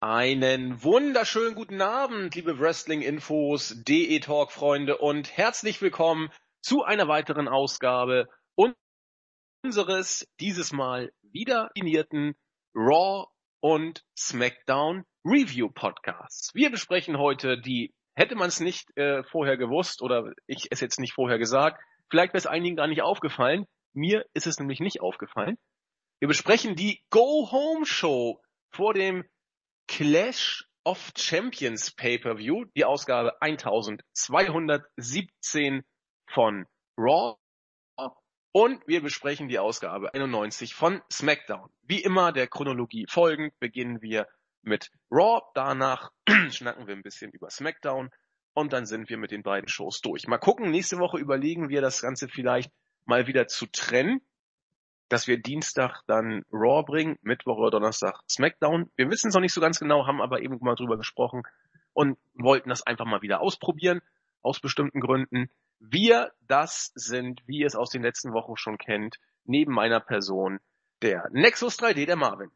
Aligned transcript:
Einen 0.00 0.84
wunderschönen 0.84 1.56
guten 1.56 1.82
Abend, 1.82 2.32
liebe 2.36 2.60
Wrestling-Infos, 2.60 3.82
DE-Talk-Freunde 3.82 4.96
und 4.96 5.36
herzlich 5.36 5.82
willkommen 5.82 6.30
zu 6.60 6.84
einer 6.84 7.08
weiteren 7.08 7.48
Ausgabe 7.48 8.28
unseres 9.64 10.24
dieses 10.38 10.72
Mal 10.72 11.10
wieder 11.22 11.72
definierten 11.74 12.36
Raw 12.76 13.26
und 13.58 14.04
SmackDown 14.16 15.04
Review 15.24 15.68
Podcasts. 15.68 16.54
Wir 16.54 16.70
besprechen 16.70 17.18
heute 17.18 17.60
die, 17.60 17.92
hätte 18.14 18.36
man 18.36 18.46
es 18.46 18.60
nicht 18.60 18.96
äh, 18.96 19.24
vorher 19.24 19.56
gewusst 19.56 20.00
oder 20.00 20.32
ich 20.46 20.68
es 20.70 20.80
jetzt 20.80 21.00
nicht 21.00 21.14
vorher 21.14 21.38
gesagt, 21.38 21.82
vielleicht 22.08 22.34
wäre 22.34 22.38
es 22.38 22.46
einigen 22.46 22.76
gar 22.76 22.86
nicht 22.86 23.02
aufgefallen. 23.02 23.66
Mir 23.94 24.24
ist 24.32 24.46
es 24.46 24.60
nämlich 24.60 24.78
nicht 24.78 25.00
aufgefallen. 25.00 25.58
Wir 26.20 26.28
besprechen 26.28 26.76
die 26.76 27.02
Go 27.10 27.50
Home 27.50 27.84
Show 27.84 28.40
vor 28.70 28.94
dem 28.94 29.24
Clash 29.88 30.64
of 30.84 31.12
Champions 31.16 31.90
Pay-per-View, 31.90 32.66
die 32.76 32.84
Ausgabe 32.84 33.42
1217 33.42 35.82
von 36.30 36.66
Raw. 36.96 37.36
Und 38.52 38.86
wir 38.86 39.02
besprechen 39.02 39.48
die 39.48 39.58
Ausgabe 39.58 40.14
91 40.14 40.74
von 40.74 41.02
SmackDown. 41.12 41.68
Wie 41.82 42.00
immer 42.00 42.32
der 42.32 42.46
Chronologie 42.46 43.06
folgend 43.08 43.58
beginnen 43.58 44.00
wir 44.00 44.28
mit 44.62 44.90
Raw, 45.10 45.42
danach 45.54 46.12
schnacken 46.50 46.86
wir 46.86 46.94
ein 46.94 47.02
bisschen 47.02 47.32
über 47.32 47.50
SmackDown 47.50 48.10
und 48.54 48.72
dann 48.72 48.86
sind 48.86 49.08
wir 49.08 49.18
mit 49.18 49.30
den 49.30 49.42
beiden 49.42 49.68
Shows 49.68 50.00
durch. 50.00 50.26
Mal 50.26 50.38
gucken, 50.38 50.70
nächste 50.70 50.98
Woche 50.98 51.18
überlegen 51.18 51.68
wir 51.68 51.80
das 51.80 52.02
Ganze 52.02 52.28
vielleicht 52.28 52.70
mal 53.04 53.26
wieder 53.26 53.48
zu 53.48 53.66
trennen 53.66 54.20
dass 55.08 55.26
wir 55.26 55.40
Dienstag 55.40 56.02
dann 56.06 56.44
Raw 56.52 56.82
bringen, 56.84 57.18
Mittwoch 57.22 57.56
oder 57.56 57.70
Donnerstag 57.70 58.20
SmackDown. 58.28 58.90
Wir 58.96 59.10
wissen 59.10 59.28
es 59.28 59.34
noch 59.34 59.40
nicht 59.40 59.54
so 59.54 59.60
ganz 59.60 59.78
genau, 59.78 60.06
haben 60.06 60.20
aber 60.20 60.42
eben 60.42 60.58
mal 60.60 60.74
drüber 60.74 60.96
gesprochen 60.96 61.42
und 61.92 62.18
wollten 62.34 62.68
das 62.68 62.86
einfach 62.86 63.06
mal 63.06 63.22
wieder 63.22 63.40
ausprobieren, 63.40 64.00
aus 64.42 64.60
bestimmten 64.60 65.00
Gründen. 65.00 65.50
Wir, 65.80 66.32
das 66.46 66.92
sind, 66.94 67.42
wie 67.46 67.58
ihr 67.58 67.66
es 67.66 67.76
aus 67.76 67.90
den 67.90 68.02
letzten 68.02 68.32
Wochen 68.32 68.56
schon 68.56 68.78
kennt, 68.78 69.18
neben 69.44 69.72
meiner 69.72 70.00
Person 70.00 70.60
der 71.02 71.28
Nexus 71.32 71.78
3D, 71.78 72.06
der 72.06 72.16
Marvin. 72.16 72.50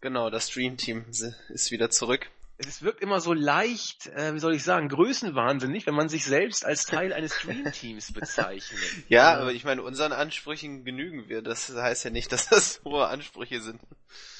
Genau, 0.00 0.30
das 0.30 0.50
Stream 0.50 0.76
Team 0.76 1.04
ist 1.08 1.70
wieder 1.70 1.90
zurück 1.90 2.30
es 2.66 2.82
wirkt 2.82 3.00
immer 3.00 3.20
so 3.20 3.32
leicht, 3.32 4.08
äh, 4.08 4.34
wie 4.34 4.40
soll 4.40 4.52
ich 4.54 4.64
sagen, 4.64 4.88
größenwahnsinnig, 4.88 5.86
wenn 5.86 5.94
man 5.94 6.08
sich 6.08 6.24
selbst 6.24 6.64
als 6.64 6.86
Teil 6.86 7.12
eines 7.12 7.34
Stream-Teams 7.34 8.12
bezeichnet. 8.12 8.80
ja, 9.08 9.38
aber 9.38 9.52
ich 9.52 9.64
meine, 9.64 9.82
unseren 9.82 10.12
Ansprüchen 10.12 10.84
genügen 10.84 11.28
wir. 11.28 11.40
Das 11.42 11.72
heißt 11.72 12.04
ja 12.04 12.10
nicht, 12.10 12.32
dass 12.32 12.48
das 12.48 12.80
hohe 12.84 13.06
Ansprüche 13.06 13.60
sind. 13.60 13.80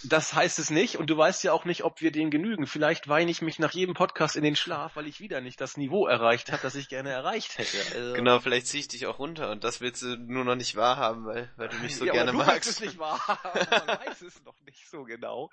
Das 0.03 0.35
heißt 0.35 0.59
es 0.59 0.71
nicht 0.71 0.97
und 0.97 1.11
du 1.11 1.17
weißt 1.17 1.45
ja 1.45 1.53
auch 1.53 1.65
nicht, 1.65 1.85
ob 1.85 2.01
wir 2.01 2.11
denen 2.11 2.31
genügen. 2.31 2.67
Vielleicht 2.67 3.09
weine 3.09 3.31
ich 3.31 3.41
mich 3.41 3.61
nach 3.61 3.73
jedem 3.73 3.95
Podcast 3.95 4.35
in 4.35 4.43
den 4.43 4.57
Schlaf, 4.57 4.97
weil 4.97 5.07
ich 5.07 5.21
wieder 5.21 5.41
nicht 5.41 5.61
das 5.61 5.77
Niveau 5.77 6.07
erreicht 6.07 6.51
habe, 6.51 6.63
das 6.63 6.75
ich 6.75 6.89
gerne 6.89 7.11
erreicht 7.11 7.59
hätte. 7.59 7.79
Also 7.95 8.15
genau, 8.15 8.41
vielleicht 8.41 8.67
ziehe 8.67 8.81
ich 8.81 8.89
dich 8.89 9.07
auch 9.07 9.21
runter 9.21 9.51
und 9.53 9.63
das 9.63 9.81
willst 9.81 10.03
du 10.03 10.17
nur 10.17 10.45
noch 10.45 10.57
nicht 10.57 10.75
wahrhaben, 10.75 11.25
weil, 11.25 11.53
weil 11.57 11.69
du 11.69 11.77
mich 11.79 11.97
so 11.97 12.05
ja, 12.05 12.13
gerne 12.13 12.33
du 12.33 12.39
magst. 12.39 12.69
Es 12.69 12.81
nicht 12.81 12.99
wahrhaben, 12.99 13.67
man 13.71 13.99
weiß 14.07 14.23
es 14.23 14.43
noch 14.43 14.59
nicht 14.65 14.89
so 14.91 15.05
genau. 15.05 15.51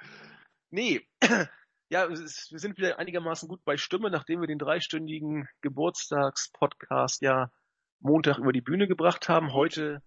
Nee, 0.71 1.05
ja, 1.89 2.09
wir 2.09 2.17
sind 2.59 2.77
wieder 2.77 2.97
einigermaßen 2.99 3.47
gut 3.47 3.63
bei 3.63 3.77
Stimme, 3.77 4.09
nachdem 4.09 4.41
wir 4.41 4.47
den 4.47 4.59
dreistündigen 4.59 5.47
Geburtstagspodcast 5.61 7.21
ja 7.21 7.51
Montag 7.99 8.39
über 8.39 8.51
die 8.51 8.61
Bühne 8.61 8.87
gebracht 8.87 9.29
haben. 9.29 9.53
Heute 9.53 10.01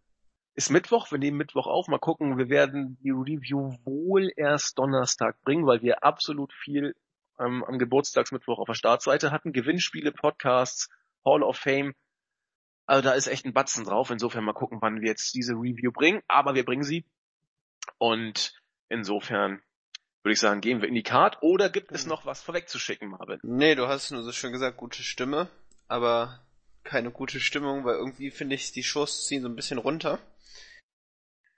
ist 0.54 0.70
Mittwoch, 0.70 1.12
wir 1.12 1.18
nehmen 1.18 1.36
Mittwoch 1.36 1.68
auf. 1.68 1.86
Mal 1.86 1.98
gucken, 1.98 2.36
wir 2.36 2.48
werden 2.48 2.98
die 3.02 3.10
Review 3.10 3.76
wohl 3.84 4.32
erst 4.36 4.78
Donnerstag 4.78 5.40
bringen, 5.42 5.66
weil 5.66 5.82
wir 5.82 6.02
absolut 6.02 6.52
viel 6.52 6.96
ähm, 7.38 7.64
am 7.64 7.78
Geburtstagsmittwoch 7.78 8.58
auf 8.58 8.66
der 8.66 8.74
Startseite 8.74 9.30
hatten. 9.30 9.52
Gewinnspiele, 9.52 10.10
Podcasts, 10.10 10.88
Hall 11.24 11.44
of 11.44 11.56
Fame. 11.56 11.94
Also 12.86 13.03
da 13.03 13.12
ist 13.12 13.28
echt 13.28 13.44
ein 13.44 13.53
Batzen 13.53 13.84
drauf. 13.84 14.10
Insofern 14.10 14.44
mal 14.44 14.53
gucken, 14.53 14.78
wann 14.80 15.00
wir 15.00 15.08
jetzt 15.08 15.32
diese 15.34 15.53
Review 15.53 15.92
bringen. 15.92 16.22
Aber 16.26 16.56
wir 16.56 16.64
bringen 16.64 16.82
sie. 16.82 17.04
Und 17.98 18.60
insofern 18.88 19.62
würde 20.22 20.32
ich 20.32 20.40
sagen, 20.40 20.60
gehen 20.60 20.80
wir 20.80 20.88
in 20.88 20.94
die 20.94 21.02
Card 21.02 21.38
oder 21.42 21.70
gibt 21.70 21.92
es 21.92 22.02
hm. 22.02 22.10
noch 22.10 22.26
was 22.26 22.42
vorwegzuschicken, 22.42 23.08
Marvin? 23.08 23.38
Nee, 23.42 23.74
du 23.74 23.88
hast 23.88 24.10
nur 24.10 24.22
so 24.22 24.32
schön 24.32 24.52
gesagt, 24.52 24.76
gute 24.76 25.02
Stimme, 25.02 25.48
aber 25.86 26.40
keine 26.84 27.10
gute 27.10 27.40
Stimmung, 27.40 27.84
weil 27.84 27.96
irgendwie 27.96 28.30
finde 28.30 28.54
ich, 28.54 28.72
die 28.72 28.82
Shows 28.82 29.26
ziehen 29.26 29.42
so 29.42 29.48
ein 29.48 29.56
bisschen 29.56 29.78
runter. 29.78 30.18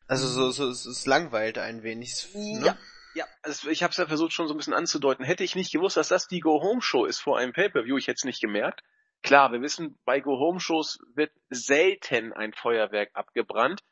Also 0.07 0.27
so, 0.27 0.51
so 0.51 0.69
es, 0.69 0.87
es 0.87 1.07
langweilt 1.07 1.59
ein 1.59 1.83
wenig. 1.85 2.27
Ne? 2.35 2.67
Ja, 2.67 2.79
ja, 3.15 3.27
also 3.43 3.71
ich 3.71 3.83
habe 3.83 3.93
es 3.93 3.97
ja 3.97 4.07
versucht 4.07 4.33
schon 4.33 4.49
so 4.49 4.55
ein 4.55 4.57
bisschen 4.57 4.75
anzudeuten. 4.75 5.25
Hätte 5.25 5.45
ich 5.45 5.55
nicht 5.55 5.73
gewusst, 5.73 5.97
dass 5.97 6.09
das 6.09 6.27
die 6.27 6.41
Go 6.41 6.61
Home 6.63 6.83
Show 6.83 7.05
ist 7.05 7.21
vor 7.21 7.39
einem 7.39 7.53
Pay-per-View, 7.53 7.97
ich 7.97 8.09
hätte 8.09 8.19
es 8.19 8.25
nicht 8.25 8.41
gemerkt. 8.41 8.83
Klar, 9.23 9.53
wir 9.53 9.61
wissen, 9.61 9.99
bei 10.05 10.21
Go 10.21 10.39
Home 10.39 10.61
Shows 10.61 10.99
wird 11.15 11.31
selten 11.49 12.33
ein 12.33 12.53
Feuerwerk 12.53 13.11
abgebrannt 13.15 13.83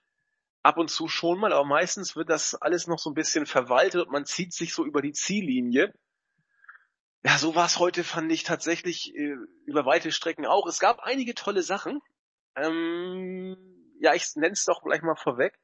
ab 0.62 0.78
und 0.78 0.90
zu 0.90 1.08
schon 1.08 1.38
mal, 1.38 1.52
aber 1.52 1.64
meistens 1.64 2.16
wird 2.16 2.30
das 2.30 2.54
alles 2.54 2.86
noch 2.86 2.98
so 2.98 3.10
ein 3.10 3.14
bisschen 3.14 3.46
verwaltet 3.46 4.06
und 4.06 4.12
man 4.12 4.24
zieht 4.24 4.52
sich 4.52 4.74
so 4.74 4.84
über 4.84 5.02
die 5.02 5.12
Ziellinie. 5.12 5.94
Ja, 7.24 7.36
so 7.36 7.54
war 7.54 7.66
es 7.66 7.78
heute, 7.78 8.04
fand 8.04 8.30
ich 8.30 8.44
tatsächlich 8.44 9.14
äh, 9.14 9.36
über 9.66 9.84
weite 9.86 10.12
Strecken 10.12 10.46
auch. 10.46 10.66
Es 10.66 10.78
gab 10.78 11.00
einige 11.00 11.34
tolle 11.34 11.62
Sachen. 11.62 12.00
Ähm, 12.54 13.56
ja, 14.00 14.14
ich 14.14 14.24
nenne 14.36 14.52
es 14.52 14.64
doch 14.64 14.82
gleich 14.82 15.02
mal 15.02 15.16
vorweg. 15.16 15.58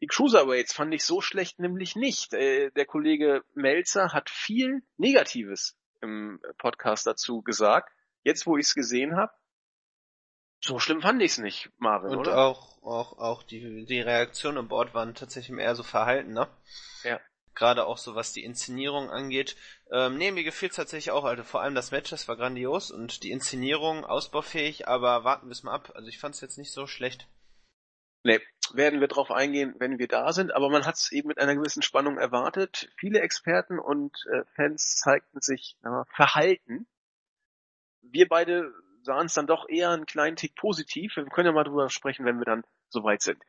Die 0.00 0.06
Cruiserweights 0.06 0.74
fand 0.74 0.92
ich 0.92 1.04
so 1.04 1.20
schlecht 1.20 1.58
nämlich 1.58 1.96
nicht. 1.96 2.34
Äh, 2.34 2.70
der 2.72 2.86
Kollege 2.86 3.42
Melzer 3.54 4.12
hat 4.12 4.30
viel 4.30 4.82
Negatives 4.96 5.76
im 6.00 6.40
Podcast 6.58 7.06
dazu 7.06 7.42
gesagt. 7.42 7.90
Jetzt, 8.22 8.46
wo 8.46 8.56
ich 8.56 8.66
es 8.66 8.74
gesehen 8.74 9.16
habe, 9.16 9.32
so 10.64 10.78
schlimm 10.78 11.02
fand 11.02 11.20
ich 11.20 11.32
es 11.32 11.38
nicht, 11.38 11.70
Marvin, 11.78 12.10
Und 12.10 12.20
oder? 12.20 12.38
auch, 12.38 12.82
auch, 12.82 13.18
auch 13.18 13.42
die, 13.42 13.84
die 13.84 14.00
Reaktionen 14.00 14.58
an 14.58 14.68
Bord 14.68 14.94
waren 14.94 15.14
tatsächlich 15.14 15.58
eher 15.58 15.74
so 15.74 15.82
verhalten, 15.82 16.32
ne? 16.32 16.48
Ja. 17.02 17.20
Gerade 17.54 17.86
auch 17.86 17.98
so 17.98 18.14
was 18.14 18.32
die 18.32 18.42
Inszenierung 18.42 19.10
angeht. 19.10 19.56
Ähm, 19.92 20.16
nee, 20.16 20.32
mir 20.32 20.42
gefiel 20.42 20.70
tatsächlich 20.70 21.10
auch, 21.10 21.24
also 21.24 21.44
vor 21.44 21.60
allem 21.60 21.74
das 21.74 21.90
Match, 21.90 22.10
das 22.10 22.26
war 22.28 22.36
grandios 22.36 22.90
und 22.90 23.22
die 23.22 23.30
Inszenierung 23.30 24.04
ausbaufähig, 24.06 24.88
aber 24.88 25.22
warten 25.22 25.48
wir 25.48 25.52
es 25.52 25.62
mal 25.62 25.74
ab. 25.74 25.92
Also 25.94 26.08
ich 26.08 26.18
fand 26.18 26.34
es 26.34 26.40
jetzt 26.40 26.56
nicht 26.56 26.72
so 26.72 26.86
schlecht. 26.86 27.28
Nee, 28.24 28.40
werden 28.72 29.00
wir 29.00 29.08
drauf 29.08 29.30
eingehen, 29.30 29.74
wenn 29.78 29.98
wir 29.98 30.08
da 30.08 30.32
sind, 30.32 30.54
aber 30.54 30.70
man 30.70 30.86
hat 30.86 30.94
es 30.94 31.12
eben 31.12 31.28
mit 31.28 31.38
einer 31.38 31.54
gewissen 31.54 31.82
Spannung 31.82 32.16
erwartet. 32.16 32.90
Viele 32.96 33.20
Experten 33.20 33.78
und 33.78 34.16
äh, 34.32 34.44
Fans 34.56 34.96
zeigten 34.96 35.42
sich 35.42 35.76
äh, 35.84 36.04
verhalten. 36.16 36.86
Wir 38.00 38.26
beide 38.26 38.72
sahen 39.04 39.26
es 39.26 39.34
dann 39.34 39.46
doch 39.46 39.68
eher 39.68 39.90
einen 39.90 40.06
kleinen 40.06 40.36
Tick 40.36 40.56
positiv. 40.56 41.16
Wir 41.16 41.24
können 41.26 41.46
ja 41.46 41.52
mal 41.52 41.64
drüber 41.64 41.90
sprechen, 41.90 42.24
wenn 42.24 42.38
wir 42.38 42.44
dann 42.44 42.64
soweit 42.88 43.22
sind. 43.22 43.42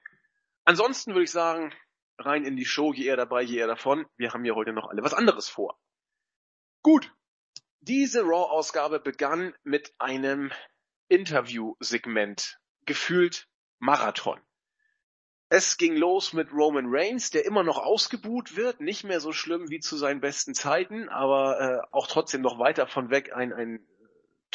Ansonsten 0.66 1.14
würde 1.14 1.24
ich 1.24 1.32
sagen, 1.32 1.74
rein 2.18 2.44
in 2.44 2.56
die 2.56 2.66
Show, 2.66 2.94
je 2.94 3.06
eher 3.06 3.18
dabei, 3.18 3.42
je 3.42 3.58
eher 3.58 3.68
davon. 3.68 4.06
Wir 4.18 4.34
haben 4.34 4.44
hier 4.44 4.56
heute 4.56 4.74
noch 4.74 4.90
alle 4.90 5.04
was 5.04 5.14
anderes 5.14 5.50
vor. 5.50 5.80
Gut. 6.82 7.12
Diese 7.82 8.24
Raw-Ausgabe 8.24 9.00
begann 9.00 9.54
mit 9.64 9.94
einem 10.00 10.52
Interview-Segment. 11.08 12.60
Gefühlt 12.86 13.48
Marathon. 13.80 14.40
Es 15.50 15.78
ging 15.78 15.96
los 15.96 16.34
mit 16.34 16.52
Roman 16.52 16.88
Reigns, 16.88 17.30
der 17.30 17.46
immer 17.46 17.64
noch 17.64 17.78
ausgebuht 17.78 18.56
wird, 18.56 18.82
nicht 18.82 19.04
mehr 19.04 19.20
so 19.20 19.32
schlimm 19.32 19.70
wie 19.70 19.80
zu 19.80 19.96
seinen 19.96 20.20
besten 20.20 20.56
Zeiten, 20.56 21.08
aber 21.10 21.60
äh, 21.60 21.88
auch 21.92 22.08
trotzdem 22.08 22.42
noch 22.42 22.58
weiter 22.58 22.88
von 22.88 23.12
weg 23.12 23.32
ein, 23.34 23.54
ein 23.54 23.86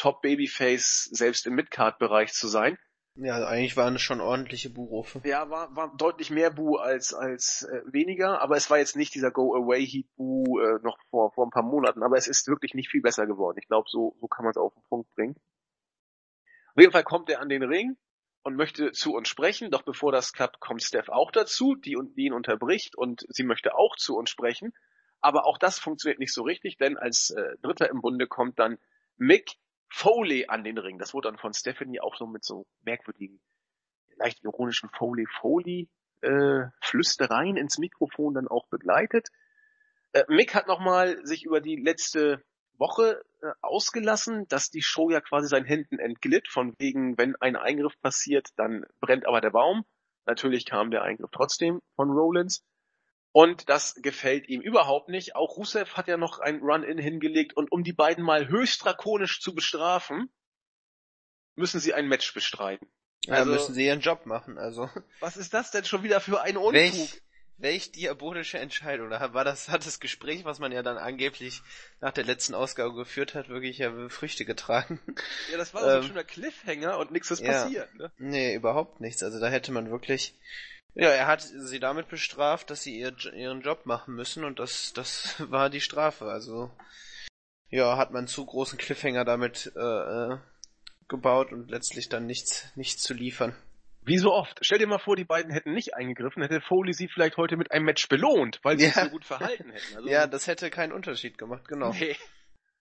Top-Babyface 0.00 1.10
selbst 1.12 1.46
im 1.46 1.54
Midcard-Bereich 1.56 2.32
zu 2.32 2.48
sein. 2.48 2.78
Ja, 3.16 3.34
also 3.34 3.46
eigentlich 3.46 3.76
waren 3.76 3.96
es 3.96 4.00
schon 4.00 4.22
ordentliche 4.22 4.70
Buhrufe. 4.70 5.20
Ja, 5.24 5.50
war, 5.50 5.76
war 5.76 5.94
deutlich 5.94 6.30
mehr 6.30 6.50
Bu 6.50 6.76
als, 6.76 7.12
als 7.12 7.64
äh, 7.70 7.82
weniger, 7.92 8.40
aber 8.40 8.56
es 8.56 8.70
war 8.70 8.78
jetzt 8.78 8.96
nicht 8.96 9.14
dieser 9.14 9.30
Go-Away-Heat-Bu 9.30 10.58
äh, 10.58 10.78
noch 10.82 10.96
vor, 11.10 11.32
vor 11.32 11.46
ein 11.46 11.50
paar 11.50 11.64
Monaten, 11.64 12.02
aber 12.02 12.16
es 12.16 12.28
ist 12.28 12.48
wirklich 12.48 12.72
nicht 12.72 12.88
viel 12.88 13.02
besser 13.02 13.26
geworden. 13.26 13.58
Ich 13.60 13.68
glaube, 13.68 13.90
so, 13.90 14.16
so 14.22 14.26
kann 14.26 14.44
man 14.44 14.52
es 14.52 14.56
auf 14.56 14.72
den 14.72 14.82
Punkt 14.88 15.14
bringen. 15.14 15.36
Auf 16.74 16.80
jeden 16.80 16.92
Fall 16.92 17.04
kommt 17.04 17.28
er 17.28 17.40
an 17.40 17.50
den 17.50 17.62
Ring 17.62 17.98
und 18.42 18.56
möchte 18.56 18.92
zu 18.92 19.12
uns 19.12 19.28
sprechen, 19.28 19.70
doch 19.70 19.82
bevor 19.82 20.12
das 20.12 20.32
klappt, 20.32 20.60
kommt 20.60 20.82
Steph 20.82 21.10
auch 21.10 21.30
dazu, 21.30 21.74
die, 21.74 21.98
die 22.16 22.24
ihn 22.24 22.32
unterbricht 22.32 22.96
und 22.96 23.26
sie 23.28 23.44
möchte 23.44 23.74
auch 23.74 23.96
zu 23.96 24.16
uns 24.16 24.30
sprechen. 24.30 24.72
Aber 25.20 25.44
auch 25.44 25.58
das 25.58 25.78
funktioniert 25.78 26.20
nicht 26.20 26.32
so 26.32 26.42
richtig, 26.42 26.78
denn 26.78 26.96
als 26.96 27.30
äh, 27.30 27.58
Dritter 27.60 27.90
im 27.90 28.00
Bunde 28.00 28.26
kommt 28.26 28.58
dann 28.58 28.78
Mick, 29.18 29.50
Foley 29.90 30.46
an 30.46 30.64
den 30.64 30.78
Ring. 30.78 30.98
Das 30.98 31.14
wurde 31.14 31.28
dann 31.28 31.38
von 31.38 31.52
Stephanie 31.52 32.00
auch 32.00 32.16
so 32.16 32.26
mit 32.26 32.44
so 32.44 32.66
merkwürdigen, 32.82 33.40
leicht 34.16 34.42
ironischen 34.42 34.88
Foley 34.90 35.26
Foley 35.40 35.88
äh, 36.22 36.66
Flüstereien 36.82 37.56
ins 37.56 37.78
Mikrofon 37.78 38.34
dann 38.34 38.48
auch 38.48 38.66
begleitet. 38.68 39.28
Äh, 40.12 40.24
Mick 40.28 40.54
hat 40.54 40.66
nochmal 40.66 41.24
sich 41.24 41.44
über 41.44 41.60
die 41.60 41.76
letzte 41.76 42.42
Woche 42.76 43.22
äh, 43.42 43.52
ausgelassen, 43.60 44.46
dass 44.48 44.70
die 44.70 44.82
Show 44.82 45.10
ja 45.10 45.20
quasi 45.20 45.48
seinen 45.48 45.66
Händen 45.66 45.98
entglitt, 45.98 46.48
von 46.48 46.74
wegen, 46.78 47.18
wenn 47.18 47.36
ein 47.36 47.56
Eingriff 47.56 47.94
passiert, 48.00 48.48
dann 48.56 48.84
brennt 49.00 49.26
aber 49.26 49.40
der 49.40 49.50
Baum. 49.50 49.84
Natürlich 50.26 50.66
kam 50.66 50.90
der 50.90 51.02
Eingriff 51.02 51.30
trotzdem 51.32 51.80
von 51.96 52.10
Rollins. 52.10 52.62
Und 53.32 53.68
das 53.68 53.94
gefällt 54.02 54.48
ihm 54.48 54.60
überhaupt 54.60 55.08
nicht. 55.08 55.36
Auch 55.36 55.56
Rusev 55.56 55.96
hat 55.96 56.08
ja 56.08 56.16
noch 56.16 56.40
ein 56.40 56.60
Run-In 56.60 56.98
hingelegt 56.98 57.56
und 57.56 57.70
um 57.70 57.84
die 57.84 57.92
beiden 57.92 58.24
mal 58.24 58.48
höchst 58.48 58.84
drakonisch 58.84 59.40
zu 59.40 59.54
bestrafen, 59.54 60.32
müssen 61.54 61.78
sie 61.78 61.94
ein 61.94 62.08
Match 62.08 62.34
bestreiten. 62.34 62.88
Ja, 63.26 63.34
also, 63.34 63.52
müssen 63.52 63.74
sie 63.74 63.86
ihren 63.86 64.00
Job 64.00 64.26
machen, 64.26 64.58
also. 64.58 64.88
Was 65.20 65.36
ist 65.36 65.54
das 65.54 65.70
denn 65.70 65.84
schon 65.84 66.02
wieder 66.02 66.20
für 66.20 66.40
ein 66.40 66.56
Unfug? 66.56 66.72
Welch, 66.72 67.22
welch 67.60 67.92
diabolische 67.92 68.58
Entscheidung. 68.58 69.08
Oder 69.08 69.34
war 69.34 69.44
das, 69.44 69.68
hat 69.68 69.86
das 69.86 70.00
Gespräch, 70.00 70.44
was 70.44 70.58
man 70.58 70.72
ja 70.72 70.82
dann 70.82 70.98
angeblich 70.98 71.62
nach 72.00 72.12
der 72.12 72.24
letzten 72.24 72.54
Ausgabe 72.54 72.94
geführt 72.94 73.34
hat, 73.34 73.48
wirklich 73.48 73.78
ja 73.78 74.08
Früchte 74.08 74.44
getragen? 74.44 75.00
Ja, 75.50 75.58
das 75.58 75.74
war 75.74 75.82
ähm, 75.82 75.88
so 75.88 75.92
ein 75.92 76.02
ähm, 76.02 76.08
schöner 76.08 76.24
Cliffhanger 76.24 76.98
und 76.98 77.10
nichts 77.10 77.30
ist 77.30 77.40
ja, 77.40 77.64
passiert, 77.64 77.94
ne? 77.94 78.10
Nee, 78.18 78.54
überhaupt 78.54 79.00
nichts. 79.00 79.22
Also 79.22 79.40
da 79.40 79.48
hätte 79.48 79.72
man 79.72 79.90
wirklich, 79.90 80.34
ja, 80.94 81.08
er 81.08 81.26
hat 81.26 81.42
sie 81.42 81.80
damit 81.80 82.08
bestraft, 82.08 82.70
dass 82.70 82.82
sie 82.82 82.98
ihr, 82.98 83.14
ihren 83.34 83.62
Job 83.62 83.86
machen 83.86 84.14
müssen 84.14 84.44
und 84.44 84.58
das, 84.58 84.92
das 84.94 85.36
war 85.50 85.70
die 85.70 85.80
Strafe. 85.80 86.26
Also, 86.26 86.70
ja, 87.68 87.96
hat 87.96 88.10
man 88.10 88.26
zu 88.26 88.44
großen 88.44 88.78
Cliffhanger 88.78 89.24
damit, 89.24 89.72
äh, 89.76 89.80
äh 89.80 90.38
gebaut 91.10 91.52
und 91.52 91.70
letztlich 91.70 92.08
dann 92.08 92.24
nichts, 92.26 92.68
nichts 92.76 93.02
zu 93.02 93.12
liefern. 93.12 93.54
Wie 94.02 94.18
so 94.18 94.32
oft. 94.32 94.58
Stell 94.62 94.78
dir 94.78 94.86
mal 94.86 94.98
vor, 94.98 95.16
die 95.16 95.24
beiden 95.24 95.52
hätten 95.52 95.72
nicht 95.72 95.94
eingegriffen, 95.94 96.42
hätte 96.42 96.60
Foley 96.60 96.94
sie 96.94 97.08
vielleicht 97.08 97.36
heute 97.36 97.56
mit 97.56 97.70
einem 97.70 97.84
Match 97.84 98.08
belohnt, 98.08 98.60
weil 98.62 98.78
sie 98.78 98.86
ja. 98.86 98.92
sich 98.92 99.04
so 99.04 99.10
gut 99.10 99.24
verhalten 99.24 99.70
hätten. 99.70 99.96
Also 99.96 100.08
ja, 100.10 100.26
das 100.26 100.46
hätte 100.46 100.70
keinen 100.70 100.92
Unterschied 100.92 101.36
gemacht, 101.36 101.68
genau. 101.68 101.92
Nee, 101.92 102.16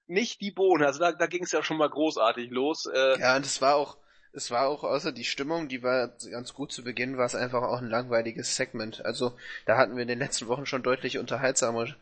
nicht 0.08 0.42
die 0.42 0.52
Bohnen. 0.52 0.86
Also 0.86 1.00
da, 1.00 1.12
da 1.12 1.28
ging 1.28 1.44
es 1.44 1.52
ja 1.52 1.62
schon 1.62 1.78
mal 1.78 1.90
großartig 1.90 2.50
los. 2.52 2.86
Äh, 2.86 3.20
ja, 3.20 3.36
und 3.36 3.46
es 3.46 3.62
war 3.62 3.76
auch, 3.76 3.98
es 4.32 4.50
war 4.50 4.68
auch 4.68 4.84
außer 4.84 5.12
die 5.12 5.26
Stimmung, 5.26 5.68
die 5.68 5.84
war 5.84 6.16
ganz 6.32 6.54
gut 6.54 6.72
zu 6.72 6.84
Beginn, 6.84 7.18
war 7.18 7.26
es 7.26 7.36
einfach 7.36 7.64
auch 7.64 7.80
ein 7.80 7.90
langweiliges 7.90 8.56
Segment. 8.56 9.04
Also 9.06 9.38
da 9.66 9.78
hatten 9.78 9.96
wir 9.96 10.04
in 10.04 10.08
den 10.08 10.20
letzten 10.20 10.48
Wochen 10.48 10.66
schon 10.66 10.84
deutlich 10.84 11.18
unterhaltsame 11.18 11.96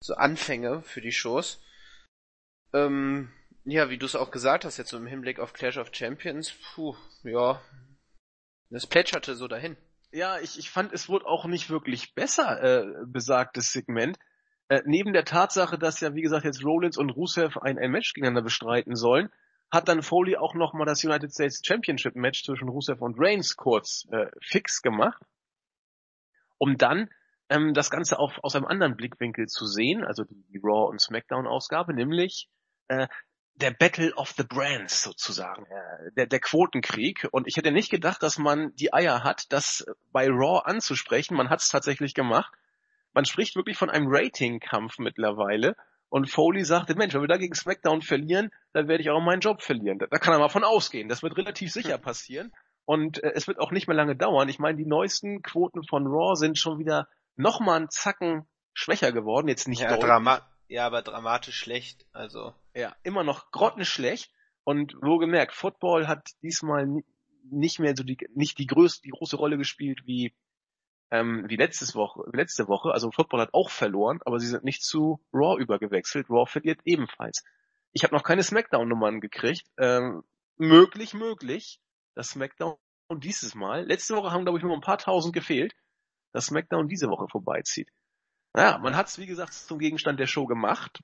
so 0.00 0.14
Anfänge 0.14 0.82
für 0.82 1.00
die 1.00 1.12
Shows. 1.12 1.60
Ähm, 2.72 3.32
ja, 3.64 3.90
wie 3.90 3.98
du 3.98 4.06
es 4.06 4.16
auch 4.16 4.30
gesagt 4.30 4.64
hast, 4.64 4.76
jetzt 4.76 4.90
so 4.90 4.96
im 4.96 5.06
Hinblick 5.06 5.40
auf 5.40 5.52
Clash 5.52 5.78
of 5.78 5.90
Champions, 5.92 6.52
puh, 6.74 6.94
ja, 7.24 7.60
das 8.70 8.86
plätscherte 8.86 9.34
so 9.34 9.48
dahin. 9.48 9.76
Ja, 10.12 10.38
ich, 10.38 10.58
ich 10.58 10.70
fand, 10.70 10.92
es 10.92 11.08
wurde 11.08 11.26
auch 11.26 11.46
nicht 11.46 11.68
wirklich 11.68 12.14
besser, 12.14 12.62
äh, 12.62 12.86
besagtes 13.06 13.72
Segment. 13.72 14.18
Äh, 14.68 14.82
neben 14.84 15.12
der 15.12 15.24
Tatsache, 15.24 15.78
dass 15.78 16.00
ja, 16.00 16.14
wie 16.14 16.22
gesagt, 16.22 16.44
jetzt 16.44 16.64
Rollins 16.64 16.96
und 16.96 17.10
Rusev 17.10 17.58
ein, 17.58 17.78
ein 17.78 17.90
Match 17.90 18.14
gegeneinander 18.14 18.42
bestreiten 18.42 18.96
sollen, 18.96 19.30
hat 19.70 19.88
dann 19.88 20.02
Foley 20.02 20.36
auch 20.36 20.54
nochmal 20.54 20.86
das 20.86 21.04
United 21.04 21.32
States 21.32 21.60
Championship 21.64 22.14
Match 22.14 22.44
zwischen 22.44 22.68
Rusev 22.68 23.02
und 23.02 23.16
Reigns 23.18 23.56
kurz 23.56 24.06
äh, 24.10 24.26
fix 24.40 24.82
gemacht, 24.82 25.22
um 26.58 26.76
dann 26.76 27.10
ähm, 27.48 27.74
das 27.74 27.90
Ganze 27.90 28.18
auf, 28.18 28.38
aus 28.42 28.56
einem 28.56 28.66
anderen 28.66 28.96
Blickwinkel 28.96 29.46
zu 29.46 29.66
sehen, 29.66 30.04
also 30.04 30.24
die, 30.24 30.42
die 30.48 30.60
Raw 30.62 30.88
und 30.88 31.00
SmackDown 31.00 31.46
Ausgabe, 31.46 31.94
nämlich 31.94 32.48
äh, 32.88 33.08
der 33.56 33.70
Battle 33.70 34.14
of 34.14 34.34
the 34.36 34.44
Brands 34.44 35.02
sozusagen, 35.02 35.66
äh, 35.66 36.12
der, 36.16 36.26
der 36.26 36.40
Quotenkrieg. 36.40 37.26
Und 37.30 37.46
ich 37.46 37.56
hätte 37.56 37.72
nicht 37.72 37.90
gedacht, 37.90 38.22
dass 38.22 38.38
man 38.38 38.74
die 38.76 38.92
Eier 38.92 39.24
hat, 39.24 39.52
das 39.52 39.86
bei 40.12 40.28
Raw 40.28 40.62
anzusprechen. 40.64 41.36
Man 41.36 41.50
hat 41.50 41.60
es 41.60 41.68
tatsächlich 41.68 42.14
gemacht. 42.14 42.52
Man 43.12 43.24
spricht 43.24 43.56
wirklich 43.56 43.78
von 43.78 43.90
einem 43.90 44.08
Ratingkampf 44.08 44.98
mittlerweile. 44.98 45.74
Und 46.08 46.30
Foley 46.30 46.64
sagte, 46.64 46.94
Mensch, 46.94 47.14
wenn 47.14 47.22
wir 47.22 47.28
da 47.28 47.38
gegen 47.38 47.54
SmackDown 47.54 48.02
verlieren, 48.02 48.50
dann 48.72 48.88
werde 48.88 49.02
ich 49.02 49.10
auch 49.10 49.20
meinen 49.20 49.40
Job 49.40 49.62
verlieren. 49.62 49.98
Da, 49.98 50.06
da 50.06 50.18
kann 50.18 50.34
er 50.34 50.38
mal 50.38 50.48
von 50.48 50.64
ausgehen. 50.64 51.08
Das 51.08 51.22
wird 51.22 51.36
relativ 51.36 51.72
sicher 51.72 51.98
passieren. 51.98 52.52
Und 52.84 53.22
äh, 53.24 53.32
es 53.34 53.48
wird 53.48 53.58
auch 53.58 53.72
nicht 53.72 53.88
mehr 53.88 53.96
lange 53.96 54.16
dauern. 54.16 54.48
Ich 54.48 54.58
meine, 54.58 54.76
die 54.76 54.86
neuesten 54.86 55.42
Quoten 55.42 55.82
von 55.82 56.06
Raw 56.06 56.36
sind 56.36 56.58
schon 56.58 56.78
wieder 56.78 57.08
noch 57.36 57.60
mal 57.60 57.76
einen 57.76 57.90
Zacken 57.90 58.46
schwächer 58.74 59.12
geworden. 59.12 59.48
Jetzt 59.48 59.66
nicht 59.66 59.80
ja, 59.80 59.96
Drama 59.96 60.42
ja, 60.68 60.86
aber 60.86 61.02
dramatisch 61.02 61.56
schlecht. 61.56 62.06
Also 62.12 62.54
ja, 62.74 62.94
immer 63.02 63.24
noch 63.24 63.50
grottenschlecht. 63.50 64.30
Und 64.64 64.96
wo 65.00 65.18
gemerkt, 65.18 65.52
Football 65.52 66.08
hat 66.08 66.28
diesmal 66.42 67.02
nicht 67.50 67.78
mehr 67.78 67.94
so 67.96 68.02
die, 68.02 68.18
nicht 68.34 68.58
die 68.58 68.66
größte, 68.66 69.02
die 69.02 69.10
große 69.10 69.36
Rolle 69.36 69.58
gespielt 69.58 70.00
wie, 70.06 70.34
ähm, 71.10 71.44
wie 71.48 71.56
letztes 71.56 71.94
Woche, 71.94 72.24
letzte 72.32 72.66
Woche. 72.66 72.90
Also 72.90 73.12
Football 73.12 73.40
hat 73.42 73.54
auch 73.54 73.70
verloren, 73.70 74.20
aber 74.24 74.40
sie 74.40 74.48
sind 74.48 74.64
nicht 74.64 74.82
zu 74.82 75.20
Raw 75.32 75.60
übergewechselt. 75.60 76.28
Raw 76.28 76.46
verliert 76.46 76.80
ebenfalls. 76.84 77.44
Ich 77.92 78.02
habe 78.02 78.14
noch 78.14 78.24
keine 78.24 78.42
Smackdown-Nummern 78.42 79.20
gekriegt. 79.20 79.70
Ähm, 79.78 80.24
möglich, 80.56 81.14
möglich, 81.14 81.80
dass 82.14 82.30
Smackdown 82.30 82.76
dieses 83.14 83.54
Mal, 83.54 83.86
letzte 83.86 84.16
Woche 84.16 84.32
haben 84.32 84.42
glaube 84.42 84.58
ich 84.58 84.64
nur 84.64 84.74
ein 84.74 84.80
paar 84.80 84.98
tausend 84.98 85.32
gefehlt, 85.32 85.74
dass 86.32 86.46
Smackdown 86.46 86.88
diese 86.88 87.08
Woche 87.08 87.28
vorbeizieht. 87.28 87.88
Naja, 88.56 88.78
man 88.78 88.96
hat 88.96 89.08
es 89.08 89.18
wie 89.18 89.26
gesagt 89.26 89.52
zum 89.52 89.78
Gegenstand 89.78 90.18
der 90.18 90.26
Show 90.26 90.46
gemacht. 90.46 91.00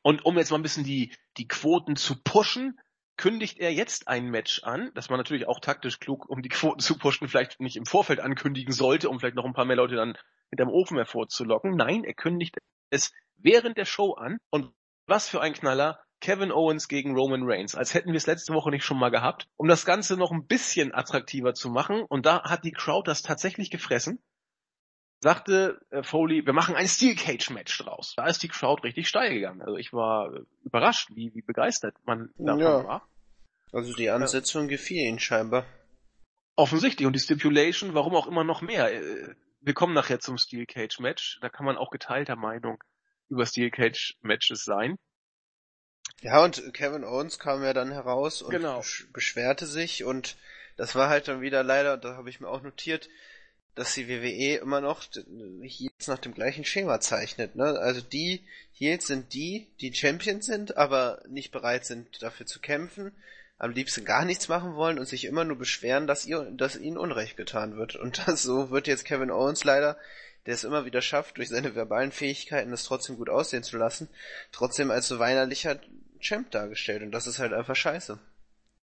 Und 0.00 0.24
um 0.24 0.38
jetzt 0.38 0.50
mal 0.50 0.58
ein 0.58 0.62
bisschen 0.62 0.82
die, 0.82 1.14
die 1.36 1.46
Quoten 1.46 1.94
zu 1.94 2.22
pushen, 2.22 2.80
kündigt 3.18 3.58
er 3.58 3.70
jetzt 3.70 4.08
ein 4.08 4.30
Match 4.30 4.64
an, 4.64 4.90
das 4.94 5.10
man 5.10 5.18
natürlich 5.18 5.46
auch 5.46 5.60
taktisch 5.60 6.00
klug, 6.00 6.26
um 6.30 6.40
die 6.40 6.48
Quoten 6.48 6.80
zu 6.80 6.96
pushen, 6.96 7.28
vielleicht 7.28 7.60
nicht 7.60 7.76
im 7.76 7.84
Vorfeld 7.84 8.18
ankündigen 8.20 8.72
sollte, 8.72 9.10
um 9.10 9.20
vielleicht 9.20 9.36
noch 9.36 9.44
ein 9.44 9.52
paar 9.52 9.66
mehr 9.66 9.76
Leute 9.76 9.94
dann 9.94 10.16
hinterm 10.48 10.70
Ofen 10.70 10.96
hervorzulocken. 10.96 11.76
Nein, 11.76 12.02
er 12.02 12.14
kündigt 12.14 12.56
es 12.88 13.12
während 13.36 13.76
der 13.76 13.84
Show 13.84 14.14
an. 14.14 14.38
Und 14.48 14.72
was 15.06 15.28
für 15.28 15.42
ein 15.42 15.52
Knaller. 15.52 16.00
Kevin 16.22 16.52
Owens 16.52 16.88
gegen 16.88 17.14
Roman 17.14 17.42
Reigns, 17.44 17.74
als 17.74 17.94
hätten 17.94 18.12
wir 18.12 18.18
es 18.18 18.26
letzte 18.26 18.52
Woche 18.52 18.70
nicht 18.70 18.84
schon 18.84 18.98
mal 18.98 19.10
gehabt, 19.10 19.48
um 19.56 19.68
das 19.68 19.86
Ganze 19.86 20.18
noch 20.18 20.30
ein 20.30 20.46
bisschen 20.46 20.94
attraktiver 20.94 21.54
zu 21.54 21.70
machen. 21.70 22.02
Und 22.02 22.26
da 22.26 22.42
hat 22.42 22.64
die 22.64 22.72
Crowd 22.72 23.08
das 23.08 23.22
tatsächlich 23.22 23.70
gefressen 23.70 24.22
sagte 25.20 25.80
äh, 25.90 26.02
Foley, 26.02 26.46
wir 26.46 26.52
machen 26.52 26.74
ein 26.74 26.88
Steel 26.88 27.14
Cage 27.14 27.50
Match 27.50 27.76
draus. 27.78 28.14
Da 28.16 28.26
ist 28.26 28.42
die 28.42 28.48
Crowd 28.48 28.82
richtig 28.82 29.08
steil 29.08 29.32
gegangen. 29.34 29.62
Also 29.62 29.76
ich 29.76 29.92
war 29.92 30.34
äh, 30.34 30.40
überrascht, 30.64 31.10
wie, 31.14 31.34
wie 31.34 31.42
begeistert 31.42 31.94
man 32.04 32.30
davon 32.38 32.60
ja. 32.60 32.84
war. 32.84 33.08
Also 33.72 33.94
die 33.94 34.10
Ansetzung 34.10 34.62
ja. 34.62 34.68
gefiel 34.70 35.06
ihnen 35.06 35.20
scheinbar. 35.20 35.66
Offensichtlich. 36.56 37.06
Und 37.06 37.14
die 37.14 37.20
Stipulation, 37.20 37.94
warum 37.94 38.14
auch 38.14 38.26
immer 38.26 38.44
noch 38.44 38.62
mehr. 38.62 38.92
Äh, 38.92 39.34
wir 39.60 39.74
kommen 39.74 39.94
nachher 39.94 40.20
zum 40.20 40.38
Steel 40.38 40.66
Cage 40.66 40.98
Match. 41.00 41.38
Da 41.42 41.50
kann 41.50 41.66
man 41.66 41.76
auch 41.76 41.90
geteilter 41.90 42.36
Meinung 42.36 42.82
über 43.28 43.46
Steel 43.46 43.70
Cage 43.70 44.16
Matches 44.22 44.64
sein. 44.64 44.98
Ja, 46.22 46.42
und 46.42 46.74
Kevin 46.74 47.04
Owens 47.04 47.38
kam 47.38 47.62
ja 47.62 47.72
dann 47.72 47.92
heraus 47.92 48.42
und 48.42 48.50
genau. 48.50 48.82
beschwerte 49.12 49.66
sich 49.66 50.04
und 50.04 50.36
das 50.76 50.94
war 50.94 51.08
halt 51.08 51.28
dann 51.28 51.40
wieder 51.40 51.62
leider, 51.62 51.96
da 51.96 52.16
habe 52.16 52.28
ich 52.28 52.40
mir 52.40 52.48
auch 52.48 52.62
notiert, 52.62 53.08
dass 53.80 53.94
die 53.94 54.08
WWE 54.08 54.60
immer 54.60 54.82
noch 54.82 55.04
Heels 55.62 56.06
nach 56.06 56.18
dem 56.18 56.34
gleichen 56.34 56.66
Schema 56.66 57.00
zeichnet. 57.00 57.56
Ne? 57.56 57.64
Also 57.64 58.02
die 58.02 58.44
Heels 58.74 59.06
sind 59.06 59.32
die, 59.32 59.68
die 59.80 59.94
Champions 59.94 60.44
sind, 60.44 60.76
aber 60.76 61.22
nicht 61.30 61.50
bereit 61.50 61.86
sind 61.86 62.22
dafür 62.22 62.44
zu 62.44 62.60
kämpfen, 62.60 63.10
am 63.56 63.70
liebsten 63.70 64.04
gar 64.04 64.26
nichts 64.26 64.48
machen 64.48 64.74
wollen 64.74 64.98
und 64.98 65.08
sich 65.08 65.24
immer 65.24 65.44
nur 65.44 65.56
beschweren, 65.56 66.06
dass, 66.06 66.26
ihr, 66.26 66.42
dass 66.50 66.76
ihnen 66.76 66.98
Unrecht 66.98 67.38
getan 67.38 67.78
wird. 67.78 67.96
Und 67.96 68.28
das, 68.28 68.42
so 68.42 68.70
wird 68.70 68.86
jetzt 68.86 69.06
Kevin 69.06 69.30
Owens 69.30 69.64
leider, 69.64 69.96
der 70.44 70.52
es 70.52 70.64
immer 70.64 70.84
wieder 70.84 71.00
schafft, 71.00 71.38
durch 71.38 71.48
seine 71.48 71.74
verbalen 71.74 72.12
Fähigkeiten 72.12 72.74
es 72.74 72.84
trotzdem 72.84 73.16
gut 73.16 73.30
aussehen 73.30 73.62
zu 73.62 73.78
lassen, 73.78 74.10
trotzdem 74.52 74.90
als 74.90 75.08
so 75.08 75.18
weinerlicher 75.18 75.80
Champ 76.18 76.50
dargestellt. 76.50 77.02
Und 77.02 77.12
das 77.12 77.26
ist 77.26 77.38
halt 77.38 77.54
einfach 77.54 77.76
scheiße. 77.76 78.18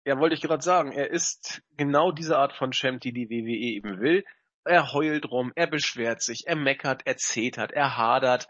Ja, 0.06 0.18
wollte 0.18 0.34
ich 0.34 0.42
gerade 0.42 0.64
sagen, 0.64 0.94
er 0.94 1.12
ist 1.12 1.62
genau 1.78 2.12
diese 2.12 2.40
Art 2.40 2.54
von 2.54 2.72
Champ, 2.72 3.02
die 3.02 3.14
die 3.14 3.30
WWE 3.30 3.56
eben 3.56 4.00
will 4.00 4.26
er 4.66 4.94
heult 4.94 5.30
rum, 5.32 5.52
er 5.56 5.68
beschwert 5.68 6.22
sich, 6.22 6.44
er 6.48 6.56
meckert, 6.56 7.04
er 7.06 7.18
zetert, 7.18 7.72
er 7.72 7.98
hadert. 7.98 8.48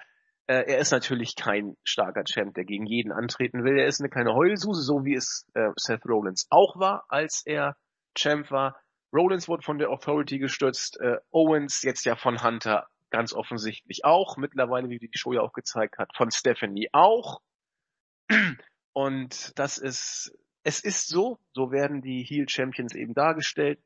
Äh, 0.47 0.63
er 0.67 0.79
ist 0.79 0.91
natürlich 0.91 1.35
kein 1.35 1.77
starker 1.83 2.23
Champ, 2.23 2.55
der 2.55 2.65
gegen 2.65 2.85
jeden 2.85 3.11
antreten 3.11 3.63
will. 3.63 3.77
Er 3.77 3.87
ist 3.87 4.01
eine 4.01 4.09
kleine 4.09 4.33
Heulsuse, 4.33 4.81
so 4.81 5.05
wie 5.05 5.15
es 5.15 5.45
äh, 5.53 5.69
Seth 5.75 6.05
Rollins 6.05 6.47
auch 6.49 6.79
war, 6.79 7.05
als 7.09 7.43
er 7.45 7.75
Champ 8.15 8.49
war. 8.51 8.79
Rollins 9.13 9.47
wurde 9.47 9.63
von 9.63 9.77
der 9.77 9.89
Authority 9.89 10.39
gestützt, 10.39 10.99
äh, 10.99 11.17
Owens 11.31 11.83
jetzt 11.83 12.05
ja 12.05 12.15
von 12.15 12.43
Hunter 12.43 12.87
ganz 13.09 13.33
offensichtlich 13.33 14.05
auch, 14.05 14.37
mittlerweile, 14.37 14.89
wie 14.89 14.99
die 14.99 15.09
Show 15.13 15.33
ja 15.33 15.41
auch 15.41 15.53
gezeigt 15.53 15.97
hat, 15.97 16.15
von 16.15 16.31
Stephanie 16.31 16.89
auch. 16.91 17.41
Und 18.93 19.57
das 19.57 19.77
ist, 19.77 20.37
es 20.63 20.83
ist 20.83 21.07
so, 21.07 21.39
so 21.53 21.71
werden 21.71 22.01
die 22.01 22.23
Heel 22.23 22.47
Champions 22.49 22.93
eben 22.95 23.13
dargestellt. 23.13 23.79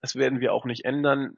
Das 0.00 0.14
werden 0.14 0.40
wir 0.40 0.52
auch 0.52 0.64
nicht 0.64 0.84
ändern 0.84 1.36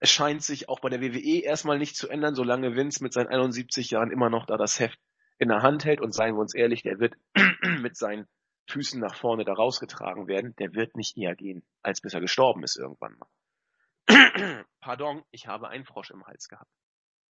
es 0.00 0.10
scheint 0.10 0.42
sich 0.42 0.68
auch 0.68 0.80
bei 0.80 0.88
der 0.88 1.00
WWE 1.02 1.42
erstmal 1.42 1.78
nicht 1.78 1.94
zu 1.94 2.08
ändern, 2.08 2.34
solange 2.34 2.74
Vince 2.74 3.02
mit 3.02 3.12
seinen 3.12 3.28
71 3.28 3.90
Jahren 3.90 4.10
immer 4.10 4.30
noch 4.30 4.46
da 4.46 4.56
das 4.56 4.80
Heft 4.80 4.98
in 5.38 5.48
der 5.48 5.62
Hand 5.62 5.84
hält 5.84 6.00
und 6.00 6.12
seien 6.12 6.34
wir 6.34 6.40
uns 6.40 6.54
ehrlich, 6.54 6.82
der 6.82 6.98
wird 6.98 7.14
mit 7.80 7.96
seinen 7.96 8.26
Füßen 8.70 8.98
nach 8.98 9.14
vorne 9.14 9.44
da 9.44 9.52
rausgetragen 9.52 10.26
werden, 10.26 10.56
der 10.56 10.74
wird 10.74 10.96
nicht 10.96 11.16
eher 11.18 11.36
gehen, 11.36 11.62
als 11.82 12.00
bis 12.00 12.14
er 12.14 12.20
gestorben 12.20 12.62
ist 12.62 12.76
irgendwann 12.76 13.18
mal. 13.18 14.64
Pardon, 14.80 15.22
ich 15.30 15.46
habe 15.46 15.68
einen 15.68 15.84
Frosch 15.84 16.10
im 16.10 16.26
Hals 16.26 16.48
gehabt. 16.48 16.70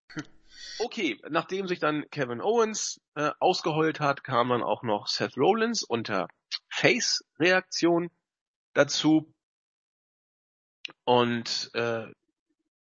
Okay, 0.81 1.21
nachdem 1.31 1.69
sich 1.69 1.79
dann 1.79 2.11
Kevin 2.11 2.41
Owens 2.41 3.00
äh, 3.15 3.31
ausgeheult 3.39 4.00
hat, 4.00 4.25
kam 4.25 4.49
dann 4.49 4.65
auch 4.65 4.83
noch 4.83 5.07
Seth 5.07 5.37
Rollins 5.37 5.85
unter 5.85 6.27
Face-Reaktion 6.69 8.11
dazu. 8.75 9.33
Und 11.05 11.71
äh, 11.75 12.09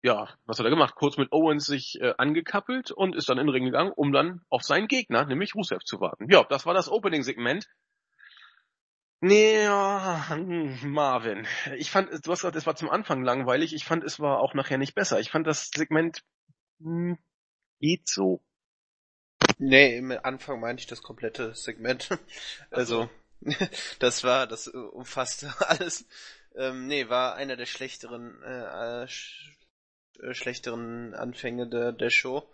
ja, 0.02 0.30
was 0.46 0.60
hat 0.60 0.66
er 0.66 0.70
gemacht? 0.70 0.96
Kurz 0.96 1.18
mit 1.18 1.32
Owens 1.32 1.66
sich 1.66 2.00
äh, 2.02 2.14
angekappelt 2.18 2.92
und 2.92 3.16
ist 3.16 3.28
dann 3.30 3.38
in 3.38 3.48
den 3.48 3.54
Ring 3.54 3.66
gegangen, 3.66 3.92
um 3.96 4.12
dann 4.12 4.42
auf 4.50 4.64
seinen 4.64 4.88
Gegner, 4.88 5.26
nämlich 5.26 5.56
Rusev, 5.56 5.84
zu 5.84 6.00
warten. 6.00 6.28
Ja, 6.30 6.44
das 6.44 6.66
war 6.66 6.74
das 6.74 6.90
Opening-Segment. 6.90 7.68
Nee, 9.22 9.64
ja, 9.64 10.30
hm, 10.30 10.94
Marvin. 10.94 11.46
Ich 11.76 11.92
fand, 11.92 12.10
du 12.10 12.32
hast 12.32 12.40
gesagt, 12.40 12.56
es 12.56 12.66
war 12.66 12.78
zum 12.78 12.90
Anfang 12.90 13.24
langweilig. 13.24 13.74
Ich 13.74 13.84
fand, 13.84 14.06
es 14.06 14.22
war 14.22 14.40
auch 14.40 14.54
nachher 14.54 14.78
nicht 14.78 14.96
besser. 14.96 15.20
Ich 15.20 15.30
fand 15.30 15.46
das 15.46 15.70
Segment 15.76 16.24
hm, 16.80 17.18
geht 17.82 18.08
so. 18.08 18.42
Nee, 19.58 19.98
im 19.98 20.12
Anfang 20.24 20.62
meinte 20.62 20.82
ich 20.82 20.88
das 20.88 21.02
komplette 21.02 21.54
Segment. 21.54 22.10
also, 22.72 23.10
das 24.00 24.24
war, 24.24 24.48
das 24.48 24.68
umfasste 24.68 25.54
alles. 25.68 26.06
Ähm, 26.56 26.88
nee, 26.88 27.10
war 27.10 27.36
einer 27.36 27.58
der 27.58 27.66
schlechteren, 27.66 28.42
äh, 28.44 29.08
sch 29.08 29.59
äh, 30.22 30.34
schlechteren 30.34 31.14
Anfänge 31.14 31.68
der, 31.68 31.92
der 31.92 32.10
Show. 32.10 32.48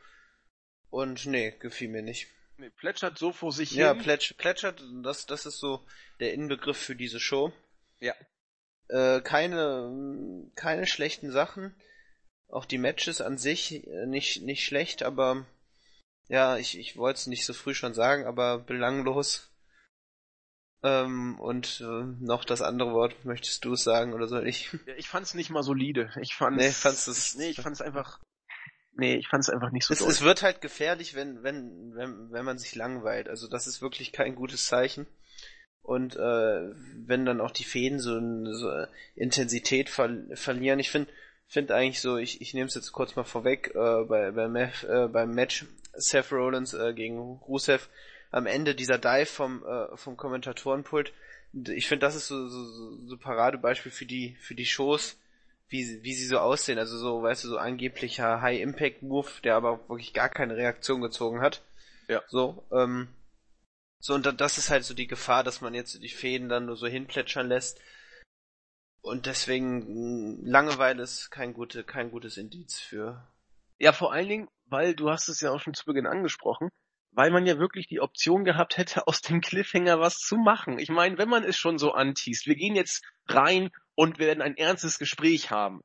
Und 0.90 1.26
nee, 1.26 1.52
gefiel 1.60 1.90
mir 1.90 2.02
nicht. 2.02 2.28
Nee, 2.58 2.70
plätschert 2.70 3.18
so 3.18 3.32
vor 3.32 3.52
sich 3.52 3.72
ja, 3.72 3.90
hin. 3.90 3.98
Ja, 3.98 4.04
plätsch, 4.04 4.34
plätschert, 4.38 4.82
das, 5.04 5.26
das 5.26 5.46
ist 5.46 5.60
so 5.60 5.86
der 6.20 6.34
Inbegriff 6.34 6.78
für 6.78 6.96
diese 6.96 7.20
Show. 7.20 7.52
Ja. 8.00 8.14
Äh, 8.88 9.22
keine, 9.22 10.50
keine 10.56 10.88
schlechten 10.88 11.32
Sachen. 11.32 11.76
Auch 12.48 12.66
die 12.66 12.78
Matches 12.78 13.22
an 13.22 13.38
sich 13.38 13.86
äh, 13.88 14.06
nicht, 14.06 14.44
nicht 14.44 14.64
schlecht, 14.64 15.04
aber 15.04 15.46
ja, 16.28 16.58
ich, 16.58 16.78
ich 16.78 16.98
wollte 16.98 17.18
es 17.18 17.28
nicht 17.28 17.46
so 17.46 17.54
früh 17.54 17.74
schon 17.74 17.94
sagen, 17.94 18.26
aber 18.26 18.60
belanglos. 18.60 19.52
Ähm, 20.86 21.40
und 21.40 21.82
äh, 21.82 22.04
noch 22.24 22.46
das 22.46 22.62
andere 22.62 22.94
Wort, 22.94 23.26
möchtest 23.26 23.66
du 23.66 23.74
es 23.74 23.84
sagen 23.84 24.14
oder 24.14 24.28
soll 24.28 24.48
ich? 24.48 24.72
Ja, 24.86 24.94
ich 24.98 25.10
fand's 25.10 25.34
nicht 25.34 25.50
mal 25.50 25.64
solide. 25.64 26.12
Ich 26.22 26.36
fand's, 26.36 26.64
nee, 26.64 26.70
fand's 26.70 27.08
es, 27.08 27.36
nee, 27.36 27.50
ich 27.50 27.60
fand's 27.60 27.82
einfach 27.82 28.20
nee, 28.94 29.16
ich 29.16 29.28
fand 29.28 29.44
es 29.44 29.50
einfach 29.50 29.72
nicht 29.72 29.86
so 29.86 29.94
es, 29.94 30.02
es 30.02 30.22
wird 30.22 30.44
halt 30.44 30.62
gefährlich, 30.62 31.16
wenn, 31.16 31.42
wenn, 31.42 31.96
wenn, 31.96 32.32
wenn 32.32 32.46
man 32.46 32.60
sich 32.60 32.76
langweilt. 32.76 33.28
Also 33.30 33.48
das 33.48 33.66
ist 33.66 33.82
wirklich 33.82 34.12
kein 34.12 34.36
gutes 34.36 34.68
Zeichen. 34.68 35.08
Und 35.82 36.16
äh, 36.16 36.72
wenn 37.06 37.26
dann 37.26 37.42
auch 37.42 37.52
die 37.52 37.64
Fäden 37.64 38.00
so, 38.00 38.20
so 38.54 38.72
Intensität 39.16 39.90
ver 39.90 40.10
verlieren, 40.34 40.80
ich 40.80 40.92
finde 40.92 41.12
find 41.48 41.72
eigentlich 41.72 42.02
so, 42.02 42.18
ich, 42.18 42.42
ich 42.42 42.54
nehme 42.54 42.68
es 42.68 42.76
jetzt 42.76 42.92
kurz 42.92 43.16
mal 43.16 43.24
vorweg, 43.24 43.72
äh, 43.76 44.04
bei, 44.06 44.32
bei 44.32 44.46
äh, 44.88 45.08
beim 45.08 45.32
Match 45.32 45.66
Seth 45.94 46.32
Rollins 46.32 46.74
äh, 46.74 46.94
gegen 46.94 47.20
Rusev, 47.20 47.90
am 48.36 48.48
Ende 48.48 48.76
dieser 48.76 48.98
Dive 48.98 49.28
vom, 49.28 49.66
äh, 49.66 49.96
vom 49.96 50.18
Kommentatorenpult, 50.18 51.14
ich 51.54 51.88
finde, 51.88 52.06
das 52.06 52.16
ist 52.16 52.28
so, 52.28 52.50
so, 52.50 53.08
so 53.08 53.18
Paradebeispiel 53.18 53.94
für 53.94 54.06
die, 54.06 54.36
für 54.42 54.56
die 54.56 54.66
Shows, 54.66 55.18
wie, 55.70 56.04
wie 56.04 56.14
sie 56.14 56.26
so 56.26 56.40
aussehen. 56.40 56.78
Also 56.78 56.98
so, 56.98 57.24
weißt 57.24 57.46
du, 57.46 57.48
so 57.48 57.58
angeblicher 57.58 58.42
High-Impact-Move, 58.42 59.30
der 59.46 59.56
aber 59.56 59.88
wirklich 59.88 60.14
gar 60.14 60.28
keine 60.28 60.58
Reaktion 60.58 61.00
gezogen 61.02 61.40
hat. 61.40 61.64
Ja. 62.10 62.22
So, 62.28 62.68
ähm, 62.74 63.08
so, 64.00 64.14
und 64.16 64.26
das 64.42 64.58
ist 64.58 64.70
halt 64.70 64.84
so 64.84 64.94
die 64.94 65.08
Gefahr, 65.08 65.46
dass 65.46 65.62
man 65.62 65.74
jetzt 65.74 66.04
die 66.04 66.10
Fäden 66.10 66.50
dann 66.50 66.66
nur 66.66 66.76
so 66.76 66.88
hinplätschern 66.88 67.48
lässt. 67.48 67.80
Und 69.02 69.28
deswegen 69.28 70.46
Langeweile 70.46 71.02
ist 71.04 71.32
kein, 71.32 71.54
gute, 71.54 71.86
kein 71.86 72.12
gutes 72.12 72.36
Indiz 72.36 72.80
für. 72.80 73.26
Ja, 73.78 73.94
vor 73.94 74.12
allen 74.12 74.28
Dingen, 74.28 74.48
weil 74.66 74.94
du 74.94 75.10
hast 75.10 75.30
es 75.30 75.40
ja 75.40 75.52
auch 75.52 75.62
schon 75.62 75.74
zu 75.74 75.86
Beginn 75.86 76.06
angesprochen, 76.06 76.70
weil 77.16 77.32
man 77.32 77.46
ja 77.46 77.58
wirklich 77.58 77.88
die 77.88 78.02
Option 78.02 78.44
gehabt 78.44 78.78
hätte, 78.78 79.08
aus 79.08 79.22
dem 79.22 79.42
Cliffhanger 79.42 80.00
was 80.00 80.18
zu 80.18 80.36
machen. 80.36 80.78
Ich 80.78 80.90
meine, 80.90 81.18
wenn 81.18 81.30
man 81.30 81.44
es 81.44 81.58
schon 81.58 81.78
so 81.78 81.94
anteast, 81.94 82.46
wir 82.46 82.56
gehen 82.56 82.76
jetzt 82.76 83.04
rein 83.28 83.72
und 83.96 84.20
werden 84.20 84.42
ein 84.42 84.58
ernstes 84.58 85.00
Gespräch 85.00 85.50
haben. 85.50 85.82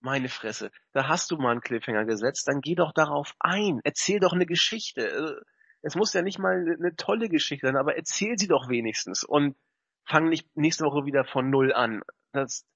Meine 0.00 0.28
Fresse, 0.28 0.70
da 0.92 1.08
hast 1.08 1.30
du 1.30 1.36
mal 1.36 1.52
einen 1.52 1.62
Cliffhanger 1.62 2.04
gesetzt, 2.04 2.46
dann 2.46 2.60
geh 2.60 2.74
doch 2.74 2.92
darauf 2.92 3.32
ein, 3.38 3.80
erzähl 3.84 4.20
doch 4.20 4.34
eine 4.34 4.44
Geschichte. 4.44 5.08
Äh, 5.08 5.44
es 5.80 5.94
muss 5.94 6.12
ja 6.12 6.22
nicht 6.22 6.38
mal 6.38 6.76
eine 6.78 6.94
tolle 6.96 7.28
Geschichte 7.28 7.66
sein, 7.66 7.76
aber 7.76 7.96
erzähl 7.96 8.36
sie 8.36 8.48
doch 8.48 8.68
wenigstens 8.68 9.22
und 9.22 9.56
fang 10.04 10.28
nicht 10.28 10.46
nächste 10.56 10.84
Woche 10.84 11.06
wieder 11.06 11.24
von 11.24 11.48
Null 11.48 11.72
an. 11.72 12.02
Das, 12.32 12.66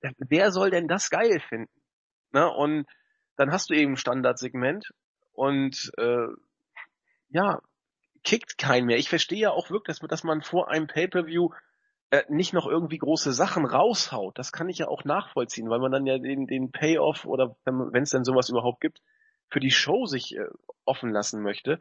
wer 0.00 0.52
soll 0.52 0.70
denn 0.70 0.88
das 0.88 1.10
geil 1.10 1.40
finden? 1.40 1.72
Ne? 2.32 2.50
Und 2.50 2.86
dann 3.36 3.52
hast 3.52 3.68
du 3.68 3.74
eben 3.74 3.92
ein 3.92 3.96
Standardsegment 3.96 4.92
und 5.32 5.92
äh, 5.98 6.28
ja, 7.28 7.60
kickt 8.24 8.58
kein 8.58 8.84
mehr. 8.84 8.98
Ich 8.98 9.08
verstehe 9.08 9.38
ja 9.38 9.50
auch 9.50 9.70
wirklich, 9.70 9.98
dass, 10.00 10.24
man 10.24 10.42
vor 10.42 10.70
einem 10.70 10.86
Pay-per-View 10.86 11.50
äh, 12.10 12.24
nicht 12.28 12.52
noch 12.52 12.66
irgendwie 12.66 12.98
große 12.98 13.32
Sachen 13.32 13.64
raushaut. 13.64 14.38
Das 14.38 14.52
kann 14.52 14.68
ich 14.68 14.78
ja 14.78 14.88
auch 14.88 15.04
nachvollziehen, 15.04 15.70
weil 15.70 15.78
man 15.78 15.92
dann 15.92 16.06
ja 16.06 16.18
den, 16.18 16.46
den 16.46 16.70
Payoff 16.70 17.24
oder 17.24 17.56
wenn 17.64 18.02
es 18.02 18.10
denn 18.10 18.24
sowas 18.24 18.48
überhaupt 18.48 18.80
gibt, 18.80 19.00
für 19.48 19.60
die 19.60 19.70
Show 19.70 20.06
sich 20.06 20.36
äh, 20.36 20.46
offen 20.84 21.10
lassen 21.10 21.42
möchte. 21.42 21.78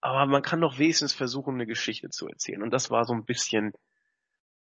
Aber 0.00 0.26
man 0.26 0.42
kann 0.42 0.60
doch 0.60 0.78
wenigstens 0.78 1.14
versuchen, 1.14 1.54
eine 1.54 1.66
Geschichte 1.66 2.10
zu 2.10 2.28
erzählen. 2.28 2.62
Und 2.62 2.70
das 2.70 2.90
war 2.90 3.04
so 3.04 3.14
ein 3.14 3.24
bisschen, 3.24 3.72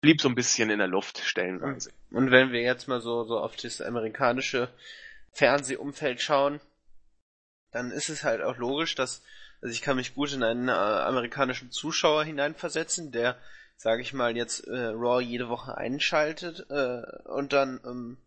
blieb 0.01 0.19
so 0.19 0.29
ein 0.29 0.35
bisschen 0.35 0.69
in 0.69 0.79
der 0.79 0.87
Luft 0.87 1.19
stellenweise. 1.19 1.91
Und 2.11 2.31
wenn 2.31 2.51
wir 2.51 2.61
jetzt 2.61 2.87
mal 2.87 3.01
so, 3.01 3.23
so 3.23 3.37
auf 3.39 3.55
das 3.55 3.81
amerikanische 3.81 4.69
Fernsehumfeld 5.33 6.21
schauen, 6.21 6.59
dann 7.71 7.91
ist 7.91 8.09
es 8.09 8.23
halt 8.23 8.41
auch 8.41 8.57
logisch, 8.57 8.95
dass, 8.95 9.21
also 9.61 9.73
ich 9.73 9.81
kann 9.81 9.95
mich 9.95 10.15
gut 10.15 10.33
in 10.33 10.43
einen 10.43 10.69
äh, 10.69 10.71
amerikanischen 10.71 11.71
Zuschauer 11.71 12.23
hineinversetzen, 12.23 13.11
der 13.11 13.37
sage 13.77 14.01
ich 14.01 14.11
mal, 14.11 14.35
jetzt 14.35 14.67
äh, 14.67 14.87
Raw 14.87 15.21
jede 15.21 15.49
Woche 15.49 15.77
einschaltet 15.77 16.65
äh, 16.69 17.01
und 17.29 17.53
dann 17.53 17.79
ähm, 17.85 18.17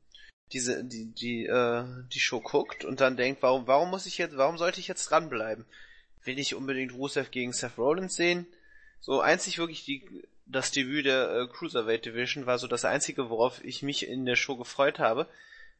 diese 0.52 0.84
die 0.84 1.12
die 1.12 1.46
äh, 1.46 1.84
die 2.12 2.20
Show 2.20 2.40
guckt 2.40 2.84
und 2.84 3.00
dann 3.00 3.16
denkt, 3.16 3.42
warum 3.42 3.66
warum 3.66 3.90
muss 3.90 4.06
ich 4.06 4.18
jetzt 4.18 4.36
warum 4.36 4.58
sollte 4.58 4.80
ich 4.80 4.88
jetzt 4.88 5.10
dranbleiben? 5.10 5.66
Will 6.24 6.38
ich 6.38 6.54
unbedingt 6.54 6.94
Rusev 6.94 7.30
gegen 7.30 7.52
Seth 7.52 7.78
Rollins 7.78 8.14
sehen? 8.14 8.46
So 9.00 9.20
einzig 9.20 9.58
wirklich 9.58 9.84
die 9.84 10.24
das 10.46 10.70
Debüt 10.70 11.06
der 11.06 11.30
äh, 11.30 11.46
Cruiserweight 11.48 12.06
Division 12.06 12.46
war 12.46 12.58
so 12.58 12.66
das 12.66 12.84
einzige, 12.84 13.30
worauf 13.30 13.62
ich 13.64 13.82
mich 13.82 14.06
in 14.06 14.26
der 14.26 14.36
Show 14.36 14.56
gefreut 14.56 14.98
habe. 14.98 15.28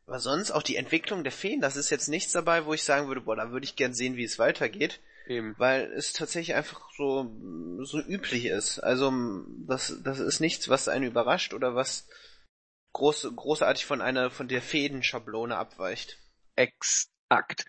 Aber 0.07 0.19
sonst 0.19 0.51
auch 0.51 0.63
die 0.63 0.77
Entwicklung 0.77 1.23
der 1.23 1.33
Feen, 1.33 1.61
das 1.61 1.77
ist 1.77 1.91
jetzt 1.91 2.09
nichts 2.09 2.33
dabei, 2.33 2.65
wo 2.67 2.75
ich 2.75 2.83
sagen 2.83 3.09
würde, 3.09 3.21
boah, 3.21 3.37
da 3.37 3.51
würde 3.51 3.65
ich 3.65 3.77
gern 3.77 3.95
sehen, 3.95 4.17
wie 4.17 4.25
es 4.25 4.39
weitergeht. 4.39 5.01
Eben. 5.27 5.55
Weil 5.59 5.93
es 5.93 6.13
tatsächlich 6.13 6.57
einfach 6.57 6.91
so, 6.97 7.31
so 7.83 8.01
üblich 8.01 8.47
ist. 8.47 8.81
Also, 8.81 9.13
das, 9.67 10.01
das 10.03 10.19
ist 10.19 10.41
nichts, 10.41 10.69
was 10.69 10.89
einen 10.89 11.05
überrascht 11.05 11.55
oder 11.55 11.75
was 11.75 12.09
groß, 12.93 13.33
großartig 13.35 13.87
von 13.87 14.01
einer, 14.01 14.31
von 14.31 14.49
der 14.49 14.63
Fädenschablone 14.63 15.57
abweicht. 15.57 16.19
Exakt. 16.57 17.65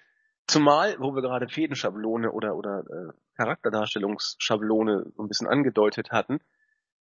Zumal, 0.48 0.98
wo 1.00 1.14
wir 1.14 1.22
gerade 1.22 1.48
Fädenschablone 1.48 2.32
oder, 2.32 2.56
oder 2.56 2.80
äh, 2.80 3.14
Charakterdarstellungsschablone 3.38 5.12
so 5.16 5.24
ein 5.24 5.28
bisschen 5.28 5.48
angedeutet 5.48 6.12
hatten, 6.12 6.42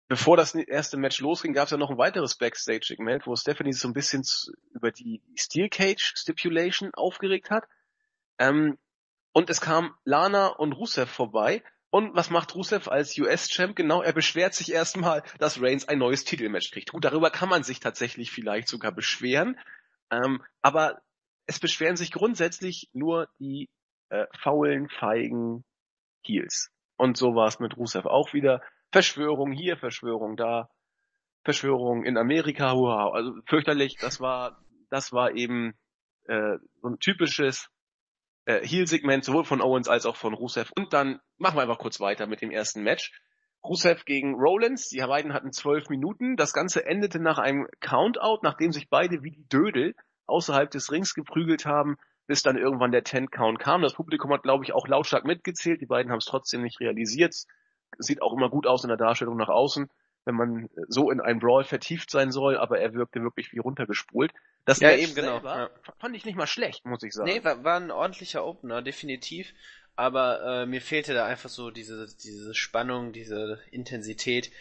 bevor 0.07 0.37
das 0.37 0.55
erste 0.55 0.97
Match 0.97 1.19
losging, 1.19 1.53
gab 1.53 1.65
es 1.65 1.71
ja 1.71 1.77
noch 1.77 1.89
ein 1.89 1.97
weiteres 1.97 2.37
Backstage-Segment, 2.37 3.27
wo 3.27 3.35
Stephanie 3.35 3.73
sich 3.73 3.81
so 3.81 3.87
ein 3.87 3.93
bisschen 3.93 4.23
über 4.73 4.91
die 4.91 5.21
Steel 5.35 5.69
Cage 5.69 6.13
Stipulation 6.15 6.93
aufgeregt 6.93 7.49
hat. 7.49 7.67
Ähm, 8.39 8.77
und 9.35 9.49
es 9.49 9.59
kam 9.59 9.93
Lana 10.05 10.47
und 10.47 10.71
Rusev 10.71 11.11
vorbei. 11.11 11.61
Und 11.89 12.15
was 12.15 12.29
macht 12.29 12.55
Rusev 12.55 12.87
als 12.87 13.17
US-Champ? 13.17 13.75
Genau, 13.75 14.01
er 14.01 14.13
beschwert 14.13 14.53
sich 14.53 14.71
erstmal, 14.71 15.23
dass 15.39 15.61
Reigns 15.61 15.89
ein 15.89 15.99
neues 15.99 16.23
Titelmatch 16.23 16.71
kriegt. 16.71 16.91
Gut, 16.91 17.03
darüber 17.03 17.29
kann 17.31 17.49
man 17.49 17.61
sich 17.61 17.81
tatsächlich 17.81 18.31
vielleicht 18.31 18.69
sogar 18.69 18.93
beschweren. 18.93 19.59
Ähm, 20.09 20.41
aber 20.61 21.01
es 21.47 21.59
beschweren 21.59 21.97
sich 21.97 22.13
grundsätzlich 22.13 22.89
nur 22.93 23.27
die 23.37 23.67
äh, 24.07 24.25
faulen, 24.39 24.87
feigen 24.87 25.65
Heels. 26.23 26.71
Und 26.95 27.17
so 27.17 27.35
war 27.35 27.47
es 27.47 27.59
mit 27.59 27.75
Rusev 27.75 28.05
auch 28.05 28.31
wieder. 28.31 28.61
Verschwörung 28.93 29.51
hier, 29.51 29.75
Verschwörung 29.75 30.37
da, 30.37 30.69
Verschwörung 31.43 32.05
in 32.05 32.17
Amerika, 32.17 32.73
wow, 32.73 33.13
also 33.13 33.33
fürchterlich. 33.47 33.97
Das 33.99 34.21
war, 34.21 34.63
das 34.89 35.11
war 35.11 35.33
eben 35.33 35.73
äh, 36.23 36.57
so 36.81 36.87
ein 36.87 36.99
typisches 36.99 37.67
äh, 38.45 38.65
Heel-Segment 38.65 39.23
sowohl 39.23 39.43
von 39.43 39.61
Owens 39.61 39.87
als 39.87 40.05
auch 40.05 40.15
von 40.15 40.33
Rusev. 40.33 40.71
Und 40.75 40.93
dann 40.93 41.19
machen 41.37 41.57
wir 41.57 41.61
einfach 41.61 41.79
kurz 41.79 41.99
weiter 41.99 42.27
mit 42.27 42.41
dem 42.41 42.51
ersten 42.51 42.83
Match. 42.83 43.11
Rusev 43.63 44.05
gegen 44.05 44.35
Rollins, 44.35 44.89
die 44.89 44.99
beiden 44.99 45.33
hatten 45.33 45.51
zwölf 45.51 45.89
Minuten. 45.89 46.35
Das 46.35 46.53
Ganze 46.53 46.85
endete 46.85 47.19
nach 47.19 47.39
einem 47.39 47.67
Countout, 47.81 48.39
nachdem 48.43 48.71
sich 48.71 48.89
beide 48.89 49.23
wie 49.23 49.31
die 49.31 49.47
Dödel 49.47 49.95
außerhalb 50.27 50.69
des 50.69 50.91
Rings 50.91 51.13
geprügelt 51.13 51.65
haben, 51.65 51.97
bis 52.27 52.43
dann 52.43 52.57
irgendwann 52.57 52.91
der 52.91 53.03
Ten-Count 53.03 53.59
kam. 53.59 53.81
Das 53.81 53.93
Publikum 53.93 54.31
hat, 54.31 54.43
glaube 54.43 54.63
ich, 54.63 54.73
auch 54.73 54.87
lautstark 54.87 55.25
mitgezählt. 55.25 55.81
Die 55.81 55.87
beiden 55.87 56.11
haben 56.11 56.19
es 56.19 56.25
trotzdem 56.25 56.61
nicht 56.61 56.79
realisiert. 56.79 57.35
Sieht 57.97 58.21
auch 58.21 58.33
immer 58.33 58.49
gut 58.49 58.67
aus 58.67 58.83
in 58.83 58.89
der 58.89 58.97
Darstellung 58.97 59.37
nach 59.37 59.49
außen 59.49 59.89
wenn 60.25 60.36
man 60.36 60.70
so 60.88 61.12
in 61.12 61.22
einen 61.22 61.39
Brawl 61.39 61.63
vertieft 61.63 62.10
sein 62.10 62.32
soll, 62.32 62.58
aber 62.58 62.79
er 62.79 62.94
wirkte 62.94 63.22
wirklich 63.22 63.51
wie 63.53 63.60
runtergespult. 63.60 64.32
Das 64.65 64.79
ja, 64.79 64.89
Match 64.89 65.03
eben 65.03 65.15
genau. 65.15 65.39
Ja. 65.44 65.70
fand 66.00 66.15
ich 66.15 66.25
nicht 66.25 66.36
mal 66.36 66.48
schlecht, 66.48 66.86
muss 66.86 67.03
ich 67.03 67.13
sagen. 67.13 67.29
Nee, 67.29 67.44
war, 67.44 67.63
war 67.63 67.79
ein 67.79 67.91
ordentlicher 67.91 68.46
Opener, 68.46 68.82
definitiv. 68.82 69.53
Aber 69.96 70.41
äh, 70.44 70.65
mir 70.65 70.82
fehlte 70.82 71.13
da 71.13 71.25
einfach 71.25 71.50
so 71.50 71.72
diese, 71.72 72.08
diese 72.22 72.53
Spannung, 72.53 73.13
diese 73.13 73.60
Intensität. 73.72 74.51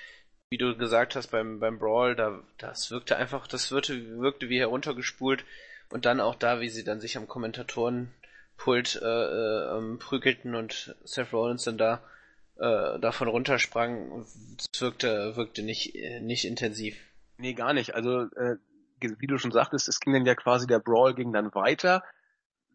Wie 0.50 0.58
du 0.58 0.76
gesagt 0.76 1.16
hast 1.16 1.28
beim, 1.28 1.58
beim 1.58 1.78
Brawl, 1.78 2.14
da, 2.14 2.40
das 2.58 2.90
wirkte 2.90 3.16
einfach, 3.16 3.48
das 3.48 3.72
wirkte, 3.72 4.20
wirkte 4.20 4.48
wie 4.48 4.60
heruntergespult. 4.60 5.44
Und 5.90 6.04
dann 6.04 6.20
auch 6.20 6.34
da, 6.34 6.60
wie 6.60 6.68
sie 6.68 6.84
dann 6.84 7.00
sich 7.00 7.16
am 7.16 7.26
Kommentatorenpult 7.26 9.00
äh, 9.02 9.06
äh, 9.06 9.76
ähm, 9.78 9.98
prügelten 9.98 10.54
und 10.54 10.94
Seth 11.04 11.32
Rollins 11.32 11.64
dann 11.64 11.78
da 11.78 12.02
äh, 12.56 12.98
davon 13.00 13.28
runtersprang, 13.28 14.26
wirkte, 14.78 15.36
wirkte 15.36 15.62
nicht, 15.62 15.94
nicht 16.20 16.44
intensiv. 16.44 16.96
Nee, 17.36 17.54
gar 17.54 17.72
nicht. 17.72 17.94
Also, 17.94 18.22
äh, 18.36 18.56
wie 19.00 19.26
du 19.26 19.38
schon 19.38 19.52
sagtest, 19.52 19.88
es 19.88 20.00
ging 20.00 20.12
dann 20.12 20.24
ja 20.24 20.34
quasi 20.34 20.66
der 20.66 20.78
Brawl 20.78 21.14
ging 21.14 21.32
dann 21.32 21.54
weiter, 21.54 22.04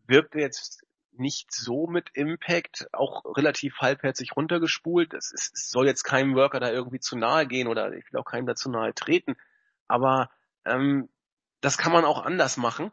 wirkte 0.05 0.39
jetzt 0.39 0.83
nicht 1.13 1.51
so 1.51 1.87
mit 1.87 2.09
Impact, 2.13 2.87
auch 2.93 3.23
relativ 3.35 3.77
halbherzig 3.79 4.35
runtergespult. 4.35 5.13
Es, 5.13 5.31
ist, 5.31 5.53
es 5.53 5.69
soll 5.69 5.87
jetzt 5.87 6.03
keinem 6.03 6.35
Worker 6.35 6.59
da 6.59 6.71
irgendwie 6.71 6.99
zu 6.99 7.17
nahe 7.17 7.47
gehen 7.47 7.67
oder 7.67 7.91
ich 7.93 8.11
will 8.11 8.19
auch 8.19 8.25
keinem 8.25 8.45
dazu 8.45 8.69
nahe 8.69 8.93
treten, 8.93 9.35
aber 9.87 10.29
ähm, 10.65 11.09
das 11.61 11.77
kann 11.77 11.91
man 11.91 12.05
auch 12.05 12.23
anders 12.23 12.57
machen. 12.57 12.91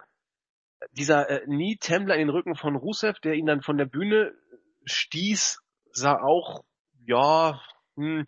Dieser 0.92 1.30
äh, 1.30 1.44
Knee 1.44 1.76
Templar 1.76 2.16
in 2.16 2.26
den 2.26 2.34
Rücken 2.34 2.56
von 2.56 2.76
Rusev, 2.76 3.18
der 3.20 3.34
ihn 3.34 3.46
dann 3.46 3.62
von 3.62 3.78
der 3.78 3.86
Bühne 3.86 4.34
stieß, 4.84 5.60
sah 5.92 6.20
auch, 6.20 6.64
ja, 7.06 7.60
hm, 7.96 8.26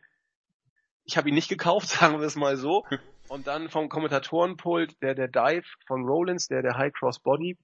ich 1.04 1.16
habe 1.16 1.28
ihn 1.28 1.34
nicht 1.34 1.48
gekauft, 1.48 1.88
sagen 1.88 2.20
wir 2.20 2.26
es 2.26 2.36
mal 2.36 2.56
so. 2.56 2.84
Und 3.28 3.46
dann 3.46 3.68
vom 3.68 3.88
Kommentatorenpult 3.88 5.02
der 5.02 5.14
der 5.14 5.28
Dive 5.28 5.66
von 5.86 6.04
Rollins, 6.04 6.48
der 6.48 6.62
der 6.62 6.78
High 6.78 6.92
Cross 6.92 7.20
Body. 7.20 7.58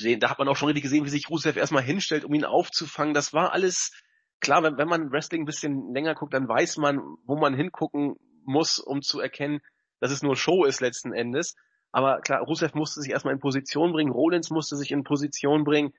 Den, 0.00 0.20
da 0.20 0.30
hat 0.30 0.38
man 0.38 0.48
auch 0.48 0.56
schon 0.56 0.68
richtig 0.68 0.84
gesehen, 0.84 1.04
wie 1.04 1.10
sich 1.10 1.28
Rusev 1.30 1.56
erstmal 1.56 1.82
hinstellt, 1.82 2.24
um 2.24 2.34
ihn 2.34 2.44
aufzufangen. 2.44 3.14
Das 3.14 3.32
war 3.32 3.52
alles 3.52 3.92
klar, 4.40 4.62
wenn, 4.62 4.78
wenn 4.78 4.88
man 4.88 5.12
Wrestling 5.12 5.42
ein 5.42 5.46
bisschen 5.46 5.92
länger 5.92 6.14
guckt, 6.14 6.34
dann 6.34 6.48
weiß 6.48 6.78
man, 6.78 6.98
wo 7.24 7.36
man 7.36 7.54
hingucken 7.54 8.16
muss, 8.44 8.78
um 8.78 9.02
zu 9.02 9.20
erkennen, 9.20 9.60
dass 10.00 10.10
es 10.10 10.22
nur 10.22 10.36
Show 10.36 10.64
ist 10.64 10.80
letzten 10.80 11.12
Endes. 11.12 11.54
Aber 11.92 12.20
klar, 12.20 12.40
Rusev 12.40 12.74
musste 12.74 13.00
sich 13.02 13.12
erstmal 13.12 13.34
in 13.34 13.40
Position 13.40 13.92
bringen, 13.92 14.12
Rollins 14.12 14.50
musste 14.50 14.76
sich 14.76 14.90
in 14.90 15.04
Position 15.04 15.64
bringen. 15.64 15.92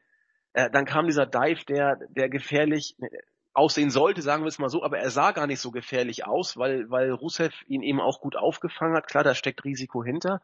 Äh, 0.53 0.69
dann 0.71 0.85
kam 0.85 1.05
dieser 1.05 1.27
Dive, 1.27 1.63
der, 1.65 1.97
der 2.09 2.29
gefährlich 2.29 2.95
äh, 2.99 3.07
aussehen 3.53 3.91
sollte, 3.91 4.21
sagen 4.21 4.43
wir 4.43 4.47
es 4.47 4.59
mal 4.59 4.69
so, 4.69 4.83
aber 4.83 4.99
er 4.99 5.11
sah 5.11 5.31
gar 5.31 5.47
nicht 5.47 5.59
so 5.59 5.71
gefährlich 5.71 6.25
aus, 6.25 6.57
weil, 6.57 6.89
weil 6.89 7.11
Rusev 7.11 7.53
ihn 7.67 7.83
eben 7.83 7.99
auch 7.99 8.19
gut 8.19 8.35
aufgefangen 8.35 8.95
hat. 8.95 9.07
Klar, 9.07 9.23
da 9.23 9.35
steckt 9.35 9.63
Risiko 9.63 10.03
hinter. 10.03 10.41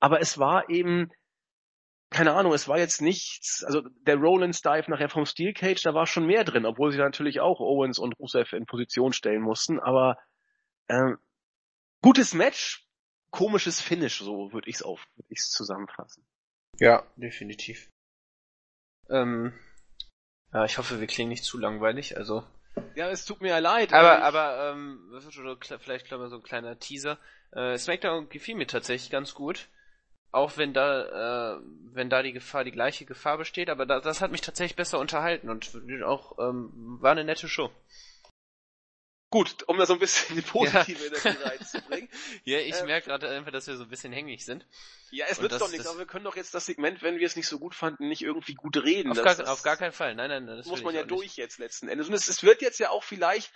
Aber 0.00 0.20
es 0.20 0.38
war 0.38 0.68
eben, 0.68 1.10
keine 2.10 2.32
Ahnung, 2.32 2.52
es 2.52 2.66
war 2.66 2.78
jetzt 2.78 3.02
nichts, 3.02 3.62
also 3.64 3.82
der 4.06 4.16
Rollins 4.16 4.62
Dive 4.62 4.90
nachher 4.90 5.08
vom 5.08 5.26
Steel 5.26 5.52
Cage, 5.52 5.82
da 5.82 5.94
war 5.94 6.06
schon 6.06 6.26
mehr 6.26 6.42
drin, 6.42 6.66
obwohl 6.66 6.90
sie 6.90 6.98
natürlich 6.98 7.40
auch 7.40 7.60
Owens 7.60 7.98
und 7.98 8.18
Rusev 8.18 8.52
in 8.52 8.66
Position 8.66 9.12
stellen 9.12 9.42
mussten, 9.42 9.78
aber 9.78 10.18
ähm, 10.88 11.18
gutes 12.02 12.34
Match, 12.34 12.84
komisches 13.30 13.80
Finish, 13.80 14.18
so 14.18 14.52
würde 14.52 14.68
ich 14.68 14.76
es 14.76 14.82
auf, 14.82 15.06
würde 15.14 15.28
ich 15.30 15.40
zusammenfassen. 15.40 16.26
Ja, 16.80 17.04
definitiv. 17.16 17.88
Ähm, 19.08 19.52
ja, 20.52 20.64
ich 20.64 20.78
hoffe, 20.78 21.00
wir 21.00 21.06
klingen 21.06 21.30
nicht 21.30 21.44
zu 21.44 21.58
langweilig, 21.58 22.16
also. 22.16 22.44
Ja, 22.94 23.08
es 23.08 23.24
tut 23.24 23.40
mir 23.40 23.48
ja 23.48 23.58
leid. 23.58 23.92
Aber, 23.92 24.18
ich... 24.18 24.24
aber, 24.24 24.70
ähm, 24.72 25.00
vielleicht 25.80 26.06
glaube 26.06 26.28
so 26.28 26.36
ein 26.36 26.42
kleiner 26.42 26.78
Teaser. 26.78 27.18
Äh, 27.52 27.76
Smackdown 27.78 28.28
gefiel 28.28 28.56
mir 28.56 28.66
tatsächlich 28.66 29.10
ganz 29.10 29.34
gut. 29.34 29.68
Auch 30.32 30.56
wenn 30.56 30.72
da, 30.72 31.56
äh, 31.56 31.60
wenn 31.92 32.08
da 32.08 32.22
die 32.22 32.32
Gefahr, 32.32 32.62
die 32.62 32.70
gleiche 32.70 33.04
Gefahr 33.04 33.36
besteht, 33.36 33.68
aber 33.68 33.84
da, 33.84 34.00
das 34.00 34.20
hat 34.20 34.30
mich 34.30 34.42
tatsächlich 34.42 34.76
besser 34.76 35.00
unterhalten 35.00 35.50
und 35.50 35.72
auch 36.04 36.38
ähm, 36.38 36.98
war 37.00 37.12
eine 37.12 37.24
nette 37.24 37.48
Show. 37.48 37.70
Gut, 39.30 39.62
um 39.68 39.78
da 39.78 39.86
so 39.86 39.92
ein 39.92 40.00
bisschen 40.00 40.34
die 40.34 40.42
positive 40.42 40.98
ja. 40.98 41.06
Energie 41.06 41.42
reinzubringen. 41.44 42.08
ja, 42.44 42.58
ich 42.58 42.80
ähm, 42.80 42.86
merke 42.86 43.06
gerade 43.06 43.28
einfach, 43.28 43.52
dass 43.52 43.68
wir 43.68 43.76
so 43.76 43.84
ein 43.84 43.88
bisschen 43.88 44.12
hängig 44.12 44.44
sind. 44.44 44.66
Ja, 45.12 45.26
es 45.28 45.40
nützt 45.40 45.60
doch 45.60 45.70
nichts, 45.70 45.86
aber 45.86 46.00
wir 46.00 46.06
können 46.06 46.24
doch 46.24 46.34
jetzt 46.34 46.52
das 46.52 46.66
Segment, 46.66 47.00
wenn 47.02 47.20
wir 47.20 47.26
es 47.26 47.36
nicht 47.36 47.46
so 47.46 47.60
gut 47.60 47.76
fanden, 47.76 48.08
nicht 48.08 48.22
irgendwie 48.22 48.54
gut 48.54 48.76
reden. 48.76 49.10
Auf, 49.10 49.16
das, 49.16 49.24
gar, 49.24 49.34
das, 49.36 49.48
auf 49.48 49.62
gar 49.62 49.76
keinen 49.76 49.92
Fall, 49.92 50.16
nein, 50.16 50.30
nein, 50.30 50.46
das 50.48 50.66
muss 50.66 50.82
man 50.82 50.96
ja 50.96 51.04
durch 51.04 51.36
jetzt 51.36 51.58
letzten 51.58 51.88
Endes. 51.88 52.08
Und 52.08 52.14
es, 52.14 52.26
es, 52.26 52.42
wird 52.42 52.60
jetzt 52.60 52.80
ja 52.80 52.90
auch 52.90 53.04
vielleicht, 53.04 53.52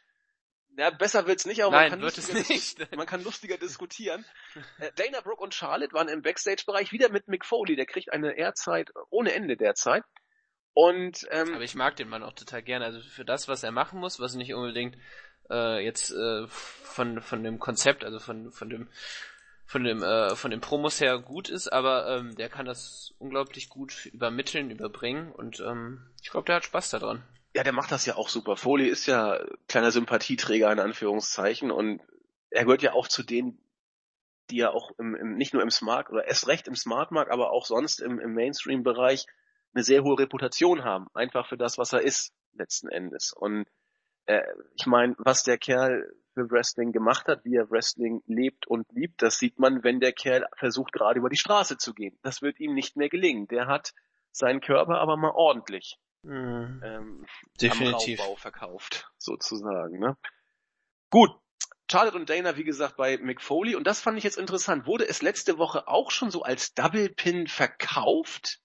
ja, 0.77 0.91
besser 0.91 1.27
wird's 1.27 1.45
nicht, 1.45 1.65
aber 1.65 1.73
nein, 1.73 1.91
man, 1.91 1.99
kann 1.99 2.03
wird 2.03 2.19
es 2.19 2.49
nicht. 2.49 2.93
man 2.97 3.07
kann 3.07 3.25
lustiger 3.25 3.59
diskutieren. 3.59 4.25
Äh, 4.79 4.93
Dana 4.95 5.23
Brooke 5.23 5.43
und 5.43 5.55
Charlotte 5.55 5.93
waren 5.93 6.09
im 6.09 6.23
Backstage-Bereich 6.23 6.93
wieder 6.93 7.09
mit 7.09 7.27
Mick 7.27 7.45
Foley, 7.45 7.75
der 7.75 7.87
kriegt 7.87 8.13
eine 8.13 8.39
Airzeit 8.39 8.93
ohne 9.11 9.33
Ende 9.33 9.57
derzeit. 9.57 10.05
Und, 10.75 11.27
ähm, 11.31 11.55
aber 11.55 11.63
ich 11.63 11.77
mag 11.77 11.95
den 11.95 12.09
Mann 12.09 12.25
auch 12.25 12.33
total 12.33 12.63
gerne. 12.63 12.85
Also 12.85 13.01
für 13.01 13.25
das, 13.25 13.47
was 13.47 13.63
er 13.63 13.71
machen 13.71 14.01
muss, 14.01 14.19
was 14.19 14.35
nicht 14.35 14.55
unbedingt 14.55 14.97
äh, 15.51 15.85
jetzt 15.85 16.11
äh, 16.11 16.47
von 16.49 17.21
von 17.21 17.43
dem 17.43 17.59
Konzept, 17.59 18.05
also 18.05 18.19
von 18.19 18.51
von 18.51 18.69
dem 18.69 18.89
von 19.67 19.85
dem 19.85 20.03
äh, 20.03 20.37
von 20.37 20.51
den 20.51 20.61
Promos 20.61 21.01
her 21.01 21.19
gut 21.19 21.49
ist, 21.49 21.69
aber 21.69 22.09
ähm, 22.09 22.37
der 22.37 22.49
kann 22.49 22.67
das 22.67 23.15
unglaublich 23.19 23.69
gut 23.69 24.07
übermitteln, 24.07 24.71
überbringen 24.71 25.33
und 25.33 25.61
ähm, 25.61 26.07
ich 26.23 26.31
glaube, 26.31 26.47
der 26.47 26.57
hat 26.57 26.65
Spaß 26.65 26.91
daran. 26.91 27.23
Ja, 27.55 27.63
der 27.63 27.73
macht 27.73 27.93
das 27.93 28.05
ja 28.05 28.17
auch 28.17 28.29
super. 28.29 28.57
Foley 28.57 28.89
ist 28.89 29.07
ja 29.07 29.39
kleiner 29.69 29.93
Sympathieträger 29.93 30.73
in 30.73 30.81
Anführungszeichen 30.81 31.71
und 31.71 32.01
er 32.51 32.65
gehört 32.65 32.83
ja 32.83 32.93
auch 32.93 33.09
zu 33.09 33.23
denen, 33.23 33.59
die 34.51 34.57
ja 34.57 34.71
auch 34.71 34.91
im, 34.99 35.15
im 35.15 35.37
nicht 35.37 35.55
nur 35.55 35.63
im 35.63 35.71
Smart 35.71 36.11
oder 36.11 36.27
erst 36.27 36.49
recht 36.49 36.69
im 36.69 36.75
Smart 36.77 37.11
Markt, 37.11 37.31
aber 37.31 37.51
auch 37.51 37.65
sonst 37.65 38.01
im, 38.01 38.19
im 38.19 38.35
Mainstream-Bereich 38.35 39.27
eine 39.75 39.85
sehr 39.85 40.03
hohe 40.03 40.19
Reputation 40.19 40.85
haben, 40.85 41.09
einfach 41.15 41.49
für 41.49 41.57
das, 41.57 41.79
was 41.79 41.93
er 41.93 42.03
ist 42.03 42.33
letzten 42.53 42.89
Endes. 42.89 43.33
Und 43.33 43.67
äh, 44.27 44.43
ich 44.77 44.87
meine, 44.87 45.15
was 45.19 45.43
der 45.43 45.59
Kerl 45.59 46.13
für 46.35 46.51
Wrestling 46.51 46.93
gemacht 46.93 47.29
hat, 47.29 47.45
wie 47.45 47.57
er 47.57 47.71
Wrestling 47.71 48.23
lebt 48.27 48.67
und 48.67 48.87
liebt, 48.93 49.23
das 49.23 49.39
sieht 49.39 49.59
man, 49.59 49.85
wenn 49.85 50.01
der 50.01 50.13
Kerl 50.13 50.47
versucht, 50.57 50.93
gerade 50.93 51.19
über 51.19 51.29
die 51.29 51.37
Straße 51.37 51.79
zu 51.79 51.95
gehen. 51.95 52.19
Das 52.23 52.43
wird 52.43 52.59
ihm 52.61 52.75
nicht 52.75 52.97
mehr 52.97 53.09
gelingen. 53.09 53.47
Der 53.49 53.67
hat 53.67 53.95
seinen 54.33 54.61
Körper 54.61 54.99
aber 54.99 55.17
mal 55.17 55.31
ordentlich 55.31 55.99
mhm. 56.23 56.83
ähm, 56.85 57.27
Definitiv. 57.61 58.21
am 58.21 58.27
Raubbau 58.27 58.37
verkauft, 58.37 59.11
sozusagen. 59.17 59.99
Ne? 59.99 60.17
Gut, 61.11 61.31
Charlotte 61.91 62.17
und 62.17 62.29
Dana, 62.31 62.57
wie 62.57 62.65
gesagt, 62.65 62.97
bei 62.97 63.19
Mick 63.19 63.41
Foley. 63.41 63.77
Und 63.77 63.87
das 63.87 64.01
fand 64.01 64.19
ich 64.19 64.25
jetzt 64.25 64.39
interessant. 64.39 64.87
Wurde 64.87 65.09
es 65.09 65.23
letzte 65.23 65.59
Woche 65.59 65.87
auch 65.87 66.11
schon 66.11 66.31
so 66.31 66.43
als 66.43 66.75
Double 66.75 67.09
Pin 67.11 67.47
verkauft? 67.47 68.61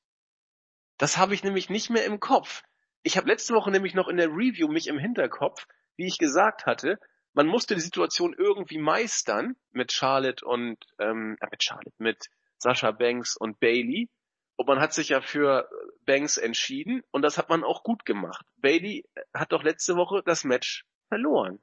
Das 0.98 1.18
habe 1.18 1.34
ich 1.34 1.44
nämlich 1.44 1.70
nicht 1.70 1.90
mehr 1.90 2.06
im 2.06 2.20
Kopf. 2.20 2.64
Ich 3.04 3.18
habe 3.18 3.28
letzte 3.28 3.54
Woche 3.54 3.72
nämlich 3.72 3.94
noch 3.94 4.08
in 4.08 4.18
der 4.18 4.30
Review 4.30 4.68
mich 4.68 4.88
im 4.88 5.00
Hinterkopf, 5.00 5.68
wie 5.96 6.08
ich 6.08 6.18
gesagt 6.18 6.66
hatte, 6.66 7.00
man 7.34 7.48
musste 7.48 7.76
die 7.76 7.82
Situation 7.82 8.36
irgendwie 8.38 8.80
meistern 8.80 9.56
mit 9.72 9.92
Charlotte 9.92 10.46
und 10.46 10.78
ähm, 11.00 11.38
äh, 11.40 11.48
mit 11.52 11.64
Charlotte, 11.64 11.96
mit 11.98 12.30
Sascha 12.58 12.92
Banks 12.92 13.38
und 13.38 13.60
Bailey. 13.60 14.10
Und 14.58 14.68
man 14.68 14.80
hat 14.80 14.94
sich 14.94 15.10
ja 15.10 15.22
für 15.22 15.70
Banks 16.06 16.38
entschieden 16.38 17.02
und 17.12 17.22
das 17.22 17.38
hat 17.38 17.50
man 17.50 17.64
auch 17.64 17.84
gut 17.84 18.06
gemacht. 18.06 18.46
Bailey 18.58 19.06
hat 19.34 19.54
doch 19.54 19.64
letzte 19.64 19.96
Woche 19.96 20.22
das 20.26 20.44
Match 20.44 20.86
verloren. 21.08 21.60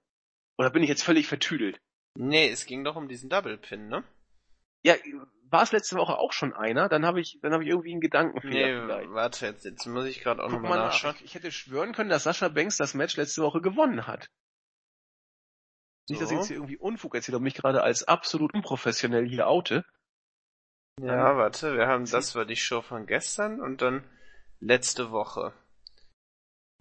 Oder 0.57 0.71
bin 0.71 0.83
ich 0.83 0.89
jetzt 0.89 1.05
völlig 1.05 1.27
vertüdelt? 1.27 1.81
Nee, 2.15 2.49
es 2.49 2.65
ging 2.65 2.85
doch 2.85 2.97
um 2.97 3.09
diesen 3.09 3.29
Double 3.29 3.59
Pin, 3.59 3.89
ne? 3.89 4.03
Ja, 4.87 4.95
war 5.51 5.65
es 5.65 5.73
letzte 5.73 5.97
Woche 5.97 6.17
auch 6.17 6.33
schon 6.33 6.53
einer? 6.53 6.89
Dann 6.89 7.05
habe 7.05 7.21
ich, 7.21 7.41
dann 7.43 7.53
habe 7.53 7.65
ich 7.65 7.71
irgendwie 7.71 7.91
einen 7.91 8.01
Gedankenfehler. 8.01 8.53
Nee, 8.53 8.87
vielleicht. 8.87 9.11
warte, 9.11 9.47
jetzt, 9.47 9.65
jetzt 9.65 9.85
muss 9.87 10.05
ich 10.05 10.21
gerade 10.21 10.45
auch 10.45 10.49
nochmal 10.49 10.79
nachschauen. 10.79 11.15
Nach. 11.15 11.21
Ich, 11.21 11.25
ich, 11.25 11.35
hätte 11.35 11.51
schwören 11.51 11.93
können, 11.93 12.09
dass 12.09 12.23
Sascha 12.23 12.47
Banks 12.47 12.77
das 12.77 12.95
Match 12.95 13.17
letzte 13.17 13.43
Woche 13.43 13.61
gewonnen 13.61 14.07
hat. 14.07 14.31
So. 16.05 16.15
Nicht, 16.15 16.23
dass 16.23 16.31
ich 16.31 16.37
jetzt 16.37 16.47
hier 16.47 16.57
irgendwie 16.59 16.77
Unfug 16.77 17.17
erzähle 17.17 17.39
und 17.39 17.43
mich 17.43 17.55
gerade 17.55 17.83
als 17.83 18.05
absolut 18.05 18.55
unprofessionell 18.55 19.27
hier 19.27 19.49
oute. 19.49 19.85
Ja, 21.01 21.33
ähm, 21.33 21.37
warte, 21.37 21.77
wir 21.77 21.89
haben, 21.89 22.09
das 22.09 22.37
war 22.37 22.45
die 22.45 22.55
Show 22.55 22.81
von 22.81 23.07
gestern 23.07 23.61
und 23.61 23.83
dann 23.83 24.09
letzte 24.61 25.11
Woche. 25.11 25.53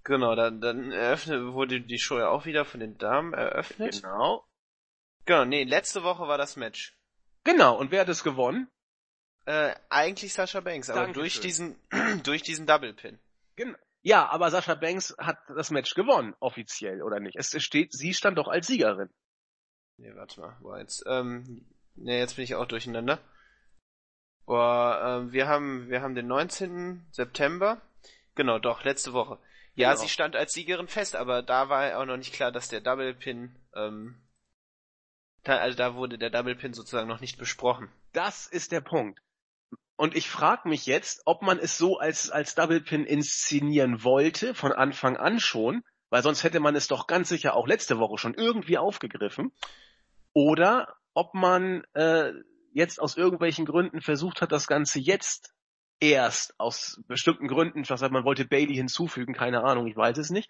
Genau, 0.03 0.35
dann, 0.35 0.61
dann 0.61 0.91
eröffnet, 0.91 1.53
wurde 1.53 1.81
die 1.81 1.97
Show 1.97 2.19
ja 2.19 2.29
auch 2.29 2.45
wieder 2.45 2.65
von 2.65 2.81
den 2.81 2.99
Damen 2.99 3.33
eröffnet. 3.33 4.03
Genau. 4.03 4.45
Genau, 5.25 5.45
nee, 5.45 5.63
letzte 5.63 6.03
Woche 6.03 6.27
war 6.27 6.37
das 6.37 6.55
Match. 6.55 6.95
Genau, 7.45 7.77
und 7.77 7.91
wer 7.91 8.01
hat 8.01 8.09
es 8.09 8.23
gewonnen? 8.23 8.67
Äh, 9.45 9.75
eigentlich 9.89 10.33
Sascha 10.33 10.59
Banks, 10.59 10.89
aber 10.89 11.01
Dankeschön. 11.01 11.21
durch 11.21 11.39
diesen, 11.39 11.79
durch 12.23 12.41
diesen 12.41 12.65
Double 12.65 12.93
Pin. 12.93 13.19
Genau. 13.55 13.77
Ja, 14.01 14.27
aber 14.27 14.49
Sascha 14.51 14.75
Banks 14.75 15.15
hat 15.19 15.37
das 15.47 15.71
Match 15.71 15.93
gewonnen, 15.93 16.35
offiziell, 16.39 17.01
oder 17.01 17.19
nicht? 17.19 17.37
Es 17.37 17.55
steht, 17.63 17.93
sie 17.93 18.13
stand 18.13 18.37
doch 18.37 18.47
als 18.47 18.67
Siegerin. 18.67 19.09
Nee, 19.97 20.13
warte 20.15 20.41
mal, 20.41 20.57
boah, 20.61 20.79
jetzt, 20.79 21.03
ähm, 21.07 21.65
nee, 21.93 22.17
jetzt 22.19 22.35
bin 22.35 22.43
ich 22.43 22.55
auch 22.55 22.65
durcheinander. 22.65 23.19
Boah, 24.45 25.21
ähm, 25.21 25.31
wir 25.31 25.47
haben, 25.47 25.89
wir 25.89 26.01
haben 26.01 26.15
den 26.15 26.27
19. 26.27 27.05
September. 27.11 27.81
Genau, 28.33 28.59
doch, 28.59 28.83
letzte 28.83 29.13
Woche. 29.13 29.39
Ja, 29.75 29.91
genau. 29.91 30.01
sie 30.01 30.09
stand 30.09 30.35
als 30.35 30.53
Siegerin 30.53 30.87
fest, 30.87 31.15
aber 31.15 31.43
da 31.43 31.69
war 31.69 31.99
auch 31.99 32.05
noch 32.05 32.17
nicht 32.17 32.33
klar, 32.33 32.51
dass 32.51 32.69
der 32.69 32.81
Double 32.81 33.13
Pin 33.13 33.55
ähm, 33.75 34.21
da, 35.45 35.57
also 35.57 35.77
da 35.77 35.95
wurde 35.95 36.17
der 36.17 36.29
Double 36.29 36.55
Pin 36.55 36.73
sozusagen 36.73 37.07
noch 37.07 37.21
nicht 37.21 37.37
besprochen. 37.37 37.89
Das 38.13 38.47
ist 38.47 38.71
der 38.71 38.81
Punkt. 38.81 39.21
Und 39.95 40.15
ich 40.15 40.29
frage 40.29 40.67
mich 40.67 40.85
jetzt, 40.85 41.21
ob 41.25 41.41
man 41.41 41.57
es 41.57 41.77
so 41.77 41.97
als, 41.97 42.29
als 42.29 42.55
Double 42.55 42.81
Pin 42.81 43.05
inszenieren 43.05 44.03
wollte, 44.03 44.53
von 44.53 44.73
Anfang 44.73 45.15
an 45.15 45.39
schon, 45.39 45.83
weil 46.09 46.21
sonst 46.21 46.43
hätte 46.43 46.59
man 46.59 46.75
es 46.75 46.87
doch 46.87 47.07
ganz 47.07 47.29
sicher 47.29 47.55
auch 47.55 47.67
letzte 47.67 47.97
Woche 47.97 48.17
schon 48.17 48.33
irgendwie 48.33 48.77
aufgegriffen. 48.77 49.53
Oder 50.33 50.95
ob 51.13 51.33
man 51.33 51.83
äh, 51.93 52.33
jetzt 52.73 52.99
aus 52.99 53.15
irgendwelchen 53.15 53.65
Gründen 53.65 54.01
versucht 54.01 54.41
hat, 54.41 54.51
das 54.51 54.67
Ganze 54.67 54.99
jetzt 54.99 55.53
erst 56.01 56.59
aus 56.59 57.01
bestimmten 57.07 57.47
Gründen, 57.47 57.87
was 57.87 58.01
man 58.01 58.25
wollte 58.25 58.45
Bailey 58.45 58.75
hinzufügen, 58.75 59.33
keine 59.33 59.63
Ahnung, 59.63 59.87
ich 59.87 59.95
weiß 59.95 60.17
es 60.17 60.29
nicht. 60.29 60.49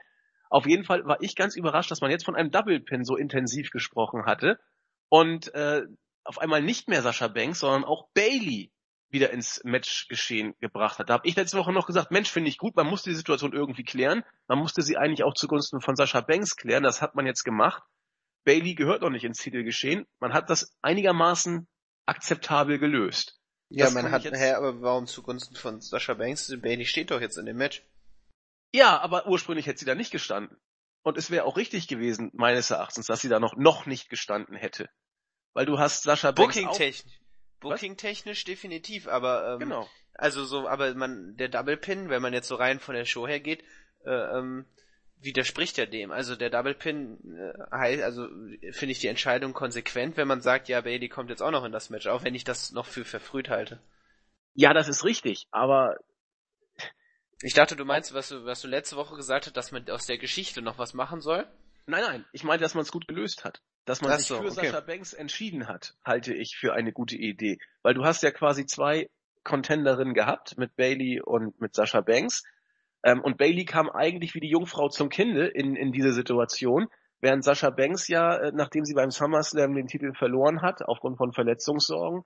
Auf 0.49 0.65
jeden 0.65 0.85
Fall 0.85 1.05
war 1.05 1.21
ich 1.21 1.35
ganz 1.35 1.55
überrascht, 1.55 1.91
dass 1.91 2.01
man 2.01 2.09
jetzt 2.09 2.25
von 2.25 2.35
einem 2.35 2.49
Double 2.49 2.79
Pin 2.79 3.03
so 3.03 3.15
intensiv 3.15 3.69
gesprochen 3.69 4.25
hatte 4.25 4.59
und 5.09 5.53
äh, 5.53 5.83
auf 6.23 6.39
einmal 6.39 6.61
nicht 6.61 6.87
mehr 6.87 7.01
Sascha 7.01 7.27
Banks, 7.27 7.59
sondern 7.59 7.83
auch 7.83 8.07
Bailey 8.13 8.71
wieder 9.09 9.29
ins 9.31 9.61
Matchgeschehen 9.63 10.55
gebracht 10.59 10.99
hat. 10.99 11.09
Da 11.09 11.13
habe 11.13 11.27
ich 11.27 11.35
letzte 11.35 11.57
Woche 11.57 11.71
noch 11.71 11.87
gesagt, 11.87 12.11
Mensch, 12.11 12.29
finde 12.29 12.49
ich 12.49 12.57
gut, 12.57 12.75
man 12.75 12.87
musste 12.87 13.11
die 13.11 13.15
Situation 13.15 13.53
irgendwie 13.53 13.83
klären. 13.83 14.23
Man 14.47 14.59
musste 14.59 14.81
sie 14.81 14.97
eigentlich 14.97 15.23
auch 15.23 15.33
zugunsten 15.33 15.79
von 15.79 15.95
Sascha 15.95 16.21
Banks 16.21 16.55
klären. 16.55 16.83
Das 16.83 17.01
hat 17.01 17.15
man 17.15 17.25
jetzt 17.25 17.43
gemacht. 17.43 17.83
Bailey 18.43 18.75
gehört 18.75 19.01
noch 19.01 19.09
nicht 19.09 19.23
ins 19.23 19.39
Titelgeschehen. 19.39 20.05
Man 20.19 20.33
hat 20.33 20.49
das 20.49 20.75
einigermaßen 20.81 21.67
akzeptabel 22.05 22.77
gelöst. 22.77 23.39
Ja, 23.69 23.85
das 23.85 23.93
man 23.93 24.11
hat, 24.11 24.23
jetzt... 24.23 24.37
hä, 24.37 24.51
aber 24.51 24.81
warum 24.81 25.07
zugunsten 25.07 25.55
von 25.55 25.81
Sascha 25.81 26.13
Banks? 26.13 26.53
Bailey 26.61 26.85
steht 26.85 27.11
doch 27.11 27.21
jetzt 27.21 27.37
in 27.37 27.45
dem 27.45 27.57
Match. 27.57 27.83
Ja, 28.73 28.99
aber 28.99 29.27
ursprünglich 29.27 29.65
hätte 29.65 29.79
sie 29.79 29.85
da 29.85 29.95
nicht 29.95 30.11
gestanden. 30.11 30.57
Und 31.05 31.19
es 31.19 31.29
wäre 31.29 31.45
auch 31.45 31.55
richtig 31.55 31.87
gewesen, 31.87 32.31
meines 32.33 32.71
Erachtens, 32.71 33.05
dass 33.05 33.21
sie 33.21 33.29
da 33.29 33.39
noch, 33.39 33.55
noch 33.55 33.85
nicht 33.85 34.09
gestanden 34.09 34.55
hätte. 34.55 34.89
Weil 35.53 35.67
du 35.67 35.77
hast 35.77 36.01
Sascha 36.01 36.31
Banks. 36.31 36.55
Booking-technisch. 36.55 37.19
Booking-technisch 37.59 38.43
definitiv, 38.43 39.07
aber, 39.07 39.53
ähm, 39.53 39.59
genau. 39.59 39.89
Also 40.15 40.45
so, 40.45 40.67
aber 40.67 40.95
man, 40.95 41.37
der 41.37 41.49
Double 41.49 41.77
Pin, 41.77 42.09
wenn 42.09 42.23
man 42.23 42.33
jetzt 42.33 42.47
so 42.47 42.55
rein 42.55 42.79
von 42.79 42.95
der 42.95 43.05
Show 43.05 43.27
her 43.27 43.39
geht, 43.39 43.63
äh, 44.03 44.09
ähm, 44.09 44.65
widerspricht 45.17 45.77
ja 45.77 45.85
dem. 45.85 46.09
Also 46.09 46.35
der 46.35 46.49
Double 46.49 46.73
Pin 46.73 47.19
äh, 47.37 47.53
heißt, 47.71 48.01
also 48.01 48.27
finde 48.71 48.91
ich 48.91 48.99
die 48.99 49.07
Entscheidung 49.07 49.53
konsequent, 49.53 50.17
wenn 50.17 50.27
man 50.27 50.41
sagt, 50.41 50.69
ja, 50.69 50.81
Bailey 50.81 51.07
kommt 51.07 51.29
jetzt 51.29 51.43
auch 51.43 51.51
noch 51.51 51.65
in 51.65 51.71
das 51.71 51.91
Match, 51.91 52.07
auch 52.07 52.23
wenn 52.23 52.33
ich 52.33 52.45
das 52.45 52.71
noch 52.71 52.87
für 52.87 53.05
verfrüht 53.05 53.49
halte. 53.49 53.79
Ja, 54.55 54.73
das 54.73 54.87
ist 54.87 55.03
richtig, 55.03 55.45
aber 55.51 55.97
ich 57.41 57.53
dachte, 57.53 57.75
du 57.75 57.85
meinst, 57.85 58.13
was 58.13 58.29
du, 58.29 58.45
was 58.45 58.61
du 58.61 58.67
letzte 58.67 58.95
Woche 58.95 59.15
gesagt 59.15 59.45
hast, 59.45 59.57
dass 59.57 59.71
man 59.71 59.89
aus 59.89 60.05
der 60.05 60.17
Geschichte 60.17 60.61
noch 60.61 60.77
was 60.77 60.93
machen 60.93 61.21
soll? 61.21 61.47
Nein, 61.87 62.01
nein, 62.01 62.25
ich 62.31 62.43
meinte, 62.43 62.63
dass 62.63 62.73
man 62.73 62.83
es 62.83 62.91
gut 62.91 63.07
gelöst 63.07 63.43
hat. 63.43 63.61
Dass 63.85 64.01
man 64.01 64.11
Ach 64.11 64.17
sich 64.17 64.27
so, 64.27 64.37
für 64.37 64.47
okay. 64.47 64.67
Sascha 64.67 64.79
Banks 64.79 65.13
entschieden 65.13 65.67
hat, 65.67 65.95
halte 66.03 66.33
ich 66.33 66.57
für 66.57 66.73
eine 66.73 66.91
gute 66.91 67.15
Idee. 67.15 67.59
Weil 67.83 67.93
du 67.93 68.03
hast 68.03 68.23
ja 68.23 68.31
quasi 68.31 68.65
zwei 68.65 69.09
Contenderinnen 69.43 70.15
gehabt, 70.15 70.57
mit 70.57 70.75
Bailey 70.75 71.21
und 71.21 71.59
mit 71.61 71.75
Sascha 71.75 72.01
Banks. 72.01 72.43
Ähm, 73.03 73.21
und 73.21 73.37
Bailey 73.37 73.65
kam 73.65 73.89
eigentlich 73.89 74.33
wie 74.33 74.39
die 74.39 74.49
Jungfrau 74.49 74.89
zum 74.89 75.09
Kinde 75.09 75.45
in, 75.45 75.75
in 75.75 75.91
diese 75.91 76.13
Situation, 76.13 76.87
während 77.21 77.43
Sascha 77.43 77.69
Banks 77.69 78.07
ja, 78.07 78.35
äh, 78.37 78.51
nachdem 78.53 78.85
sie 78.85 78.95
beim 78.95 79.11
SummerSlam 79.11 79.75
den 79.75 79.87
Titel 79.87 80.13
verloren 80.13 80.63
hat, 80.63 80.81
aufgrund 80.81 81.17
von 81.17 81.31
Verletzungssorgen, 81.31 82.23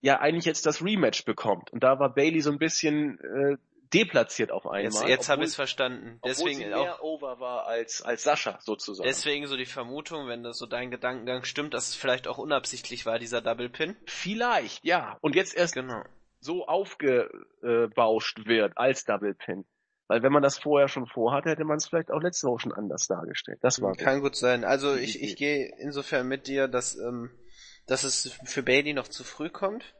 ja 0.00 0.20
eigentlich 0.20 0.46
jetzt 0.46 0.64
das 0.64 0.82
Rematch 0.82 1.26
bekommt. 1.26 1.70
Und 1.70 1.84
da 1.84 1.98
war 1.98 2.14
Bailey 2.14 2.40
so 2.40 2.50
ein 2.50 2.58
bisschen 2.58 3.18
äh, 3.20 3.56
deplatziert 3.94 4.50
auf 4.50 4.66
einmal. 4.66 4.82
Jetzt, 4.82 5.08
jetzt 5.08 5.28
habe 5.28 5.42
ich 5.42 5.50
es 5.50 5.54
verstanden. 5.54 6.20
Deswegen 6.24 6.58
sie 6.58 6.66
mehr 6.66 6.96
auch, 6.96 7.00
over 7.00 7.40
war 7.40 7.66
als, 7.66 8.02
als 8.02 8.24
Sascha 8.24 8.58
sozusagen. 8.60 9.06
Deswegen 9.06 9.46
so 9.46 9.56
die 9.56 9.66
Vermutung, 9.66 10.28
wenn 10.28 10.42
das 10.42 10.58
so 10.58 10.66
dein 10.66 10.90
Gedankengang 10.90 11.44
stimmt, 11.44 11.74
dass 11.74 11.88
es 11.88 11.94
vielleicht 11.94 12.26
auch 12.26 12.38
unabsichtlich 12.38 13.06
war, 13.06 13.18
dieser 13.18 13.40
Double 13.40 13.68
Pin. 13.68 13.96
Vielleicht, 14.06 14.84
ja. 14.84 15.16
Und 15.20 15.34
jetzt 15.34 15.56
erst 15.56 15.74
genau. 15.74 16.02
so 16.40 16.66
aufgebauscht 16.66 18.46
wird 18.46 18.76
als 18.76 19.04
Double 19.04 19.34
Pin. 19.34 19.64
Weil 20.06 20.22
wenn 20.22 20.32
man 20.32 20.42
das 20.42 20.58
vorher 20.58 20.88
schon 20.88 21.06
vorhatte, 21.06 21.48
hätte 21.50 21.64
man 21.64 21.78
es 21.78 21.88
vielleicht 21.88 22.10
auch 22.10 22.20
letzte 22.20 22.46
Woche 22.48 22.60
schon 22.60 22.72
anders 22.72 23.06
dargestellt. 23.06 23.58
Das 23.62 23.80
war 23.80 23.94
Kann 23.94 24.20
gut 24.20 24.36
sein. 24.36 24.64
Also 24.64 24.94
ich, 24.94 25.22
ich 25.22 25.36
gehe 25.36 25.72
insofern 25.78 26.28
mit 26.28 26.46
dir, 26.46 26.68
dass, 26.68 26.96
ähm, 26.96 27.30
dass 27.86 28.04
es 28.04 28.38
für 28.44 28.62
Bailey 28.62 28.92
noch 28.92 29.08
zu 29.08 29.24
früh 29.24 29.48
kommt. 29.48 29.94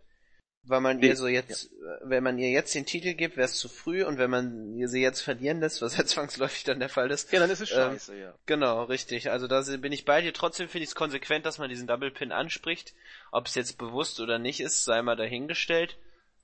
Weil 0.66 0.80
man 0.80 1.02
ihr 1.02 1.14
so 1.14 1.28
jetzt, 1.28 1.64
ja. 1.64 2.08
wenn 2.08 2.22
man 2.22 2.38
ihr 2.38 2.50
jetzt 2.50 2.74
den 2.74 2.86
Titel 2.86 3.12
gibt, 3.12 3.36
wäre 3.36 3.44
es 3.44 3.56
zu 3.56 3.68
früh 3.68 4.02
und 4.02 4.16
wenn 4.16 4.30
man 4.30 4.74
ihr 4.74 4.88
sie 4.88 5.02
jetzt 5.02 5.20
verlieren 5.20 5.60
lässt, 5.60 5.82
was 5.82 5.96
ja 5.96 6.04
zwangsläufig 6.06 6.64
dann 6.64 6.80
der 6.80 6.88
Fall 6.88 7.10
ist. 7.10 7.30
Ja, 7.32 7.40
dann 7.40 7.50
ist 7.50 7.60
es 7.60 7.70
ähm, 7.70 7.76
scheiße, 7.76 8.18
ja. 8.18 8.34
Genau, 8.46 8.84
richtig. 8.84 9.30
Also 9.30 9.46
da 9.46 9.62
bin 9.78 9.92
ich 9.92 10.06
bei 10.06 10.22
dir. 10.22 10.32
Trotzdem 10.32 10.68
finde 10.68 10.84
ich 10.84 10.90
es 10.90 10.94
konsequent, 10.94 11.44
dass 11.44 11.58
man 11.58 11.68
diesen 11.68 11.86
Double 11.86 12.10
Pin 12.10 12.32
anspricht. 12.32 12.94
Ob 13.30 13.46
es 13.46 13.54
jetzt 13.54 13.76
bewusst 13.76 14.20
oder 14.20 14.38
nicht 14.38 14.60
ist, 14.60 14.84
sei 14.84 15.02
mal 15.02 15.16
dahingestellt. 15.16 15.98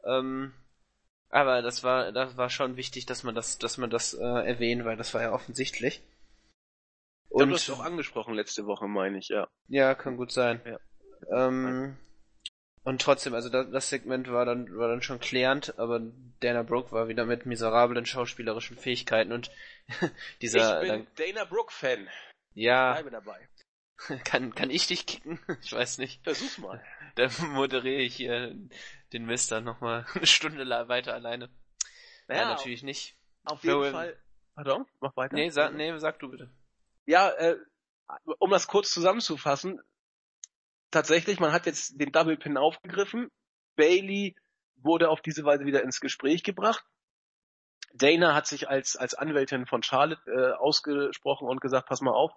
Ähm, 0.05 0.53
aber 1.31 1.63
das 1.63 1.83
war, 1.83 2.13
das 2.13 2.37
war 2.37 2.51
schon 2.51 2.77
wichtig, 2.77 3.07
dass 3.07 3.23
man 3.23 3.35
das, 3.35 3.59
dass 3.59 3.79
man 3.79 3.89
das 3.89 4.13
äh, 4.15 4.23
erwähnt, 4.23 4.85
weil 4.85 4.97
das 4.97 5.15
war 5.15 5.23
ja 5.23 5.33
offensichtlich. 5.33 6.03
Und 7.31 7.49
du 7.49 7.55
hast 7.55 7.71
auch 7.71 7.81
angesprochen 7.81 8.35
letzte 8.35 8.67
Woche, 8.67 8.89
meine 8.89 9.19
ich, 9.19 9.29
ja. 9.29 9.49
Ja, 9.69 9.95
kann 9.95 10.17
gut 10.17 10.33
sein. 10.33 10.61
Ja. 10.65 11.47
Ähm, 11.47 11.97
und 12.83 13.03
trotzdem, 13.03 13.35
also 13.35 13.49
das, 13.51 13.71
das, 13.71 13.91
Segment 13.91 14.31
war 14.31 14.47
dann, 14.47 14.75
war 14.77 14.89
dann 14.89 15.03
schon 15.03 15.21
klärend, 15.21 15.79
aber 15.79 16.01
Dana 16.41 16.63
Brooke 16.63 16.93
war 16.93 17.09
wieder 17.09 17.27
mit 17.27 17.45
miserablen 17.45 18.07
schauspielerischen 18.07 18.77
Fähigkeiten 18.77 19.33
und 19.33 19.51
dieser. 20.43 20.83
Ich 20.83 20.89
bin 20.89 21.05
dann, 21.05 21.15
Dana 21.17 21.45
Brooke 21.45 21.73
Fan. 21.73 22.09
Ja. 22.55 22.93
Bleibe 22.93 23.11
dabei. 23.11 23.49
Kann, 24.25 24.55
kann 24.55 24.71
ich 24.71 24.87
dich 24.87 25.05
kicken? 25.07 25.39
Ich 25.63 25.73
weiß 25.73 25.99
nicht. 25.99 26.23
Versuch's 26.25 26.57
mal. 26.59 26.83
Dann 27.17 27.31
moderiere 27.53 28.01
ich 28.01 28.17
hier 28.17 28.57
den 29.13 29.27
Mister 29.27 29.61
nochmal 29.61 30.07
eine 30.15 30.27
Stunde 30.27 30.67
weiter 30.89 31.13
alleine. 31.13 31.51
Naja, 32.29 32.45
Nein, 32.45 32.55
natürlich 32.55 32.83
nicht. 32.83 33.17
Auf 33.45 33.63
jeden 33.63 33.83
Für, 33.83 33.91
Fall. 33.91 34.17
Pardon? 34.55 34.87
Mach 35.01 35.17
weiter. 35.17 35.35
Nee, 35.35 35.51
sag, 35.51 35.75
nee, 35.75 35.97
sag 35.99 36.19
du 36.19 36.31
bitte. 36.31 36.51
Ja, 37.05 37.29
äh, 37.31 37.57
um 38.39 38.51
das 38.51 38.69
kurz 38.69 38.91
zusammenzufassen, 38.93 39.81
tatsächlich, 40.91 41.41
man 41.41 41.53
hat 41.53 41.67
jetzt 41.67 42.01
den 42.01 42.13
Double 42.13 42.37
Pin 42.37 42.57
aufgegriffen. 42.57 43.31
Bailey 43.77 44.37
wurde 44.77 45.09
auf 45.09 45.21
diese 45.21 45.45
Weise 45.45 45.65
wieder 45.65 45.83
ins 45.83 46.01
Gespräch 46.01 46.43
gebracht. 46.43 46.85
Dana 47.93 48.35
hat 48.35 48.47
sich 48.47 48.69
als, 48.69 48.97
als 48.97 49.15
Anwältin 49.15 49.67
von 49.67 49.83
Charlotte 49.83 50.23
äh, 50.31 50.53
ausgesprochen 50.53 51.49
und 51.49 51.61
gesagt, 51.61 51.89
pass 51.89 52.01
mal 52.01 52.13
auf, 52.13 52.33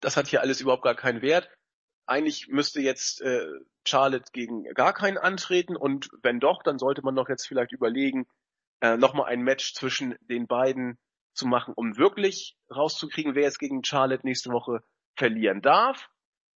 das 0.00 0.16
hat 0.16 0.28
hier 0.28 0.40
alles 0.40 0.60
überhaupt 0.60 0.82
gar 0.82 0.94
keinen 0.94 1.22
Wert. 1.22 1.50
Eigentlich 2.06 2.48
müsste 2.48 2.80
jetzt 2.80 3.20
äh, 3.20 3.46
Charlotte 3.86 4.30
gegen 4.32 4.64
gar 4.74 4.92
keinen 4.92 5.18
antreten 5.18 5.76
und 5.76 6.08
wenn 6.22 6.40
doch, 6.40 6.62
dann 6.62 6.78
sollte 6.78 7.02
man 7.02 7.16
doch 7.16 7.28
jetzt 7.28 7.46
vielleicht 7.46 7.72
überlegen, 7.72 8.26
äh, 8.80 8.96
nochmal 8.96 9.26
ein 9.26 9.42
Match 9.42 9.74
zwischen 9.74 10.16
den 10.20 10.46
beiden 10.46 10.98
zu 11.34 11.46
machen, 11.46 11.74
um 11.74 11.96
wirklich 11.96 12.56
rauszukriegen, 12.74 13.34
wer 13.34 13.42
jetzt 13.42 13.58
gegen 13.58 13.84
Charlotte 13.84 14.26
nächste 14.26 14.50
Woche 14.50 14.82
verlieren 15.16 15.60
darf. 15.60 16.08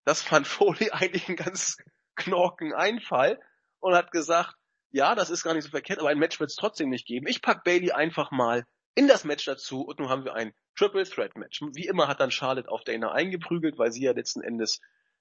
Das 0.04 0.22
fand 0.22 0.46
Foley 0.46 0.90
eigentlich 0.92 1.28
einen 1.28 1.36
ganz 1.36 1.76
knorken 2.16 2.74
Einfall 2.74 3.40
und 3.80 3.94
hat 3.94 4.12
gesagt, 4.12 4.56
ja, 4.90 5.14
das 5.14 5.30
ist 5.30 5.44
gar 5.44 5.54
nicht 5.54 5.64
so 5.64 5.70
verkehrt, 5.70 6.00
aber 6.00 6.08
ein 6.08 6.18
Match 6.18 6.40
wird 6.40 6.50
es 6.50 6.56
trotzdem 6.56 6.88
nicht 6.88 7.06
geben. 7.06 7.26
Ich 7.28 7.42
pack 7.42 7.64
Bailey 7.64 7.92
einfach 7.92 8.30
mal 8.30 8.66
in 8.94 9.06
das 9.06 9.24
Match 9.24 9.44
dazu 9.44 9.82
und 9.82 10.00
nun 10.00 10.08
haben 10.08 10.24
wir 10.24 10.34
ein 10.34 10.52
Triple 10.76 11.04
Threat 11.04 11.36
Match. 11.36 11.60
Wie 11.74 11.86
immer 11.86 12.08
hat 12.08 12.20
dann 12.20 12.30
Charlotte 12.30 12.68
auf 12.68 12.82
Dana 12.84 13.12
eingeprügelt, 13.12 13.78
weil 13.78 13.92
sie 13.92 14.02
ja 14.02 14.12
letzten 14.12 14.42
Endes 14.42 14.80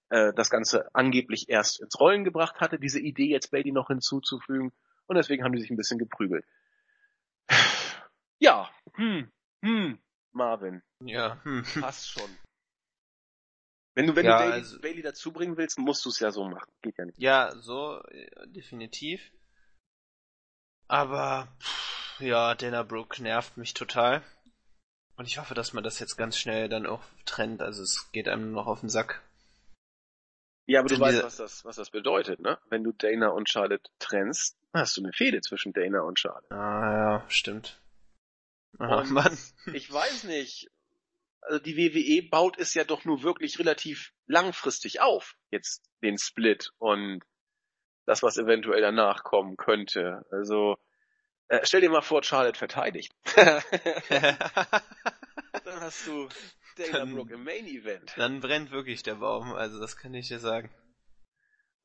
äh, 0.10 0.34
das 0.34 0.50
Ganze 0.50 0.90
angeblich 0.94 1.50
erst 1.50 1.80
ins 1.82 2.00
Rollen 2.00 2.24
gebracht 2.24 2.60
hatte, 2.60 2.80
diese 2.80 3.00
Idee 3.00 3.28
jetzt 3.28 3.52
Bailey 3.52 3.72
noch 3.72 3.88
hinzuzufügen 3.88 4.72
und 5.06 5.16
deswegen 5.16 5.44
haben 5.44 5.54
die 5.54 5.62
sich 5.62 5.70
ein 5.70 5.78
bisschen 5.78 6.00
geprügelt. 6.00 6.46
Ja, 8.42 8.70
hm, 8.94 9.30
hm, 9.62 10.00
Marvin. 10.32 10.82
Ja, 11.04 11.44
hm. 11.44 11.62
Passt 11.82 12.10
schon. 12.10 12.30
Wenn 14.00 14.08
du, 14.08 14.16
wenn 14.16 14.26
ja, 14.26 14.38
du 14.38 14.44
Bailey, 14.46 14.54
also, 14.54 14.80
Bailey 14.80 15.02
dazu 15.02 15.34
bringen 15.34 15.58
willst, 15.58 15.78
musst 15.78 16.06
du 16.06 16.10
es 16.10 16.22
ja 16.22 16.32
so 16.32 16.46
machen. 16.46 16.72
Geht 16.82 16.98
ja 16.98 17.04
nicht. 17.04 17.20
Ja, 17.20 17.54
so, 17.58 18.02
äh, 18.04 18.48
definitiv. 18.48 19.20
Aber, 20.88 21.50
pff, 21.60 22.22
ja, 22.22 22.56
Dana 22.56 22.84
Brooke 22.84 23.22
nervt 23.22 23.58
mich 23.58 23.74
total. 23.74 24.24
Und 25.18 25.26
ich 25.26 25.38
hoffe, 25.38 25.54
dass 25.54 25.74
man 25.74 25.84
das 25.84 26.00
jetzt 26.00 26.16
ganz 26.16 26.38
schnell 26.38 26.70
dann 26.70 26.86
auch 26.86 27.04
trennt. 27.26 27.62
Also 27.62 27.84
es 27.84 28.10
geht 28.14 28.30
einem 28.30 28.54
noch 28.54 28.68
auf 28.68 28.80
den 28.80 28.88
Sack. 28.88 29.22
Ja, 30.66 30.80
aber 30.80 30.88
du 30.88 30.98
weißt, 30.98 31.22
was 31.22 31.36
das, 31.36 31.66
was 31.66 31.76
das 31.76 31.90
bedeutet, 31.90 32.40
ne? 32.40 32.58
Wenn 32.70 32.86
du 32.86 32.94
Dana 32.94 33.28
und 33.28 33.50
Charlotte 33.50 33.90
trennst, 34.00 34.56
hast 34.72 34.96
du 34.96 35.02
eine 35.02 35.12
Fehde 35.12 35.42
zwischen 35.42 35.74
Dana 35.74 36.04
und 36.04 36.18
Charlotte. 36.18 36.56
Ah, 36.56 36.94
ja, 36.94 37.26
stimmt. 37.30 37.82
Oh, 38.80 39.04
Mann. 39.10 39.38
Ich 39.74 39.92
weiß 39.92 40.24
nicht 40.24 40.70
also 41.42 41.60
die 41.60 41.78
WWE 41.78 42.30
baut 42.30 42.58
es 42.60 42.74
ja 42.74 42.84
doch 42.84 43.06
nur 43.06 43.24
wirklich 43.24 43.60
relativ 43.60 44.12
langfristig 44.28 45.02
auf, 45.02 45.36
jetzt 45.52 45.90
den 46.02 46.18
Split 46.18 46.72
und 46.78 47.22
das, 48.06 48.24
was 48.24 48.38
eventuell 48.38 48.82
danach 48.82 49.24
kommen 49.24 49.56
könnte. 49.58 50.26
Also 50.32 50.78
äh, 51.48 51.62
stell 51.64 51.82
dir 51.82 51.90
mal 51.90 52.02
vor, 52.02 52.24
Charlotte 52.24 52.58
verteidigt. 52.58 53.14
dann 53.36 53.62
hast 55.66 56.08
du 56.08 56.30
Dana 56.78 57.06
Brooke 57.06 57.34
im 57.34 57.44
Main 57.44 57.66
Event. 57.68 58.14
Dann 58.18 58.40
brennt 58.40 58.72
wirklich 58.72 59.04
der 59.04 59.16
Baum, 59.16 59.54
also 59.54 59.80
das 59.80 59.98
kann 59.98 60.14
ich 60.14 60.28
dir 60.28 60.40
sagen. 60.40 60.70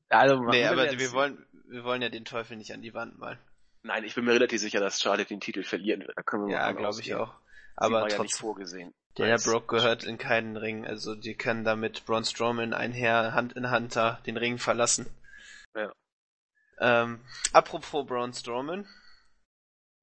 Also, 0.09 0.35
nee, 0.35 0.65
aber 0.65 0.89
wir, 0.91 0.99
wir 0.99 1.11
wollen, 1.13 1.45
wir 1.67 1.83
wollen 1.83 2.01
ja 2.01 2.09
den 2.09 2.25
Teufel 2.25 2.57
nicht 2.57 2.73
an 2.73 2.81
die 2.81 2.93
Wand 2.93 3.17
malen. 3.17 3.39
Nein, 3.81 4.03
ich 4.03 4.15
bin 4.15 4.25
mir 4.25 4.33
relativ 4.33 4.61
sicher, 4.61 4.79
dass 4.79 5.01
Charlotte 5.01 5.27
den 5.27 5.39
Titel 5.39 5.63
verlieren 5.63 6.01
wird. 6.01 6.17
Da 6.17 6.23
können 6.23 6.47
wir 6.47 6.53
ja, 6.53 6.71
glaube 6.71 7.01
ich 7.01 7.13
auch. 7.15 7.35
Aber 7.75 8.01
trotzdem, 8.01 8.17
ja 8.17 8.23
nicht 8.23 8.35
vorgesehen. 8.35 8.93
Der 9.17 9.37
Brock 9.37 9.69
gehört 9.69 10.03
in 10.03 10.17
keinen 10.17 10.57
Ring, 10.57 10.85
also 10.85 11.15
die 11.15 11.35
können 11.35 11.63
damit 11.63 12.05
Braun 12.05 12.25
Strowman 12.25 12.73
einher 12.73 13.33
Hand 13.33 13.53
in 13.53 13.69
Hand 13.69 13.95
da 13.95 14.19
den 14.25 14.35
Ring 14.35 14.57
verlassen. 14.57 15.05
Ja. 15.73 15.93
Ähm, 16.79 17.21
apropos 17.53 18.05
Braun 18.05 18.33
Strowman. 18.33 18.87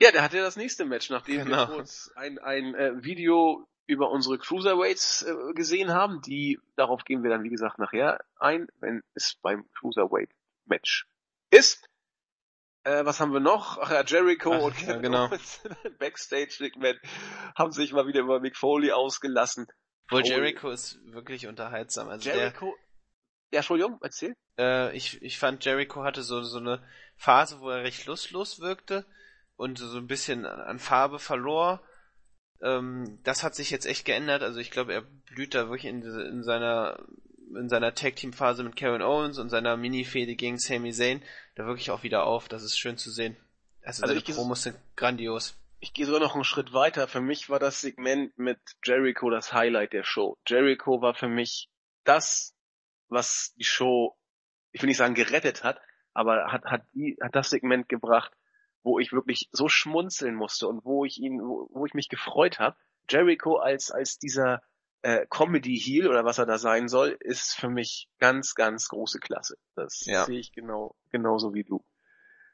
Ja, 0.00 0.10
der 0.10 0.22
hatte 0.22 0.38
das 0.38 0.56
nächste 0.56 0.84
Match, 0.84 1.10
nachdem 1.10 1.44
genau. 1.44 1.68
wir 1.68 1.74
kurz 1.74 2.10
ein, 2.16 2.38
ein 2.38 2.74
äh, 2.74 3.04
Video 3.04 3.68
über 3.86 4.10
unsere 4.10 4.38
Cruiserweights 4.38 5.22
äh, 5.22 5.52
gesehen 5.54 5.92
haben. 5.92 6.22
Die, 6.22 6.58
darauf 6.76 7.04
gehen 7.04 7.22
wir 7.22 7.30
dann, 7.30 7.44
wie 7.44 7.50
gesagt, 7.50 7.78
nachher 7.78 8.18
ein, 8.38 8.68
wenn 8.80 9.02
es 9.14 9.34
beim 9.42 9.68
Cruiserweight-Match 9.72 11.06
ist. 11.50 11.86
Äh, 12.84 13.04
was 13.04 13.20
haben 13.20 13.32
wir 13.32 13.40
noch? 13.40 13.78
Ach 13.78 13.90
ja, 13.90 14.02
Jericho 14.04 14.52
Ach, 14.52 14.62
und 14.62 14.82
ja, 14.86 14.96
genau. 14.96 15.30
Backstage-Segment 15.98 16.98
haben 17.56 17.72
sich 17.72 17.92
mal 17.92 18.06
wieder 18.06 18.20
über 18.20 18.40
Mick 18.40 18.56
Foley 18.56 18.90
ausgelassen. 18.90 19.66
Wohl 20.10 20.22
Jericho 20.24 20.70
ist 20.70 20.98
wirklich 21.04 21.46
unterhaltsam. 21.46 22.08
Also 22.08 22.28
Jericho, 22.28 22.66
der, 22.66 22.74
ja, 23.52 23.58
Entschuldigung, 23.58 23.98
erzähl. 24.02 24.34
Äh, 24.58 24.96
ich, 24.96 25.22
ich 25.22 25.38
fand 25.38 25.64
Jericho 25.64 26.02
hatte 26.02 26.22
so, 26.22 26.42
so 26.42 26.58
eine 26.58 26.82
Phase, 27.16 27.60
wo 27.60 27.70
er 27.70 27.84
recht 27.84 28.06
lustlos 28.06 28.60
wirkte 28.60 29.06
und 29.56 29.78
so 29.78 29.96
ein 29.96 30.06
bisschen 30.06 30.44
an 30.44 30.78
Farbe 30.78 31.18
verlor. 31.18 31.82
Ähm, 32.60 33.20
das 33.22 33.42
hat 33.44 33.54
sich 33.54 33.70
jetzt 33.70 33.86
echt 33.86 34.04
geändert. 34.04 34.42
Also 34.42 34.58
ich 34.58 34.70
glaube, 34.70 34.92
er 34.92 35.02
blüht 35.02 35.54
da 35.54 35.68
wirklich 35.68 35.84
in, 35.84 36.02
in 36.02 36.42
seiner 36.42 36.98
in 37.56 37.68
seiner 37.68 37.94
Tag 37.94 38.16
Team 38.16 38.32
Phase 38.32 38.62
mit 38.62 38.76
Karen 38.76 39.02
Owens 39.02 39.38
und 39.38 39.48
seiner 39.48 39.76
Mini 39.76 40.04
Fehde 40.04 40.34
gegen 40.34 40.58
Sami 40.58 40.92
Zayn 40.92 41.22
da 41.54 41.66
wirklich 41.66 41.90
auch 41.90 42.02
wieder 42.02 42.24
auf. 42.24 42.48
Das 42.48 42.62
ist 42.62 42.78
schön 42.78 42.96
zu 42.96 43.10
sehen. 43.10 43.36
Also, 43.82 44.02
also 44.02 44.14
seine 44.14 44.34
Promos 44.34 44.62
sind 44.62 44.76
grandios. 44.96 45.56
Ich 45.80 45.92
gehe 45.92 46.06
sogar 46.06 46.20
noch 46.20 46.34
einen 46.34 46.44
Schritt 46.44 46.72
weiter. 46.72 47.08
Für 47.08 47.20
mich 47.20 47.50
war 47.50 47.58
das 47.58 47.80
Segment 47.80 48.38
mit 48.38 48.60
Jericho 48.84 49.30
das 49.30 49.52
Highlight 49.52 49.92
der 49.92 50.04
Show. 50.04 50.38
Jericho 50.46 51.00
war 51.00 51.14
für 51.14 51.28
mich 51.28 51.68
das, 52.04 52.54
was 53.08 53.52
die 53.56 53.64
Show, 53.64 54.16
ich 54.70 54.80
will 54.82 54.88
nicht 54.88 54.98
sagen 54.98 55.14
gerettet 55.14 55.64
hat, 55.64 55.80
aber 56.14 56.52
hat, 56.52 56.64
hat, 56.64 56.82
die, 56.94 57.16
hat 57.20 57.34
das 57.34 57.50
Segment 57.50 57.88
gebracht, 57.88 58.32
wo 58.84 58.98
ich 58.98 59.12
wirklich 59.12 59.48
so 59.50 59.68
schmunzeln 59.68 60.34
musste 60.34 60.68
und 60.68 60.84
wo 60.84 61.04
ich 61.04 61.18
ihn, 61.18 61.40
wo, 61.40 61.68
wo 61.72 61.86
ich 61.86 61.94
mich 61.94 62.08
gefreut 62.08 62.58
habe. 62.58 62.76
Jericho 63.08 63.56
als, 63.56 63.90
als 63.90 64.18
dieser 64.18 64.62
äh, 65.02 65.26
Comedy 65.28 65.78
Heel 65.78 66.08
oder 66.08 66.24
was 66.24 66.38
er 66.38 66.46
da 66.46 66.58
sein 66.58 66.88
soll, 66.88 67.16
ist 67.20 67.54
für 67.54 67.68
mich 67.68 68.08
ganz, 68.18 68.54
ganz 68.54 68.88
große 68.88 69.18
Klasse. 69.18 69.56
Das 69.74 70.04
ja. 70.06 70.24
sehe 70.24 70.38
ich 70.38 70.52
genau, 70.52 70.96
genauso 71.10 71.54
wie 71.54 71.64
du. 71.64 71.84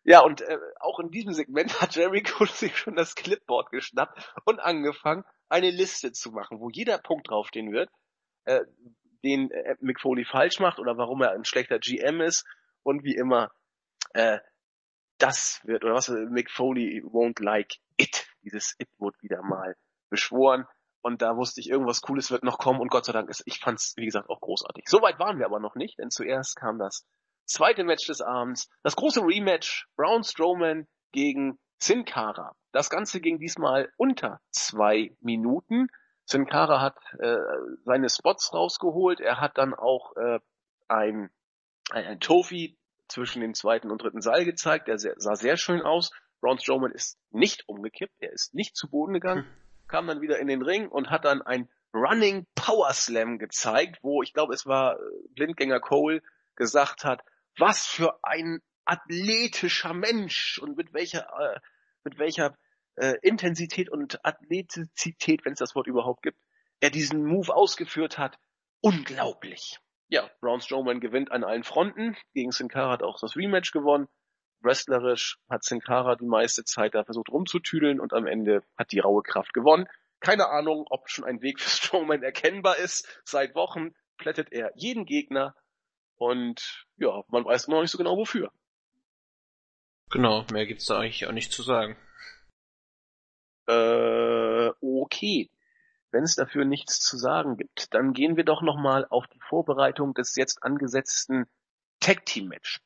Ja, 0.04 0.20
und 0.20 0.40
äh, 0.40 0.58
auch 0.80 1.00
in 1.00 1.10
diesem 1.10 1.32
Segment 1.32 1.80
hat 1.82 1.94
Jericho 1.94 2.46
sich 2.46 2.76
schon 2.76 2.96
das 2.96 3.14
Clipboard 3.14 3.70
geschnappt 3.70 4.34
und 4.44 4.60
angefangen, 4.60 5.24
eine 5.48 5.70
Liste 5.70 6.12
zu 6.12 6.30
machen, 6.30 6.60
wo 6.60 6.70
jeder 6.70 6.98
Punkt 6.98 7.28
draufstehen 7.28 7.72
wird, 7.72 7.90
äh, 8.44 8.64
den 9.22 9.50
äh, 9.50 9.76
Mick 9.80 10.00
Foley 10.00 10.24
falsch 10.24 10.60
macht 10.60 10.78
oder 10.78 10.96
warum 10.96 11.22
er 11.22 11.32
ein 11.32 11.44
schlechter 11.44 11.78
GM 11.78 12.20
ist 12.20 12.46
und 12.82 13.04
wie 13.04 13.14
immer 13.14 13.50
äh, 14.14 14.38
das 15.18 15.60
wird, 15.64 15.84
oder 15.84 15.94
was 15.94 16.08
Mick 16.08 16.50
Foley 16.50 17.02
won't 17.02 17.42
like 17.42 17.74
it. 17.96 18.26
Dieses 18.42 18.76
It 18.78 18.88
wird 18.98 19.20
wieder 19.22 19.42
mal 19.42 19.76
beschworen. 20.10 20.64
Und 21.00 21.22
da 21.22 21.36
wusste 21.36 21.60
ich, 21.60 21.70
irgendwas 21.70 22.02
Cooles 22.02 22.30
wird 22.30 22.42
noch 22.42 22.58
kommen 22.58 22.80
und 22.80 22.90
Gott 22.90 23.04
sei 23.04 23.12
Dank 23.12 23.28
ist, 23.30 23.42
ich 23.46 23.60
fand's, 23.60 23.94
wie 23.96 24.04
gesagt, 24.04 24.28
auch 24.28 24.40
großartig. 24.40 24.84
Soweit 24.88 25.18
waren 25.18 25.38
wir 25.38 25.46
aber 25.46 25.60
noch 25.60 25.74
nicht, 25.74 25.98
denn 25.98 26.10
zuerst 26.10 26.56
kam 26.56 26.78
das 26.78 27.06
zweite 27.46 27.84
Match 27.84 28.06
des 28.06 28.20
Abends, 28.20 28.68
das 28.82 28.96
große 28.96 29.20
Rematch, 29.20 29.88
Braun 29.96 30.24
Strowman 30.24 30.86
gegen 31.12 31.58
Sin 31.80 32.04
Cara. 32.04 32.54
Das 32.72 32.90
Ganze 32.90 33.20
ging 33.20 33.38
diesmal 33.38 33.90
unter 33.96 34.40
zwei 34.50 35.16
Minuten. 35.20 35.88
Sin 36.24 36.46
Cara 36.46 36.80
hat 36.80 36.96
äh, 37.20 37.38
seine 37.84 38.10
Spots 38.10 38.52
rausgeholt. 38.52 39.20
Er 39.20 39.40
hat 39.40 39.56
dann 39.56 39.74
auch 39.74 40.14
äh, 40.16 40.40
ein, 40.88 41.30
ein, 41.90 42.04
ein 42.04 42.20
Trophy 42.20 42.76
zwischen 43.06 43.40
dem 43.40 43.54
zweiten 43.54 43.90
und 43.90 44.02
dritten 44.02 44.20
Seil 44.20 44.44
gezeigt. 44.44 44.88
Der 44.88 44.98
sah 44.98 45.36
sehr 45.36 45.56
schön 45.56 45.80
aus. 45.80 46.10
Braun 46.40 46.58
Strowman 46.58 46.92
ist 46.92 47.18
nicht 47.30 47.66
umgekippt. 47.68 48.14
Er 48.18 48.32
ist 48.32 48.52
nicht 48.52 48.76
zu 48.76 48.90
Boden 48.90 49.14
gegangen. 49.14 49.44
Hm 49.44 49.67
kam 49.88 50.06
dann 50.06 50.20
wieder 50.20 50.38
in 50.38 50.46
den 50.46 50.62
Ring 50.62 50.88
und 50.88 51.10
hat 51.10 51.24
dann 51.24 51.42
ein 51.42 51.68
Running 51.94 52.46
Power 52.54 52.92
Slam 52.92 53.38
gezeigt, 53.38 53.98
wo 54.02 54.22
ich 54.22 54.32
glaube, 54.34 54.54
es 54.54 54.66
war 54.66 54.94
äh, 54.94 55.02
Blindgänger 55.34 55.80
Cole 55.80 56.22
gesagt 56.54 57.04
hat, 57.04 57.22
was 57.56 57.86
für 57.86 58.18
ein 58.22 58.60
athletischer 58.84 59.94
Mensch 59.94 60.58
und 60.58 60.76
mit 60.76 60.92
welcher 60.92 61.28
äh, 61.40 61.60
mit 62.04 62.18
welcher 62.18 62.56
äh, 62.96 63.14
Intensität 63.22 63.90
und 63.90 64.24
Athletizität, 64.24 65.44
wenn 65.44 65.52
es 65.52 65.58
das 65.58 65.74
Wort 65.74 65.86
überhaupt 65.86 66.22
gibt, 66.22 66.38
er 66.80 66.90
diesen 66.90 67.24
Move 67.24 67.54
ausgeführt 67.54 68.18
hat. 68.18 68.38
Unglaublich. 68.80 69.78
Ja, 70.08 70.30
Braun 70.40 70.60
Strowman 70.60 71.00
gewinnt 71.00 71.32
an 71.32 71.44
allen 71.44 71.64
Fronten. 71.64 72.16
Gegen 72.32 72.52
Sin 72.52 72.68
Cara 72.68 72.92
hat 72.92 73.02
auch 73.02 73.18
das 73.20 73.36
Rematch 73.36 73.72
gewonnen 73.72 74.08
wrestlerisch 74.60 75.38
hat 75.48 75.64
Sin 75.64 75.80
Cara 75.80 76.16
die 76.16 76.26
meiste 76.26 76.64
Zeit 76.64 76.94
da 76.94 77.04
versucht 77.04 77.30
rumzutüdeln 77.30 78.00
und 78.00 78.12
am 78.12 78.26
Ende 78.26 78.62
hat 78.76 78.92
die 78.92 78.98
raue 78.98 79.22
Kraft 79.22 79.54
gewonnen. 79.54 79.86
Keine 80.20 80.48
Ahnung, 80.48 80.86
ob 80.90 81.08
schon 81.08 81.24
ein 81.24 81.42
Weg 81.42 81.60
für 81.60 81.70
Strowman 81.70 82.22
erkennbar 82.22 82.76
ist. 82.76 83.06
Seit 83.24 83.54
Wochen 83.54 83.94
plättet 84.16 84.52
er 84.52 84.72
jeden 84.74 85.04
Gegner 85.04 85.54
und 86.16 86.86
ja, 86.96 87.22
man 87.28 87.44
weiß 87.44 87.68
noch 87.68 87.80
nicht 87.80 87.90
so 87.90 87.98
genau 87.98 88.16
wofür. 88.16 88.50
Genau, 90.10 90.44
mehr 90.52 90.66
gibt's 90.66 90.86
da 90.86 90.98
eigentlich 90.98 91.26
auch 91.26 91.32
nicht 91.32 91.52
zu 91.52 91.62
sagen. 91.62 91.96
Äh, 93.66 94.70
okay. 94.80 95.50
Wenn 96.10 96.24
es 96.24 96.36
dafür 96.36 96.64
nichts 96.64 97.00
zu 97.00 97.18
sagen 97.18 97.58
gibt, 97.58 97.92
dann 97.92 98.14
gehen 98.14 98.36
wir 98.36 98.44
doch 98.44 98.62
nochmal 98.62 99.06
auf 99.10 99.26
die 99.26 99.40
Vorbereitung 99.40 100.14
des 100.14 100.34
jetzt 100.36 100.62
angesetzten 100.62 101.44
Tag 102.00 102.24
Team 102.24 102.48
Match. 102.48 102.80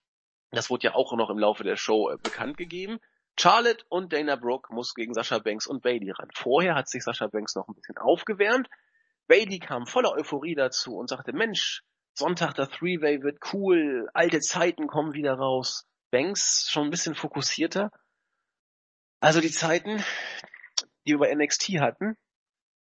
Das 0.53 0.69
wurde 0.71 0.89
ja 0.89 0.95
auch 0.95 1.13
noch 1.15 1.31
im 1.31 1.39
Laufe 1.39 1.65
der 1.65 1.77
Show 1.77 2.11
äh, 2.11 2.19
bekannt 2.23 2.57
gegeben. 2.57 3.01
Charlotte 3.39 3.85
und 3.89 4.13
Dana 4.13 4.37
Brooke 4.37 4.73
muss 4.75 4.95
gegen 4.95 5.15
Sascha 5.15 5.39
Banks 5.39 5.67
und 5.67 5.83
Bailey 5.83 6.11
ran. 6.11 6.29
Vorher 6.35 6.75
hat 6.75 6.89
sich 6.89 7.03
Sascha 7.03 7.27
Banks 7.27 7.55
noch 7.55 7.67
ein 7.67 7.75
bisschen 7.75 7.97
aufgewärmt. 7.97 8.69
Bailey 9.27 9.59
kam 9.59 9.87
voller 9.87 10.13
Euphorie 10.13 10.55
dazu 10.55 10.97
und 10.97 11.09
sagte, 11.09 11.33
Mensch, 11.33 11.83
Sonntag 12.15 12.53
der 12.55 12.69
Three-Way 12.69 13.23
wird 13.23 13.39
cool, 13.55 14.09
alte 14.13 14.41
Zeiten 14.41 14.87
kommen 14.87 15.15
wieder 15.15 15.33
raus. 15.33 15.87
Banks 16.11 16.69
schon 16.71 16.85
ein 16.85 16.91
bisschen 16.91 17.15
fokussierter. 17.15 17.91
Also 19.21 19.41
die 19.41 19.51
Zeiten, 19.51 20.05
die 21.07 21.13
wir 21.13 21.19
bei 21.19 21.35
NXT 21.35 21.81
hatten, 21.81 22.19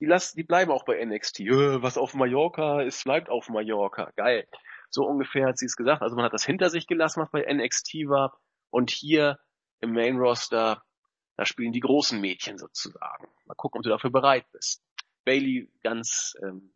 die, 0.01 0.07
lassen, 0.07 0.37
die 0.39 0.45
bleiben 0.45 0.71
auch 0.71 0.85
bei 0.85 1.05
NXT. 1.05 1.41
Was 1.41 1.99
auf 1.99 2.15
Mallorca 2.15 2.81
ist, 2.81 3.05
bleibt 3.05 3.29
auf 3.29 3.51
Mallorca. 3.51 4.13
Geil. 4.17 4.49
So 4.91 5.05
ungefähr 5.05 5.47
hat 5.47 5.59
sie 5.59 5.67
es 5.67 5.77
gesagt. 5.77 6.03
Also 6.03 6.17
man 6.17 6.25
hat 6.25 6.33
das 6.33 6.45
hinter 6.45 6.71
sich 6.71 6.87
gelassen, 6.87 7.21
was 7.21 7.31
bei 7.31 7.45
NXT 7.53 8.09
war. 8.09 8.39
Und 8.71 8.91
hier 8.91 9.39
im 9.81 9.93
Main 9.93 10.17
Roster, 10.17 10.83
da 11.37 11.47
spielen 11.47 11.73
die 11.73 11.81
großen 11.81 12.21
Mädchen 12.21 12.59
sozusagen. 12.59 13.29
Mal 13.47 13.55
gucken, 13.55 13.79
ob 13.79 13.85
du 13.85 13.91
dafür 13.91 14.11
bereit 14.11 14.47
bist. 14.53 14.83
Bailey 15.25 15.71
ganz 15.83 16.35
ähm, 16.43 16.73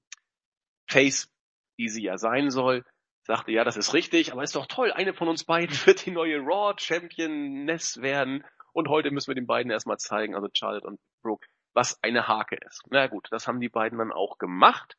face, 0.87 1.31
wie 1.77 1.89
sie 1.89 2.03
ja 2.03 2.19
sein 2.19 2.51
soll, 2.51 2.85
sagte, 3.25 3.53
ja, 3.53 3.65
das 3.65 3.77
ist 3.77 3.95
richtig, 3.95 4.33
aber 4.33 4.43
ist 4.43 4.57
doch 4.57 4.67
toll, 4.67 4.93
eine 4.93 5.15
von 5.15 5.29
uns 5.29 5.45
beiden 5.45 5.75
wird 5.87 6.07
die 6.07 6.11
neue 6.11 6.39
Raw 6.41 6.75
Championess 6.77 8.01
werden. 8.03 8.45
Und 8.73 8.89
heute 8.89 9.11
müssen 9.11 9.29
wir 9.29 9.35
den 9.35 9.47
beiden 9.47 9.71
erstmal 9.71 9.99
zeigen, 9.99 10.35
also 10.35 10.49
Charlotte 10.53 10.87
und 10.87 11.01
Brooke, 11.23 11.47
was 11.75 12.03
eine 12.03 12.27
Hake 12.27 12.57
ist. 12.67 12.83
Na 12.91 13.07
gut, 13.07 13.29
das 13.31 13.47
haben 13.47 13.61
die 13.61 13.69
beiden 13.69 13.99
dann 13.99 14.13
auch 14.13 14.39
gemacht. 14.39 14.97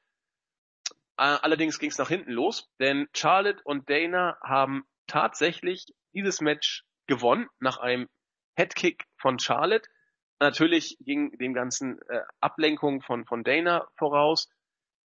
Äh, 1.17 1.38
allerdings 1.41 1.80
ging 1.80 1.89
es 1.89 1.97
nach 1.97 2.10
hinten 2.10 2.32
los, 2.32 2.69
denn 2.80 3.08
Charlotte 3.13 3.62
und 3.63 3.89
Dana 3.89 4.38
haben 4.41 4.86
tatsächlich 5.08 5.86
dieses 6.13 6.41
Match 6.41 6.86
gewonnen 7.08 7.47
nach 7.60 7.78
einem 7.78 8.10
Headkick 8.56 9.06
von 9.17 9.39
Charlotte. 9.39 9.89
Natürlich 10.39 10.97
ging 10.99 11.38
dem 11.38 11.54
ganzen 11.54 12.02
äh, 12.10 12.21
Ablenkung 12.39 13.02
von, 13.02 13.26
von 13.26 13.43
Dana 13.43 13.88
voraus. 13.95 14.49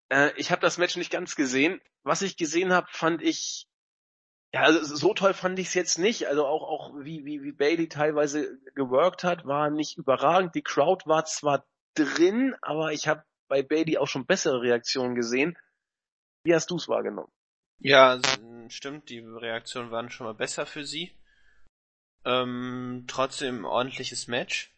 Äh, 0.09 0.31
ich 0.37 0.51
habe 0.51 0.61
das 0.61 0.77
Match 0.77 0.95
nicht 0.95 1.11
ganz 1.11 1.35
gesehen. 1.35 1.81
Was 2.03 2.21
ich 2.21 2.37
gesehen 2.37 2.71
habe, 2.73 2.87
fand 2.89 3.21
ich 3.21 3.67
ja, 4.53 4.61
also 4.61 4.95
so 4.95 5.13
toll 5.13 5.33
fand 5.33 5.59
ich 5.59 5.67
es 5.67 5.73
jetzt 5.73 5.99
nicht. 5.99 6.27
Also 6.27 6.45
auch 6.45 6.63
auch 6.63 6.93
wie 6.99 7.25
wie 7.25 7.43
wie 7.43 7.51
Bailey 7.51 7.89
teilweise 7.89 8.57
geworkt 8.75 9.23
hat, 9.23 9.45
war 9.45 9.69
nicht 9.69 9.97
überragend. 9.97 10.55
Die 10.55 10.61
Crowd 10.61 11.05
war 11.05 11.25
zwar 11.25 11.65
drin, 11.95 12.55
aber 12.61 12.93
ich 12.93 13.07
habe 13.07 13.23
bei 13.49 13.61
Bailey 13.61 13.97
auch 13.97 14.07
schon 14.07 14.25
bessere 14.25 14.61
Reaktionen 14.61 15.15
gesehen. 15.15 15.57
Wie 16.47 16.55
hast 16.55 16.71
du 16.71 16.77
es 16.77 16.87
wahrgenommen? 16.87 17.29
Ja, 17.79 18.21
stimmt, 18.69 19.09
die 19.09 19.19
Reaktionen 19.19 19.91
waren 19.91 20.09
schon 20.09 20.27
mal 20.27 20.33
besser 20.33 20.65
für 20.65 20.85
sie. 20.85 21.11
Ähm, 22.23 23.03
trotzdem 23.05 23.65
ordentliches 23.65 24.27
Match. 24.29 24.73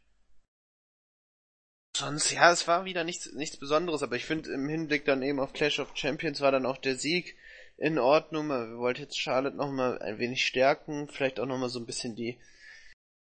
Sonst, 1.95 2.31
ja, 2.31 2.51
es 2.51 2.67
war 2.67 2.85
wieder 2.85 3.03
nichts, 3.03 3.31
nichts 3.33 3.57
Besonderes, 3.57 4.01
aber 4.01 4.15
ich 4.15 4.25
finde 4.25 4.51
im 4.51 4.67
Hinblick 4.67 5.05
dann 5.05 5.21
eben 5.21 5.39
auf 5.39 5.53
Clash 5.53 5.79
of 5.79 5.95
Champions 5.95 6.41
war 6.41 6.51
dann 6.51 6.65
auch 6.65 6.77
der 6.77 6.95
Sieg 6.95 7.37
in 7.77 7.99
Ordnung. 7.99 8.47
Wir 8.47 8.79
wollten 8.79 9.01
jetzt 9.01 9.19
Charlotte 9.19 9.55
nochmal 9.55 10.01
ein 10.01 10.17
wenig 10.17 10.43
stärken, 10.47 11.07
vielleicht 11.07 11.39
auch 11.39 11.45
nochmal 11.45 11.69
so 11.69 11.79
ein 11.79 11.85
bisschen 11.85 12.15
die, 12.15 12.39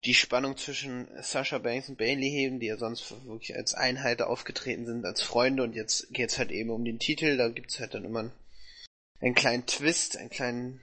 die 0.04 0.14
Spannung 0.14 0.56
zwischen 0.56 1.08
Sasha 1.22 1.58
Banks 1.58 1.88
und 1.88 1.98
Bailey 1.98 2.30
heben, 2.30 2.58
die 2.58 2.66
ja 2.66 2.76
sonst 2.76 3.10
wirklich 3.26 3.54
als 3.54 3.74
Einheit 3.74 4.20
aufgetreten 4.20 4.84
sind, 4.84 5.04
als 5.04 5.22
Freunde 5.22 5.62
und 5.62 5.74
jetzt 5.74 6.12
geht's 6.12 6.38
halt 6.38 6.50
eben 6.50 6.70
um 6.70 6.84
den 6.84 6.98
Titel, 6.98 7.36
da 7.36 7.48
gibt's 7.48 7.78
halt 7.78 7.94
dann 7.94 8.04
immer 8.04 8.20
einen, 8.20 8.32
einen 9.20 9.34
kleinen 9.34 9.66
Twist, 9.66 10.16
einen 10.16 10.30
kleinen 10.30 10.80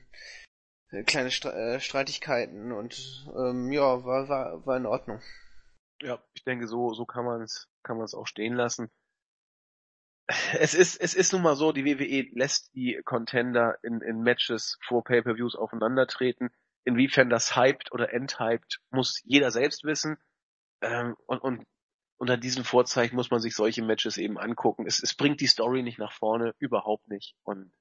äh, 0.92 1.04
kleine 1.04 1.30
äh, 1.30 1.80
Streitigkeiten 1.80 2.72
und 2.72 3.26
ähm, 3.36 3.72
ja, 3.72 4.04
war, 4.06 4.30
war, 4.30 4.66
war 4.66 4.78
in 4.78 4.86
Ordnung. 4.86 5.22
Ja, 6.02 6.24
ich 6.34 6.44
denke, 6.46 6.68
so, 6.68 6.94
so 6.94 7.06
kann 7.06 7.26
man 7.26 7.42
es 7.42 7.68
kann 7.84 7.98
man 7.98 8.06
es 8.06 8.14
auch 8.14 8.28
stehen 8.28 8.54
lassen. 8.54 8.90
Es 10.54 10.76
ist, 10.76 11.02
es 11.02 11.16
ist 11.16 11.34
nun 11.34 11.42
mal 11.42 11.56
so, 11.56 11.72
die 11.72 11.86
WWE 11.86 12.30
lässt 12.38 12.74
die 12.76 13.02
Contender 13.04 13.80
in, 13.82 14.02
in 14.02 14.22
Matches 14.22 14.78
vor 14.88 15.04
Pay-Per-Views 15.04 15.56
aufeinandertreten. 15.56 16.52
Inwiefern 16.86 17.30
das 17.30 17.56
hyped 17.56 17.92
oder 17.92 18.14
enthyped, 18.14 18.80
muss 18.90 19.22
jeder 19.24 19.52
selbst 19.52 19.84
wissen. 19.84 20.18
Ähm, 20.82 21.16
und, 21.26 21.40
und 21.40 21.66
unter 22.18 22.38
diesen 22.38 22.64
Vorzeichen 22.64 23.16
muss 23.16 23.32
man 23.32 23.40
sich 23.40 23.56
solche 23.56 23.82
Matches 23.82 24.18
eben 24.18 24.38
angucken. 24.38 24.86
Es, 24.86 25.02
es 25.02 25.14
bringt 25.14 25.42
die 25.42 25.48
Story 25.48 25.84
nicht 25.84 26.00
nach 26.00 26.12
vorne, 26.12 26.54
überhaupt 26.60 27.08
nicht. 27.08 27.36
Und 27.44 27.72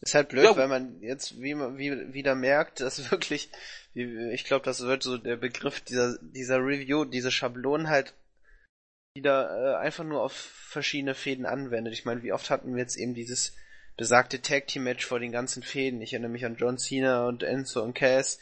ist 0.00 0.16
halt 0.16 0.30
blöd, 0.30 0.44
ja. 0.44 0.56
weil 0.56 0.66
man 0.66 1.00
jetzt 1.00 1.40
wie 1.40 1.54
man 1.54 1.78
wie, 1.78 2.12
wieder 2.12 2.34
merkt, 2.34 2.80
dass 2.80 3.10
wirklich, 3.10 3.50
ich 3.94 4.44
glaube, 4.44 4.64
das 4.64 4.80
wird 4.80 5.02
so 5.02 5.16
der 5.16 5.36
Begriff 5.36 5.80
dieser 5.80 6.18
dieser 6.20 6.58
Review, 6.58 7.04
diese 7.04 7.30
Schablonen 7.30 7.88
halt 7.88 8.14
wieder 9.14 9.50
äh, 9.50 9.76
einfach 9.76 10.04
nur 10.04 10.22
auf 10.22 10.32
verschiedene 10.32 11.14
Fäden 11.14 11.46
anwendet. 11.46 11.92
Ich 11.92 12.04
meine, 12.04 12.22
wie 12.22 12.32
oft 12.32 12.50
hatten 12.50 12.74
wir 12.74 12.82
jetzt 12.82 12.96
eben 12.96 13.14
dieses 13.14 13.54
besagte 14.02 14.42
Tag 14.42 14.66
Team 14.66 14.82
Match 14.82 15.06
vor 15.06 15.20
den 15.20 15.30
ganzen 15.30 15.62
Fäden? 15.62 16.02
Ich 16.02 16.12
erinnere 16.12 16.32
mich 16.32 16.44
an 16.44 16.56
John 16.56 16.76
Cena 16.76 17.28
und 17.28 17.44
Enzo 17.44 17.84
und 17.84 17.94
Cass. 17.94 18.40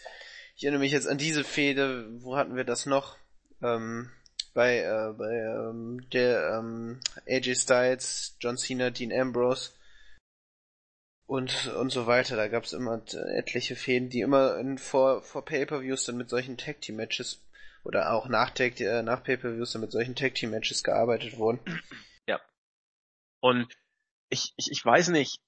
Ich 0.56 0.64
erinnere 0.64 0.80
mich 0.80 0.90
jetzt 0.90 1.06
an 1.06 1.18
diese 1.18 1.44
Fäde. 1.44 2.06
Wo 2.22 2.38
hatten 2.38 2.56
wir 2.56 2.64
das 2.64 2.86
noch? 2.86 3.18
Ähm, 3.62 4.10
bei 4.54 4.78
äh, 4.78 5.12
bei 5.18 5.34
ähm, 5.34 6.08
der 6.14 6.56
ähm, 6.58 7.00
AJ 7.28 7.56
Styles, 7.56 8.38
John 8.40 8.56
Cena, 8.56 8.88
Dean 8.88 9.12
Ambrose 9.12 9.72
und 11.26 11.68
und 11.76 11.90
so 11.90 12.06
weiter. 12.06 12.36
Da 12.36 12.48
gab 12.48 12.64
es 12.64 12.72
immer 12.72 13.02
etliche 13.12 13.76
Fäden, 13.76 14.08
die 14.08 14.22
immer 14.22 14.56
in, 14.56 14.78
vor 14.78 15.20
vor 15.20 15.44
Pay-per-Views 15.44 16.06
dann 16.06 16.16
mit 16.16 16.30
solchen 16.30 16.56
Tag 16.56 16.80
Team 16.80 16.96
Matches 16.96 17.42
oder 17.84 18.14
auch 18.14 18.28
nach, 18.28 18.48
Tag, 18.48 18.80
äh, 18.80 19.02
nach 19.02 19.22
Pay-Per-Views 19.22 19.74
mit 19.74 19.92
solchen 19.92 20.14
Tag-Team-Matches 20.14 20.82
gearbeitet 20.84 21.38
wurden. 21.38 21.60
Ja. 22.26 22.40
Und 23.40 23.72
ich, 24.28 24.52
ich, 24.56 24.70
ich 24.70 24.84
weiß 24.84 25.08
nicht, 25.08 25.40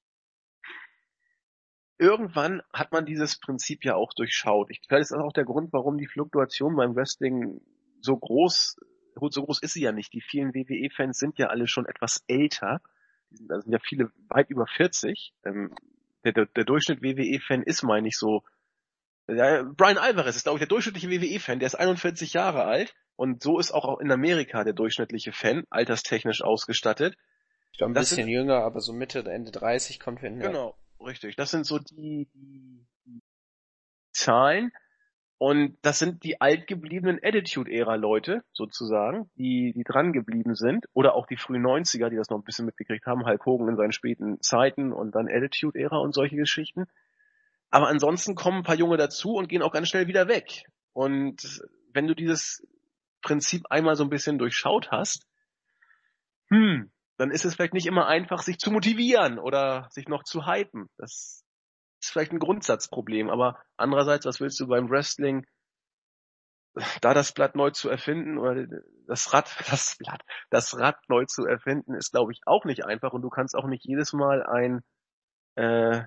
irgendwann 2.02 2.62
hat 2.72 2.90
man 2.90 3.06
dieses 3.06 3.38
Prinzip 3.38 3.84
ja 3.84 3.94
auch 3.94 4.12
durchschaut. 4.12 4.70
Ich 4.70 4.80
glaube, 4.82 5.00
das 5.00 5.12
ist 5.12 5.16
auch 5.16 5.32
der 5.32 5.44
Grund, 5.44 5.72
warum 5.72 5.96
die 5.96 6.08
Fluktuation 6.08 6.74
beim 6.74 6.96
Wrestling 6.96 7.60
so 8.00 8.16
groß, 8.16 8.76
so 9.14 9.44
groß 9.44 9.62
ist 9.62 9.74
sie 9.74 9.82
ja 9.82 9.92
nicht. 9.92 10.12
Die 10.12 10.20
vielen 10.20 10.52
WWE-Fans 10.52 11.16
sind 11.16 11.38
ja 11.38 11.46
alle 11.46 11.68
schon 11.68 11.86
etwas 11.86 12.24
älter. 12.26 12.80
Da 13.30 13.60
sind 13.60 13.72
ja 13.72 13.78
viele 13.78 14.10
weit 14.28 14.50
über 14.50 14.66
40. 14.66 15.32
Ähm, 15.46 15.74
der, 16.24 16.32
der, 16.32 16.46
der 16.46 16.64
Durchschnitt 16.64 17.02
WWE-Fan 17.02 17.62
ist, 17.62 17.84
meine 17.84 18.08
ich, 18.08 18.16
so 18.16 18.42
ja, 19.28 19.62
Brian 19.62 19.98
Alvarez 19.98 20.34
ist, 20.34 20.42
glaube 20.42 20.56
ich, 20.56 20.60
der 20.60 20.68
durchschnittliche 20.68 21.08
WWE-Fan. 21.08 21.60
Der 21.60 21.66
ist 21.66 21.76
41 21.76 22.32
Jahre 22.32 22.64
alt 22.64 22.94
und 23.14 23.42
so 23.42 23.58
ist 23.58 23.70
auch 23.70 24.00
in 24.00 24.10
Amerika 24.10 24.64
der 24.64 24.72
durchschnittliche 24.72 25.32
Fan, 25.32 25.64
alterstechnisch 25.70 26.42
ausgestattet. 26.42 27.16
Ich 27.70 27.78
glaube, 27.78 27.92
ein 27.92 27.94
das 27.94 28.10
bisschen 28.10 28.24
sind, 28.24 28.32
jünger, 28.32 28.64
aber 28.64 28.80
so 28.80 28.92
Mitte, 28.92 29.20
Ende 29.20 29.52
30 29.52 30.00
kommt 30.00 30.20
hin. 30.20 30.40
Genau, 30.40 30.74
richtig. 31.04 31.36
Das 31.36 31.50
sind 31.50 31.66
so 31.66 31.78
die, 31.78 32.28
die, 32.34 32.86
Zahlen. 34.12 34.72
Und 35.38 35.76
das 35.82 35.98
sind 35.98 36.22
die 36.22 36.40
altgebliebenen 36.40 37.18
Attitude-Ära-Leute, 37.20 38.44
sozusagen, 38.52 39.28
die, 39.34 39.72
die 39.74 39.82
dran 39.82 40.12
geblieben 40.12 40.54
sind. 40.54 40.86
Oder 40.92 41.16
auch 41.16 41.26
die 41.26 41.36
frühen 41.36 41.66
90er, 41.66 42.10
die 42.10 42.16
das 42.16 42.30
noch 42.30 42.38
ein 42.38 42.44
bisschen 42.44 42.66
mitgekriegt 42.66 43.06
haben. 43.06 43.26
Hulk 43.26 43.44
Hogan 43.44 43.68
in 43.68 43.76
seinen 43.76 43.92
späten 43.92 44.40
Zeiten 44.40 44.92
und 44.92 45.16
dann 45.16 45.28
Attitude-Ära 45.28 45.98
und 45.98 46.14
solche 46.14 46.36
Geschichten. 46.36 46.86
Aber 47.70 47.88
ansonsten 47.88 48.36
kommen 48.36 48.58
ein 48.58 48.64
paar 48.64 48.76
Junge 48.76 48.98
dazu 48.98 49.34
und 49.34 49.48
gehen 49.48 49.62
auch 49.62 49.72
ganz 49.72 49.88
schnell 49.88 50.06
wieder 50.06 50.28
weg. 50.28 50.66
Und 50.92 51.62
wenn 51.92 52.06
du 52.06 52.14
dieses 52.14 52.64
Prinzip 53.22 53.64
einmal 53.68 53.96
so 53.96 54.04
ein 54.04 54.10
bisschen 54.10 54.38
durchschaut 54.38 54.92
hast, 54.92 55.26
hm, 56.50 56.92
dann 57.22 57.30
ist 57.30 57.44
es 57.44 57.54
vielleicht 57.54 57.72
nicht 57.72 57.86
immer 57.86 58.08
einfach, 58.08 58.42
sich 58.42 58.58
zu 58.58 58.72
motivieren 58.72 59.38
oder 59.38 59.86
sich 59.90 60.08
noch 60.08 60.24
zu 60.24 60.44
hypen. 60.44 60.88
Das 60.98 61.44
ist 62.02 62.10
vielleicht 62.10 62.32
ein 62.32 62.40
Grundsatzproblem, 62.40 63.30
aber 63.30 63.62
andererseits, 63.76 64.26
was 64.26 64.40
willst 64.40 64.58
du 64.58 64.66
beim 64.66 64.90
Wrestling, 64.90 65.46
da 67.00 67.14
das 67.14 67.30
Blatt 67.30 67.54
neu 67.54 67.70
zu 67.70 67.88
erfinden 67.88 68.38
oder 68.38 68.66
das 69.06 69.32
Rad, 69.32 69.54
das 69.70 69.94
Blatt, 70.00 70.20
das 70.50 70.76
Rad 70.76 70.96
neu 71.08 71.24
zu 71.26 71.46
erfinden, 71.46 71.94
ist 71.94 72.10
glaube 72.10 72.32
ich 72.32 72.40
auch 72.44 72.64
nicht 72.64 72.84
einfach 72.84 73.12
und 73.12 73.22
du 73.22 73.28
kannst 73.28 73.54
auch 73.54 73.68
nicht 73.68 73.84
jedes 73.84 74.12
Mal 74.12 74.42
ein 74.44 74.80
äh, 75.54 75.98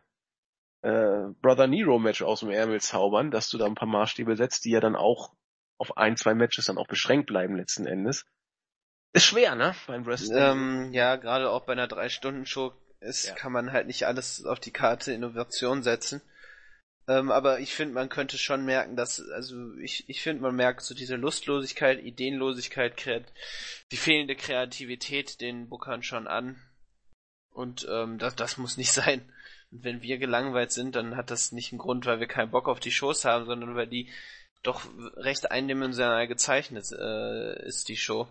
äh, 0.82 1.30
Brother 1.42 1.68
Nero 1.68 1.98
Match 1.98 2.24
aus 2.24 2.42
dem 2.42 2.50
Ärmel 2.50 2.82
zaubern, 2.82 3.32
dass 3.32 3.48
du 3.48 3.58
da 3.58 3.68
ein 3.68 3.76
paar 3.76 3.88
Maßstäbe 3.88 4.36
setzt, 4.36 4.66
die 4.66 4.72
ja 4.72 4.82
dann 4.82 4.98
auch 4.98 5.34
auf 5.78 5.96
ein, 5.96 6.18
zwei 6.18 6.34
Matches 6.34 6.66
dann 6.66 6.78
auch 6.78 6.88
beschränkt 6.88 7.28
bleiben 7.28 7.56
letzten 7.56 7.86
Endes. 7.86 8.26
Ist 9.16 9.28
schwer, 9.28 9.56
ne? 9.56 9.74
Beim 9.88 10.06
Wrestling. 10.06 10.38
Ähm, 10.38 10.94
ja, 10.94 11.16
gerade 11.16 11.50
auch 11.50 11.64
bei 11.64 11.72
einer 11.72 11.88
Drei-Stunden-Show 11.88 12.74
ist, 13.00 13.30
ja. 13.30 13.34
kann 13.34 13.54
man 13.54 13.72
halt 13.72 13.88
nicht 13.88 14.06
alles 14.06 14.44
auf 14.44 14.60
die 14.60 14.72
Karte 14.72 15.14
Innovation 15.14 15.84
setzen. 15.84 16.22
Ähm, 17.08 17.32
aber 17.32 17.62
ich 17.62 17.74
finde, 17.74 17.94
man 17.94 18.10
könnte 18.10 18.38
schon 18.38 18.66
merken, 18.66 18.98
dass, 18.98 19.22
also 19.30 19.74
ich, 19.78 20.10
ich 20.10 20.22
finde, 20.22 20.42
man 20.42 20.54
merkt 20.54 20.82
so 20.82 20.94
diese 20.94 21.16
Lustlosigkeit, 21.16 22.04
Ideenlosigkeit, 22.04 22.98
Kreat 22.98 23.24
die 23.94 23.98
fehlende 23.98 24.36
Kreativität 24.36 25.40
den 25.40 25.70
Bookern 25.70 26.04
schon 26.04 26.28
an. 26.28 26.62
Und 27.52 27.88
ähm, 27.90 28.18
das, 28.18 28.36
das 28.36 28.58
muss 28.58 28.76
nicht 28.76 28.92
sein. 28.92 29.22
Und 29.72 29.86
wenn 29.86 30.02
wir 30.02 30.18
gelangweilt 30.18 30.74
sind, 30.74 30.98
dann 30.98 31.16
hat 31.16 31.32
das 31.32 31.54
nicht 31.54 31.72
einen 31.72 31.80
Grund, 31.80 32.06
weil 32.06 32.20
wir 32.20 32.28
keinen 32.28 32.52
Bock 32.52 32.68
auf 32.68 32.82
die 32.82 32.92
Shows 32.92 33.24
haben, 33.24 33.46
sondern 33.46 33.78
weil 33.78 33.88
die 33.88 34.10
doch 34.62 34.82
recht 35.16 35.52
eindimensional 35.52 36.28
gezeichnet 36.28 36.92
äh, 36.92 37.66
ist, 37.66 37.88
die 37.88 37.96
Show. 37.96 38.28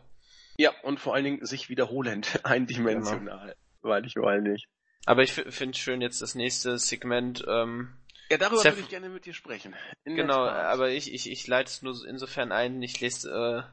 Ja, 0.57 0.73
und 0.83 1.01
vor 1.01 1.15
allen 1.15 1.25
Dingen 1.25 1.47
sich 1.47 1.69
wiederholend 1.69 2.41
eindimensional, 2.45 3.49
genau. 3.49 3.55
weil 3.83 4.07
ich 4.07 4.17
weil 4.17 4.43
nicht. 4.43 4.69
Aber 5.07 5.23
ich 5.23 5.33
finde 5.33 5.77
schön 5.77 6.01
jetzt 6.01 6.23
das 6.23 6.35
nächste 6.35 6.79
Segment. 6.79 7.45
Ähm, 7.47 7.95
ja, 8.31 8.39
darüber 8.39 8.63
Seth, 8.63 8.73
würde 8.73 8.83
ich 8.83 8.89
gerne 8.89 9.11
mit 9.11 9.27
dir 9.27 9.35
sprechen. 9.35 9.75
genau, 10.05 10.47
aber 10.47 10.91
ich, 10.91 11.13
ich, 11.13 11.31
ich 11.31 11.47
leite 11.47 11.69
es 11.69 11.83
nur 11.83 11.95
insofern 12.07 12.53
ein, 12.53 12.83
ich 12.83 13.01
lese 13.01 13.71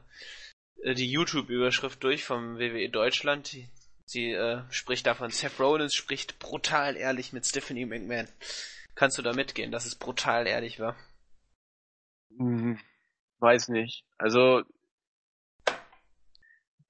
äh, 0.82 0.94
die 0.94 1.10
YouTube-Überschrift 1.10 2.02
durch 2.04 2.24
vom 2.24 2.58
WWE 2.58 2.90
Deutschland. 2.90 3.56
Sie 4.04 4.32
äh, 4.32 4.62
spricht 4.70 5.06
davon, 5.06 5.30
Seth 5.30 5.58
Rollins 5.58 5.94
spricht 5.94 6.38
brutal 6.38 6.96
ehrlich 6.96 7.32
mit 7.32 7.46
Stephanie 7.46 7.86
McMahon. 7.86 8.28
Kannst 8.94 9.16
du 9.16 9.22
da 9.22 9.32
mitgehen, 9.32 9.72
dass 9.72 9.86
es 9.86 9.94
brutal 9.94 10.46
ehrlich 10.46 10.80
war? 10.80 10.96
Hm, 12.36 12.78
weiß 13.38 13.68
nicht. 13.68 14.04
Also, 14.18 14.62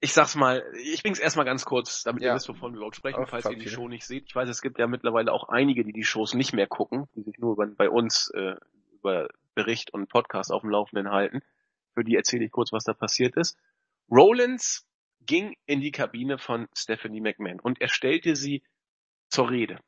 ich 0.03 0.11
sag's 0.11 0.35
mal, 0.35 0.65
ich 0.83 1.01
bring's 1.01 1.17
erstmal 1.17 1.45
ganz 1.45 1.63
kurz, 1.63 2.03
damit 2.03 2.23
ja. 2.23 2.31
ihr 2.31 2.35
wisst, 2.35 2.49
wovon 2.49 2.73
wir 2.73 2.77
überhaupt 2.79 2.97
sprechen, 2.97 3.25
falls 3.25 3.45
ihr 3.45 3.55
die 3.57 3.69
Show 3.69 3.87
nicht 3.87 4.05
seht. 4.05 4.25
Ich 4.27 4.35
weiß, 4.35 4.49
es 4.49 4.61
gibt 4.61 4.77
ja 4.77 4.85
mittlerweile 4.85 5.31
auch 5.31 5.47
einige, 5.47 5.85
die 5.85 5.93
die 5.93 6.03
Shows 6.03 6.33
nicht 6.33 6.51
mehr 6.51 6.67
gucken, 6.67 7.07
die 7.15 7.21
sich 7.21 7.39
nur 7.39 7.55
bei, 7.55 7.67
bei 7.67 7.89
uns 7.89 8.29
äh, 8.31 8.55
über 8.91 9.29
Bericht 9.55 9.93
und 9.93 10.09
Podcast 10.09 10.51
auf 10.51 10.59
dem 10.59 10.71
Laufenden 10.71 11.09
halten. 11.09 11.39
Für 11.93 12.03
die 12.03 12.17
erzähle 12.17 12.43
ich 12.43 12.51
kurz, 12.51 12.73
was 12.73 12.83
da 12.83 12.93
passiert 12.93 13.37
ist. 13.37 13.57
Rollins 14.11 14.85
ging 15.21 15.55
in 15.67 15.79
die 15.79 15.91
Kabine 15.91 16.37
von 16.37 16.67
Stephanie 16.75 17.21
McMahon 17.21 17.61
und 17.61 17.79
er 17.79 17.87
stellte 17.87 18.35
sie 18.35 18.61
zur 19.29 19.51
Rede. 19.51 19.79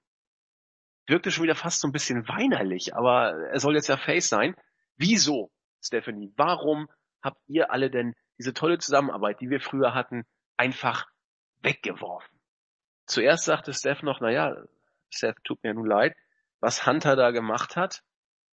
Wirkte 1.08 1.30
schon 1.30 1.44
wieder 1.44 1.56
fast 1.56 1.82
so 1.82 1.90
ein 1.90 1.92
bisschen 1.92 2.26
weinerlich, 2.30 2.96
aber 2.96 3.34
er 3.52 3.60
soll 3.60 3.76
jetzt 3.76 3.90
ja 3.90 3.98
Face 3.98 4.30
sein. 4.30 4.56
Wieso, 4.96 5.52
Stephanie? 5.82 6.32
Warum 6.38 6.88
habt 7.22 7.42
ihr 7.48 7.70
alle 7.70 7.92
denn 7.92 8.16
diese 8.38 8.54
tolle 8.54 8.78
Zusammenarbeit, 8.78 9.42
die 9.42 9.50
wir 9.50 9.60
früher 9.60 9.94
hatten, 9.94 10.26
einfach 10.58 11.08
weggeworfen? 11.62 12.40
Zuerst 13.06 13.46
sagte 13.46 13.74
Steph 13.74 14.02
noch, 14.02 14.20
naja, 14.20 14.56
Seth, 15.10 15.38
tut 15.44 15.64
mir 15.64 15.74
nun 15.74 15.86
leid, 15.86 16.16
was 16.60 16.86
Hunter 16.86 17.16
da 17.16 17.32
gemacht 17.32 17.76
hat, 17.76 18.04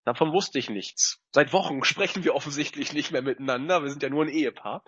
davon 0.05 0.33
wusste 0.33 0.59
ich 0.59 0.68
nichts. 0.68 1.21
Seit 1.33 1.53
Wochen 1.53 1.83
sprechen 1.85 2.25
wir 2.25 2.35
offensichtlich 2.35 2.93
nicht 2.93 3.12
mehr 3.12 3.22
miteinander, 3.22 3.83
wir 3.83 3.91
sind 3.91 4.03
ja 4.03 4.11
nur 4.11 4.24
ein 4.24 4.30
Ehepaar. 4.30 4.83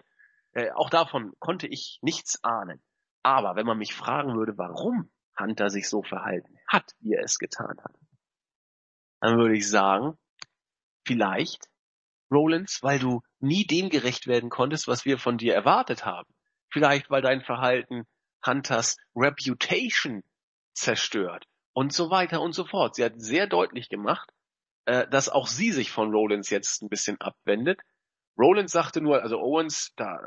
Äh, 0.52 0.70
auch 0.72 0.90
davon 0.90 1.32
konnte 1.38 1.66
ich 1.66 1.98
nichts 2.02 2.42
ahnen. 2.44 2.82
Aber 3.22 3.56
wenn 3.56 3.66
man 3.66 3.78
mich 3.78 3.94
fragen 3.94 4.36
würde, 4.36 4.56
warum 4.58 5.10
Hunter 5.38 5.70
sich 5.70 5.88
so 5.88 6.02
verhalten 6.02 6.58
hat, 6.68 6.92
wie 7.00 7.14
er 7.14 7.24
es 7.24 7.38
getan 7.38 7.76
hat, 7.82 7.96
dann 9.20 9.38
würde 9.38 9.56
ich 9.56 9.68
sagen, 9.68 10.18
vielleicht, 11.06 11.70
Rollins, 12.30 12.82
weil 12.82 12.98
du 12.98 13.22
nie 13.44 13.66
dem 13.66 13.90
gerecht 13.90 14.26
werden 14.26 14.50
konntest, 14.50 14.88
was 14.88 15.04
wir 15.04 15.18
von 15.18 15.38
dir 15.38 15.54
erwartet 15.54 16.04
haben. 16.04 16.28
Vielleicht, 16.70 17.10
weil 17.10 17.22
dein 17.22 17.42
Verhalten 17.42 18.06
Hunters 18.44 18.96
Reputation 19.14 20.22
zerstört 20.72 21.46
und 21.72 21.92
so 21.92 22.10
weiter 22.10 22.40
und 22.40 22.52
so 22.52 22.64
fort. 22.64 22.96
Sie 22.96 23.04
hat 23.04 23.14
sehr 23.16 23.46
deutlich 23.46 23.88
gemacht, 23.88 24.30
äh, 24.86 25.06
dass 25.08 25.28
auch 25.28 25.46
sie 25.46 25.70
sich 25.70 25.90
von 25.90 26.12
Rollins 26.12 26.50
jetzt 26.50 26.82
ein 26.82 26.88
bisschen 26.88 27.20
abwendet 27.20 27.80
Rollins 28.36 28.72
sagte 28.72 29.00
nur, 29.00 29.22
also 29.22 29.38
Owens, 29.38 29.92
da 29.96 30.18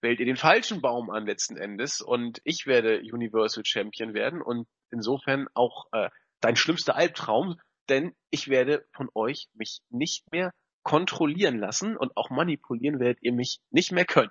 wählt 0.00 0.20
ihr 0.20 0.26
den 0.26 0.36
falschen 0.36 0.82
Baum 0.82 1.10
an 1.10 1.26
letzten 1.26 1.56
Endes 1.56 2.00
und 2.00 2.40
ich 2.44 2.66
werde 2.66 3.00
Universal 3.00 3.64
Champion 3.64 4.12
werden 4.12 4.42
und 4.42 4.68
insofern 4.90 5.48
auch 5.54 5.86
äh, 5.92 6.10
dein 6.40 6.56
schlimmster 6.56 6.94
Albtraum 6.94 7.58
denn 7.88 8.14
ich 8.30 8.48
werde 8.48 8.84
von 8.92 9.08
euch 9.14 9.48
mich 9.54 9.80
nicht 9.90 10.30
mehr 10.32 10.52
kontrollieren 10.86 11.58
lassen 11.58 11.96
und 11.96 12.16
auch 12.16 12.30
manipulieren 12.30 13.00
werdet 13.00 13.20
ihr 13.20 13.32
mich 13.32 13.58
nicht 13.70 13.90
mehr 13.90 14.04
können. 14.04 14.30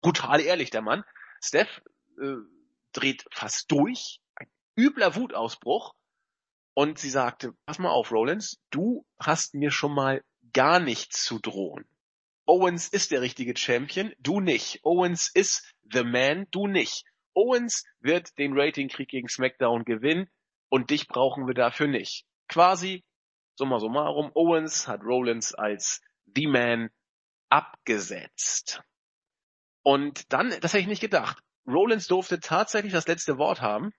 Brutal 0.00 0.40
ehrlich, 0.40 0.70
der 0.70 0.80
Mann. 0.80 1.02
Steph 1.42 1.82
äh, 2.22 2.36
dreht 2.92 3.24
fast 3.32 3.68
durch, 3.72 4.20
ein 4.36 4.46
übler 4.78 5.16
Wutausbruch 5.16 5.96
und 6.74 7.00
sie 7.00 7.10
sagte, 7.10 7.52
pass 7.66 7.80
mal 7.80 7.90
auf, 7.90 8.12
Rollins, 8.12 8.60
du 8.70 9.04
hast 9.18 9.54
mir 9.54 9.72
schon 9.72 9.92
mal 9.92 10.22
gar 10.52 10.78
nichts 10.78 11.24
zu 11.24 11.40
drohen. 11.40 11.84
Owens 12.46 12.86
ist 12.86 13.10
der 13.10 13.20
richtige 13.20 13.56
Champion, 13.56 14.12
du 14.20 14.38
nicht. 14.38 14.78
Owens 14.84 15.32
ist 15.34 15.74
the 15.92 16.04
man, 16.04 16.46
du 16.52 16.68
nicht. 16.68 17.04
Owens 17.34 17.82
wird 17.98 18.38
den 18.38 18.56
Ratingkrieg 18.56 19.08
gegen 19.08 19.28
SmackDown 19.28 19.84
gewinnen 19.84 20.30
und 20.68 20.90
dich 20.90 21.08
brauchen 21.08 21.48
wir 21.48 21.54
dafür 21.54 21.88
nicht. 21.88 22.24
Quasi, 22.46 23.02
summa 23.60 23.78
summarum, 23.78 24.30
Owens 24.34 24.88
hat 24.88 25.02
Rollins 25.04 25.54
als 25.54 26.00
the 26.34 26.46
man 26.46 26.90
abgesetzt. 27.50 28.82
Und 29.82 30.32
dann, 30.32 30.48
das 30.60 30.72
hätte 30.72 30.78
ich 30.78 30.86
nicht 30.86 31.02
gedacht, 31.02 31.42
Rollins 31.66 32.06
durfte 32.06 32.40
tatsächlich 32.40 32.92
das 32.92 33.06
letzte 33.06 33.36
Wort 33.36 33.60
haben. 33.60 33.92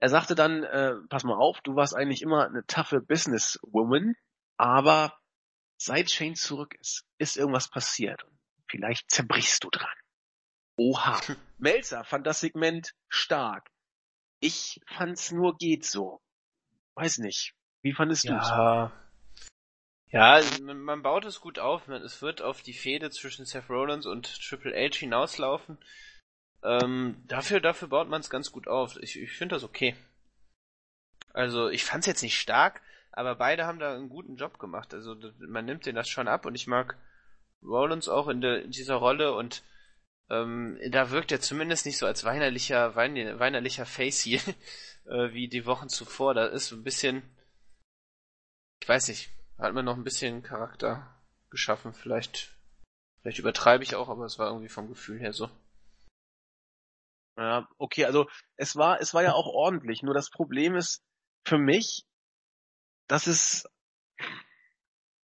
Er 0.00 0.10
sagte 0.10 0.34
dann, 0.34 0.62
äh, 0.64 0.94
pass 1.08 1.24
mal 1.24 1.38
auf, 1.38 1.60
du 1.62 1.76
warst 1.76 1.96
eigentlich 1.96 2.20
immer 2.20 2.46
eine 2.46 2.64
taffe 2.66 3.00
Businesswoman, 3.00 4.14
aber 4.58 5.18
seit 5.78 6.10
Shane 6.10 6.36
zurück 6.36 6.74
ist, 6.78 7.06
ist 7.16 7.38
irgendwas 7.38 7.70
passiert. 7.70 8.26
Vielleicht 8.68 9.10
zerbrichst 9.10 9.64
du 9.64 9.70
dran. 9.70 9.88
Oha. 10.76 11.20
Melzer 11.58 12.04
fand 12.04 12.26
das 12.26 12.40
Segment 12.40 12.94
stark. 13.08 13.70
Ich 14.40 14.80
fand's 14.86 15.32
nur 15.32 15.56
geht 15.56 15.84
so. 15.86 16.20
Weiß 16.94 17.18
nicht. 17.18 17.54
Wie 17.82 17.92
fandest 17.92 18.24
ja. 18.24 18.36
du's? 18.38 19.00
Ja, 20.12 20.40
man 20.62 21.02
baut 21.02 21.24
es 21.24 21.40
gut 21.40 21.58
auf. 21.58 21.86
Es 21.88 22.20
wird 22.20 22.42
auf 22.42 22.62
die 22.62 22.72
Fehde 22.72 23.10
zwischen 23.10 23.46
Seth 23.46 23.70
Rollins 23.70 24.06
und 24.06 24.42
Triple 24.42 24.74
H 24.74 24.96
hinauslaufen. 24.98 25.78
Ähm, 26.62 27.22
dafür, 27.26 27.60
dafür 27.60 27.88
baut 27.88 28.08
man 28.08 28.20
es 28.20 28.28
ganz 28.28 28.50
gut 28.50 28.66
auf. 28.66 28.96
Ich, 29.00 29.18
ich 29.18 29.32
finde 29.32 29.54
das 29.54 29.64
okay. 29.64 29.96
Also, 31.32 31.68
ich 31.68 31.84
fand 31.84 32.00
es 32.00 32.06
jetzt 32.06 32.22
nicht 32.22 32.38
stark, 32.38 32.82
aber 33.12 33.36
beide 33.36 33.66
haben 33.66 33.78
da 33.78 33.94
einen 33.94 34.08
guten 34.08 34.36
Job 34.36 34.58
gemacht. 34.58 34.92
Also, 34.92 35.16
man 35.38 35.64
nimmt 35.64 35.86
denen 35.86 35.96
das 35.96 36.08
schon 36.08 36.28
ab 36.28 36.44
und 36.44 36.56
ich 36.56 36.66
mag 36.66 36.96
Rollins 37.62 38.08
auch 38.08 38.28
in, 38.28 38.40
de, 38.40 38.64
in 38.64 38.72
dieser 38.72 38.96
Rolle 38.96 39.34
und 39.34 39.62
ähm, 40.28 40.78
da 40.90 41.10
wirkt 41.10 41.32
er 41.32 41.40
zumindest 41.40 41.86
nicht 41.86 41.98
so 41.98 42.06
als 42.06 42.24
weinerlicher, 42.24 42.94
wein, 42.94 43.38
weinerlicher 43.38 43.86
Face 43.86 44.20
hier, 44.20 44.40
äh, 45.06 45.32
wie 45.32 45.48
die 45.48 45.66
Wochen 45.66 45.88
zuvor. 45.88 46.34
Da 46.34 46.46
ist 46.46 46.68
so 46.68 46.76
ein 46.76 46.84
bisschen, 46.84 47.22
ich 48.80 48.88
weiß 48.88 49.08
nicht, 49.08 49.30
hat 49.58 49.74
man 49.74 49.84
noch 49.84 49.96
ein 49.96 50.04
bisschen 50.04 50.42
Charakter 50.42 51.14
geschaffen. 51.50 51.92
Vielleicht, 51.92 52.56
vielleicht 53.20 53.38
übertreibe 53.38 53.84
ich 53.84 53.94
auch, 53.94 54.08
aber 54.08 54.24
es 54.24 54.38
war 54.38 54.48
irgendwie 54.48 54.68
vom 54.68 54.88
Gefühl 54.88 55.20
her 55.20 55.32
so. 55.32 55.50
Ja, 57.36 57.68
okay, 57.78 58.04
also 58.04 58.28
es 58.56 58.76
war, 58.76 59.00
es 59.00 59.14
war 59.14 59.22
ja 59.22 59.32
auch 59.32 59.46
ordentlich. 59.46 60.02
Nur 60.02 60.14
das 60.14 60.30
Problem 60.30 60.76
ist 60.76 61.02
für 61.44 61.58
mich, 61.58 62.04
dass 63.06 63.26
es, 63.26 63.68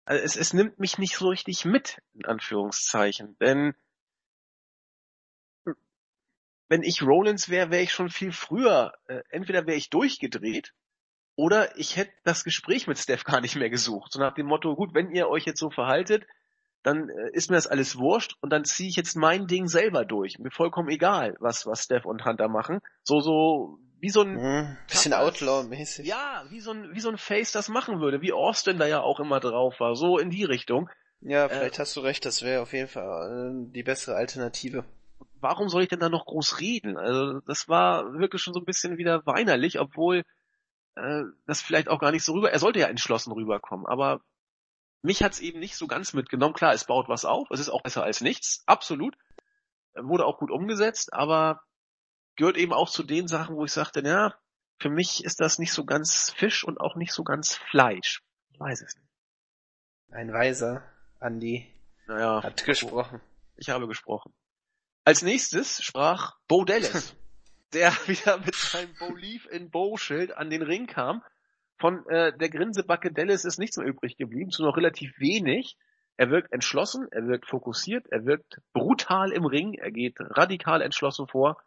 also 0.05 0.23
es, 0.23 0.35
es 0.35 0.53
nimmt 0.53 0.79
mich 0.79 0.97
nicht 0.97 1.15
so 1.15 1.29
richtig 1.29 1.65
mit, 1.65 2.01
in 2.13 2.25
Anführungszeichen. 2.25 3.37
Denn 3.39 3.75
wenn 6.69 6.83
ich 6.83 7.03
Rollins 7.03 7.49
wäre, 7.49 7.69
wäre 7.69 7.83
ich 7.83 7.93
schon 7.93 8.09
viel 8.09 8.31
früher, 8.31 8.93
äh, 9.05 9.21
entweder 9.29 9.67
wäre 9.67 9.77
ich 9.77 9.89
durchgedreht 9.89 10.73
oder 11.35 11.77
ich 11.77 11.97
hätte 11.97 12.11
das 12.23 12.43
Gespräch 12.43 12.87
mit 12.87 12.97
Steph 12.97 13.23
gar 13.23 13.41
nicht 13.41 13.55
mehr 13.55 13.69
gesucht. 13.69 14.11
So 14.11 14.19
nach 14.19 14.33
dem 14.33 14.45
Motto, 14.45 14.75
gut, 14.75 14.93
wenn 14.93 15.11
ihr 15.11 15.27
euch 15.29 15.45
jetzt 15.45 15.59
so 15.59 15.69
verhaltet, 15.69 16.25
dann 16.83 17.09
äh, 17.09 17.29
ist 17.31 17.49
mir 17.49 17.55
das 17.55 17.67
alles 17.67 17.97
wurscht 17.97 18.35
und 18.41 18.51
dann 18.51 18.65
ziehe 18.65 18.89
ich 18.89 18.95
jetzt 18.95 19.15
mein 19.15 19.47
Ding 19.47 19.67
selber 19.67 20.05
durch. 20.05 20.37
Mir 20.37 20.51
vollkommen 20.51 20.89
egal, 20.89 21.35
was, 21.39 21.65
was 21.65 21.83
Steph 21.83 22.05
und 22.05 22.25
Hunter 22.25 22.49
machen. 22.49 22.79
So, 23.03 23.21
so, 23.21 23.79
wie 23.99 24.09
so 24.09 24.21
ein... 24.21 24.33
Mhm, 24.35 24.77
bisschen 24.87 25.13
Outlaw-mäßig. 25.13 26.05
Ja, 26.05 26.43
wie 26.49 26.59
so 26.59 26.71
ein, 26.71 26.93
wie 26.93 26.99
so 26.99 27.09
ein 27.09 27.17
Face 27.17 27.51
das 27.51 27.69
machen 27.69 28.01
würde, 28.01 28.21
wie 28.21 28.33
Austin 28.33 28.77
da 28.77 28.85
ja 28.85 29.01
auch 29.01 29.19
immer 29.19 29.39
drauf 29.39 29.79
war, 29.79 29.95
so 29.95 30.17
in 30.17 30.29
die 30.29 30.43
Richtung. 30.43 30.89
Ja, 31.21 31.47
vielleicht 31.47 31.77
äh, 31.77 31.81
hast 31.81 31.95
du 31.95 32.01
recht, 32.01 32.25
das 32.25 32.43
wäre 32.43 32.61
auf 32.61 32.73
jeden 32.73 32.89
Fall 32.89 33.65
äh, 33.65 33.71
die 33.71 33.83
bessere 33.83 34.15
Alternative. 34.15 34.83
Warum 35.39 35.69
soll 35.69 35.83
ich 35.83 35.89
denn 35.89 35.99
da 35.99 36.09
noch 36.09 36.25
groß 36.25 36.59
reden? 36.59 36.97
Also, 36.97 37.39
das 37.47 37.67
war 37.69 38.13
wirklich 38.13 38.41
schon 38.41 38.53
so 38.53 38.59
ein 38.59 38.65
bisschen 38.65 38.97
wieder 38.97 39.25
weinerlich, 39.25 39.79
obwohl 39.79 40.23
äh, 40.95 41.23
das 41.45 41.61
vielleicht 41.61 41.89
auch 41.89 41.99
gar 41.99 42.11
nicht 42.11 42.23
so 42.23 42.33
rüber. 42.33 42.51
Er 42.51 42.59
sollte 42.59 42.79
ja 42.79 42.87
entschlossen 42.87 43.31
rüberkommen, 43.31 43.85
aber 43.85 44.21
mich 45.01 45.21
hat's 45.21 45.39
eben 45.39 45.59
nicht 45.59 45.75
so 45.75 45.87
ganz 45.87 46.13
mitgenommen. 46.13 46.53
Klar, 46.53 46.73
es 46.73 46.85
baut 46.85 47.09
was 47.09 47.25
auf, 47.25 47.49
es 47.51 47.59
ist 47.59 47.69
auch 47.69 47.83
besser 47.83 48.03
als 48.03 48.21
nichts, 48.21 48.63
absolut. 48.65 49.17
Wurde 49.95 50.25
auch 50.25 50.39
gut 50.39 50.49
umgesetzt, 50.49 51.13
aber 51.13 51.61
gehört 52.35 52.57
eben 52.57 52.73
auch 52.73 52.89
zu 52.89 53.03
den 53.03 53.27
Sachen, 53.27 53.55
wo 53.55 53.65
ich 53.65 53.71
sagte, 53.71 54.01
ja, 54.01 54.35
für 54.79 54.89
mich 54.89 55.23
ist 55.23 55.39
das 55.39 55.59
nicht 55.59 55.71
so 55.71 55.85
ganz 55.85 56.31
Fisch 56.31 56.63
und 56.63 56.79
auch 56.79 56.95
nicht 56.95 57.13
so 57.13 57.23
ganz 57.23 57.55
Fleisch. 57.55 58.23
Ich 58.51 58.59
weiß 58.59 58.81
es 58.81 58.95
nicht. 58.95 59.09
Ein 60.11 60.31
Weiser, 60.31 60.83
Andy, 61.19 61.71
naja, 62.07 62.43
hat 62.43 62.63
gesprochen. 62.65 63.21
Ich 63.55 63.69
habe 63.69 63.87
gesprochen. 63.87 64.33
Als 65.05 65.21
nächstes 65.21 65.81
sprach 65.81 66.37
Bo 66.47 66.65
Dallas, 66.65 67.15
der 67.73 67.91
wieder 68.07 68.37
mit 68.37 68.55
seinem 68.55 68.93
Believe 68.99 69.49
in 69.49 69.69
Bo-Schild 69.69 70.35
an 70.37 70.49
den 70.49 70.61
Ring 70.61 70.87
kam 70.87 71.23
von 71.83 72.07
äh, 72.07 72.31
der 72.37 72.49
Grinsebacke 72.49 73.11
Dallas 73.11 73.43
ist 73.43 73.59
nichts 73.59 73.75
mehr 73.75 73.85
übrig 73.87 74.15
geblieben, 74.15 74.51
zu 74.51 74.63
noch 74.63 74.77
relativ 74.77 75.19
wenig. 75.19 75.75
Er 76.15 76.29
wirkt 76.29 76.53
entschlossen, 76.53 77.07
er 77.11 77.27
wirkt 77.27 77.47
fokussiert, 77.47 78.05
er 78.09 78.25
wirkt 78.25 78.61
brutal 78.71 79.33
im 79.33 79.45
Ring, 79.45 79.73
er 79.73 79.91
geht 79.91 80.15
radikal 80.17 80.81
entschlossen 80.81 81.27
vor, 81.27 81.61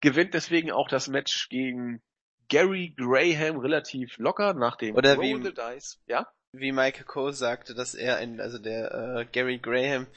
gewinnt 0.00 0.34
deswegen 0.34 0.70
auch 0.70 0.88
das 0.88 1.08
Match 1.08 1.48
gegen 1.48 2.02
Gary 2.48 2.94
Graham 2.96 3.58
relativ 3.58 4.18
locker 4.18 4.52
nach 4.52 4.76
dem 4.76 4.96
Oder 4.96 5.14
Roll 5.14 5.40
wie, 5.40 5.44
the 5.44 5.54
Dice. 5.54 5.98
Ja? 6.06 6.26
Wie 6.52 6.72
Michael 6.72 7.04
Cole 7.04 7.32
sagte, 7.32 7.74
dass 7.74 7.94
er 7.94 8.16
ein, 8.16 8.40
also 8.40 8.58
der 8.58 8.92
äh, 8.92 9.26
Gary 9.32 9.58
Graham 9.58 10.08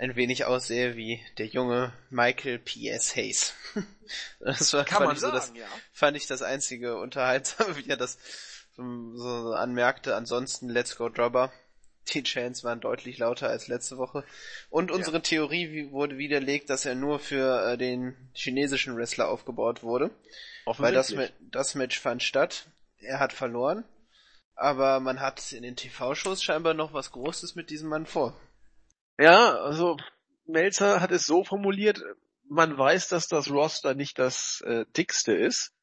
ein 0.00 0.16
wenig 0.16 0.46
aussehe 0.46 0.96
wie 0.96 1.20
der 1.36 1.46
junge 1.46 1.92
Michael 2.08 2.58
P.S. 2.58 3.14
Hayes. 3.16 3.52
das 4.40 4.72
war, 4.72 4.84
Kann 4.84 4.96
fand 4.96 5.06
man 5.06 5.14
ich 5.16 5.20
sagen, 5.20 5.32
so 5.32 5.38
das, 5.38 5.52
ja. 5.54 5.66
fand 5.92 6.16
ich 6.16 6.26
das 6.26 6.40
einzige 6.40 6.96
Unterhaltsame, 6.96 7.76
wie 7.84 7.88
er 7.88 7.98
das 7.98 8.18
so 8.76 9.52
anmerkte. 9.52 10.16
Ansonsten 10.16 10.70
Let's 10.70 10.96
Go 10.96 11.10
Dropper. 11.10 11.52
Die 12.14 12.22
Chants 12.22 12.64
waren 12.64 12.80
deutlich 12.80 13.18
lauter 13.18 13.50
als 13.50 13.68
letzte 13.68 13.98
Woche. 13.98 14.24
Und 14.70 14.90
unsere 14.90 15.18
ja. 15.18 15.22
Theorie 15.22 15.90
wurde 15.90 16.16
widerlegt, 16.16 16.70
dass 16.70 16.86
er 16.86 16.94
nur 16.94 17.18
für 17.18 17.72
äh, 17.72 17.76
den 17.76 18.16
chinesischen 18.32 18.96
Wrestler 18.96 19.28
aufgebaut 19.28 19.82
wurde. 19.82 20.10
Weil 20.64 20.94
das, 20.94 21.14
das 21.40 21.74
Match 21.74 22.00
fand 22.00 22.22
statt. 22.22 22.66
Er 23.00 23.20
hat 23.20 23.34
verloren. 23.34 23.84
Aber 24.54 24.98
man 25.00 25.20
hat 25.20 25.52
in 25.52 25.62
den 25.62 25.76
TV-Shows 25.76 26.42
scheinbar 26.42 26.72
noch 26.72 26.94
was 26.94 27.12
Großes 27.12 27.54
mit 27.54 27.68
diesem 27.68 27.90
Mann 27.90 28.06
vor. 28.06 28.34
Ja, 29.20 29.54
also 29.60 29.98
Melzer 30.46 31.02
hat 31.02 31.10
es 31.10 31.26
so 31.26 31.44
formuliert, 31.44 32.02
man 32.48 32.78
weiß, 32.78 33.08
dass 33.08 33.28
das 33.28 33.50
Roster 33.50 33.94
nicht 33.94 34.18
das 34.18 34.62
äh, 34.62 34.86
dickste 34.96 35.34
ist. 35.34 35.74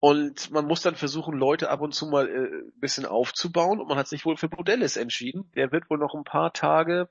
Und 0.00 0.50
man 0.50 0.66
muss 0.66 0.82
dann 0.82 0.94
versuchen, 0.94 1.38
Leute 1.38 1.70
ab 1.70 1.80
und 1.80 1.94
zu 1.94 2.06
mal 2.06 2.28
äh, 2.28 2.70
bisschen 2.74 3.06
aufzubauen. 3.06 3.80
Und 3.80 3.88
man 3.88 3.96
hat 3.96 4.06
sich 4.06 4.26
wohl 4.26 4.36
für 4.36 4.50
Bodellis 4.50 4.98
entschieden. 4.98 5.50
Der 5.54 5.72
wird 5.72 5.88
wohl 5.88 5.96
noch 5.96 6.14
ein 6.14 6.24
paar 6.24 6.52
Tage, 6.52 7.08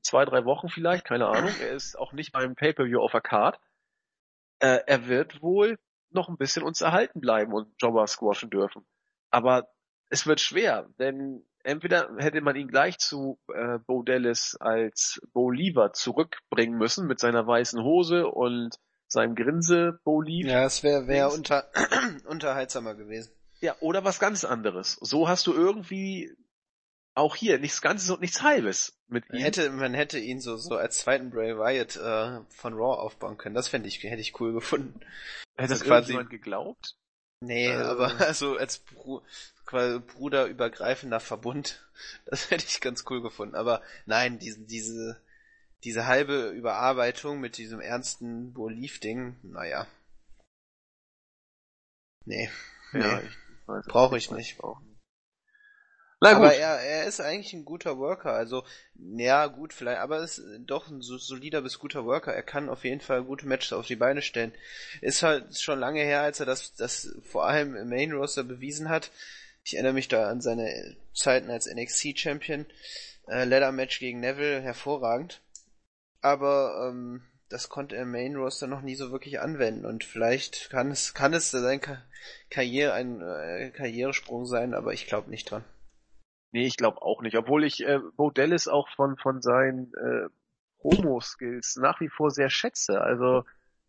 zwei, 0.00 0.24
drei 0.24 0.46
Wochen 0.46 0.70
vielleicht, 0.70 1.04
keine 1.04 1.26
Ahnung. 1.26 1.52
Er 1.60 1.72
ist 1.72 1.98
auch 1.98 2.14
nicht 2.14 2.32
beim 2.32 2.54
Pay-Per-View 2.54 3.00
auf 3.00 3.12
der 3.12 3.20
Card. 3.20 3.60
Äh, 4.60 4.80
er 4.86 5.06
wird 5.06 5.42
wohl 5.42 5.78
noch 6.08 6.30
ein 6.30 6.38
bisschen 6.38 6.62
uns 6.62 6.80
erhalten 6.80 7.20
bleiben 7.20 7.52
und 7.52 7.74
Jobber 7.78 8.06
squashen 8.06 8.48
dürfen. 8.48 8.86
Aber 9.30 9.68
es 10.08 10.26
wird 10.26 10.40
schwer, 10.40 10.88
denn 10.98 11.44
entweder 11.66 12.10
hätte 12.18 12.40
man 12.40 12.56
ihn 12.56 12.68
gleich 12.68 12.98
zu 12.98 13.38
äh, 13.52 13.78
Bo 13.86 14.02
Dallas 14.02 14.56
als 14.60 15.20
Bo 15.32 15.50
Lever 15.50 15.92
zurückbringen 15.92 16.78
müssen 16.78 17.06
mit 17.06 17.18
seiner 17.20 17.46
weißen 17.46 17.82
Hose 17.82 18.26
und 18.26 18.78
seinem 19.08 19.34
Grinse 19.34 20.00
Bo 20.04 20.20
Leave. 20.20 20.48
Ja, 20.48 20.64
es 20.64 20.82
wäre 20.82 21.06
wär 21.06 21.32
unter, 21.32 21.70
unterhaltsamer 22.26 22.94
gewesen. 22.94 23.32
Ja, 23.60 23.74
oder 23.80 24.04
was 24.04 24.18
ganz 24.18 24.44
anderes. 24.44 24.92
So 25.00 25.28
hast 25.28 25.46
du 25.46 25.54
irgendwie 25.54 26.32
auch 27.14 27.34
hier 27.34 27.58
nichts 27.58 27.80
Ganzes 27.80 28.10
und 28.10 28.20
nichts 28.20 28.42
Halbes 28.42 28.98
mit 29.08 29.28
man 29.28 29.38
ihm. 29.38 29.44
Hätte, 29.44 29.70
man 29.70 29.94
hätte 29.94 30.18
ihn 30.18 30.40
so, 30.40 30.56
so 30.56 30.76
als 30.76 30.98
zweiten 30.98 31.30
Bray 31.30 31.56
Wyatt 31.56 31.96
äh, 31.96 32.44
von 32.50 32.74
Raw 32.74 33.00
aufbauen 33.00 33.38
können. 33.38 33.54
Das 33.54 33.68
fände 33.68 33.88
ich, 33.88 34.02
hätte 34.02 34.20
ich 34.20 34.38
cool 34.38 34.52
gefunden. 34.52 35.00
Hätte 35.56 35.70
das 35.70 35.84
quasi 35.84 36.12
jemand 36.12 36.30
geglaubt? 36.30 36.96
Nee, 37.40 37.68
äh, 37.68 37.76
aber 37.76 38.20
also 38.26 38.56
als 38.56 38.78
Bru 38.78 39.22
quasi 39.64 39.98
bruderübergreifender 39.98 41.20
Verbund, 41.20 41.84
das 42.26 42.50
hätte 42.50 42.64
ich 42.66 42.80
ganz 42.80 43.04
cool 43.10 43.22
gefunden. 43.22 43.54
Aber 43.54 43.82
nein, 44.06 44.38
diese, 44.38 44.60
diese, 44.60 45.20
diese 45.84 46.06
halbe 46.06 46.50
Überarbeitung 46.50 47.40
mit 47.40 47.58
diesem 47.58 47.80
ernsten 47.80 48.52
Boliv-Ding, 48.52 49.36
naja. 49.42 49.86
Nee. 52.24 52.50
Ja, 52.92 53.20
nee. 53.20 53.28
Ich, 53.80 53.86
Brauche 53.86 54.16
ich 54.16 54.30
nicht. 54.30 54.58
Na 56.26 56.38
gut. 56.38 56.44
Aber 56.44 56.54
er, 56.54 56.80
er 56.80 57.04
ist 57.04 57.20
eigentlich 57.20 57.52
ein 57.52 57.64
guter 57.64 57.98
Worker, 57.98 58.32
also 58.32 58.64
ja 58.94 59.46
gut 59.46 59.72
vielleicht, 59.72 60.00
aber 60.00 60.20
ist 60.20 60.42
doch 60.60 60.88
ein 60.88 61.00
solider 61.00 61.62
bis 61.62 61.78
guter 61.78 62.04
Worker. 62.04 62.32
Er 62.32 62.42
kann 62.42 62.68
auf 62.68 62.84
jeden 62.84 63.00
Fall 63.00 63.22
gute 63.22 63.46
Matches 63.46 63.72
auf 63.72 63.86
die 63.86 63.96
Beine 63.96 64.22
stellen. 64.22 64.52
Ist 65.00 65.22
halt 65.22 65.58
schon 65.58 65.78
lange 65.78 66.00
her, 66.02 66.22
als 66.22 66.40
er 66.40 66.46
das, 66.46 66.74
das 66.74 67.14
vor 67.22 67.46
allem 67.46 67.76
im 67.76 67.88
Main 67.88 68.12
Roster 68.12 68.44
bewiesen 68.44 68.88
hat. 68.88 69.10
Ich 69.64 69.74
erinnere 69.74 69.94
mich 69.94 70.08
da 70.08 70.28
an 70.28 70.40
seine 70.40 70.96
Zeiten 71.14 71.50
als 71.50 71.66
NXT 71.66 72.18
Champion. 72.18 72.66
Äh, 73.28 73.44
Leather 73.44 73.72
Match 73.72 73.98
gegen 73.98 74.20
Neville, 74.20 74.60
hervorragend. 74.60 75.40
Aber 76.20 76.88
ähm, 76.88 77.22
das 77.48 77.68
konnte 77.68 77.96
er 77.96 78.02
im 78.02 78.10
Main 78.10 78.36
Roster 78.36 78.66
noch 78.66 78.82
nie 78.82 78.96
so 78.96 79.12
wirklich 79.12 79.40
anwenden 79.40 79.86
und 79.86 80.02
vielleicht 80.02 80.70
kann 80.70 80.90
es 80.90 81.14
kann 81.14 81.32
es 81.34 81.50
sein 81.50 81.80
Ka 81.80 82.02
Karriere 82.50 82.92
ein 82.92 83.20
äh, 83.20 83.70
Karrieresprung 83.70 84.46
sein, 84.46 84.74
aber 84.74 84.92
ich 84.92 85.06
glaube 85.06 85.30
nicht 85.30 85.50
dran. 85.50 85.64
Nee, 86.56 86.64
ich 86.64 86.78
glaube 86.78 87.02
auch 87.02 87.20
nicht. 87.20 87.36
Obwohl 87.36 87.64
ich 87.64 87.84
äh, 87.86 88.00
Bo 88.16 88.30
Dallas 88.30 88.66
auch 88.66 88.88
von, 88.88 89.18
von 89.18 89.42
seinen 89.42 89.92
äh, 89.92 90.30
Promo-Skills 90.78 91.76
nach 91.76 92.00
wie 92.00 92.08
vor 92.08 92.30
sehr 92.30 92.48
schätze. 92.48 93.02
Also 93.02 93.44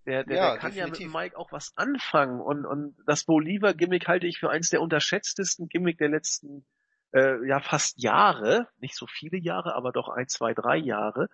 der, 0.05 0.25
der, 0.25 0.35
ja, 0.35 0.51
der 0.51 0.59
kann 0.59 0.73
definitiv. 0.73 0.99
ja 0.99 1.05
mit 1.05 1.15
Mike 1.15 1.37
auch 1.37 1.53
was 1.53 1.71
anfangen. 1.77 2.41
Und, 2.41 2.65
und 2.65 2.97
das 3.05 3.23
Bolivar-Gimmick 3.23 4.09
halte 4.09 4.27
ich 4.27 4.39
für 4.39 4.49
eins 4.49 4.69
der 4.69 4.81
unterschätztesten 4.81 5.69
Gimmick 5.69 5.97
der 5.97 6.09
letzten 6.09 6.65
äh, 7.13 7.47
ja 7.47 7.61
fast 7.61 8.03
Jahre. 8.03 8.67
Nicht 8.81 8.97
so 8.97 9.07
viele 9.07 9.37
Jahre, 9.37 9.73
aber 9.73 9.93
doch 9.93 10.09
ein, 10.09 10.27
zwei, 10.27 10.53
drei 10.53 10.75
Jahre. 10.75 11.29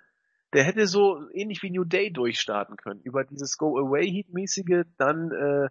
Der 0.54 0.64
hätte 0.64 0.86
so 0.86 1.28
ähnlich 1.32 1.64
wie 1.64 1.72
New 1.72 1.84
Day 1.84 2.14
durchstarten 2.14 2.78
können. 2.78 3.02
Über 3.02 3.24
dieses 3.24 3.58
Go-Away-Heat-mäßige, 3.58 4.86
dann 5.00 5.32
äh, 5.32 5.70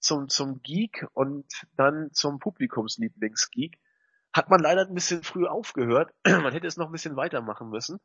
zum, 0.00 0.28
zum 0.28 0.60
Geek 0.64 1.06
und 1.12 1.46
dann 1.76 2.10
zum 2.10 2.40
Publikumslieblingsgeek 2.40 3.78
hat 4.34 4.50
man 4.50 4.60
leider 4.60 4.82
ein 4.82 4.94
bisschen 4.94 5.22
früh 5.22 5.46
aufgehört. 5.46 6.12
man 6.26 6.52
hätte 6.52 6.66
es 6.66 6.76
noch 6.76 6.86
ein 6.86 6.92
bisschen 6.92 7.16
weitermachen 7.16 7.70
müssen. 7.70 7.98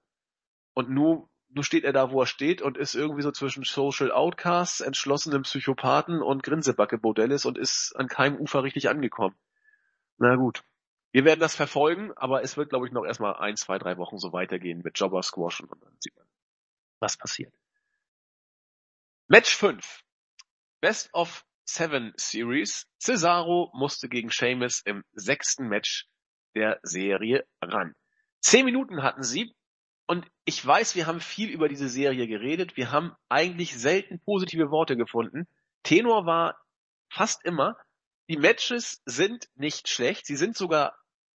Und 0.74 0.90
nun, 0.90 1.28
nun 1.50 1.64
steht 1.64 1.84
er 1.84 1.92
da, 1.92 2.12
wo 2.12 2.22
er 2.22 2.28
steht 2.28 2.62
und 2.62 2.78
ist 2.78 2.94
irgendwie 2.94 3.24
so 3.24 3.32
zwischen 3.32 3.64
Social 3.64 4.12
Outcasts, 4.12 4.80
entschlossenen 4.80 5.42
Psychopathen 5.42 6.22
und 6.22 6.44
Grinsebacke 6.44 7.00
Bodellis 7.00 7.46
und 7.46 7.58
ist 7.58 7.94
an 7.96 8.08
keinem 8.08 8.38
Ufer 8.40 8.64
richtig 8.64 8.90
angekommen. 8.90 9.36
Na 10.18 10.36
gut. 10.36 10.64
Wir 11.12 11.26
werden 11.26 11.40
das 11.40 11.56
verfolgen, 11.56 12.14
aber 12.16 12.44
es 12.44 12.56
wird, 12.56 12.70
glaube 12.70 12.86
ich, 12.86 12.94
noch 12.94 13.04
erstmal 13.04 13.36
ein, 13.38 13.56
zwei, 13.56 13.80
drei 13.80 13.98
Wochen 13.98 14.20
so 14.20 14.32
weitergehen 14.32 14.82
mit 14.84 15.00
Jobber 15.00 15.24
Squashen 15.24 15.68
und 15.68 15.84
dann 15.84 15.96
sieht 16.00 16.16
man, 16.16 16.28
was 17.00 17.18
passiert. 17.18 17.52
Match 19.28 19.56
5. 19.56 20.04
Best 20.82 21.12
of 21.14 21.44
Seven 21.66 22.14
Series. 22.16 22.86
Cesaro 23.00 23.72
musste 23.74 24.08
gegen 24.08 24.30
Sheamus 24.30 24.82
im 24.86 25.04
sechsten 25.14 25.68
Match 25.68 26.08
der 26.56 26.80
Serie 26.84 27.46
ran. 27.62 27.96
Zehn 28.42 28.66
Minuten 28.66 29.04
hatten 29.04 29.24
sie 29.24 29.54
und 30.08 30.26
ich 30.46 30.66
weiß, 30.66 30.96
wir 30.96 31.06
haben 31.06 31.20
viel 31.20 31.50
über 31.50 31.70
diese 31.70 31.90
Serie 31.90 32.28
geredet. 32.28 32.78
Wir 32.78 32.92
haben 32.92 33.14
eigentlich 33.30 33.78
selten 33.78 34.20
positive 34.20 34.72
Worte 34.72 34.98
gefunden. 34.98 35.48
Tenor 35.84 36.26
war 36.26 36.60
fast 37.12 37.46
immer, 37.46 37.78
die 38.30 38.38
Matches 38.38 39.02
sind 39.06 39.50
nicht 39.56 39.90
schlecht. 39.90 40.26
Sie 40.26 40.36
sind 40.36 40.56
sogar 40.58 40.96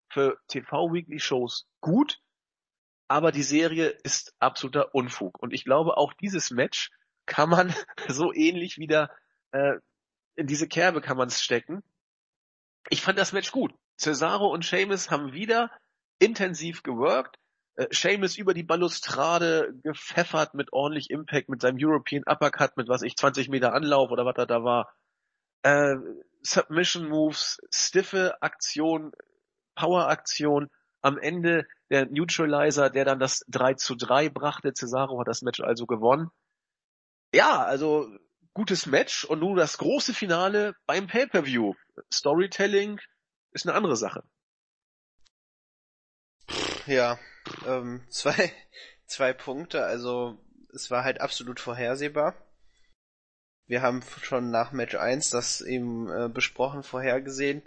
für 0.09 0.37
TV-Weekly-Shows 0.47 1.67
gut. 1.81 2.19
Aber 3.07 3.31
die 3.31 3.43
Serie 3.43 3.89
ist 4.03 4.33
absoluter 4.39 4.95
Unfug. 4.95 5.39
Und 5.39 5.53
ich 5.53 5.65
glaube, 5.65 5.97
auch 5.97 6.13
dieses 6.13 6.49
Match 6.49 6.89
kann 7.25 7.49
man 7.49 7.73
so 8.07 8.33
ähnlich 8.33 8.77
wieder 8.77 9.09
äh, 9.51 9.75
in 10.35 10.47
diese 10.47 10.67
Kerbe 10.67 11.01
kann 11.01 11.17
man 11.17 11.27
es 11.27 11.43
stecken. 11.43 11.83
Ich 12.89 13.01
fand 13.01 13.17
das 13.17 13.33
Match 13.33 13.51
gut. 13.51 13.73
Cesaro 13.97 14.47
und 14.47 14.65
Seamus 14.65 15.09
haben 15.09 15.33
wieder 15.33 15.71
intensiv 16.19 16.83
geworkt. 16.83 17.37
Äh, 17.75 17.87
Seamus 17.91 18.37
über 18.37 18.53
die 18.53 18.63
Balustrade 18.63 19.73
gepfeffert 19.83 20.53
mit 20.53 20.73
ordentlich 20.73 21.09
Impact, 21.09 21.49
mit 21.49 21.61
seinem 21.61 21.77
European 21.79 22.23
Uppercut, 22.25 22.77
mit 22.77 22.87
was 22.87 23.01
ich, 23.01 23.15
20 23.15 23.49
Meter 23.49 23.73
Anlauf 23.73 24.11
oder 24.11 24.25
was 24.25 24.35
da 24.35 24.45
da 24.45 24.63
war. 24.63 24.93
Äh, 25.63 25.95
Submission 26.41 27.07
Moves, 27.07 27.59
stiffe 27.71 28.41
Aktion, 28.41 29.11
Power 29.75 30.09
Aktion. 30.09 30.69
Am 31.01 31.17
Ende 31.17 31.67
der 31.89 32.05
Neutralizer, 32.05 32.89
der 32.89 33.03
dann 33.03 33.19
das 33.19 33.43
3 33.49 33.73
zu 33.73 33.95
3 33.95 34.29
brachte. 34.29 34.73
Cesaro 34.73 35.19
hat 35.19 35.27
das 35.27 35.41
Match 35.41 35.59
also 35.59 35.85
gewonnen. 35.85 36.31
Ja, 37.33 37.63
also 37.63 38.07
gutes 38.53 38.85
Match 38.85 39.25
und 39.25 39.39
nun 39.39 39.55
das 39.55 39.77
große 39.77 40.13
Finale 40.13 40.75
beim 40.85 41.07
Pay-Per-View. 41.07 41.73
Storytelling, 42.11 42.99
ist 43.51 43.67
eine 43.67 43.75
andere 43.75 43.95
Sache. 43.95 44.23
Ja, 46.85 47.19
ähm, 47.65 48.05
zwei, 48.09 48.51
zwei 49.05 49.33
Punkte. 49.33 49.85
Also 49.85 50.39
es 50.73 50.89
war 50.91 51.03
halt 51.03 51.21
absolut 51.21 51.59
vorhersehbar. 51.59 52.35
Wir 53.65 53.81
haben 53.81 54.03
schon 54.21 54.51
nach 54.51 54.71
Match 54.71 54.95
1 54.95 55.29
das 55.29 55.61
eben 55.61 56.09
äh, 56.09 56.29
besprochen, 56.29 56.83
vorhergesehen. 56.83 57.63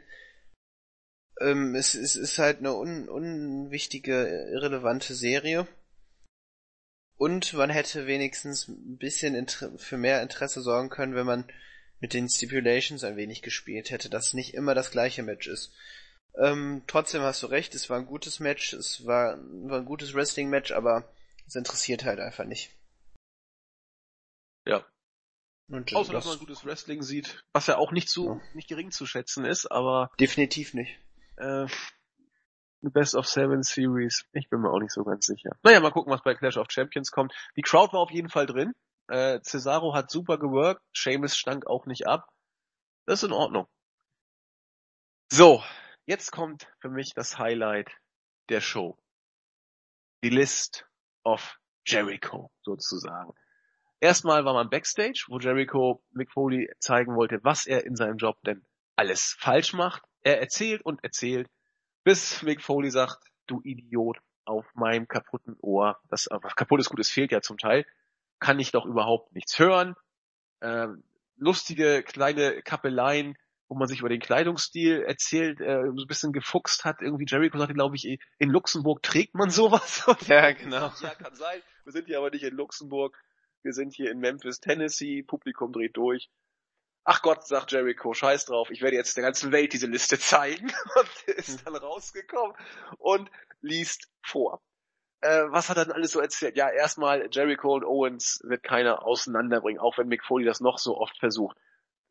Ähm, 1.40 1.74
es, 1.74 1.94
es 1.94 2.16
ist 2.16 2.38
halt 2.38 2.58
eine 2.58 2.74
un, 2.74 3.08
unwichtige, 3.08 4.48
irrelevante 4.52 5.14
Serie. 5.14 5.66
Und 7.16 7.54
man 7.54 7.70
hätte 7.70 8.06
wenigstens 8.06 8.68
ein 8.68 8.98
bisschen 8.98 9.46
für 9.78 9.96
mehr 9.96 10.22
Interesse 10.22 10.60
sorgen 10.60 10.90
können, 10.90 11.14
wenn 11.14 11.26
man 11.26 11.50
mit 11.98 12.12
den 12.12 12.28
Stipulations 12.28 13.04
ein 13.04 13.16
wenig 13.16 13.42
gespielt 13.42 13.90
hätte, 13.90 14.10
dass 14.10 14.34
nicht 14.34 14.54
immer 14.54 14.74
das 14.74 14.90
gleiche 14.90 15.22
Match 15.22 15.46
ist. 15.46 15.72
Ähm, 16.38 16.82
trotzdem 16.86 17.22
hast 17.22 17.42
du 17.42 17.46
recht, 17.46 17.74
es 17.74 17.88
war 17.88 17.98
ein 17.98 18.06
gutes 18.06 18.40
Match, 18.40 18.74
es 18.74 19.06
war, 19.06 19.38
war 19.38 19.78
ein 19.78 19.86
gutes 19.86 20.12
Wrestling-Match, 20.12 20.72
aber 20.72 21.10
es 21.46 21.54
interessiert 21.54 22.04
halt 22.04 22.20
einfach 22.20 22.44
nicht. 22.44 22.70
Ja. 24.66 24.84
Und, 25.68 25.94
Außer, 25.94 26.12
das, 26.12 26.24
dass 26.24 26.32
man 26.34 26.38
gutes 26.38 26.64
Wrestling 26.64 27.02
sieht, 27.02 27.42
was 27.52 27.66
ja 27.66 27.78
auch 27.78 27.92
nicht 27.92 28.08
zu, 28.08 28.26
ja. 28.26 28.40
nicht 28.54 28.68
gering 28.68 28.90
zu 28.90 29.06
schätzen 29.06 29.44
ist, 29.44 29.66
aber. 29.66 30.10
Definitiv 30.20 30.74
nicht. 30.74 30.98
Äh, 31.36 31.66
Best 32.90 33.14
of 33.14 33.26
Seven 33.26 33.62
Series. 33.62 34.24
Ich 34.32 34.48
bin 34.48 34.60
mir 34.60 34.70
auch 34.70 34.80
nicht 34.80 34.92
so 34.92 35.04
ganz 35.04 35.26
sicher. 35.26 35.50
Naja, 35.62 35.80
mal 35.80 35.90
gucken, 35.90 36.12
was 36.12 36.22
bei 36.22 36.34
Clash 36.34 36.56
of 36.56 36.66
Champions 36.70 37.10
kommt. 37.10 37.32
Die 37.56 37.62
Crowd 37.62 37.92
war 37.92 38.00
auf 38.00 38.10
jeden 38.10 38.28
Fall 38.28 38.46
drin. 38.46 38.74
Äh, 39.08 39.40
Cesaro 39.42 39.94
hat 39.94 40.10
super 40.10 40.38
geworkt, 40.38 40.82
Seamus 40.94 41.36
stank 41.36 41.66
auch 41.66 41.86
nicht 41.86 42.06
ab. 42.06 42.28
Das 43.06 43.22
ist 43.22 43.28
in 43.28 43.32
Ordnung. 43.32 43.68
So, 45.30 45.62
jetzt 46.06 46.32
kommt 46.32 46.68
für 46.80 46.88
mich 46.88 47.12
das 47.14 47.38
Highlight 47.38 47.90
der 48.48 48.60
Show. 48.60 48.98
Die 50.24 50.30
List 50.30 50.86
of 51.24 51.58
Jericho 51.84 52.50
sozusagen. 52.62 53.32
Erstmal 54.00 54.44
war 54.44 54.54
man 54.54 54.70
Backstage, 54.70 55.24
wo 55.28 55.38
Jericho 55.38 56.02
Mick 56.10 56.32
Foley 56.32 56.70
zeigen 56.80 57.16
wollte, 57.16 57.38
was 57.42 57.66
er 57.66 57.84
in 57.86 57.96
seinem 57.96 58.18
Job 58.18 58.38
denn 58.44 58.64
alles 58.96 59.36
falsch 59.38 59.72
macht. 59.72 60.02
Er 60.22 60.40
erzählt 60.40 60.82
und 60.82 61.02
erzählt, 61.04 61.48
bis 62.06 62.42
Mick 62.44 62.62
Foley 62.62 62.90
sagt, 62.90 63.18
du 63.48 63.60
Idiot, 63.64 64.18
auf 64.44 64.64
meinem 64.74 65.08
kaputten 65.08 65.56
Ohr. 65.60 65.98
Das 66.08 66.28
äh, 66.28 66.38
kaputtes 66.54 66.88
Gutes 66.88 67.10
fehlt 67.10 67.32
ja 67.32 67.40
zum 67.40 67.58
Teil 67.58 67.84
kann 68.38 68.58
ich 68.58 68.72
doch 68.72 68.86
überhaupt 68.86 69.34
nichts 69.34 69.58
hören. 69.58 69.94
Ähm, 70.60 71.02
lustige 71.36 72.02
kleine 72.02 72.62
Kappeleien, 72.62 73.36
wo 73.68 73.76
man 73.76 73.88
sich 73.88 74.00
über 74.00 74.08
den 74.08 74.20
Kleidungsstil 74.20 75.02
erzählt, 75.02 75.60
äh, 75.60 75.82
so 75.94 76.02
ein 76.02 76.06
bisschen 76.06 76.32
gefuchst 76.32 76.84
hat. 76.84 77.02
Irgendwie 77.02 77.24
Jericho 77.26 77.58
sagte, 77.58 77.74
glaube 77.74 77.96
ich, 77.96 78.18
in 78.38 78.50
Luxemburg 78.50 79.02
trägt 79.02 79.34
man 79.34 79.50
sowas. 79.50 80.04
ja, 80.28 80.52
genau. 80.52 80.92
Ja, 81.00 81.14
kann 81.14 81.34
sein. 81.34 81.60
Wir 81.84 81.92
sind 81.92 82.06
hier 82.06 82.18
aber 82.18 82.30
nicht 82.30 82.44
in 82.44 82.54
Luxemburg. 82.54 83.18
Wir 83.62 83.72
sind 83.72 83.94
hier 83.94 84.10
in 84.10 84.18
Memphis, 84.18 84.60
Tennessee. 84.60 85.22
Publikum 85.22 85.72
dreht 85.72 85.96
durch. 85.96 86.30
Ach 87.08 87.22
Gott, 87.22 87.46
sagt 87.46 87.70
Jericho, 87.70 88.14
scheiß 88.14 88.46
drauf, 88.46 88.68
ich 88.68 88.82
werde 88.82 88.96
jetzt 88.96 89.16
der 89.16 89.22
ganzen 89.22 89.52
Welt 89.52 89.72
diese 89.72 89.86
Liste 89.86 90.18
zeigen. 90.18 90.72
Und 90.96 91.36
ist 91.36 91.64
dann 91.64 91.76
rausgekommen 91.76 92.56
und 92.98 93.30
liest 93.60 94.10
vor. 94.22 94.60
Äh, 95.20 95.44
was 95.50 95.70
hat 95.70 95.76
er 95.76 95.84
denn 95.84 95.94
alles 95.94 96.10
so 96.10 96.20
erzählt? 96.20 96.56
Ja, 96.56 96.68
erstmal 96.68 97.28
Jericho 97.30 97.74
und 97.74 97.84
Owens 97.84 98.40
wird 98.42 98.64
keiner 98.64 99.04
auseinanderbringen, 99.06 99.80
auch 99.80 99.96
wenn 99.98 100.08
Mick 100.08 100.24
Foley 100.24 100.44
das 100.44 100.58
noch 100.60 100.78
so 100.78 100.96
oft 100.96 101.16
versucht. 101.18 101.56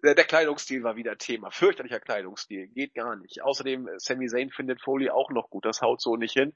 Der, 0.01 0.15
der 0.15 0.23
Kleidungsstil 0.23 0.83
war 0.83 0.95
wieder 0.95 1.17
Thema. 1.17 1.51
Fürchterlicher 1.51 1.99
Kleidungsstil. 1.99 2.69
Geht 2.69 2.93
gar 2.93 3.17
nicht. 3.17 3.41
Außerdem, 3.43 3.89
äh, 3.89 3.99
Sami 3.99 4.27
Zayn 4.27 4.49
findet 4.49 4.81
Foley 4.81 5.09
auch 5.09 5.29
noch 5.29 5.49
gut. 5.49 5.65
Das 5.65 5.81
haut 5.81 6.01
so 6.01 6.15
nicht 6.15 6.33
hin. 6.33 6.55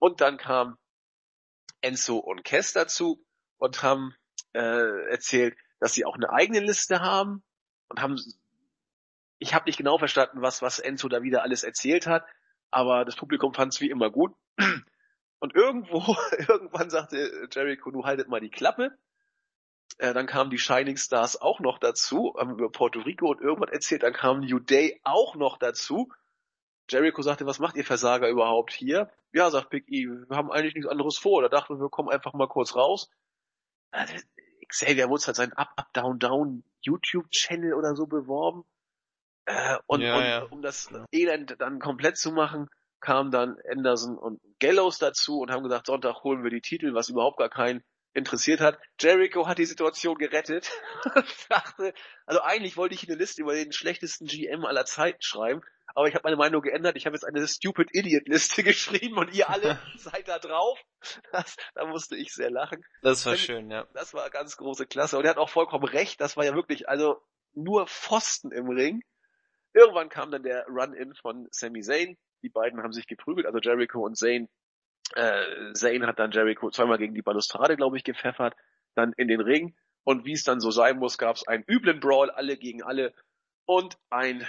Und 0.00 0.20
dann 0.20 0.36
kam 0.36 0.78
Enzo 1.80 2.16
und 2.16 2.42
Kess 2.42 2.72
dazu 2.72 3.24
und 3.56 3.84
haben 3.84 4.16
äh, 4.52 5.10
erzählt, 5.10 5.56
dass 5.78 5.94
sie 5.94 6.04
auch 6.04 6.16
eine 6.16 6.30
eigene 6.30 6.58
Liste 6.58 7.00
haben 7.00 7.44
und 7.88 8.00
haben 8.00 8.16
ich 9.40 9.54
habe 9.54 9.66
nicht 9.66 9.76
genau 9.76 9.98
verstanden, 9.98 10.42
was 10.42 10.62
was 10.62 10.78
Enzo 10.78 11.08
da 11.08 11.22
wieder 11.22 11.42
alles 11.42 11.62
erzählt 11.62 12.06
hat, 12.06 12.24
aber 12.70 13.04
das 13.04 13.16
Publikum 13.16 13.54
fand 13.54 13.72
es 13.72 13.80
wie 13.80 13.90
immer 13.90 14.10
gut. 14.10 14.34
Und 15.40 15.54
irgendwo, 15.54 16.16
irgendwann 16.48 16.90
sagte 16.90 17.48
Jericho, 17.52 17.92
du 17.92 18.04
haltet 18.04 18.28
mal 18.28 18.40
die 18.40 18.50
Klappe. 18.50 18.98
Äh, 19.98 20.12
dann 20.12 20.26
kamen 20.26 20.50
die 20.50 20.58
Shining 20.58 20.96
Stars 20.96 21.40
auch 21.40 21.60
noch 21.60 21.78
dazu, 21.78 22.34
haben 22.38 22.52
über 22.52 22.70
Puerto 22.70 23.00
Rico 23.00 23.30
und 23.30 23.40
irgendwas 23.40 23.70
erzählt. 23.70 24.02
Dann 24.02 24.12
kam 24.12 24.40
New 24.40 24.58
Day 24.58 25.00
auch 25.04 25.34
noch 25.36 25.56
dazu. 25.58 26.12
Jericho 26.90 27.22
sagte, 27.22 27.46
was 27.46 27.58
macht 27.58 27.76
ihr 27.76 27.84
Versager 27.84 28.28
überhaupt 28.28 28.72
hier? 28.72 29.10
Ja, 29.32 29.50
sagt 29.50 29.70
Big 29.70 29.84
E, 29.88 30.06
wir 30.06 30.36
haben 30.36 30.50
eigentlich 30.50 30.74
nichts 30.74 30.88
anderes 30.88 31.18
vor. 31.18 31.42
Da 31.42 31.48
dachten 31.48 31.74
wir, 31.74 31.80
wir 31.80 31.90
kommen 31.90 32.08
einfach 32.08 32.32
mal 32.32 32.48
kurz 32.48 32.74
raus. 32.74 33.10
Also, 33.90 34.14
Xavier 34.68 35.08
Woods 35.08 35.26
hat 35.28 35.36
seinen 35.36 35.52
Up, 35.54 35.72
Up, 35.76 35.92
Down, 35.92 36.18
Down 36.18 36.64
YouTube-Channel 36.82 37.74
oder 37.74 37.94
so 37.94 38.06
beworben. 38.06 38.64
Äh, 39.46 39.78
und, 39.86 40.02
Ja, 40.02 40.16
und 40.16 40.24
ja. 40.24 40.42
um 40.44 40.62
das 40.62 40.90
Elend 41.12 41.56
dann 41.58 41.78
komplett 41.78 42.18
zu 42.18 42.32
machen, 42.32 42.68
kamen 43.00 43.30
dann 43.30 43.56
Anderson 43.70 44.18
und 44.18 44.40
Gallows 44.60 44.98
dazu 44.98 45.40
und 45.40 45.50
haben 45.50 45.62
gesagt, 45.62 45.86
Sonntag 45.86 46.22
holen 46.24 46.42
wir 46.42 46.50
die 46.50 46.60
Titel, 46.60 46.94
was 46.94 47.08
überhaupt 47.08 47.38
gar 47.38 47.48
keinen 47.48 47.82
interessiert 48.14 48.60
hat. 48.60 48.78
Jericho 49.00 49.46
hat 49.46 49.58
die 49.58 49.64
Situation 49.64 50.18
gerettet. 50.18 50.70
dachte, 51.48 51.94
also 52.26 52.42
eigentlich 52.42 52.76
wollte 52.76 52.94
ich 52.94 53.08
eine 53.08 53.16
Liste 53.16 53.42
über 53.42 53.54
den 53.54 53.72
schlechtesten 53.72 54.26
GM 54.26 54.64
aller 54.64 54.84
Zeiten 54.84 55.22
schreiben, 55.22 55.62
aber 55.94 56.08
ich 56.08 56.14
habe 56.14 56.22
meine 56.24 56.36
Meinung 56.36 56.62
geändert. 56.62 56.96
Ich 56.96 57.06
habe 57.06 57.14
jetzt 57.16 57.24
eine 57.24 57.46
Stupid 57.46 57.88
Idiot 57.92 58.28
Liste 58.28 58.62
geschrieben 58.64 59.16
und 59.18 59.34
ihr 59.34 59.48
alle 59.50 59.78
seid 59.96 60.28
da 60.28 60.38
drauf. 60.38 60.78
Das, 61.32 61.56
da 61.74 61.86
musste 61.86 62.16
ich 62.16 62.32
sehr 62.32 62.50
lachen. 62.50 62.84
Das 63.02 63.24
war 63.26 63.32
Wenn- 63.32 63.38
schön, 63.38 63.70
ja. 63.70 63.86
Das 63.94 64.14
war 64.14 64.28
ganz 64.30 64.56
große 64.56 64.86
Klasse. 64.86 65.18
Und 65.18 65.24
er 65.24 65.30
hat 65.30 65.38
auch 65.38 65.48
vollkommen 65.50 65.84
recht. 65.84 66.20
Das 66.20 66.36
war 66.36 66.44
ja 66.44 66.54
wirklich, 66.54 66.88
also 66.88 67.20
nur 67.54 67.86
Pfosten 67.86 68.52
im 68.52 68.68
Ring. 68.68 69.02
Irgendwann 69.74 70.08
kam 70.08 70.30
dann 70.30 70.42
der 70.42 70.66
Run-In 70.66 71.14
von 71.14 71.48
Sami 71.50 71.82
Zayn. 71.82 72.16
Die 72.42 72.48
beiden 72.48 72.82
haben 72.82 72.92
sich 72.92 73.06
geprügelt, 73.06 73.46
also 73.46 73.58
Jericho 73.58 74.00
und 74.04 74.16
Zayn. 74.16 74.48
Äh, 75.14 75.72
Zayn 75.72 76.06
hat 76.06 76.18
dann 76.18 76.30
Jericho 76.30 76.70
zweimal 76.70 76.98
gegen 76.98 77.14
die 77.14 77.22
Balustrade, 77.22 77.76
glaube 77.76 77.96
ich, 77.96 78.04
gepfeffert. 78.04 78.54
Dann 78.94 79.12
in 79.16 79.28
den 79.28 79.40
Ring. 79.40 79.76
Und 80.04 80.24
wie 80.24 80.32
es 80.32 80.44
dann 80.44 80.60
so 80.60 80.70
sein 80.70 80.98
muss, 80.98 81.18
gab 81.18 81.36
es 81.36 81.46
einen 81.46 81.64
üblen 81.68 82.00
Brawl, 82.00 82.30
alle 82.30 82.56
gegen 82.56 82.82
alle. 82.82 83.14
Und 83.66 83.98
ein 84.10 84.46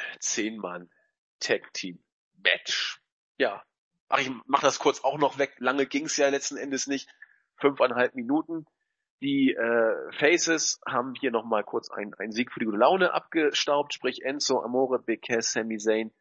Zehn-Mann-Tag-Team-Match. 1.39 3.01
Ja. 3.37 3.63
Ach, 4.09 4.19
ich 4.19 4.31
mach 4.45 4.61
das 4.61 4.79
kurz 4.79 5.03
auch 5.03 5.17
noch 5.17 5.37
weg. 5.37 5.55
Lange 5.59 5.85
ging's 5.85 6.17
ja 6.17 6.29
letzten 6.29 6.57
Endes 6.57 6.87
nicht. 6.87 7.09
Fünfeinhalb 7.57 8.15
Minuten. 8.15 8.65
Die 9.21 9.53
äh, 9.53 10.11
Faces 10.13 10.79
haben 10.85 11.13
hier 11.13 11.31
nochmal 11.31 11.63
kurz 11.63 11.89
einen, 11.91 12.13
einen 12.15 12.31
Sieg 12.31 12.51
für 12.51 12.59
die 12.59 12.65
gute 12.65 12.77
Laune 12.77 13.13
abgestaubt, 13.13 13.93
sprich 13.93 14.23
Enzo, 14.23 14.61
Amore, 14.61 14.99
Big 14.99 15.23
Cass, 15.23 15.51
Sami 15.51 15.77
Zayn. 15.77 16.11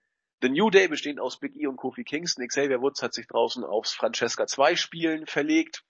The 0.43 0.49
New 0.49 0.71
Day 0.71 0.89
bestehend 0.89 1.21
aus 1.21 1.39
Big 1.39 1.57
E 1.57 1.67
und 1.67 1.77
Kofi 1.77 2.05
Kingston. 2.05 2.47
Xavier 2.47 2.81
Woods 2.81 3.03
hat 3.03 3.15
sich 3.15 3.27
draußen 3.27 3.65
aufs 3.65 3.93
Francesca 3.93 4.47
2 4.47 4.77
Spielen 4.77 5.27
verlegt, 5.27 5.85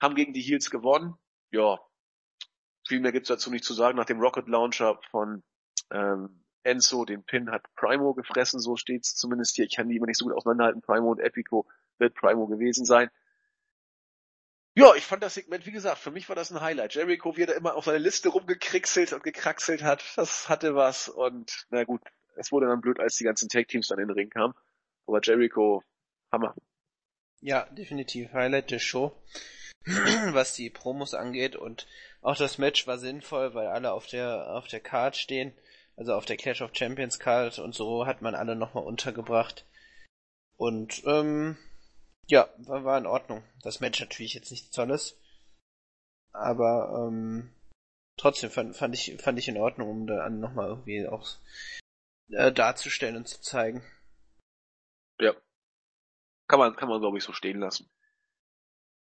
haben 0.00 0.14
gegen 0.14 0.32
die 0.32 0.40
Heels 0.40 0.70
gewonnen. 0.70 1.14
Ja, 1.50 1.78
viel 2.86 3.00
mehr 3.00 3.12
gibt's 3.12 3.28
dazu 3.28 3.50
nicht 3.50 3.64
zu 3.64 3.74
sagen. 3.74 3.96
Nach 3.96 4.04
dem 4.04 4.20
Rocket 4.20 4.48
Launcher 4.48 5.00
von 5.10 5.42
ähm, 5.90 6.45
Enzo, 6.66 7.04
den 7.04 7.22
Pin 7.22 7.50
hat 7.50 7.62
Primo 7.76 8.12
gefressen, 8.12 8.60
so 8.60 8.76
steht's 8.76 9.14
zumindest 9.14 9.54
hier. 9.56 9.64
Ich 9.64 9.76
kann 9.76 9.88
die 9.88 9.96
immer 9.96 10.06
nicht 10.06 10.18
so 10.18 10.24
gut 10.24 10.34
auseinanderhalten. 10.34 10.82
Primo 10.82 11.12
und 11.12 11.20
Epico 11.20 11.66
wird 11.98 12.14
Primo 12.14 12.46
gewesen 12.46 12.84
sein. 12.84 13.08
Ja, 14.74 14.94
ich 14.94 15.06
fand 15.06 15.22
das 15.22 15.34
Segment, 15.34 15.64
wie 15.64 15.72
gesagt, 15.72 15.98
für 15.98 16.10
mich 16.10 16.28
war 16.28 16.36
das 16.36 16.50
ein 16.50 16.60
Highlight. 16.60 16.94
Jericho, 16.94 17.36
wie 17.36 17.42
er 17.42 17.46
da 17.46 17.52
immer 17.54 17.76
auf 17.76 17.86
seine 17.86 17.98
Liste 17.98 18.28
rumgekrixelt 18.28 19.14
und 19.14 19.22
gekraxelt 19.22 19.82
hat, 19.82 20.04
das 20.16 20.50
hatte 20.50 20.74
was. 20.74 21.08
Und 21.08 21.66
na 21.70 21.84
gut, 21.84 22.02
es 22.34 22.52
wurde 22.52 22.66
dann 22.66 22.82
blöd, 22.82 23.00
als 23.00 23.16
die 23.16 23.24
ganzen 23.24 23.48
Tag-Teams 23.48 23.88
dann 23.88 24.00
in 24.00 24.08
den 24.08 24.14
Ring 24.14 24.28
kamen. 24.28 24.52
Aber 25.06 25.20
Jericho, 25.22 25.82
Hammer. 26.30 26.54
Ja, 27.40 27.64
definitiv 27.70 28.32
Highlight 28.32 28.70
der 28.70 28.78
Show, 28.78 29.16
was 30.32 30.54
die 30.54 30.68
Promos 30.68 31.14
angeht 31.14 31.56
und 31.56 31.86
auch 32.20 32.36
das 32.36 32.58
Match 32.58 32.86
war 32.86 32.98
sinnvoll, 32.98 33.54
weil 33.54 33.68
alle 33.68 33.92
auf 33.92 34.06
der 34.06 34.50
auf 34.50 34.66
der 34.66 34.80
Card 34.80 35.16
stehen, 35.16 35.54
also 35.96 36.14
auf 36.14 36.26
der 36.26 36.36
Clash 36.36 36.62
of 36.62 36.74
Champions 36.74 37.18
Card 37.18 37.58
und 37.58 37.74
so 37.74 38.06
hat 38.06 38.22
man 38.22 38.34
alle 38.34 38.54
nochmal 38.54 38.84
untergebracht 38.84 39.66
und 40.56 41.02
ähm, 41.06 41.56
ja, 42.26 42.48
war, 42.58 42.84
war 42.84 42.98
in 42.98 43.06
Ordnung. 43.06 43.42
Das 43.62 43.80
Match 43.80 44.00
natürlich 44.00 44.34
jetzt 44.34 44.50
nichts 44.50 44.70
Tolles, 44.70 45.18
aber 46.32 47.08
ähm, 47.08 47.54
trotzdem 48.16 48.50
fand, 48.50 48.76
fand 48.76 48.94
ich 48.94 49.20
fand 49.20 49.38
ich 49.38 49.48
in 49.48 49.56
Ordnung, 49.56 49.88
um 49.88 50.06
da 50.06 50.28
nochmal 50.28 50.68
irgendwie 50.68 51.06
auch 51.06 51.26
äh, 52.30 52.52
darzustellen 52.52 53.16
und 53.16 53.28
zu 53.28 53.40
zeigen. 53.40 53.82
Ja. 55.18 55.34
Kann 56.48 56.58
man, 56.58 56.76
kann 56.76 56.88
man 56.88 57.00
glaube 57.00 57.18
ich 57.18 57.24
so 57.24 57.32
stehen 57.32 57.58
lassen. 57.58 57.88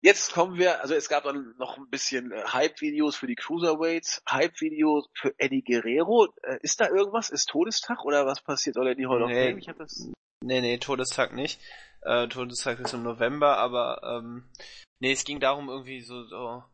Jetzt 0.04 0.32
kommen 0.32 0.58
wir, 0.58 0.80
also 0.82 0.94
es 0.94 1.08
gab 1.08 1.22
dann 1.22 1.54
noch 1.58 1.78
ein 1.78 1.88
bisschen 1.88 2.32
äh, 2.32 2.42
Hype-Videos 2.44 3.14
für 3.14 3.28
die 3.28 3.36
Cruiserweights, 3.36 4.22
Hype-Videos 4.28 5.08
für 5.14 5.32
Eddie 5.38 5.62
Guerrero. 5.62 6.26
Äh, 6.42 6.58
ist 6.62 6.80
da 6.80 6.88
irgendwas? 6.88 7.30
Ist 7.30 7.48
Todestag 7.48 8.04
oder 8.04 8.26
was 8.26 8.40
passiert? 8.40 8.74
Soll 8.74 8.88
er 8.88 8.94
die 8.96 9.06
Hall 9.06 9.22
of 9.22 9.30
Nee. 9.30 9.50
Fame? 9.50 9.58
Ich 9.58 9.68
hab 9.68 9.78
das. 9.78 10.10
Nee, 10.44 10.60
nee, 10.60 10.78
Todestag 10.78 11.32
nicht. 11.34 11.60
Äh, 12.00 12.26
Todestag 12.26 12.80
ist 12.80 12.94
im 12.94 13.04
November, 13.04 13.58
aber 13.58 14.02
ähm, 14.02 14.50
nee, 14.98 15.12
es 15.12 15.24
ging 15.24 15.38
darum 15.38 15.68
irgendwie 15.68 16.00
so, 16.00 16.24
so 16.24 16.64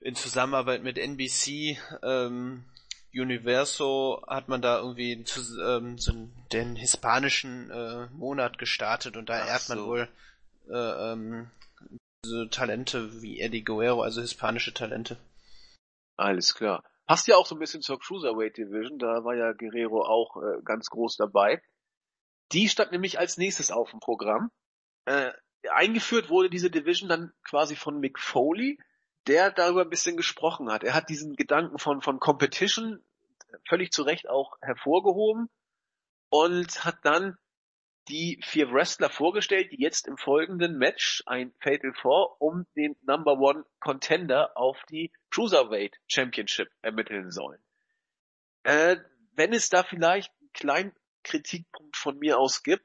in 0.00 0.16
Zusammenarbeit 0.16 0.82
mit 0.82 0.98
NBC, 0.98 1.78
ähm, 2.02 2.64
Universo 3.14 4.24
hat 4.26 4.48
man 4.48 4.62
da 4.62 4.78
irgendwie 4.78 5.22
zu, 5.22 5.40
ähm, 5.62 5.96
so 5.96 6.12
den 6.52 6.74
hispanischen 6.74 7.70
äh, 7.70 8.06
Monat 8.08 8.58
gestartet 8.58 9.16
und 9.16 9.28
da 9.28 9.42
Ach 9.42 9.48
ehrt 9.48 9.68
man 9.68 9.78
so. 9.78 9.86
wohl 9.86 10.08
äh, 10.68 11.12
ähm, 11.12 11.50
so 12.24 12.46
Talente 12.46 13.20
wie 13.20 13.40
Eddie 13.40 13.64
Guerrero, 13.64 14.02
also 14.02 14.20
hispanische 14.20 14.72
Talente. 14.72 15.16
Alles 16.16 16.54
klar. 16.54 16.84
Passt 17.06 17.26
ja 17.26 17.36
auch 17.36 17.46
so 17.46 17.56
ein 17.56 17.58
bisschen 17.58 17.82
zur 17.82 17.98
Cruiserweight 17.98 18.56
Division, 18.56 18.98
da 18.98 19.24
war 19.24 19.34
ja 19.34 19.52
Guerrero 19.52 20.04
auch 20.04 20.36
äh, 20.36 20.62
ganz 20.64 20.88
groß 20.88 21.16
dabei. 21.16 21.60
Die 22.52 22.68
stand 22.68 22.92
nämlich 22.92 23.18
als 23.18 23.38
nächstes 23.38 23.70
auf 23.70 23.90
dem 23.90 24.00
Programm. 24.00 24.50
Äh, 25.04 25.32
eingeführt 25.70 26.30
wurde 26.30 26.48
diese 26.48 26.70
Division 26.70 27.08
dann 27.08 27.32
quasi 27.44 27.74
von 27.76 27.98
Mick 27.98 28.18
Foley, 28.18 28.78
der 29.26 29.50
darüber 29.50 29.82
ein 29.82 29.90
bisschen 29.90 30.16
gesprochen 30.16 30.70
hat. 30.70 30.84
Er 30.84 30.94
hat 30.94 31.08
diesen 31.08 31.34
Gedanken 31.34 31.78
von, 31.78 32.02
von 32.02 32.20
Competition 32.20 33.02
völlig 33.68 33.92
zu 33.92 34.02
Recht 34.02 34.28
auch 34.28 34.56
hervorgehoben 34.60 35.48
und 36.30 36.84
hat 36.84 36.98
dann 37.02 37.36
die 38.08 38.40
vier 38.44 38.72
Wrestler 38.72 39.10
vorgestellt, 39.10 39.72
die 39.72 39.80
jetzt 39.80 40.08
im 40.08 40.16
folgenden 40.16 40.76
Match 40.76 41.22
ein 41.26 41.52
Fatal 41.60 41.92
Four 41.94 42.40
um 42.40 42.66
den 42.76 42.96
Number 43.02 43.38
One 43.38 43.64
Contender 43.80 44.56
auf 44.56 44.78
die 44.90 45.12
Cruiserweight 45.30 45.96
Championship 46.08 46.68
ermitteln 46.82 47.30
sollen. 47.30 47.62
Äh, 48.64 48.96
wenn 49.34 49.52
es 49.52 49.68
da 49.68 49.82
vielleicht 49.82 50.32
einen 50.40 50.52
kleinen 50.52 50.92
Kritikpunkt 51.22 51.96
von 51.96 52.18
mir 52.18 52.38
aus 52.38 52.62
gibt, 52.62 52.84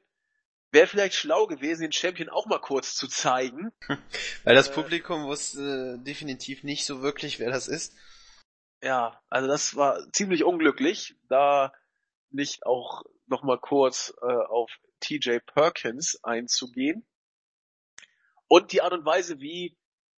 wäre 0.70 0.86
vielleicht 0.86 1.14
schlau 1.14 1.46
gewesen, 1.46 1.82
den 1.82 1.92
Champion 1.92 2.28
auch 2.28 2.46
mal 2.46 2.60
kurz 2.60 2.94
zu 2.94 3.08
zeigen. 3.08 3.72
Weil 4.44 4.54
das 4.54 4.68
Äh, 4.68 4.74
Publikum 4.74 5.24
wusste 5.24 5.98
äh, 5.98 6.04
definitiv 6.04 6.62
nicht 6.62 6.84
so 6.84 7.02
wirklich, 7.02 7.38
wer 7.38 7.50
das 7.50 7.68
ist. 7.68 7.96
Ja, 8.82 9.20
also 9.28 9.48
das 9.48 9.74
war 9.74 10.10
ziemlich 10.12 10.44
unglücklich, 10.44 11.16
da 11.28 11.72
nicht 12.30 12.66
auch 12.66 13.02
noch 13.26 13.42
mal 13.42 13.58
kurz 13.58 14.14
äh, 14.22 14.26
auf 14.26 14.70
TJ 15.00 15.38
Perkins 15.46 16.22
einzugehen. 16.22 17.06
Und 18.48 18.72
die 18.72 18.82
Art 18.82 18.92
und 18.92 19.04
Weise, 19.04 19.40
wie 19.40 19.76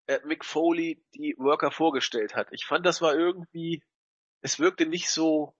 äh, 0.07 0.19
Mick 0.25 0.45
Foley 0.45 1.03
die 1.15 1.35
Worker 1.37 1.71
vorgestellt 1.71 2.35
hat. 2.35 2.47
Ich 2.51 2.65
fand, 2.65 2.85
das 2.85 3.01
war 3.01 3.15
irgendwie, 3.15 3.83
es 4.41 4.59
wirkte 4.59 4.85
nicht 4.85 5.09
so 5.09 5.55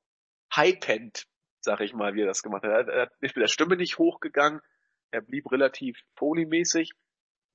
hypend, 0.54 1.28
sag 1.62 1.82
ich 1.82 1.94
mal, 1.94 2.16
wie 2.16 2.22
er 2.22 2.28
das 2.28 2.44
gemacht 2.44 2.64
hat. 2.64 2.88
Er 2.88 3.02
hat 3.04 3.12
ist 3.22 3.36
mit 3.36 3.44
der 3.44 3.48
Stimme 3.48 3.76
nicht 3.76 3.98
hochgegangen, 3.98 4.62
er 5.12 5.22
blieb 5.22 5.52
relativ 5.52 6.00
Foley-mäßig. 6.16 6.94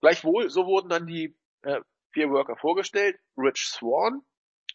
Gleichwohl, 0.01 0.51
so 0.51 0.67
wurden 0.67 0.89
dann 0.89 1.07
die 1.07 1.37
äh, 1.63 1.81
vier 2.13 2.31
Worker 2.31 2.57
vorgestellt. 2.57 3.19
Rich 3.37 3.69
Swan, 3.69 4.23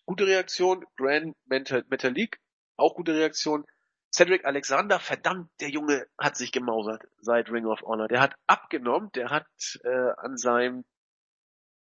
gute 0.05 0.25
Reaktion. 0.25 0.85
Grand 0.97 1.35
Metal 1.45 1.85
Metalik, 1.89 2.39
auch 2.77 2.95
gute 2.95 3.15
Reaktion. 3.15 3.65
Cedric 4.11 4.45
Alexander, 4.45 4.99
verdammt, 4.99 5.49
der 5.59 5.69
Junge 5.69 6.07
hat 6.17 6.35
sich 6.35 6.51
gemausert 6.51 7.03
seit 7.19 7.51
Ring 7.51 7.65
of 7.65 7.81
Honor. 7.81 8.07
Der 8.07 8.21
hat 8.21 8.35
abgenommen, 8.47 9.11
der 9.13 9.29
hat 9.29 9.47
äh, 9.83 10.11
an 10.17 10.37
seinem 10.37 10.83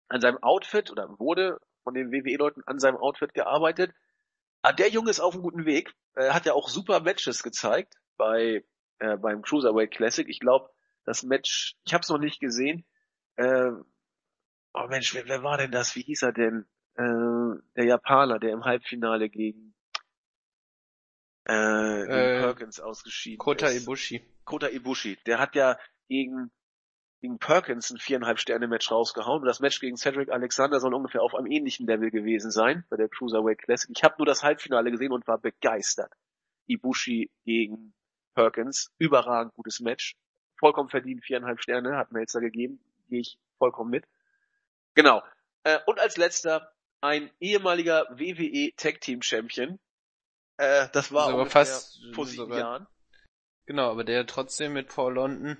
an 0.09 0.21
seinem 0.21 0.43
Outfit 0.43 0.91
oder 0.91 1.09
wurde 1.19 1.59
von 1.83 1.95
den 1.95 2.13
WWE-Leuten 2.13 2.63
an 2.67 2.79
seinem 2.79 2.97
Outfit 2.97 3.35
gearbeitet. 3.35 3.93
Ah, 4.63 4.73
der 4.73 4.89
Junge 4.89 5.11
ist 5.11 5.21
auf 5.21 5.35
einem 5.35 5.43
guten 5.43 5.67
Weg. 5.67 5.95
Er 6.15 6.35
hat 6.35 6.47
ja 6.47 6.55
auch 6.55 6.69
super 6.69 7.01
Matches 7.01 7.43
gezeigt 7.43 7.95
bei 8.17 8.65
äh, 8.99 9.17
beim 9.17 9.43
Cruiserweight 9.43 9.91
Classic. 9.91 10.29
Ich 10.29 10.41
glaube, 10.41 10.71
das 11.05 11.23
Match, 11.23 11.77
ich 11.85 11.93
habe 11.93 12.03
es 12.03 12.09
noch 12.09 12.19
nicht 12.19 12.41
gesehen. 12.41 12.87
Äh, 13.37 13.73
oh 14.73 14.87
Mensch, 14.89 15.15
wer, 15.15 15.27
wer 15.27 15.43
war 15.43 15.59
denn 15.59 15.73
das? 15.73 15.95
Wie 15.97 16.03
hieß 16.03 16.23
er 16.23 16.33
denn? 16.33 16.67
Äh, 16.97 17.61
der 17.77 17.85
Japaner, 17.87 18.39
der 18.39 18.53
im 18.53 18.65
Halbfinale 18.65 19.29
gegen 19.29 19.75
äh, 21.49 22.03
Äh, 22.03 22.41
Perkins 22.41 22.81
ausgeschieden 22.81 23.39
Kota 23.39 23.67
ist. 23.67 23.83
Ibushi. 23.83 24.25
Kota 24.45 24.69
Ibushi. 24.69 25.19
Der 25.27 25.39
hat 25.39 25.55
ja 25.55 25.79
gegen 26.09 26.51
gegen 27.25 27.39
Perkins 27.39 27.91
ein 27.91 27.97
viereinhalb 27.97 28.39
Sterne 28.39 28.69
Match 28.69 28.91
rausgehauen 28.91 29.41
und 29.41 29.47
das 29.47 29.61
Match 29.61 29.81
gegen 29.81 29.97
Cedric 29.97 30.29
Alexander 30.29 30.79
soll 30.79 30.93
ungefähr 30.93 31.23
auf 31.23 31.35
einem 31.35 31.51
ähnlichen 31.51 31.87
Level 31.87 32.11
gewesen 32.11 32.51
sein 32.51 32.85
bei 32.91 32.99
der 32.99 33.09
Cruiserweight 33.09 33.63
Classic. 33.63 33.91
Ich 33.97 34.05
habe 34.05 34.17
nur 34.19 34.27
das 34.27 34.43
Halbfinale 34.43 34.91
gesehen 34.91 35.11
und 35.11 35.27
war 35.27 35.39
begeistert. 35.39 36.13
Ibushi 36.67 37.31
gegen 37.47 37.95
Perkins, 38.35 38.93
überragend 38.99 39.55
gutes 39.55 39.81
Match, 39.81 40.17
vollkommen 40.59 40.91
verdient 40.91 41.25
viereinhalb 41.25 41.63
Sterne 41.63 41.97
hat 41.97 42.13
Melzer 42.13 42.41
gegeben, 42.41 42.79
gehe 43.09 43.21
ich 43.21 43.39
vollkommen 43.57 43.91
mit. 43.91 44.05
Genau. 44.95 45.23
Äh, 45.63 45.79
und 45.87 45.99
als 46.01 46.19
letzter 46.19 46.75
ein 47.01 47.31
ehemaliger 47.41 48.07
WWE 48.11 48.73
Tag 48.77 49.01
Team 49.01 49.23
Champion. 49.23 49.79
Äh, 50.57 50.89
das 50.93 51.13
war 51.13 51.29
aber 51.29 51.47
fast 51.47 52.01
vor 52.15 52.27
sieben 52.27 52.45
sogar, 52.45 52.59
Jahren. 52.59 52.87
Genau, 53.67 53.91
aber 53.91 54.05
der 54.05 54.27
trotzdem 54.27 54.73
mit 54.73 54.89
Paul 54.89 55.15
London 55.15 55.59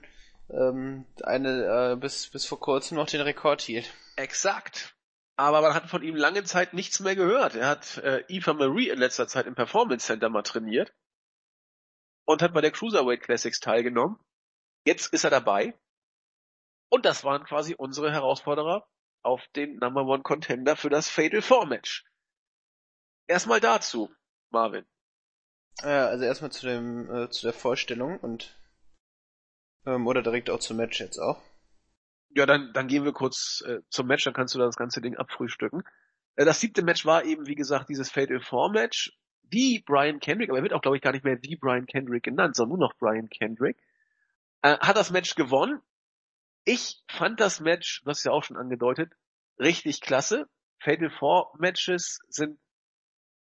ähm, 0.51 1.07
eine 1.23 1.93
äh, 1.93 1.97
bis 1.97 2.31
bis 2.31 2.47
vor 2.47 2.61
kurzem 2.61 2.97
noch 2.97 3.07
den 3.07 3.23
Rekord 3.23 3.63
hielt. 3.63 3.93
Exakt. 4.17 4.95
Aber 5.37 5.63
man 5.63 5.75
hat 5.75 5.89
von 5.89 6.03
ihm 6.03 6.15
lange 6.15 6.45
Zeit 6.45 6.75
nichts 6.75 7.01
mehr 7.01 7.17
gehört. 7.17 7.57
Er 7.57 7.67
hat 7.67 7.99
äh, 7.99 8.23
Eva 8.29 8.53
Marie 8.53 8.91
in 8.91 8.99
letzter 8.99 9.27
Zeit 9.27 9.47
im 9.47 9.57
Performance 9.57 10.07
Center 10.07 10.29
mal 10.29 10.43
trainiert 10.43 10.93
und 12.25 12.41
hat 12.41 12.55
bei 12.55 12.61
der 12.61 12.71
Cruiserweight 12.71 13.23
Classics 13.23 13.59
teilgenommen. 13.59 14.19
Jetzt 14.87 15.13
ist 15.13 15.25
er 15.25 15.31
dabei. 15.31 15.77
Und 16.89 17.05
das 17.05 17.25
waren 17.25 17.43
quasi 17.45 17.75
unsere 17.77 18.13
Herausforderer 18.13 18.87
auf 19.23 19.43
den 19.57 19.77
Number 19.79 20.03
One 20.03 20.23
Contender 20.23 20.77
für 20.77 20.91
das 20.91 21.11
Fatal 21.11 21.43
Four 21.43 21.67
Match. 21.67 22.05
Erstmal 23.27 23.59
dazu, 23.59 24.15
Marvin. 24.55 24.87
Ja, 25.83 26.07
also 26.07 26.25
erstmal 26.25 26.53
zu 26.53 26.67
dem 26.67 27.11
äh, 27.11 27.29
zu 27.31 27.47
der 27.47 27.53
Vorstellung 27.53 28.19
und 28.19 28.59
ähm, 29.85 30.07
oder 30.07 30.23
direkt 30.23 30.49
auch 30.49 30.61
zum 30.61 30.77
Match 30.77 31.01
jetzt 31.01 31.19
auch. 31.19 31.43
Ja, 32.31 32.47
dann 32.47 32.73
dann 32.73 32.89
gehen 32.89 33.05
wir 33.05 33.13
kurz 33.13 33.63
äh, 33.67 33.81
zum 33.91 34.07
Match, 34.07 34.25
dann 34.25 34.35
kannst 34.35 34.55
du 34.55 34.59
das 34.59 34.77
ganze 34.77 35.01
Ding 35.01 35.17
abfrühstücken. 35.17 35.83
Äh, 36.37 36.45
das 36.45 36.61
siebte 36.61 36.83
Match 36.83 37.05
war 37.05 37.25
eben 37.25 37.47
wie 37.47 37.57
gesagt 37.57 37.89
dieses 37.89 38.11
Fatal 38.11 38.41
Four 38.41 38.71
Match, 38.71 39.13
wie 39.43 39.83
Brian 39.85 40.21
Kendrick, 40.21 40.49
aber 40.49 40.59
er 40.59 40.63
wird 40.63 40.73
auch 40.73 40.83
glaube 40.83 40.97
ich 40.97 41.03
gar 41.03 41.13
nicht 41.13 41.25
mehr 41.25 41.43
wie 41.43 41.57
Brian 41.57 41.87
Kendrick 41.87 42.23
genannt, 42.23 42.57
sondern 42.57 42.79
nur 42.79 42.89
noch 42.89 42.97
Brian 42.99 43.29
Kendrick. 43.29 43.77
Äh, 44.63 44.79
hat 44.79 44.97
das 44.97 45.11
Match 45.11 45.35
gewonnen 45.35 45.83
ich 46.65 47.03
fand 47.09 47.41
das 47.41 47.61
Match, 47.61 48.03
du 48.05 48.11
hast 48.11 48.25
ja 48.25 48.33
auch 48.33 48.43
schon 48.43 48.57
angedeutet, 48.57 49.13
richtig 49.59 50.01
klasse. 50.01 50.49
Fatal 50.81 51.11
Four 51.11 51.53
Matches 51.59 52.21
sind, 52.29 52.59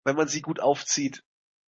wenn 0.06 0.16
man 0.16 0.28
sie 0.28 0.40
gut 0.40 0.60
aufzieht, 0.60 1.24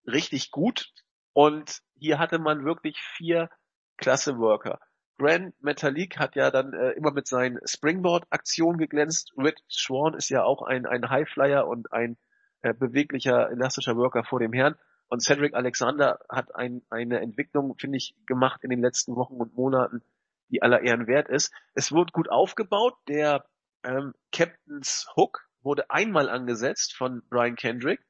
richtig 0.06 0.52
gut. 0.52 0.92
Und 1.32 1.80
hier 1.98 2.18
hatte 2.18 2.38
man 2.38 2.64
wirklich 2.64 2.98
vier 3.16 3.50
klasse 3.96 4.38
Worker. 4.38 4.78
Grand 5.18 5.60
Metalik 5.60 6.18
hat 6.18 6.36
ja 6.36 6.52
dann 6.52 6.72
äh, 6.72 6.92
immer 6.92 7.10
mit 7.10 7.26
seinen 7.26 7.58
Springboard-Aktionen 7.64 8.78
geglänzt. 8.78 9.32
Red 9.36 9.60
Swan 9.68 10.14
ist 10.14 10.28
ja 10.28 10.44
auch 10.44 10.62
ein, 10.62 10.86
ein 10.86 11.10
Highflyer 11.10 11.66
und 11.66 11.92
ein 11.92 12.16
äh, 12.62 12.72
beweglicher, 12.72 13.50
elastischer 13.50 13.96
Worker 13.96 14.22
vor 14.22 14.38
dem 14.38 14.52
Herrn. 14.52 14.76
Und 15.08 15.20
Cedric 15.20 15.54
Alexander 15.54 16.20
hat 16.28 16.54
ein, 16.54 16.82
eine 16.90 17.20
Entwicklung, 17.20 17.76
finde 17.76 17.96
ich, 17.96 18.14
gemacht 18.26 18.62
in 18.62 18.70
den 18.70 18.80
letzten 18.80 19.16
Wochen 19.16 19.34
und 19.34 19.56
Monaten, 19.56 20.02
die 20.50 20.62
aller 20.62 20.82
Ehren 20.82 21.08
wert 21.08 21.28
ist. 21.28 21.52
Es 21.74 21.90
wurde 21.90 22.12
gut 22.12 22.30
aufgebaut. 22.30 22.94
Der 23.08 23.44
ähm, 23.82 24.14
Captain's 24.30 25.08
Hook 25.16 25.48
wurde 25.62 25.90
einmal 25.90 26.28
angesetzt 26.28 26.94
von 26.94 27.22
Brian 27.28 27.56
Kendrick. 27.56 28.00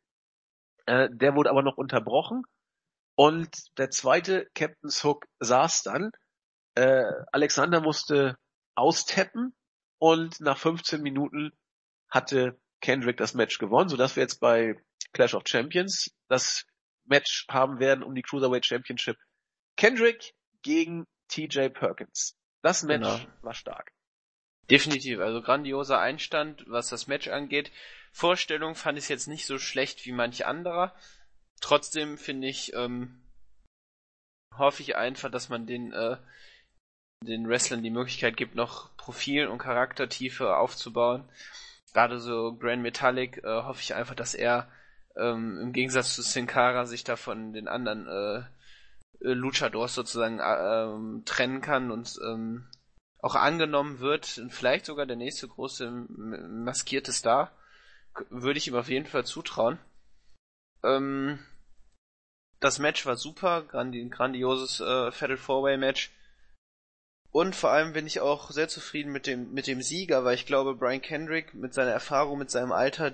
Äh, 0.88 1.10
der 1.12 1.34
wurde 1.34 1.50
aber 1.50 1.62
noch 1.62 1.76
unterbrochen. 1.76 2.44
Und 3.14 3.76
der 3.76 3.90
zweite 3.90 4.48
Captain's 4.54 5.04
Hook 5.04 5.26
saß 5.38 5.82
dann. 5.82 6.12
Äh, 6.76 7.04
Alexander 7.30 7.82
musste 7.82 8.36
austappen 8.74 9.54
und 9.98 10.40
nach 10.40 10.56
15 10.56 11.02
Minuten 11.02 11.50
hatte 12.08 12.58
Kendrick 12.80 13.18
das 13.18 13.34
Match 13.34 13.58
gewonnen, 13.58 13.90
sodass 13.90 14.16
wir 14.16 14.22
jetzt 14.22 14.40
bei 14.40 14.80
Clash 15.12 15.34
of 15.34 15.42
Champions 15.46 16.10
das 16.28 16.64
Match 17.04 17.46
haben 17.50 17.80
werden 17.80 18.02
um 18.02 18.14
die 18.14 18.22
Cruiserweight 18.22 18.64
Championship. 18.64 19.18
Kendrick 19.76 20.32
gegen 20.62 21.06
TJ 21.28 21.68
Perkins. 21.68 22.34
Das 22.62 22.82
Match 22.82 23.02
genau. 23.02 23.32
war 23.42 23.54
stark. 23.54 23.92
Definitiv, 24.70 25.20
also 25.20 25.40
grandioser 25.40 25.98
Einstand, 25.98 26.64
was 26.68 26.90
das 26.90 27.06
Match 27.06 27.28
angeht. 27.28 27.72
Vorstellung 28.12 28.74
fand 28.74 28.98
ich 28.98 29.08
jetzt 29.08 29.26
nicht 29.26 29.46
so 29.46 29.58
schlecht 29.58 30.04
wie 30.04 30.12
manch 30.12 30.44
anderer. 30.44 30.94
Trotzdem 31.60 32.18
finde 32.18 32.48
ich, 32.48 32.74
ähm, 32.74 33.22
hoffe 34.54 34.82
ich 34.82 34.96
einfach, 34.96 35.30
dass 35.30 35.48
man 35.48 35.66
den, 35.66 35.92
äh, 35.92 36.18
den 37.24 37.48
Wrestlern 37.48 37.82
die 37.82 37.90
Möglichkeit 37.90 38.36
gibt, 38.36 38.54
noch 38.54 38.96
Profil 38.96 39.46
und 39.46 39.58
Charaktertiefe 39.58 40.56
aufzubauen. 40.56 41.28
Gerade 41.94 42.20
so 42.20 42.54
Grand 42.54 42.82
Metallic 42.82 43.38
äh, 43.38 43.62
hoffe 43.62 43.80
ich 43.80 43.94
einfach, 43.94 44.14
dass 44.14 44.34
er 44.34 44.70
ähm, 45.16 45.58
im 45.60 45.72
Gegensatz 45.72 46.14
zu 46.14 46.22
Sin 46.22 46.46
Cara 46.46 46.86
sich 46.86 47.04
da 47.04 47.16
von 47.16 47.52
den 47.52 47.68
anderen 47.68 48.06
äh, 48.06 48.42
Luchadors 49.20 49.94
sozusagen 49.94 50.38
äh, 50.38 50.84
ähm, 50.84 51.22
trennen 51.24 51.60
kann 51.60 51.90
und 51.90 52.18
ähm, 52.24 52.68
auch 53.20 53.34
angenommen 53.34 54.00
wird, 54.00 54.40
vielleicht 54.50 54.86
sogar 54.86 55.06
der 55.06 55.16
nächste 55.16 55.48
große 55.48 55.90
maskierte 55.90 57.12
Star, 57.12 57.52
würde 58.30 58.58
ich 58.58 58.68
ihm 58.68 58.76
auf 58.76 58.88
jeden 58.88 59.06
Fall 59.06 59.24
zutrauen. 59.24 59.78
Ähm, 60.84 61.38
das 62.60 62.78
Match 62.78 63.06
war 63.06 63.16
super, 63.16 63.62
grandi 63.62 64.08
grandioses 64.08 64.80
äh, 64.80 65.12
Fatal 65.12 65.36
Four-Way 65.36 65.76
Match. 65.78 66.10
Und 67.30 67.54
vor 67.54 67.70
allem 67.70 67.92
bin 67.92 68.06
ich 68.06 68.20
auch 68.20 68.50
sehr 68.50 68.68
zufrieden 68.68 69.12
mit 69.12 69.26
dem, 69.26 69.52
mit 69.52 69.66
dem 69.66 69.82
Sieger, 69.82 70.24
weil 70.24 70.34
ich 70.34 70.46
glaube, 70.46 70.74
Brian 70.74 71.02
Kendrick 71.02 71.54
mit 71.54 71.74
seiner 71.74 71.90
Erfahrung, 71.90 72.38
mit 72.38 72.50
seinem 72.50 72.72
Alter 72.72 73.12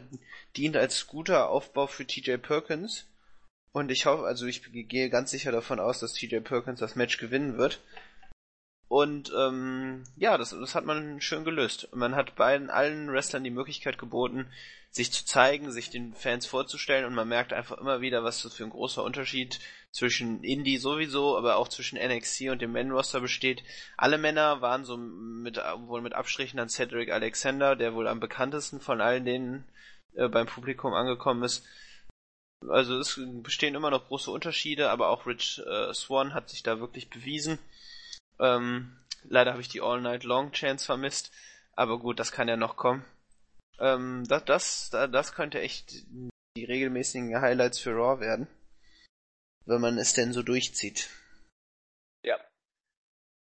dient 0.56 0.76
als 0.76 1.06
guter 1.06 1.48
Aufbau 1.48 1.86
für 1.86 2.06
TJ 2.06 2.36
Perkins. 2.36 3.06
Und 3.72 3.90
ich 3.90 4.06
hoffe, 4.06 4.24
also 4.24 4.46
ich 4.46 4.62
gehe 4.72 5.10
ganz 5.10 5.32
sicher 5.32 5.50
davon 5.50 5.80
aus, 5.80 5.98
dass 5.98 6.12
TJ 6.12 6.38
Perkins 6.38 6.78
das 6.78 6.94
Match 6.94 7.18
gewinnen 7.18 7.58
wird. 7.58 7.80
Und 8.88 9.32
ähm, 9.36 10.04
ja, 10.16 10.36
das, 10.38 10.50
das 10.50 10.74
hat 10.74 10.84
man 10.84 11.20
schön 11.20 11.44
gelöst. 11.44 11.88
Man 11.92 12.14
hat 12.14 12.36
beiden 12.36 12.70
allen 12.70 13.10
Wrestlern 13.12 13.44
die 13.44 13.50
Möglichkeit 13.50 13.98
geboten, 13.98 14.46
sich 14.90 15.10
zu 15.10 15.24
zeigen, 15.24 15.72
sich 15.72 15.90
den 15.90 16.14
Fans 16.14 16.46
vorzustellen 16.46 17.04
und 17.04 17.14
man 17.14 17.26
merkt 17.26 17.52
einfach 17.52 17.78
immer 17.78 18.00
wieder, 18.00 18.22
was 18.22 18.42
das 18.42 18.54
für 18.54 18.62
ein 18.62 18.70
großer 18.70 19.02
Unterschied 19.02 19.58
zwischen 19.90 20.44
Indie 20.44 20.76
sowieso, 20.76 21.36
aber 21.36 21.56
auch 21.56 21.68
zwischen 21.68 21.98
NXT 21.98 22.42
und 22.50 22.62
dem 22.62 22.72
Men 22.72 22.92
Roster 22.92 23.20
besteht. 23.20 23.64
Alle 23.96 24.18
Männer 24.18 24.60
waren 24.60 24.84
so 24.84 24.96
mit 24.96 25.56
wohl 25.56 26.00
mit 26.00 26.14
Abstrichen 26.14 26.60
an 26.60 26.68
Cedric 26.68 27.10
Alexander, 27.10 27.74
der 27.74 27.94
wohl 27.94 28.06
am 28.06 28.20
bekanntesten 28.20 28.80
von 28.80 29.00
allen 29.00 29.24
denen 29.24 29.64
äh, 30.14 30.28
beim 30.28 30.46
Publikum 30.46 30.94
angekommen 30.94 31.42
ist. 31.42 31.64
Also 32.68 32.98
es 32.98 33.20
bestehen 33.42 33.74
immer 33.74 33.90
noch 33.90 34.06
große 34.06 34.30
Unterschiede, 34.30 34.90
aber 34.90 35.08
auch 35.08 35.26
Rich 35.26 35.60
äh, 35.66 35.92
Swan 35.92 36.34
hat 36.34 36.50
sich 36.50 36.62
da 36.62 36.80
wirklich 36.80 37.10
bewiesen. 37.10 37.58
Ähm, 38.38 38.96
leider 39.22 39.52
habe 39.52 39.60
ich 39.60 39.68
die 39.68 39.80
All 39.80 40.00
Night 40.00 40.24
Long 40.24 40.52
Chance 40.52 40.84
vermisst, 40.84 41.32
aber 41.72 41.98
gut, 41.98 42.18
das 42.18 42.32
kann 42.32 42.48
ja 42.48 42.56
noch 42.56 42.76
kommen. 42.76 43.04
Ähm, 43.78 44.24
das, 44.28 44.44
das, 44.44 44.90
das 44.90 45.34
könnte 45.34 45.60
echt 45.60 46.04
die 46.56 46.64
regelmäßigen 46.64 47.40
Highlights 47.40 47.78
für 47.78 47.90
Raw 47.90 48.20
werden, 48.20 48.46
wenn 49.66 49.80
man 49.80 49.98
es 49.98 50.12
denn 50.12 50.32
so 50.32 50.42
durchzieht. 50.42 51.10
Ja. 52.22 52.38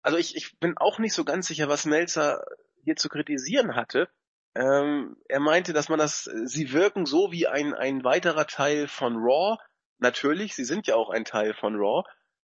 Also 0.02 0.18
ich, 0.18 0.36
ich 0.36 0.58
bin 0.58 0.76
auch 0.78 0.98
nicht 0.98 1.12
so 1.12 1.24
ganz 1.24 1.46
sicher, 1.46 1.68
was 1.68 1.84
Melzer 1.84 2.44
hier 2.82 2.96
zu 2.96 3.08
kritisieren 3.08 3.74
hatte. 3.74 4.08
Ähm, 4.54 5.16
er 5.28 5.40
meinte, 5.40 5.72
dass 5.72 5.88
man 5.88 5.98
das, 5.98 6.24
sie 6.44 6.72
wirken 6.72 7.06
so 7.06 7.32
wie 7.32 7.46
ein, 7.46 7.74
ein 7.74 8.04
weiterer 8.04 8.46
Teil 8.46 8.88
von 8.88 9.16
Raw. 9.16 9.58
Natürlich, 9.98 10.54
sie 10.54 10.64
sind 10.64 10.86
ja 10.86 10.94
auch 10.94 11.10
ein 11.10 11.24
Teil 11.24 11.54
von 11.54 11.74
Raw, 11.76 12.04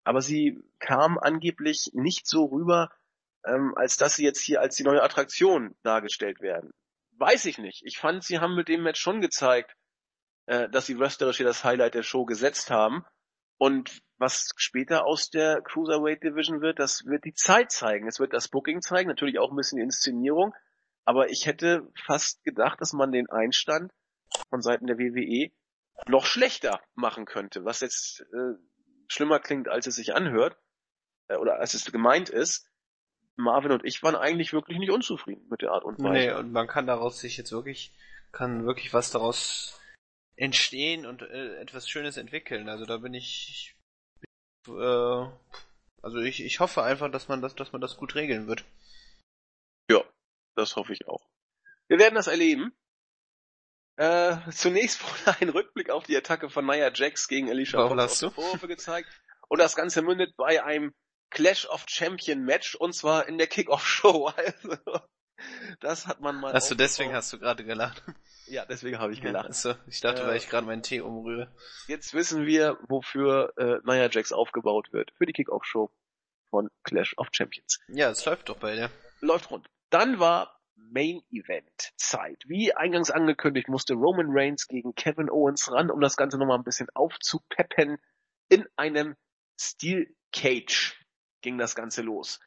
aber 0.09 0.23
sie 0.23 0.59
kamen 0.79 1.19
angeblich 1.19 1.91
nicht 1.93 2.25
so 2.25 2.45
rüber, 2.45 2.89
ähm, 3.45 3.75
als 3.75 3.95
dass 3.95 4.15
sie 4.15 4.23
jetzt 4.23 4.41
hier 4.41 4.59
als 4.59 4.75
die 4.75 4.81
neue 4.81 5.03
Attraktion 5.03 5.75
dargestellt 5.83 6.41
werden. 6.41 6.71
Weiß 7.19 7.45
ich 7.45 7.59
nicht. 7.59 7.83
Ich 7.85 7.99
fand, 7.99 8.23
sie 8.23 8.39
haben 8.39 8.55
mit 8.55 8.69
dem 8.69 8.81
Match 8.81 8.99
schon 8.99 9.21
gezeigt, 9.21 9.75
äh, 10.47 10.67
dass 10.69 10.87
sie 10.87 10.97
wrestlerisch 10.97 11.37
hier 11.37 11.45
das 11.45 11.63
Highlight 11.63 11.93
der 11.93 12.01
Show 12.01 12.25
gesetzt 12.25 12.71
haben. 12.71 13.05
Und 13.59 14.01
was 14.17 14.49
später 14.55 15.05
aus 15.05 15.29
der 15.29 15.61
Cruiserweight 15.61 16.23
Division 16.23 16.61
wird, 16.61 16.79
das 16.79 17.05
wird 17.05 17.23
die 17.23 17.35
Zeit 17.35 17.71
zeigen. 17.71 18.07
Es 18.07 18.19
wird 18.19 18.33
das 18.33 18.47
Booking 18.47 18.81
zeigen, 18.81 19.09
natürlich 19.09 19.37
auch 19.37 19.51
ein 19.51 19.57
bisschen 19.57 19.77
die 19.77 19.83
Inszenierung. 19.83 20.55
Aber 21.05 21.29
ich 21.29 21.45
hätte 21.45 21.87
fast 22.07 22.43
gedacht, 22.43 22.81
dass 22.81 22.93
man 22.93 23.11
den 23.11 23.29
Einstand 23.29 23.91
von 24.49 24.63
Seiten 24.63 24.87
der 24.87 24.97
WWE 24.97 25.51
noch 26.07 26.25
schlechter 26.25 26.81
machen 26.95 27.25
könnte, 27.25 27.63
was 27.63 27.81
jetzt 27.81 28.21
äh, 28.33 28.55
schlimmer 29.09 29.39
klingt, 29.39 29.67
als 29.67 29.87
es 29.87 29.95
sich 29.95 30.15
anhört 30.15 30.57
äh, 31.27 31.35
oder 31.35 31.59
als 31.59 31.73
es 31.73 31.91
gemeint 31.91 32.29
ist. 32.29 32.67
Marvin 33.35 33.71
und 33.71 33.85
ich 33.85 34.03
waren 34.03 34.15
eigentlich 34.15 34.51
wirklich 34.51 34.79
nicht 34.79 34.91
unzufrieden 34.91 35.47
mit 35.49 35.61
der 35.61 35.71
Art 35.71 35.83
und 35.83 35.99
Weise. 35.99 36.11
Nee, 36.11 36.31
und 36.33 36.51
man 36.51 36.67
kann 36.67 36.87
daraus 36.87 37.19
sich 37.19 37.37
jetzt 37.37 37.51
wirklich, 37.51 37.93
kann 38.31 38.65
wirklich 38.65 38.93
was 38.93 39.11
daraus 39.11 39.79
entstehen 40.35 41.05
und 41.05 41.21
äh, 41.21 41.55
etwas 41.55 41.89
Schönes 41.89 42.17
entwickeln. 42.17 42.67
Also 42.67 42.85
da 42.85 42.97
bin 42.97 43.13
ich, 43.13 43.77
äh, 44.67 45.25
also 46.01 46.17
ich, 46.17 46.43
ich 46.43 46.59
hoffe 46.59 46.83
einfach, 46.83 47.09
dass 47.09 47.29
man 47.29 47.41
das, 47.41 47.55
dass 47.55 47.71
man 47.71 47.81
das 47.81 47.95
gut 47.95 48.15
regeln 48.15 48.47
wird. 48.47 48.65
Das 50.59 50.75
hoffe 50.75 50.91
ich 50.91 51.07
auch. 51.07 51.25
Wir 51.87 51.99
werden 51.99 52.15
das 52.15 52.27
erleben. 52.27 52.73
Äh, 53.99 54.37
zunächst 54.51 55.01
wurde 55.27 55.37
ein 55.41 55.49
Rückblick 55.49 55.89
auf 55.89 56.05
die 56.05 56.15
Attacke 56.15 56.49
von 56.49 56.65
Nia 56.65 56.89
Jax 56.93 57.27
gegen 57.27 57.49
Alicia 57.49 57.79
Warum 57.79 57.99
Fox 57.99 58.19
Vorwürfe 58.19 58.69
gezeigt. 58.69 59.09
Und 59.49 59.59
das 59.59 59.75
Ganze 59.75 60.01
mündet 60.01 60.37
bei 60.37 60.63
einem 60.63 60.93
Clash 61.31 61.67
of 61.67 61.83
Champion 61.87 62.43
Match 62.43 62.75
und 62.75 62.93
zwar 62.95 63.27
in 63.27 63.37
der 63.37 63.47
Kickoff 63.47 63.85
Show. 63.85 64.31
Also, 64.37 64.77
das 65.79 66.07
hat 66.07 66.19
man 66.21 66.39
mal. 66.39 66.53
Achso, 66.53 66.75
deswegen 66.75 67.09
aufgebaut. 67.09 67.17
hast 67.17 67.33
du 67.33 67.39
gerade 67.39 67.63
gelacht. 67.65 68.03
Ja, 68.47 68.65
deswegen 68.65 68.99
habe 68.99 69.13
ich 69.13 69.21
gelacht. 69.21 69.49
Achso, 69.49 69.75
ich 69.87 70.01
dachte, 70.01 70.23
Äh, 70.23 70.27
weil 70.27 70.37
ich 70.37 70.49
gerade 70.49 70.65
meinen 70.65 70.81
Tee 70.83 71.01
umrühre. 71.01 71.53
Jetzt 71.87 72.13
wissen 72.13 72.45
wir, 72.45 72.77
wofür 72.87 73.53
äh, 73.57 73.77
Nia 73.83 74.09
Jax 74.09 74.31
aufgebaut 74.31 74.91
wird. 74.91 75.11
Für 75.17 75.25
die 75.25 75.33
Kickoff 75.33 75.63
Show 75.65 75.91
von 76.49 76.69
Clash 76.83 77.17
of 77.17 77.27
Champions. 77.31 77.79
Ja, 77.87 78.09
es 78.09 78.25
läuft 78.25 78.49
doch 78.49 78.57
bei 78.57 78.75
dir. 78.75 78.89
läuft 79.21 79.51
rund. 79.51 79.67
Dann 79.89 80.19
war 80.19 80.58
Main 80.91 81.21
Event 81.31 81.93
Zeit. 81.97 82.43
Wie 82.47 82.73
eingangs 82.73 83.11
angekündigt, 83.11 83.67
musste 83.67 83.93
Roman 83.93 84.27
Reigns 84.29 84.67
gegen 84.67 84.95
Kevin 84.95 85.29
Owens 85.29 85.71
ran, 85.71 85.91
um 85.91 86.01
das 86.01 86.17
Ganze 86.17 86.37
nochmal 86.37 86.57
ein 86.57 86.63
bisschen 86.63 86.89
aufzupeppen. 86.93 87.97
In 88.49 88.65
einem 88.75 89.15
Steel 89.59 90.15
Cage 90.31 90.99
ging 91.41 91.57
das 91.57 91.75
Ganze 91.75 92.01
los. 92.01 92.39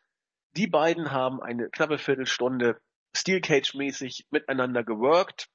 Die 0.57 0.67
beiden 0.67 1.13
haben 1.13 1.41
eine 1.43 1.71
knappe 1.71 1.99
Viertelstunde 1.99 2.81
Steel 3.15 3.41
Cage 3.41 3.75
mäßig 3.75 4.27
miteinander 4.31 4.85
geworkt. 4.85 5.49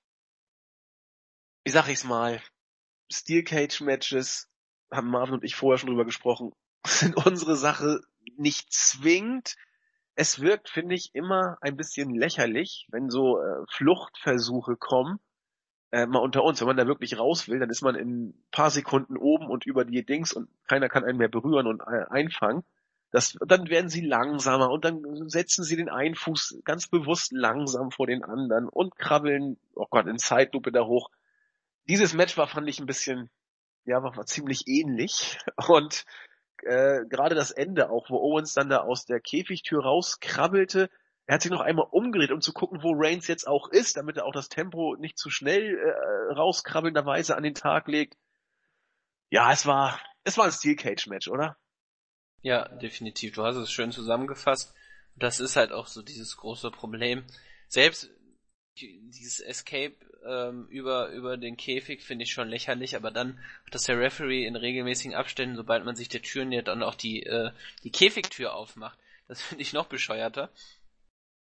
Wie 1.63 1.71
sag 1.71 1.87
ich's 1.89 2.03
mal? 2.03 2.41
Steel 3.11 3.43
Cage 3.43 3.81
Matches, 3.81 4.49
haben 4.91 5.09
Marvin 5.09 5.35
und 5.35 5.43
ich 5.43 5.55
vorher 5.55 5.77
schon 5.77 5.89
drüber 5.89 6.05
gesprochen, 6.05 6.53
sind 6.85 7.15
unsere 7.25 7.55
Sache 7.55 8.01
nicht 8.37 8.71
zwingend 8.71 9.55
es 10.17 10.41
wirkt, 10.41 10.67
finde 10.67 10.95
ich, 10.95 11.13
immer 11.13 11.59
ein 11.61 11.77
bisschen 11.77 12.15
lächerlich, 12.15 12.87
wenn 12.89 13.11
so 13.11 13.39
äh, 13.39 13.63
Fluchtversuche 13.69 14.75
kommen. 14.75 15.19
Äh, 15.91 16.07
mal 16.07 16.19
unter 16.19 16.43
uns, 16.43 16.59
wenn 16.59 16.67
man 16.67 16.75
da 16.75 16.87
wirklich 16.87 17.19
raus 17.19 17.47
will, 17.47 17.59
dann 17.59 17.69
ist 17.69 17.83
man 17.83 17.93
in 17.93 18.29
ein 18.29 18.45
paar 18.49 18.71
Sekunden 18.71 19.15
oben 19.15 19.47
und 19.47 19.67
über 19.67 19.85
die 19.85 20.03
Dings 20.03 20.33
und 20.33 20.49
keiner 20.67 20.89
kann 20.89 21.05
einen 21.05 21.19
mehr 21.19 21.29
berühren 21.29 21.67
und 21.67 21.81
äh, 21.81 22.05
einfangen. 22.09 22.63
Das, 23.11 23.37
dann 23.45 23.69
werden 23.69 23.89
sie 23.89 24.01
langsamer 24.01 24.71
und 24.71 24.85
dann 24.85 25.29
setzen 25.29 25.63
sie 25.63 25.75
den 25.75 25.87
einen 25.87 26.15
Fuß 26.15 26.61
ganz 26.65 26.87
bewusst 26.87 27.31
langsam 27.31 27.91
vor 27.91 28.07
den 28.07 28.23
anderen 28.23 28.67
und 28.67 28.97
krabbeln, 28.97 29.57
oh 29.75 29.85
Gott, 29.87 30.07
in 30.07 30.17
Zeitlupe 30.17 30.71
da 30.71 30.85
hoch. 30.85 31.11
Dieses 31.87 32.15
Match 32.15 32.35
war, 32.37 32.47
fand 32.47 32.67
ich, 32.67 32.79
ein 32.79 32.87
bisschen, 32.87 33.29
ja, 33.85 34.01
war, 34.01 34.17
war 34.17 34.25
ziemlich 34.25 34.67
ähnlich 34.67 35.37
und 35.67 36.05
äh, 36.63 37.05
gerade 37.07 37.35
das 37.35 37.51
Ende 37.51 37.89
auch, 37.89 38.09
wo 38.09 38.17
Owens 38.17 38.53
dann 38.53 38.69
da 38.69 38.79
aus 38.79 39.05
der 39.05 39.19
Käfigtür 39.19 39.83
rauskrabbelte. 39.83 40.89
Er 41.25 41.35
hat 41.35 41.41
sich 41.41 41.51
noch 41.51 41.61
einmal 41.61 41.87
umgedreht, 41.91 42.31
um 42.31 42.41
zu 42.41 42.53
gucken, 42.53 42.83
wo 42.83 42.93
Reigns 42.95 43.27
jetzt 43.27 43.47
auch 43.47 43.69
ist, 43.69 43.97
damit 43.97 44.17
er 44.17 44.25
auch 44.25 44.33
das 44.33 44.49
Tempo 44.49 44.95
nicht 44.97 45.17
zu 45.17 45.29
schnell 45.29 45.77
äh, 45.77 46.33
rauskrabbelnderweise 46.33 47.35
an 47.35 47.43
den 47.43 47.53
Tag 47.53 47.87
legt. 47.87 48.17
Ja, 49.29 49.51
es 49.51 49.65
war, 49.65 49.99
es 50.23 50.37
war 50.37 50.45
ein 50.45 50.51
Steel 50.51 50.75
Cage 50.75 51.07
Match, 51.07 51.27
oder? 51.27 51.57
Ja, 52.41 52.69
definitiv. 52.77 53.35
Du 53.35 53.43
hast 53.43 53.57
es 53.57 53.71
schön 53.71 53.91
zusammengefasst. 53.91 54.73
Das 55.15 55.39
ist 55.39 55.55
halt 55.55 55.71
auch 55.71 55.87
so 55.87 56.01
dieses 56.01 56.37
große 56.37 56.71
Problem. 56.71 57.25
Selbst 57.67 58.09
dieses 58.79 59.39
Escape 59.39 59.95
ähm, 60.25 60.67
über, 60.69 61.09
über 61.09 61.37
den 61.37 61.57
Käfig 61.57 62.01
finde 62.03 62.23
ich 62.23 62.31
schon 62.31 62.49
lächerlich, 62.49 62.95
aber 62.95 63.11
dann 63.11 63.39
dass 63.71 63.83
der 63.83 63.99
Referee 63.99 64.45
in 64.45 64.55
regelmäßigen 64.55 65.15
Abständen, 65.15 65.55
sobald 65.55 65.85
man 65.85 65.95
sich 65.95 66.09
der 66.09 66.21
Tür 66.21 66.45
nähert, 66.45 66.67
dann 66.67 66.83
auch 66.83 66.95
die, 66.95 67.23
äh, 67.23 67.51
die 67.83 67.91
Käfigtür 67.91 68.53
aufmacht. 68.53 68.97
Das 69.27 69.41
finde 69.41 69.61
ich 69.61 69.73
noch 69.73 69.87
bescheuerter. 69.87 70.49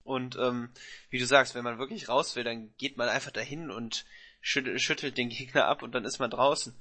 Und 0.03 0.35
ähm, 0.37 0.69
wie 1.09 1.19
du 1.19 1.25
sagst, 1.25 1.55
wenn 1.55 1.63
man 1.63 1.79
wirklich 1.79 2.09
raus 2.09 2.35
will, 2.35 2.43
dann 2.43 2.73
geht 2.77 2.97
man 2.97 3.09
einfach 3.09 3.31
dahin 3.31 3.69
und 3.69 4.05
schüttelt, 4.41 4.81
schüttelt 4.81 5.17
den 5.17 5.29
Gegner 5.37 5.65
ab 5.65 5.83
und 5.83 5.93
dann 5.93 6.05
ist 6.05 6.19
man 6.19 6.31
draußen. 6.31 6.75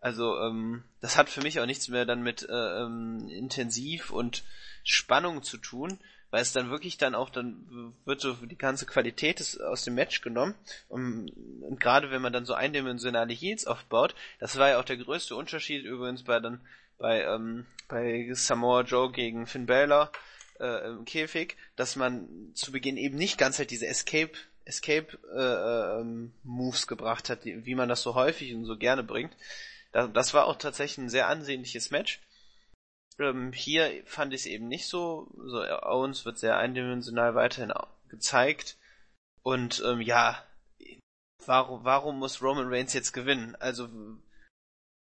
Also 0.00 0.38
ähm, 0.38 0.84
das 1.00 1.16
hat 1.16 1.30
für 1.30 1.40
mich 1.40 1.60
auch 1.60 1.66
nichts 1.66 1.88
mehr 1.88 2.04
dann 2.04 2.22
mit 2.22 2.42
äh, 2.42 2.82
ähm, 2.82 3.28
intensiv 3.30 4.10
und 4.10 4.44
Spannung 4.82 5.42
zu 5.42 5.56
tun, 5.56 5.98
weil 6.34 6.42
es 6.42 6.50
dann 6.50 6.68
wirklich 6.68 6.98
dann 6.98 7.14
auch 7.14 7.30
dann 7.30 7.94
wird 8.04 8.20
so 8.20 8.32
die 8.32 8.58
ganze 8.58 8.86
Qualität 8.86 9.38
des, 9.38 9.60
aus 9.60 9.84
dem 9.84 9.94
Match 9.94 10.20
genommen 10.20 10.56
und, 10.88 11.30
und 11.60 11.78
gerade 11.78 12.10
wenn 12.10 12.22
man 12.22 12.32
dann 12.32 12.44
so 12.44 12.54
eindimensionale 12.54 13.32
Heals 13.32 13.68
aufbaut, 13.68 14.16
das 14.40 14.58
war 14.58 14.70
ja 14.70 14.80
auch 14.80 14.84
der 14.84 14.96
größte 14.96 15.36
Unterschied 15.36 15.84
übrigens 15.84 16.24
bei 16.24 16.40
dann 16.40 16.60
bei 16.98 17.22
ähm, 17.22 17.66
bei 17.86 18.28
Samoa 18.32 18.80
Joe 18.80 19.12
gegen 19.12 19.46
Finn 19.46 19.66
Balor 19.66 20.10
äh, 20.58 20.88
im 20.88 21.04
Käfig, 21.04 21.56
dass 21.76 21.94
man 21.94 22.28
zu 22.54 22.72
Beginn 22.72 22.96
eben 22.96 23.16
nicht 23.16 23.38
ganz 23.38 23.60
halt 23.60 23.70
diese 23.70 23.86
Escape 23.86 24.32
Escape 24.64 25.16
äh, 25.32 26.00
ähm, 26.00 26.32
Moves 26.42 26.88
gebracht 26.88 27.30
hat, 27.30 27.44
die, 27.44 27.64
wie 27.64 27.76
man 27.76 27.88
das 27.88 28.02
so 28.02 28.16
häufig 28.16 28.52
und 28.56 28.64
so 28.64 28.76
gerne 28.76 29.04
bringt. 29.04 29.36
Das, 29.92 30.10
das 30.12 30.34
war 30.34 30.46
auch 30.46 30.56
tatsächlich 30.56 30.98
ein 30.98 31.10
sehr 31.10 31.28
ansehnliches 31.28 31.92
Match. 31.92 32.18
Ähm, 33.18 33.52
hier 33.52 34.02
fand 34.06 34.32
ich 34.34 34.40
es 34.40 34.46
eben 34.46 34.68
nicht 34.68 34.86
so. 34.86 35.28
so. 35.36 35.62
Owens 35.82 36.24
wird 36.24 36.38
sehr 36.38 36.56
eindimensional 36.56 37.34
weiterhin 37.34 37.72
gezeigt. 38.08 38.76
Und 39.42 39.82
ähm, 39.86 40.00
ja, 40.00 40.42
warum, 41.46 41.84
warum 41.84 42.18
muss 42.18 42.42
Roman 42.42 42.68
Reigns 42.68 42.92
jetzt 42.92 43.12
gewinnen? 43.12 43.56
Also, 43.56 43.88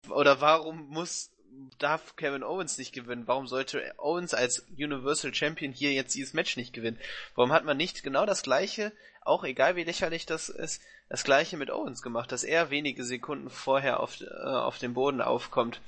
oder 0.09 0.41
warum 0.41 0.89
muss, 0.89 1.31
darf 1.79 2.17
Kevin 2.17 2.43
Owens 2.43 2.79
nicht 2.79 2.93
gewinnen? 2.93 3.27
Warum 3.27 3.47
sollte 3.47 3.95
Owens 3.99 4.35
als 4.35 4.67
Universal 4.77 5.35
Champion 5.35 5.73
hier 5.73 5.93
jetzt 5.93 6.15
dieses 6.15 6.35
Match 6.35 6.57
nicht 6.57 6.73
gewinnen? 6.73 6.99
Warum 7.35 7.53
hat 7.53 7.65
man 7.65 7.77
nicht 7.77 8.03
genau 8.03 8.27
das 8.27 8.43
gleiche, 8.43 8.93
auch 9.23 9.45
egal 9.45 9.77
wie 9.77 9.85
lächerlich 9.85 10.27
das 10.27 10.49
ist, 10.49 10.83
das 11.09 11.25
gleiche 11.25 11.57
mit 11.57 11.71
Owens 11.71 12.03
gemacht, 12.03 12.33
dass 12.33 12.45
er 12.45 12.71
wenige 12.71 13.05
Sekunden 13.05 13.49
vorher 13.49 14.01
auf, 14.01 14.21
äh, 14.21 14.27
auf 14.27 14.79
dem 14.79 14.95
Boden 14.95 15.21
aufkommt? 15.21 15.81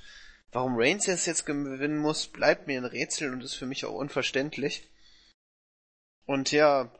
Warum 0.50 0.76
Reigns 0.76 1.06
jetzt 1.06 1.26
jetzt 1.26 1.44
gewinnen 1.44 1.98
muss, 1.98 2.28
bleibt 2.28 2.66
mir 2.66 2.80
ein 2.80 2.86
Rätsel 2.86 3.32
und 3.32 3.42
ist 3.42 3.54
für 3.54 3.66
mich 3.66 3.84
auch 3.84 3.94
unverständlich. 3.94 4.90
Und 6.24 6.52
ja, 6.52 6.90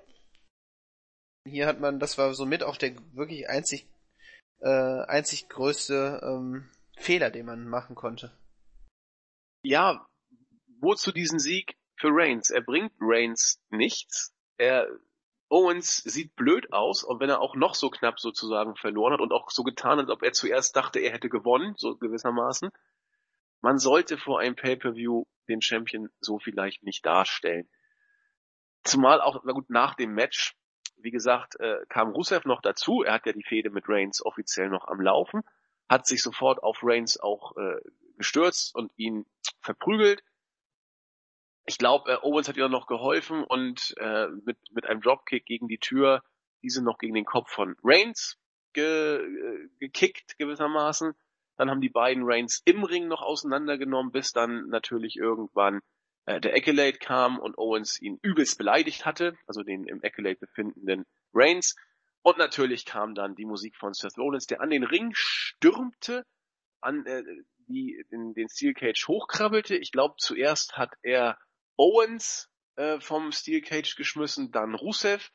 hier 1.45 1.67
hat 1.67 1.81
man, 1.81 1.99
das 1.99 2.19
war 2.19 2.35
somit 2.35 2.63
auch 2.63 2.77
der 2.77 2.95
wirklich 3.15 3.49
einzig, 3.49 3.89
äh, 4.61 5.03
einzig 5.07 5.49
größte 5.49 6.21
ähm, 6.23 6.71
Fehler, 6.97 7.31
den 7.31 7.47
man 7.47 7.69
machen 7.69 7.95
konnte. 7.95 8.37
Ja, 9.63 10.07
wozu 10.81 11.13
diesen 11.13 11.39
Sieg 11.39 11.77
für 11.97 12.09
Reigns? 12.11 12.51
Er 12.51 12.61
bringt 12.61 12.93
Reigns 13.01 13.61
nichts. 13.71 14.35
Er 14.59 14.89
Owens 15.51 15.97
sieht 15.99 16.37
blöd 16.37 16.73
aus, 16.73 17.03
und 17.03 17.21
wenn 17.21 17.31
er 17.31 17.41
auch 17.41 17.55
noch 17.55 17.75
so 17.75 17.89
knapp 17.89 18.21
sozusagen 18.21 18.77
verloren 18.77 19.15
hat 19.15 19.21
und 19.21 19.33
auch 19.33 19.51
so 19.51 19.65
getan 19.65 19.93
hat, 19.93 20.01
als 20.01 20.11
ob 20.11 20.23
er 20.23 20.33
zuerst 20.33 20.77
dachte, 20.77 20.99
er 20.99 21.13
hätte 21.13 21.31
gewonnen, 21.31 21.75
so 21.79 21.97
gewissermaßen. 21.97 22.71
Man 23.61 23.79
sollte 23.79 24.19
vor 24.19 24.41
einem 24.41 24.57
Pay-per-View 24.57 25.25
den 25.49 25.63
Champion 25.63 26.09
so 26.21 26.39
vielleicht 26.39 26.83
nicht 26.83 27.05
darstellen. 27.05 27.69
Zumal 28.85 29.21
auch, 29.21 29.43
na 29.45 29.53
gut, 29.53 29.71
nach 29.71 29.95
dem 29.95 30.15
Match, 30.15 30.57
wie 30.97 31.11
gesagt, 31.11 31.59
äh, 31.61 31.85
kam 31.89 32.11
Rusev 32.11 32.45
noch 32.45 32.63
dazu. 32.63 33.03
Er 33.03 33.15
hat 33.15 33.27
ja 33.27 33.33
die 33.33 33.43
Fehde 33.43 33.71
mit 33.71 33.89
Reigns 33.89 34.25
offiziell 34.25 34.69
noch 34.69 34.87
am 34.87 35.01
Laufen, 35.01 35.43
hat 35.89 36.07
sich 36.07 36.23
sofort 36.23 36.63
auf 36.63 36.79
Reigns 36.83 37.19
auch 37.19 37.57
äh, 37.57 37.81
gestürzt 38.17 38.75
und 38.75 38.93
ihn 38.97 39.27
verprügelt. 39.61 40.23
Ich 41.67 41.79
glaube, 41.79 42.13
äh, 42.13 42.17
Owens 42.23 42.49
hat 42.49 42.57
ihr 42.57 42.69
noch 42.69 42.87
geholfen 42.87 43.45
und 43.45 43.95
äh, 43.99 44.29
mit, 44.45 44.59
mit 44.71 44.87
einem 44.87 45.01
Dropkick 45.01 45.45
gegen 45.45 45.69
die 45.69 45.79
Tür 45.79 46.23
diese 46.63 46.83
noch 46.83 46.99
gegen 46.99 47.15
den 47.15 47.25
Kopf 47.25 47.51
von 47.51 47.77
Reigns 47.85 48.39
ge, 48.73 49.19
äh, 49.19 49.69
gekickt 49.79 50.39
gewissermaßen. 50.39 51.15
Dann 51.59 51.71
haben 51.71 51.81
die 51.81 51.91
beiden 51.91 52.23
Reigns 52.25 52.63
im 52.65 52.85
Ring 52.85 53.09
noch 53.09 53.21
auseinandergenommen, 53.21 54.13
bis 54.13 54.33
dann 54.33 54.69
natürlich 54.69 55.17
irgendwann 55.17 55.81
äh, 56.27 56.41
der 56.41 56.55
Accolade 56.55 56.99
kam 56.99 57.39
und 57.39 57.59
Owens 57.59 58.01
ihn 58.01 58.19
übelst 58.23 58.59
beleidigt 58.59 59.05
hatte, 59.05 59.35
also 59.47 59.63
den 59.65 59.85
im 59.85 60.01
Accolade 60.03 60.37
befindenden 60.37 61.05
Reigns. 61.35 61.75
Und 62.23 62.39
natürlich 62.39 62.85
kam 62.85 63.15
dann 63.15 63.35
die 63.35 63.45
Musik 63.45 63.77
von 63.77 63.93
Seth 63.93 64.17
Rollins, 64.19 64.47
der 64.47 64.61
an 64.61 64.71
den 64.71 64.85
Ring 64.85 65.11
stürmte, 65.15 66.25
an 66.81 67.05
äh, 67.07 67.25
die, 67.67 68.05
den, 68.13 68.35
den 68.35 68.49
Steel 68.49 68.75
Cage 68.75 69.09
hochkrabbelte. 69.09 69.77
Ich 69.77 69.91
glaube, 69.91 70.15
zuerst 70.19 70.77
hat 70.77 70.93
er 71.03 71.39
Owens 71.77 72.49
äh, 72.77 73.01
vom 73.01 73.33
Steel 73.33 73.63
Cage 73.63 73.97
geschmissen, 73.97 74.53
dann 74.53 74.77
Rusev, 74.77 75.31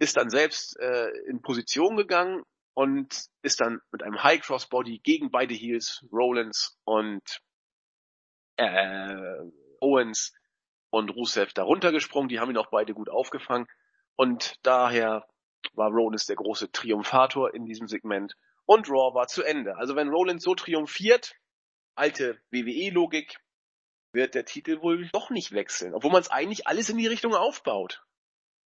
ist 0.00 0.16
dann 0.16 0.30
selbst 0.30 0.76
äh, 0.80 1.10
in 1.28 1.42
Position 1.42 1.96
gegangen 1.96 2.42
und 2.74 3.26
ist 3.42 3.60
dann 3.60 3.80
mit 3.90 4.02
einem 4.02 4.22
High 4.22 4.40
Cross 4.40 4.68
Body 4.68 5.00
gegen 5.02 5.30
beide 5.30 5.54
Heels, 5.54 6.04
Rollins 6.12 6.78
und 6.84 7.40
äh, 8.56 9.36
Owens 9.80 10.32
und 10.90 11.10
Rusev 11.10 11.52
da 11.52 11.62
runtergesprungen. 11.62 12.28
Die 12.28 12.40
haben 12.40 12.50
ihn 12.50 12.56
auch 12.56 12.70
beide 12.70 12.94
gut 12.94 13.08
aufgefangen. 13.08 13.66
Und 14.16 14.54
daher 14.62 15.26
war 15.74 15.90
Rollins 15.90 16.26
der 16.26 16.36
große 16.36 16.70
Triumphator 16.72 17.54
in 17.54 17.64
diesem 17.64 17.88
Segment. 17.88 18.34
Und 18.66 18.88
Raw 18.88 19.14
war 19.14 19.26
zu 19.26 19.42
Ende. 19.42 19.76
Also 19.76 19.96
wenn 19.96 20.08
Rollins 20.08 20.44
so 20.44 20.54
triumphiert, 20.54 21.34
alte 21.94 22.40
WWE-Logik, 22.50 23.38
wird 24.12 24.34
der 24.34 24.44
Titel 24.44 24.80
wohl 24.82 25.08
doch 25.12 25.30
nicht 25.30 25.52
wechseln. 25.52 25.94
Obwohl 25.94 26.10
man 26.10 26.20
es 26.20 26.30
eigentlich 26.30 26.66
alles 26.66 26.88
in 26.88 26.98
die 26.98 27.06
Richtung 27.06 27.34
aufbaut. 27.34 28.02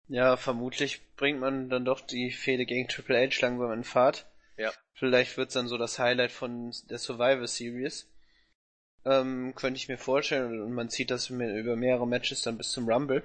Ja, 0.09 0.37
vermutlich 0.37 1.01
bringt 1.15 1.39
man 1.39 1.69
dann 1.69 1.85
doch 1.85 2.01
die 2.01 2.31
Fehde 2.31 2.65
gegen 2.65 2.87
Triple 2.87 3.27
H 3.27 3.41
langsam 3.41 3.71
in 3.71 3.83
Fahrt. 3.83 4.25
Ja. 4.57 4.73
Vielleicht 4.93 5.37
wird's 5.37 5.53
dann 5.53 5.67
so 5.67 5.77
das 5.77 5.99
Highlight 5.99 6.31
von 6.31 6.73
der 6.89 6.97
Survivor 6.97 7.47
Series. 7.47 8.11
Ähm, 9.05 9.53
könnte 9.55 9.77
ich 9.77 9.87
mir 9.87 9.99
vorstellen 9.99 10.61
und 10.61 10.73
man 10.73 10.89
zieht 10.89 11.11
das 11.11 11.29
über 11.29 11.75
mehrere 11.75 12.07
Matches 12.07 12.41
dann 12.41 12.57
bis 12.57 12.71
zum 12.71 12.89
Rumble. 12.89 13.23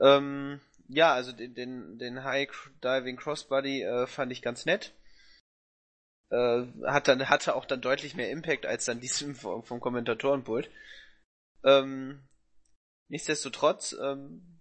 Ähm, 0.00 0.60
ja, 0.88 1.14
also 1.14 1.32
den, 1.32 1.54
den, 1.54 1.98
den 1.98 2.24
High 2.24 2.50
Diving 2.82 3.16
Crossbody 3.16 3.82
äh, 3.82 4.06
fand 4.08 4.32
ich 4.32 4.42
ganz 4.42 4.66
nett. 4.66 4.92
Äh, 6.30 6.64
hat 6.86 7.06
dann, 7.06 7.28
hatte 7.28 7.54
auch 7.54 7.66
dann 7.66 7.80
deutlich 7.80 8.16
mehr 8.16 8.30
Impact 8.30 8.66
als 8.66 8.84
dann 8.84 9.00
diesem 9.00 9.36
vom, 9.36 9.62
vom 9.62 9.80
Kommentatorenpult. 9.80 10.68
Ähm, 11.64 12.26
nichtsdestotrotz, 13.08 13.96
ähm, 14.02 14.60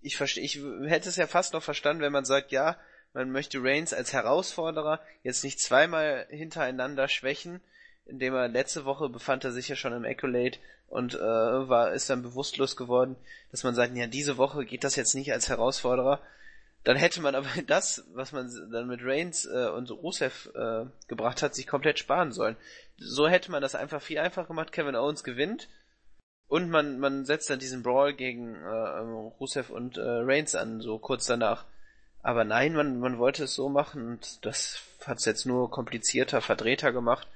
ich 0.00 0.16
verstehe, 0.16 0.44
ich 0.44 0.60
hätte 0.86 1.08
es 1.08 1.16
ja 1.16 1.26
fast 1.26 1.52
noch 1.52 1.62
verstanden, 1.62 2.02
wenn 2.02 2.12
man 2.12 2.24
sagt, 2.24 2.52
ja, 2.52 2.76
man 3.14 3.30
möchte 3.30 3.62
Reigns 3.62 3.92
als 3.92 4.12
Herausforderer 4.12 5.00
jetzt 5.22 5.44
nicht 5.44 5.60
zweimal 5.60 6.26
hintereinander 6.30 7.08
schwächen, 7.08 7.60
indem 8.06 8.34
er 8.34 8.48
letzte 8.48 8.84
Woche 8.84 9.08
befand 9.08 9.44
er 9.44 9.52
sich 9.52 9.68
ja 9.68 9.76
schon 9.76 9.92
im 9.92 10.04
Accolade 10.04 10.58
und 10.88 11.14
äh, 11.14 11.18
war 11.18 11.92
ist 11.92 12.08
dann 12.08 12.22
bewusstlos 12.22 12.76
geworden, 12.76 13.16
dass 13.50 13.64
man 13.64 13.74
sagt, 13.74 13.94
ja, 13.96 14.06
diese 14.06 14.38
Woche 14.38 14.64
geht 14.64 14.84
das 14.84 14.96
jetzt 14.96 15.14
nicht 15.14 15.32
als 15.32 15.48
Herausforderer. 15.48 16.20
Dann 16.84 16.96
hätte 16.96 17.20
man 17.20 17.34
aber 17.34 17.48
das, 17.66 18.04
was 18.14 18.32
man 18.32 18.50
dann 18.70 18.86
mit 18.86 19.00
Reigns 19.02 19.46
äh, 19.46 19.68
und 19.68 19.90
Rusev 19.90 20.48
äh, 20.54 20.86
gebracht 21.08 21.42
hat, 21.42 21.54
sich 21.54 21.66
komplett 21.66 21.98
sparen 21.98 22.32
sollen. 22.32 22.56
So 22.96 23.28
hätte 23.28 23.50
man 23.50 23.62
das 23.62 23.74
einfach 23.74 24.00
viel 24.00 24.18
einfacher 24.18 24.48
gemacht. 24.48 24.72
Kevin 24.72 24.96
Owens 24.96 25.24
gewinnt 25.24 25.68
und 26.48 26.70
man, 26.70 26.98
man 26.98 27.24
setzt 27.26 27.50
dann 27.50 27.58
diesen 27.58 27.82
Brawl 27.82 28.14
gegen 28.14 28.54
äh, 28.54 28.68
Rusev 29.38 29.70
und 29.70 29.98
äh, 29.98 30.02
Reigns 30.02 30.54
an, 30.54 30.80
so 30.80 30.98
kurz 30.98 31.26
danach. 31.26 31.66
Aber 32.22 32.44
nein, 32.44 32.74
man, 32.74 32.98
man 32.98 33.18
wollte 33.18 33.44
es 33.44 33.54
so 33.54 33.68
machen 33.68 34.06
und 34.06 34.44
das 34.44 34.82
hat 35.06 35.18
es 35.18 35.24
jetzt 35.26 35.46
nur 35.46 35.70
komplizierter, 35.70 36.40
verdrehter 36.40 36.92
gemacht. 36.92 37.28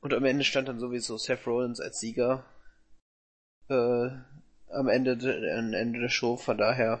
Und 0.00 0.12
am 0.12 0.24
Ende 0.24 0.44
stand 0.44 0.68
dann 0.68 0.78
sowieso 0.78 1.16
Seth 1.16 1.46
Rollins 1.46 1.80
als 1.80 2.00
Sieger 2.00 2.44
äh, 3.68 4.08
am 4.68 4.88
Ende, 4.88 5.16
de, 5.16 5.52
am 5.52 5.72
Ende 5.72 6.00
der 6.00 6.08
Show, 6.08 6.36
von 6.36 6.58
daher 6.58 7.00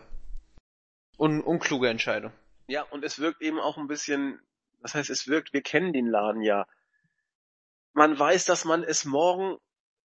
un, 1.18 1.40
unkluge 1.40 1.88
Entscheidung. 1.88 2.32
Ja, 2.68 2.82
und 2.82 3.04
es 3.04 3.18
wirkt 3.18 3.42
eben 3.42 3.58
auch 3.58 3.76
ein 3.76 3.88
bisschen, 3.88 4.40
das 4.82 4.94
heißt, 4.94 5.10
es 5.10 5.28
wirkt, 5.28 5.52
wir 5.52 5.62
kennen 5.62 5.92
den 5.92 6.06
Laden 6.06 6.42
ja. 6.42 6.66
Man 7.92 8.18
weiß, 8.18 8.44
dass 8.44 8.64
man 8.64 8.82
es 8.82 9.04
morgen 9.04 9.58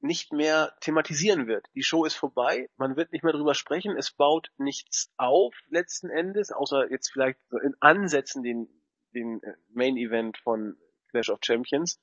nicht 0.04 0.34
mehr 0.34 0.76
thematisieren 0.82 1.48
wird. 1.48 1.68
Die 1.76 1.84
Show 1.84 2.06
ist 2.06 2.16
vorbei, 2.16 2.70
man 2.78 2.96
wird 2.96 3.12
nicht 3.12 3.24
mehr 3.24 3.34
drüber 3.34 3.54
sprechen, 3.54 3.96
es 3.98 4.12
baut 4.12 4.52
nichts 4.58 5.12
auf 5.18 5.54
letzten 5.70 6.10
Endes, 6.10 6.52
außer 6.52 6.92
jetzt 6.92 7.12
vielleicht 7.12 7.40
so 7.50 7.58
in 7.58 7.76
Ansätzen 7.80 8.44
den, 8.44 8.68
den 9.14 9.42
äh, 9.44 9.54
Main 9.70 9.98
Event 9.98 10.38
von 10.38 10.78
Clash 11.10 11.30
of 11.30 11.40
Champions. 11.44 12.00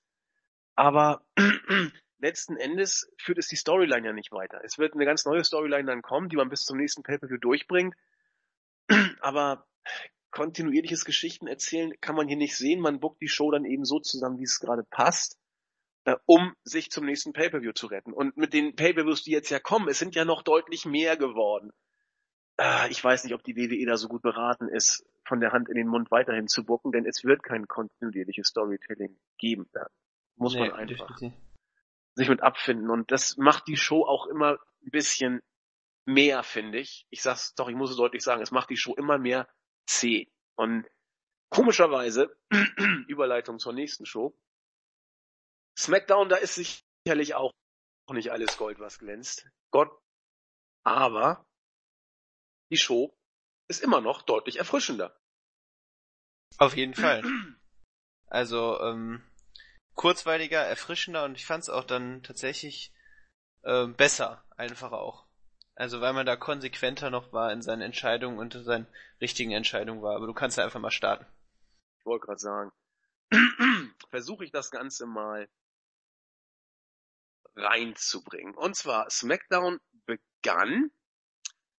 Aber 0.74 1.24
letzten 2.18 2.56
Endes 2.56 3.10
führt 3.18 3.38
es 3.38 3.48
die 3.48 3.56
Storyline 3.56 4.06
ja 4.06 4.12
nicht 4.12 4.32
weiter. 4.32 4.60
Es 4.64 4.78
wird 4.78 4.94
eine 4.94 5.04
ganz 5.04 5.24
neue 5.24 5.44
Storyline 5.44 5.86
dann 5.86 6.02
kommen, 6.02 6.28
die 6.28 6.36
man 6.36 6.50
bis 6.50 6.64
zum 6.64 6.78
nächsten 6.78 7.02
Pay-Per-View 7.02 7.38
durchbringt. 7.38 7.94
Aber 9.20 9.66
kontinuierliches 10.30 11.04
Geschichten 11.04 11.46
erzählen 11.46 11.92
kann 12.00 12.14
man 12.14 12.28
hier 12.28 12.36
nicht 12.36 12.56
sehen. 12.56 12.80
Man 12.80 13.00
buckt 13.00 13.20
die 13.20 13.28
Show 13.28 13.50
dann 13.50 13.64
eben 13.64 13.84
so 13.84 13.98
zusammen, 13.98 14.38
wie 14.38 14.44
es 14.44 14.60
gerade 14.60 14.84
passt 14.84 15.38
äh, 16.08 16.16
um 16.24 16.54
sich 16.64 16.90
zum 16.90 17.04
nächsten 17.04 17.34
Pay-Per-View 17.34 17.72
zu 17.72 17.86
retten. 17.86 18.14
Und 18.14 18.36
mit 18.38 18.54
den 18.54 18.74
Pay-Per-Views, 18.74 19.24
die 19.24 19.32
jetzt 19.32 19.50
ja 19.50 19.58
kommen, 19.58 19.88
es 19.88 19.98
sind 19.98 20.14
ja 20.14 20.24
noch 20.24 20.42
deutlich 20.42 20.86
mehr 20.86 21.18
geworden. 21.18 21.70
Äh, 22.56 22.90
ich 22.90 23.04
weiß 23.04 23.24
nicht, 23.24 23.34
ob 23.34 23.42
die 23.44 23.56
WWE 23.56 23.84
da 23.84 23.96
so 23.98 24.08
gut 24.08 24.22
beraten 24.22 24.68
ist, 24.68 25.04
von 25.26 25.40
der 25.40 25.52
Hand 25.52 25.68
in 25.68 25.74
den 25.74 25.88
Mund 25.88 26.10
weiterhin 26.10 26.48
zu 26.48 26.64
bucken, 26.64 26.92
denn 26.92 27.04
es 27.04 27.24
wird 27.24 27.42
kein 27.42 27.68
kontinuierliches 27.68 28.48
Storytelling 28.48 29.18
geben. 29.36 29.68
Da 29.72 29.86
muss 30.36 30.54
nee, 30.54 30.60
man 30.60 30.72
einfach 30.72 31.08
definitiv. 31.08 31.38
sich 32.14 32.28
mit 32.30 32.42
abfinden. 32.42 32.88
Und 32.88 33.12
das 33.12 33.36
macht 33.36 33.68
die 33.68 33.76
Show 33.76 34.06
auch 34.06 34.26
immer 34.28 34.58
ein 34.82 34.90
bisschen 34.90 35.42
mehr, 36.06 36.42
finde 36.42 36.78
ich. 36.78 37.06
Ich 37.10 37.20
sag's 37.20 37.54
doch, 37.54 37.68
ich 37.68 37.76
muss 37.76 37.90
es 37.90 37.96
deutlich 37.96 38.22
sagen, 38.22 38.40
es 38.40 38.50
macht 38.50 38.70
die 38.70 38.78
Show 38.78 38.94
immer 38.94 39.18
mehr 39.18 39.46
zäh. 39.84 40.26
Und 40.56 40.86
komischerweise, 41.50 42.34
Überleitung 43.08 43.58
zur 43.58 43.74
nächsten 43.74 44.06
Show, 44.06 44.34
SmackDown, 45.78 46.28
da 46.28 46.36
ist 46.36 46.56
sicherlich 46.56 47.34
auch 47.34 47.52
nicht 48.10 48.32
alles 48.32 48.56
Gold, 48.56 48.80
was 48.80 48.98
glänzt. 48.98 49.48
Gott. 49.70 49.90
Aber 50.82 51.46
die 52.70 52.78
Show 52.78 53.16
ist 53.68 53.82
immer 53.82 54.00
noch 54.00 54.22
deutlich 54.22 54.58
erfrischender. 54.58 55.18
Auf 56.58 56.76
jeden 56.76 56.94
Fall. 56.94 57.22
Also, 58.30 58.80
ähm, 58.80 59.22
kurzweiliger, 59.94 60.60
erfrischender 60.60 61.24
und 61.24 61.36
ich 61.36 61.46
fand 61.46 61.62
es 61.62 61.70
auch 61.70 61.84
dann 61.84 62.22
tatsächlich 62.22 62.92
äh, 63.62 63.86
besser, 63.86 64.44
einfach 64.56 64.92
auch. 64.92 65.26
Also 65.74 66.00
weil 66.00 66.12
man 66.12 66.26
da 66.26 66.36
konsequenter 66.36 67.08
noch 67.08 67.32
war 67.32 67.52
in 67.52 67.62
seinen 67.62 67.82
Entscheidungen 67.82 68.38
und 68.38 68.54
in 68.54 68.64
seinen 68.64 68.86
richtigen 69.20 69.52
Entscheidungen 69.52 70.02
war. 70.02 70.16
Aber 70.16 70.26
du 70.26 70.34
kannst 70.34 70.58
ja 70.58 70.64
einfach 70.64 70.80
mal 70.80 70.90
starten. 70.90 71.24
Ich 72.00 72.06
wollte 72.06 72.26
gerade 72.26 72.38
sagen, 72.40 72.72
versuche 74.10 74.44
ich 74.44 74.50
das 74.50 74.70
Ganze 74.70 75.06
mal 75.06 75.48
reinzubringen. 77.58 78.54
Und 78.54 78.76
zwar 78.76 79.10
SmackDown 79.10 79.80
begann 80.06 80.90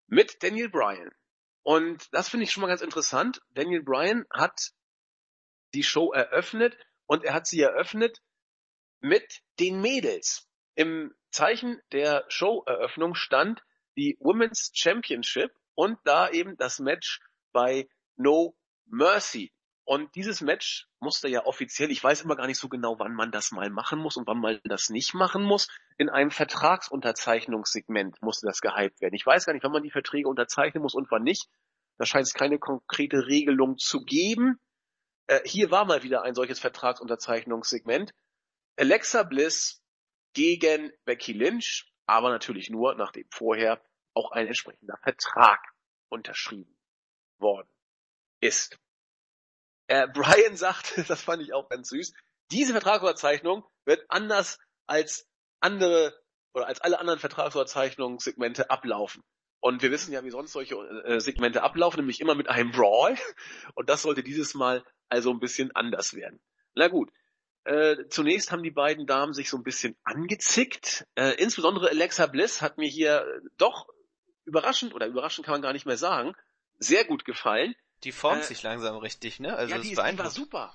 mit 0.07 0.43
Daniel 0.43 0.69
Bryan. 0.69 1.11
Und 1.63 2.07
das 2.13 2.29
finde 2.29 2.45
ich 2.45 2.51
schon 2.51 2.61
mal 2.61 2.67
ganz 2.67 2.81
interessant. 2.81 3.41
Daniel 3.51 3.83
Bryan 3.83 4.25
hat 4.31 4.71
die 5.73 5.83
Show 5.83 6.11
eröffnet 6.11 6.77
und 7.05 7.23
er 7.23 7.33
hat 7.33 7.47
sie 7.47 7.61
eröffnet 7.61 8.21
mit 9.01 9.41
den 9.59 9.81
Mädels. 9.81 10.47
Im 10.75 11.13
Zeichen 11.31 11.81
der 11.91 12.25
Showeröffnung 12.29 13.15
stand 13.15 13.61
die 13.97 14.17
Women's 14.19 14.71
Championship 14.73 15.51
und 15.75 15.99
da 16.05 16.29
eben 16.29 16.57
das 16.57 16.79
Match 16.79 17.19
bei 17.51 17.87
No 18.15 18.55
Mercy. 18.85 19.53
Und 19.89 20.13
dieses 20.13 20.41
Match 20.41 20.87
musste 20.99 21.27
ja 21.29 21.47
offiziell, 21.47 21.89
ich 21.89 22.03
weiß 22.03 22.21
immer 22.21 22.35
gar 22.35 22.45
nicht 22.45 22.59
so 22.59 22.69
genau, 22.69 22.99
wann 22.99 23.15
man 23.15 23.31
das 23.31 23.49
mal 23.49 23.71
machen 23.71 23.97
muss 23.97 24.17
und 24.17 24.27
wann 24.27 24.37
man 24.37 24.59
das 24.63 24.91
nicht 24.91 25.15
machen 25.15 25.41
muss, 25.41 25.67
in 25.97 26.09
einem 26.09 26.29
Vertragsunterzeichnungssegment 26.29 28.21
musste 28.21 28.45
das 28.45 28.61
gehypt 28.61 29.01
werden. 29.01 29.15
Ich 29.15 29.25
weiß 29.25 29.47
gar 29.47 29.53
nicht, 29.53 29.63
wann 29.63 29.71
man 29.71 29.81
die 29.81 29.89
Verträge 29.89 30.29
unterzeichnen 30.29 30.83
muss 30.83 30.93
und 30.93 31.09
wann 31.09 31.23
nicht. 31.23 31.49
Da 31.97 32.05
scheint 32.05 32.27
es 32.27 32.35
keine 32.35 32.59
konkrete 32.59 33.25
Regelung 33.25 33.79
zu 33.79 34.05
geben. 34.05 34.59
Äh, 35.25 35.39
hier 35.43 35.71
war 35.71 35.85
mal 35.85 36.03
wieder 36.03 36.21
ein 36.21 36.35
solches 36.35 36.59
Vertragsunterzeichnungssegment. 36.59 38.13
Alexa 38.77 39.23
Bliss 39.23 39.81
gegen 40.33 40.91
Becky 41.05 41.33
Lynch, 41.33 41.91
aber 42.05 42.29
natürlich 42.29 42.69
nur, 42.69 42.93
nachdem 42.93 43.25
vorher 43.31 43.81
auch 44.13 44.33
ein 44.33 44.45
entsprechender 44.45 44.99
Vertrag 45.01 45.73
unterschrieben 46.09 46.77
worden 47.39 47.67
ist. 48.39 48.77
Äh, 49.89 50.07
Brian 50.07 50.55
sagt, 50.55 51.09
das 51.09 51.21
fand 51.21 51.41
ich 51.41 51.53
auch 51.53 51.67
ganz 51.67 51.89
süß, 51.89 52.13
diese 52.51 52.71
Vertragsunterzeichnung 52.73 53.65
wird 53.85 54.05
anders 54.07 54.59
als 54.87 55.27
andere 55.59 56.17
oder 56.53 56.67
als 56.67 56.79
alle 56.81 56.99
anderen 56.99 57.19
Vertragsunterzeichnungssegmente 57.19 58.69
ablaufen. 58.69 59.23
Und 59.61 59.81
wir 59.81 59.91
wissen 59.91 60.13
ja, 60.13 60.23
wie 60.23 60.29
sonst 60.29 60.53
solche 60.53 60.75
äh, 60.75 61.19
Segmente 61.19 61.63
ablaufen, 61.63 61.99
nämlich 61.99 62.21
immer 62.21 62.33
mit 62.33 62.49
einem 62.49 62.71
Brawl. 62.71 63.17
Und 63.75 63.89
das 63.89 64.03
sollte 64.03 64.23
dieses 64.23 64.53
Mal 64.53 64.83
also 65.09 65.31
ein 65.31 65.39
bisschen 65.39 65.75
anders 65.75 66.13
werden. 66.13 66.39
Na 66.75 66.87
gut. 66.87 67.11
Äh, 67.65 68.07
zunächst 68.09 68.51
haben 68.51 68.63
die 68.63 68.71
beiden 68.71 69.05
Damen 69.05 69.33
sich 69.33 69.49
so 69.49 69.57
ein 69.57 69.63
bisschen 69.63 69.97
angezickt. 70.03 71.05
Äh, 71.15 71.33
insbesondere 71.37 71.89
Alexa 71.89 72.25
Bliss 72.27 72.61
hat 72.61 72.77
mir 72.77 72.87
hier 72.87 73.25
doch 73.57 73.87
überraschend, 74.45 74.95
oder 74.95 75.07
überraschend 75.07 75.45
kann 75.45 75.53
man 75.53 75.61
gar 75.61 75.73
nicht 75.73 75.85
mehr 75.85 75.97
sagen, 75.97 76.33
sehr 76.77 77.03
gut 77.03 77.25
gefallen. 77.25 77.75
Die 78.03 78.11
formt 78.11 78.41
äh, 78.41 78.45
sich 78.45 78.63
langsam 78.63 78.97
richtig, 78.97 79.39
ne? 79.39 79.55
Also 79.55 79.75
ja, 79.75 79.81
die, 79.81 79.91
ist, 79.91 80.01
die 80.01 80.17
war 80.17 80.29
super. 80.29 80.73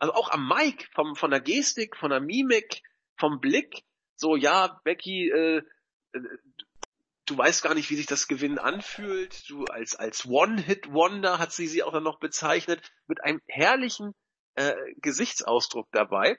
Also 0.00 0.14
auch 0.14 0.30
am 0.30 0.46
Mike, 0.48 0.86
vom, 0.94 1.16
von 1.16 1.30
der 1.30 1.40
Gestik, 1.40 1.96
von 1.96 2.10
der 2.10 2.20
Mimik, 2.20 2.82
vom 3.16 3.40
Blick, 3.40 3.82
so, 4.16 4.36
ja, 4.36 4.80
Becky, 4.84 5.30
äh, 5.30 5.62
äh, 6.12 6.20
du 7.26 7.38
weißt 7.38 7.62
gar 7.62 7.74
nicht, 7.74 7.90
wie 7.90 7.96
sich 7.96 8.06
das 8.06 8.26
Gewinnen 8.26 8.58
anfühlt. 8.58 9.48
Du 9.48 9.64
als, 9.66 9.94
als 9.94 10.26
One-Hit-Wonder 10.26 11.38
hat 11.38 11.52
sie 11.52 11.66
sie 11.68 11.82
auch 11.82 11.92
dann 11.92 12.02
noch 12.02 12.18
bezeichnet, 12.18 12.80
mit 13.06 13.22
einem 13.22 13.40
herrlichen 13.46 14.14
äh, 14.54 14.74
Gesichtsausdruck 14.96 15.88
dabei. 15.92 16.38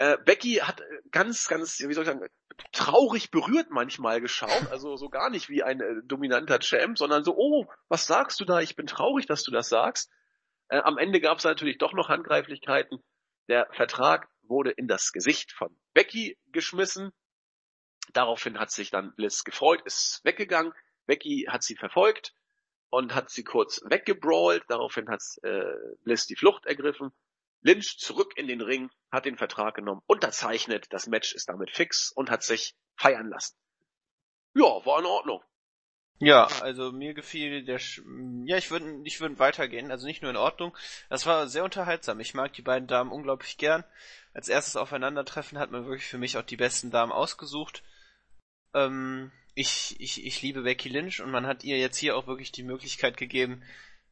Äh, 0.00 0.16
Becky 0.24 0.54
hat 0.54 0.82
ganz, 1.10 1.46
ganz, 1.46 1.78
wie 1.78 1.92
soll 1.92 2.04
ich 2.04 2.08
sagen, 2.08 2.26
traurig 2.72 3.30
berührt 3.30 3.68
manchmal 3.68 4.22
geschaut, 4.22 4.70
also 4.70 4.96
so 4.96 5.10
gar 5.10 5.28
nicht 5.28 5.50
wie 5.50 5.62
ein 5.62 5.82
äh, 5.82 5.96
dominanter 6.04 6.58
Champ, 6.58 6.96
sondern 6.96 7.22
so, 7.22 7.36
oh, 7.36 7.66
was 7.88 8.06
sagst 8.06 8.40
du 8.40 8.46
da? 8.46 8.60
Ich 8.60 8.76
bin 8.76 8.86
traurig, 8.86 9.26
dass 9.26 9.42
du 9.42 9.50
das 9.50 9.68
sagst. 9.68 10.10
Äh, 10.68 10.78
am 10.78 10.96
Ende 10.96 11.20
gab 11.20 11.36
es 11.36 11.44
natürlich 11.44 11.76
doch 11.76 11.92
noch 11.92 12.08
Handgreiflichkeiten. 12.08 13.04
Der 13.48 13.68
Vertrag 13.72 14.30
wurde 14.40 14.70
in 14.70 14.88
das 14.88 15.12
Gesicht 15.12 15.52
von 15.52 15.68
Becky 15.92 16.38
geschmissen. 16.46 17.12
Daraufhin 18.14 18.58
hat 18.58 18.70
sich 18.70 18.90
dann 18.90 19.14
Bliss 19.16 19.44
gefreut, 19.44 19.82
ist 19.84 20.22
weggegangen. 20.24 20.72
Becky 21.04 21.46
hat 21.50 21.62
sie 21.62 21.76
verfolgt 21.76 22.32
und 22.88 23.14
hat 23.14 23.28
sie 23.28 23.44
kurz 23.44 23.82
weggebrawlt. 23.84 24.64
Daraufhin 24.68 25.10
hat 25.10 25.20
äh, 25.42 25.60
Bliss 26.04 26.26
die 26.26 26.36
Flucht 26.36 26.64
ergriffen. 26.64 27.12
Lynch 27.62 27.98
zurück 27.98 28.32
in 28.36 28.46
den 28.46 28.60
Ring, 28.60 28.90
hat 29.10 29.24
den 29.24 29.36
Vertrag 29.36 29.74
genommen, 29.74 30.02
unterzeichnet. 30.06 30.86
Das 30.90 31.06
Match 31.06 31.34
ist 31.34 31.48
damit 31.48 31.70
fix 31.70 32.10
und 32.12 32.30
hat 32.30 32.42
sich 32.42 32.74
feiern 32.96 33.28
lassen. 33.28 33.56
Ja, 34.54 34.84
war 34.84 35.00
in 35.00 35.06
Ordnung. 35.06 35.42
Ja, 36.22 36.48
also 36.60 36.92
mir 36.92 37.14
gefiel 37.14 37.64
der, 37.64 37.78
Sch 37.78 38.02
ja, 38.44 38.58
ich 38.58 38.70
würde, 38.70 39.00
ich 39.04 39.20
würde 39.20 39.38
weitergehen, 39.38 39.90
also 39.90 40.06
nicht 40.06 40.20
nur 40.20 40.30
in 40.30 40.36
Ordnung. 40.36 40.76
Das 41.08 41.24
war 41.24 41.48
sehr 41.48 41.64
unterhaltsam. 41.64 42.20
Ich 42.20 42.34
mag 42.34 42.52
die 42.52 42.62
beiden 42.62 42.86
Damen 42.86 43.10
unglaublich 43.10 43.56
gern. 43.56 43.84
Als 44.34 44.48
erstes 44.48 44.76
Aufeinandertreffen 44.76 45.58
hat 45.58 45.70
man 45.70 45.86
wirklich 45.86 46.06
für 46.06 46.18
mich 46.18 46.36
auch 46.36 46.42
die 46.42 46.58
besten 46.58 46.90
Damen 46.90 47.10
ausgesucht. 47.10 47.82
Ähm, 48.74 49.32
ich, 49.54 49.98
ich, 49.98 50.24
ich 50.26 50.42
liebe 50.42 50.62
Becky 50.62 50.90
Lynch 50.90 51.22
und 51.22 51.30
man 51.30 51.46
hat 51.46 51.64
ihr 51.64 51.78
jetzt 51.78 51.96
hier 51.96 52.16
auch 52.16 52.26
wirklich 52.26 52.52
die 52.52 52.64
Möglichkeit 52.64 53.16
gegeben, 53.16 53.62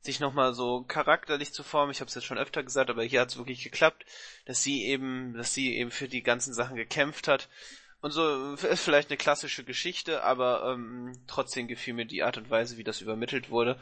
sich 0.01 0.21
nochmal 0.21 0.55
so 0.55 0.85
charakterlich 0.85 1.53
zu 1.53 1.63
formen. 1.63 1.91
Ich 1.91 2.01
habe 2.01 2.09
es 2.09 2.15
jetzt 2.15 2.25
schon 2.25 2.39
öfter 2.39 2.63
gesagt, 2.63 2.91
aber 2.91 3.03
hier 3.03 3.21
hat 3.21 3.31
es 3.31 3.39
wirklich 3.39 3.63
geklappt, 3.63 4.05
dass 4.47 4.63
sie 4.63 4.85
eben, 4.85 5.35
dass 5.35 5.55
sie 5.55 5.77
eben 5.77 5.91
für 5.91 6.09
die 6.09 6.23
ganzen 6.23 6.55
Sachen 6.55 6.77
gekämpft 6.77 7.29
hat. 7.29 7.49
Und 8.01 8.13
so 8.13 8.55
ist 8.55 8.85
vielleicht 8.85 9.11
eine 9.11 9.17
klassische 9.17 9.65
Geschichte, 9.65 10.23
aber 10.23 10.73
ähm, 10.73 11.13
trotzdem 11.27 11.67
gefiel 11.67 11.95
mir 11.95 12.07
die 12.07 12.23
Art 12.23 12.37
und 12.37 12.49
Weise, 12.49 12.77
wie 12.77 12.85
das 12.85 13.01
übermittelt 13.01 13.51
wurde. 13.51 13.81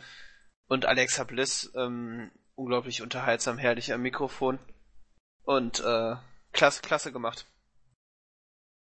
Und 0.68 0.86
Alexa 0.86 1.24
Bliss, 1.24 1.70
ähm, 1.76 2.30
unglaublich 2.54 3.02
unterhaltsam, 3.02 3.58
herrlich 3.58 3.92
am 3.92 4.00
Mikrofon. 4.00 4.58
Und 5.44 5.80
äh, 5.80 6.16
klasse, 6.52 6.80
klasse 6.80 7.12
gemacht. 7.12 7.46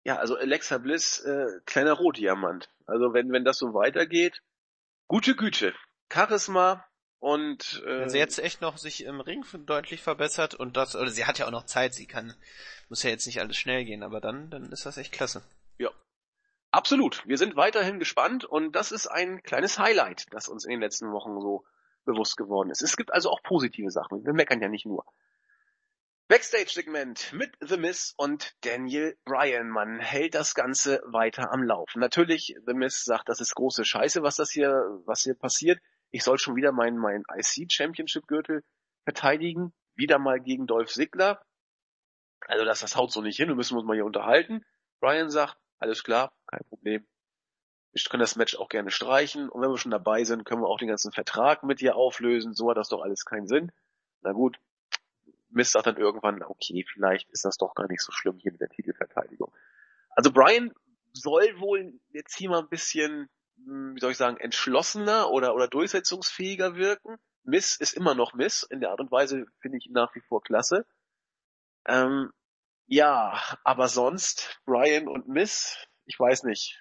Ja, 0.05 0.15
also 0.15 0.38
Alexa 0.38 0.78
Bliss, 0.78 1.19
äh, 1.19 1.45
kleiner 1.65 1.93
Rotdiamant. 1.93 2.69
Also 2.86 3.13
wenn, 3.13 3.32
wenn 3.34 3.43
das 3.43 3.57
so 3.57 3.73
weitergeht, 3.73 4.41
gute 5.07 5.36
Güte. 5.36 5.75
Charisma 6.09 6.86
und 7.20 7.84
äh, 7.86 8.03
also 8.03 8.18
jetzt 8.18 8.39
echt 8.39 8.61
noch 8.61 8.78
sich 8.78 9.03
im 9.03 9.22
Ring 9.22 9.43
deutlich 9.65 10.01
verbessert 10.01 10.53
und 10.53 10.78
das, 10.78 10.95
oder 10.95 11.09
sie 11.09 11.26
hat 11.26 11.39
ja 11.39 11.47
auch 11.47 11.51
noch 11.51 11.65
Zeit, 11.65 11.93
sie 11.93 12.05
kann, 12.05 12.36
muss 12.89 13.03
ja 13.03 13.09
jetzt 13.09 13.26
nicht 13.26 13.39
alles 13.39 13.57
schnell 13.57 13.86
gehen, 13.86 14.03
aber 14.03 14.22
dann, 14.22 14.49
dann 14.49 14.72
ist 14.72 14.86
das 14.86 14.97
echt 14.97 15.13
klasse. 15.13 15.41
Ja. 15.78 15.89
Absolut. 16.72 17.26
Wir 17.26 17.38
sind 17.38 17.55
weiterhin 17.55 17.97
gespannt 17.97 18.45
und 18.45 18.74
das 18.76 18.91
ist 18.91 19.07
ein 19.07 19.41
kleines 19.41 19.80
Highlight, 19.80 20.26
das 20.32 20.47
uns 20.47 20.65
in 20.65 20.72
den 20.72 20.82
letzten 20.82 21.11
Wochen 21.11 21.39
so 21.41 21.65
bewusst 22.05 22.38
geworden 22.38 22.70
ist. 22.70 22.82
Es 22.82 22.97
gibt 22.97 23.13
also 23.13 23.30
auch 23.32 23.41
positive 23.41 23.89
Sachen. 23.89 24.24
Wir 24.26 24.34
meckern 24.34 24.61
ja 24.61 24.70
nicht 24.70 24.86
nur. 24.86 25.03
Backstage-Segment 26.30 27.32
mit 27.34 27.53
The 27.61 27.78
Miz 27.78 28.13
und 28.18 28.53
Daniel 28.61 29.18
Bryan. 29.24 29.70
Man 29.70 29.99
hält 29.99 30.36
das 30.36 30.55
Ganze 30.55 31.01
weiter 31.05 31.51
am 31.51 31.63
Laufen. 31.63 31.99
Natürlich, 31.99 32.55
The 32.65 32.74
Miz 32.74 33.05
sagt, 33.05 33.30
das 33.30 33.39
ist 33.39 33.55
große 33.55 33.86
Scheiße, 33.86 34.24
was 34.24 34.36
das 34.36 34.51
hier, 34.51 34.72
was 35.05 35.24
hier 35.24 35.36
passiert. 35.36 35.80
Ich 36.12 36.24
soll 36.24 36.38
schon 36.38 36.55
wieder 36.55 36.72
meinen, 36.72 36.97
meinen 36.97 37.24
IC 37.36 37.72
Championship 37.72 38.28
Gürtel 38.28 38.64
verteidigen. 39.03 39.74
Wieder 39.95 40.20
mal 40.20 40.39
gegen 40.39 40.68
Dolph 40.68 40.91
Ziggler. 40.91 41.41
Also 42.41 42.66
das, 42.66 42.82
das 42.82 42.95
haut 42.95 43.12
so 43.12 43.22
nicht 43.22 43.38
hin. 43.38 43.49
Wir 43.49 43.55
müssen 43.55 43.78
uns 43.78 43.86
mal 43.86 43.95
hier 43.95 44.05
unterhalten. 44.05 44.64
Bryan 44.99 45.30
sagt, 45.30 45.58
alles 45.80 46.03
klar, 46.03 46.34
kein 46.47 46.64
Problem. 46.70 47.08
Wir 47.91 48.01
können 48.10 48.22
das 48.22 48.36
Match 48.36 48.55
auch 48.55 48.70
gerne 48.70 48.91
streichen. 48.91 49.49
Und 49.49 49.62
wenn 49.62 49.70
wir 49.70 49.78
schon 49.78 49.91
dabei 49.91 50.24
sind, 50.24 50.45
können 50.45 50.62
wir 50.62 50.68
auch 50.68 50.78
den 50.78 50.88
ganzen 50.88 51.12
Vertrag 51.12 51.64
mit 51.64 51.82
dir 51.82 51.95
auflösen. 51.95 52.53
So 52.53 52.70
hat 52.70 52.78
das 52.78 52.89
doch 52.89 53.01
alles 53.01 53.26
keinen 53.26 53.47
Sinn. 53.47 53.72
Na 54.22 54.34
gut, 54.34 54.60
Mist 55.49 55.72
sagt 55.72 55.88
dann 55.88 55.97
irgendwann, 55.97 56.43
okay, 56.43 56.86
vielleicht 56.91 57.30
ist 57.32 57.45
das 57.45 57.58
doch 57.58 57.74
gar 57.74 57.88
nicht 57.88 58.01
so 58.01 58.12
schlimm 58.12 58.38
hier 58.38 58.51
mit 58.51 58.62
der 58.62 58.70
Titelverteidigung. 58.70 59.53
Also 60.10 60.32
Brian 60.32 60.74
soll 61.14 61.60
wohl 61.60 61.99
jetzt 62.10 62.36
hier 62.36 62.49
mal 62.49 62.60
ein 62.60 62.70
bisschen, 62.70 63.30
wie 63.68 63.99
soll 63.99 64.11
ich 64.11 64.18
sagen, 64.18 64.38
entschlossener 64.38 65.30
oder, 65.30 65.53
oder 65.53 65.68
durchsetzungsfähiger 65.68 66.76
wirken. 66.76 67.18
Miss 67.43 67.76
ist 67.76 67.93
immer 67.93 68.15
noch 68.15 68.34
Miss. 68.34 68.63
In 68.63 68.82
der 68.82 68.91
Art 68.91 68.99
und 68.99 69.11
Weise 69.11 69.45
finde 69.61 69.78
ich 69.78 69.89
nach 69.89 70.13
wie 70.15 70.22
vor 70.22 70.41
klasse. 70.41 70.86
Ähm, 71.86 72.32
ja, 72.88 73.41
aber 73.63 73.88
sonst, 73.88 74.59
Brian 74.65 75.07
und 75.07 75.28
Miss, 75.28 75.78
ich 76.05 76.20
weiß 76.20 76.43
nicht. 76.43 76.80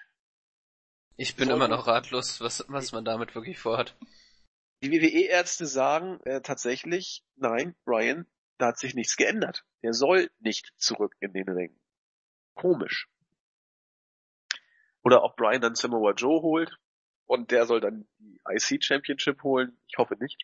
Ich 1.17 1.37
bin 1.37 1.49
so, 1.49 1.55
immer 1.55 1.69
noch 1.69 1.87
ratlos, 1.87 2.41
was, 2.41 2.65
was 2.69 2.93
man 2.93 3.05
damit 3.05 3.35
wirklich 3.35 3.59
vorhat. 3.59 3.97
Die 4.83 4.91
WWE-Ärzte 4.91 5.67
sagen 5.67 6.21
äh, 6.25 6.43
tatsächlich, 6.43 7.25
nein, 7.37 7.75
Brian 7.85 8.27
da 8.59 8.69
hat 8.69 8.79
sich 8.79 8.95
nichts 8.95 9.17
geändert. 9.17 9.65
Der 9.83 9.93
soll 9.93 10.31
nicht 10.39 10.73
zurück 10.77 11.15
in 11.21 11.33
den 11.33 11.49
Ring. 11.49 11.79
Komisch. 12.55 13.09
Oder 15.07 15.23
ob 15.23 15.37
Brian 15.37 15.61
dann 15.61 15.77
Samoa 15.77 16.15
Joe 16.15 16.43
holt 16.43 16.77
und 17.27 17.53
der 17.53 17.67
soll 17.67 17.81
dann 17.81 18.09
die 18.19 18.41
IC 18.45 18.83
Championship 18.83 19.41
holen. 19.45 19.79
Ich 19.87 19.99
hoffe 19.99 20.17
nicht. 20.17 20.43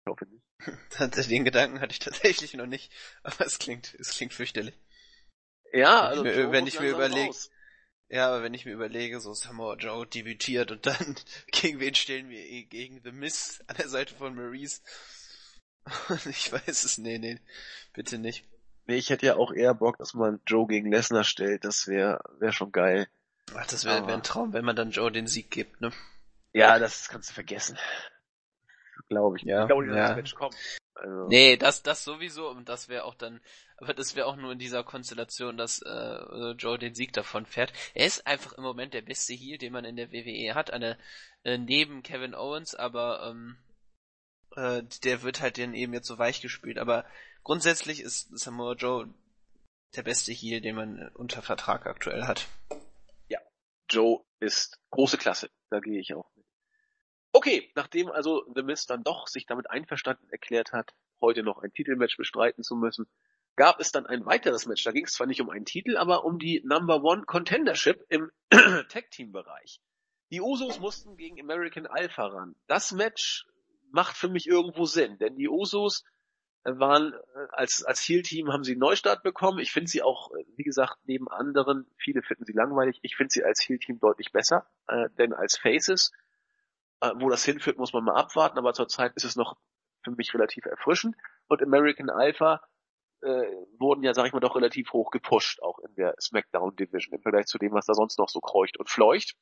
Ich 0.00 0.10
hoffe 0.10 0.26
nicht. 0.26 1.28
Den 1.30 1.44
Gedanken 1.44 1.80
hatte 1.80 1.92
ich 1.92 2.00
tatsächlich 2.00 2.54
noch 2.54 2.66
nicht, 2.66 2.92
aber 3.22 3.46
es 3.46 3.60
klingt, 3.60 3.94
es 4.00 4.10
klingt 4.10 4.32
fürchterlich. 4.32 4.74
Ja, 5.72 6.00
also 6.00 6.24
wenn 6.24 6.32
ich 6.32 6.36
mir, 6.36 6.50
wenn 6.50 6.66
ich 6.66 6.80
mir 6.80 6.90
überlege, 6.90 7.32
ja, 8.08 8.26
aber 8.26 8.42
wenn 8.42 8.54
ich 8.54 8.66
mir 8.66 8.72
überlege, 8.72 9.20
so 9.20 9.32
Samoa 9.34 9.76
Joe 9.76 10.04
debütiert 10.04 10.72
und 10.72 10.84
dann 10.84 11.14
gegen 11.52 11.78
wen 11.78 11.94
stellen 11.94 12.28
wir 12.28 12.64
gegen 12.64 13.00
The 13.04 13.12
Miss 13.12 13.62
an 13.68 13.76
der 13.76 13.88
Seite 13.88 14.16
von 14.16 14.34
Maurice? 14.34 14.82
ich 16.28 16.52
weiß 16.52 16.82
es, 16.82 16.98
nee, 16.98 17.18
nee, 17.18 17.38
bitte 17.92 18.18
nicht. 18.18 18.44
Nee, 18.86 18.96
ich 18.96 19.10
hätte 19.10 19.26
ja 19.26 19.36
auch 19.36 19.52
eher 19.52 19.74
Bock, 19.74 19.96
dass 19.98 20.12
man 20.12 20.40
Joe 20.44 20.66
gegen 20.66 20.90
Lesnar 20.90 21.22
stellt, 21.22 21.64
das 21.64 21.86
wäre 21.86 22.18
wär 22.40 22.50
schon 22.50 22.72
geil. 22.72 23.06
Ach, 23.54 23.66
das 23.66 23.84
wäre 23.84 24.06
wär 24.06 24.14
ein 24.14 24.22
Traum, 24.22 24.52
wenn 24.52 24.64
man 24.64 24.76
dann 24.76 24.90
Joe 24.90 25.12
den 25.12 25.26
Sieg 25.26 25.50
gibt, 25.50 25.80
ne? 25.80 25.92
Ja, 26.52 26.78
das 26.78 27.08
kannst 27.08 27.30
du 27.30 27.34
vergessen. 27.34 27.78
Glaube 29.08 29.36
ich. 29.36 29.44
Ja, 29.44 29.62
ich 29.62 29.68
glaube 29.68 29.84
nicht, 29.84 29.94
dass 29.94 29.98
ja. 29.98 30.08
das 30.08 30.16
Match 30.16 30.34
kommt. 30.34 30.56
Also. 30.94 31.28
Nee, 31.28 31.56
das, 31.56 31.82
das 31.82 32.04
sowieso, 32.04 32.48
und 32.48 32.68
das 32.68 32.88
wäre 32.88 33.04
auch 33.04 33.14
dann, 33.14 33.40
aber 33.76 33.92
das 33.92 34.16
wäre 34.16 34.26
auch 34.26 34.36
nur 34.36 34.52
in 34.52 34.58
dieser 34.58 34.82
Konstellation, 34.82 35.58
dass 35.58 35.82
äh, 35.82 36.52
Joe 36.52 36.78
den 36.78 36.94
Sieg 36.94 37.12
davon 37.12 37.44
fährt. 37.44 37.72
Er 37.94 38.06
ist 38.06 38.26
einfach 38.26 38.54
im 38.54 38.64
Moment 38.64 38.94
der 38.94 39.02
beste 39.02 39.34
Heal, 39.34 39.58
den 39.58 39.74
man 39.74 39.84
in 39.84 39.96
der 39.96 40.10
WWE 40.10 40.54
hat, 40.54 40.70
eine 40.70 40.98
äh, 41.44 41.58
neben 41.58 42.02
Kevin 42.02 42.34
Owens, 42.34 42.74
aber 42.74 43.28
ähm, 43.28 43.58
äh, 44.56 44.82
der 45.04 45.22
wird 45.22 45.42
halt 45.42 45.58
dann 45.58 45.74
eben 45.74 45.92
jetzt 45.92 46.08
so 46.08 46.18
weich 46.18 46.40
gespielt. 46.40 46.78
Aber 46.78 47.04
grundsätzlich 47.44 48.00
ist 48.00 48.36
Samoa 48.38 48.72
Joe 48.72 49.12
der 49.94 50.02
beste 50.02 50.32
Heal, 50.32 50.62
den 50.62 50.76
man 50.76 51.08
unter 51.14 51.42
Vertrag 51.42 51.86
aktuell 51.86 52.24
hat. 52.24 52.48
Joe 53.96 54.22
ist 54.40 54.78
große 54.90 55.16
Klasse. 55.16 55.48
Da 55.70 55.80
gehe 55.80 55.98
ich 55.98 56.12
auch 56.12 56.30
mit. 56.36 56.44
Okay, 57.32 57.72
nachdem 57.74 58.10
also 58.10 58.44
The 58.54 58.62
Miz 58.62 58.84
dann 58.84 59.02
doch 59.02 59.26
sich 59.26 59.46
damit 59.46 59.70
einverstanden 59.70 60.28
erklärt 60.28 60.72
hat, 60.72 60.94
heute 61.22 61.42
noch 61.42 61.62
ein 61.62 61.72
Titelmatch 61.72 62.18
bestreiten 62.18 62.62
zu 62.62 62.76
müssen, 62.76 63.06
gab 63.56 63.80
es 63.80 63.92
dann 63.92 64.04
ein 64.04 64.26
weiteres 64.26 64.66
Match. 64.66 64.84
Da 64.84 64.92
ging 64.92 65.06
es 65.06 65.14
zwar 65.14 65.26
nicht 65.26 65.40
um 65.40 65.48
einen 65.48 65.64
Titel, 65.64 65.96
aber 65.96 66.24
um 66.26 66.38
die 66.38 66.62
Number 66.66 67.02
One 67.02 67.24
Contendership 67.24 68.04
im 68.10 68.30
Tag 68.50 69.10
Team 69.10 69.32
Bereich. 69.32 69.80
Die 70.30 70.42
Usos 70.42 70.78
mussten 70.78 71.16
gegen 71.16 71.40
American 71.40 71.86
Alpha 71.86 72.26
ran. 72.26 72.54
Das 72.66 72.92
Match 72.92 73.46
macht 73.92 74.18
für 74.18 74.28
mich 74.28 74.46
irgendwo 74.46 74.84
Sinn, 74.84 75.16
denn 75.16 75.36
die 75.36 75.48
Usos 75.48 76.04
waren 76.66 77.12
äh, 77.12 77.46
als 77.52 77.84
als 77.84 78.00
Heal 78.00 78.22
Team 78.22 78.52
haben 78.52 78.64
sie 78.64 78.72
einen 78.72 78.80
Neustart 78.80 79.22
bekommen. 79.22 79.58
Ich 79.58 79.72
finde 79.72 79.90
sie 79.90 80.02
auch, 80.02 80.32
äh, 80.32 80.44
wie 80.56 80.64
gesagt, 80.64 80.98
neben 81.04 81.28
anderen, 81.28 81.86
viele 81.96 82.22
finden 82.22 82.44
sie 82.44 82.52
langweilig. 82.52 82.98
Ich 83.02 83.16
finde 83.16 83.32
sie 83.32 83.44
als 83.44 83.60
Heal 83.68 83.78
Team 83.78 83.98
deutlich 84.00 84.32
besser, 84.32 84.66
äh, 84.88 85.08
denn 85.18 85.32
als 85.32 85.58
Faces. 85.58 86.12
Äh, 87.00 87.12
wo 87.16 87.28
das 87.28 87.44
hinführt, 87.44 87.78
muss 87.78 87.92
man 87.92 88.04
mal 88.04 88.14
abwarten, 88.14 88.58
aber 88.58 88.72
zurzeit 88.72 89.12
ist 89.16 89.24
es 89.24 89.36
noch 89.36 89.56
für 90.02 90.12
mich 90.12 90.32
relativ 90.34 90.64
erfrischend. 90.64 91.16
Und 91.48 91.62
American 91.62 92.10
Alpha 92.10 92.62
äh, 93.22 93.46
wurden 93.78 94.02
ja, 94.02 94.14
sag 94.14 94.26
ich 94.26 94.32
mal, 94.32 94.40
doch 94.40 94.56
relativ 94.56 94.92
hoch 94.92 95.10
gepusht, 95.10 95.60
auch 95.62 95.78
in 95.80 95.94
der 95.94 96.14
SmackDown 96.20 96.74
Division, 96.76 97.14
im 97.14 97.22
Vergleich 97.22 97.46
zu 97.46 97.58
dem, 97.58 97.72
was 97.72 97.86
da 97.86 97.94
sonst 97.94 98.18
noch 98.18 98.28
so 98.28 98.40
kreucht 98.40 98.78
und 98.78 98.88
fleucht. 98.88 99.36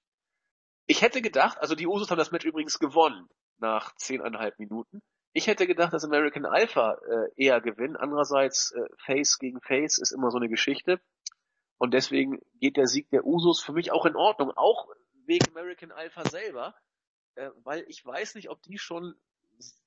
Ich 0.86 1.02
hätte 1.02 1.22
gedacht, 1.22 1.59
also 1.59 1.74
die 1.74 1.86
Usos 1.86 2.10
haben 2.10 2.18
das 2.18 2.30
Match 2.32 2.44
übrigens 2.44 2.78
gewonnen 2.78 3.28
nach 3.59 3.94
zehneinhalb 3.96 4.59
Minuten. 4.59 5.02
Ich 5.36 5.48
hätte 5.48 5.66
gedacht, 5.66 5.93
dass 5.93 6.05
American 6.05 6.47
Alpha 6.47 6.94
äh, 6.94 7.44
eher 7.44 7.61
gewinnt. 7.61 7.98
Andererseits 7.98 8.70
äh, 8.70 8.86
Face 9.05 9.40
gegen 9.40 9.61
Face 9.61 9.98
ist 9.98 10.12
immer 10.12 10.31
so 10.31 10.36
eine 10.36 10.48
Geschichte. 10.48 11.01
Und 11.77 11.93
deswegen 11.93 12.40
geht 12.61 12.77
der 12.77 12.86
Sieg 12.86 13.11
der 13.11 13.27
Usos 13.27 13.61
für 13.61 13.73
mich 13.73 13.90
auch 13.90 14.06
in 14.06 14.15
Ordnung. 14.15 14.52
Auch 14.52 14.89
wegen 15.27 15.48
American 15.48 15.90
Alpha 15.90 16.24
selber. 16.31 16.77
Äh, 17.35 17.51
weil 17.65 17.85
ich 17.89 18.06
weiß 18.06 18.36
nicht, 18.36 18.48
ob 18.48 18.62
die 18.62 18.78
schon, 18.78 19.16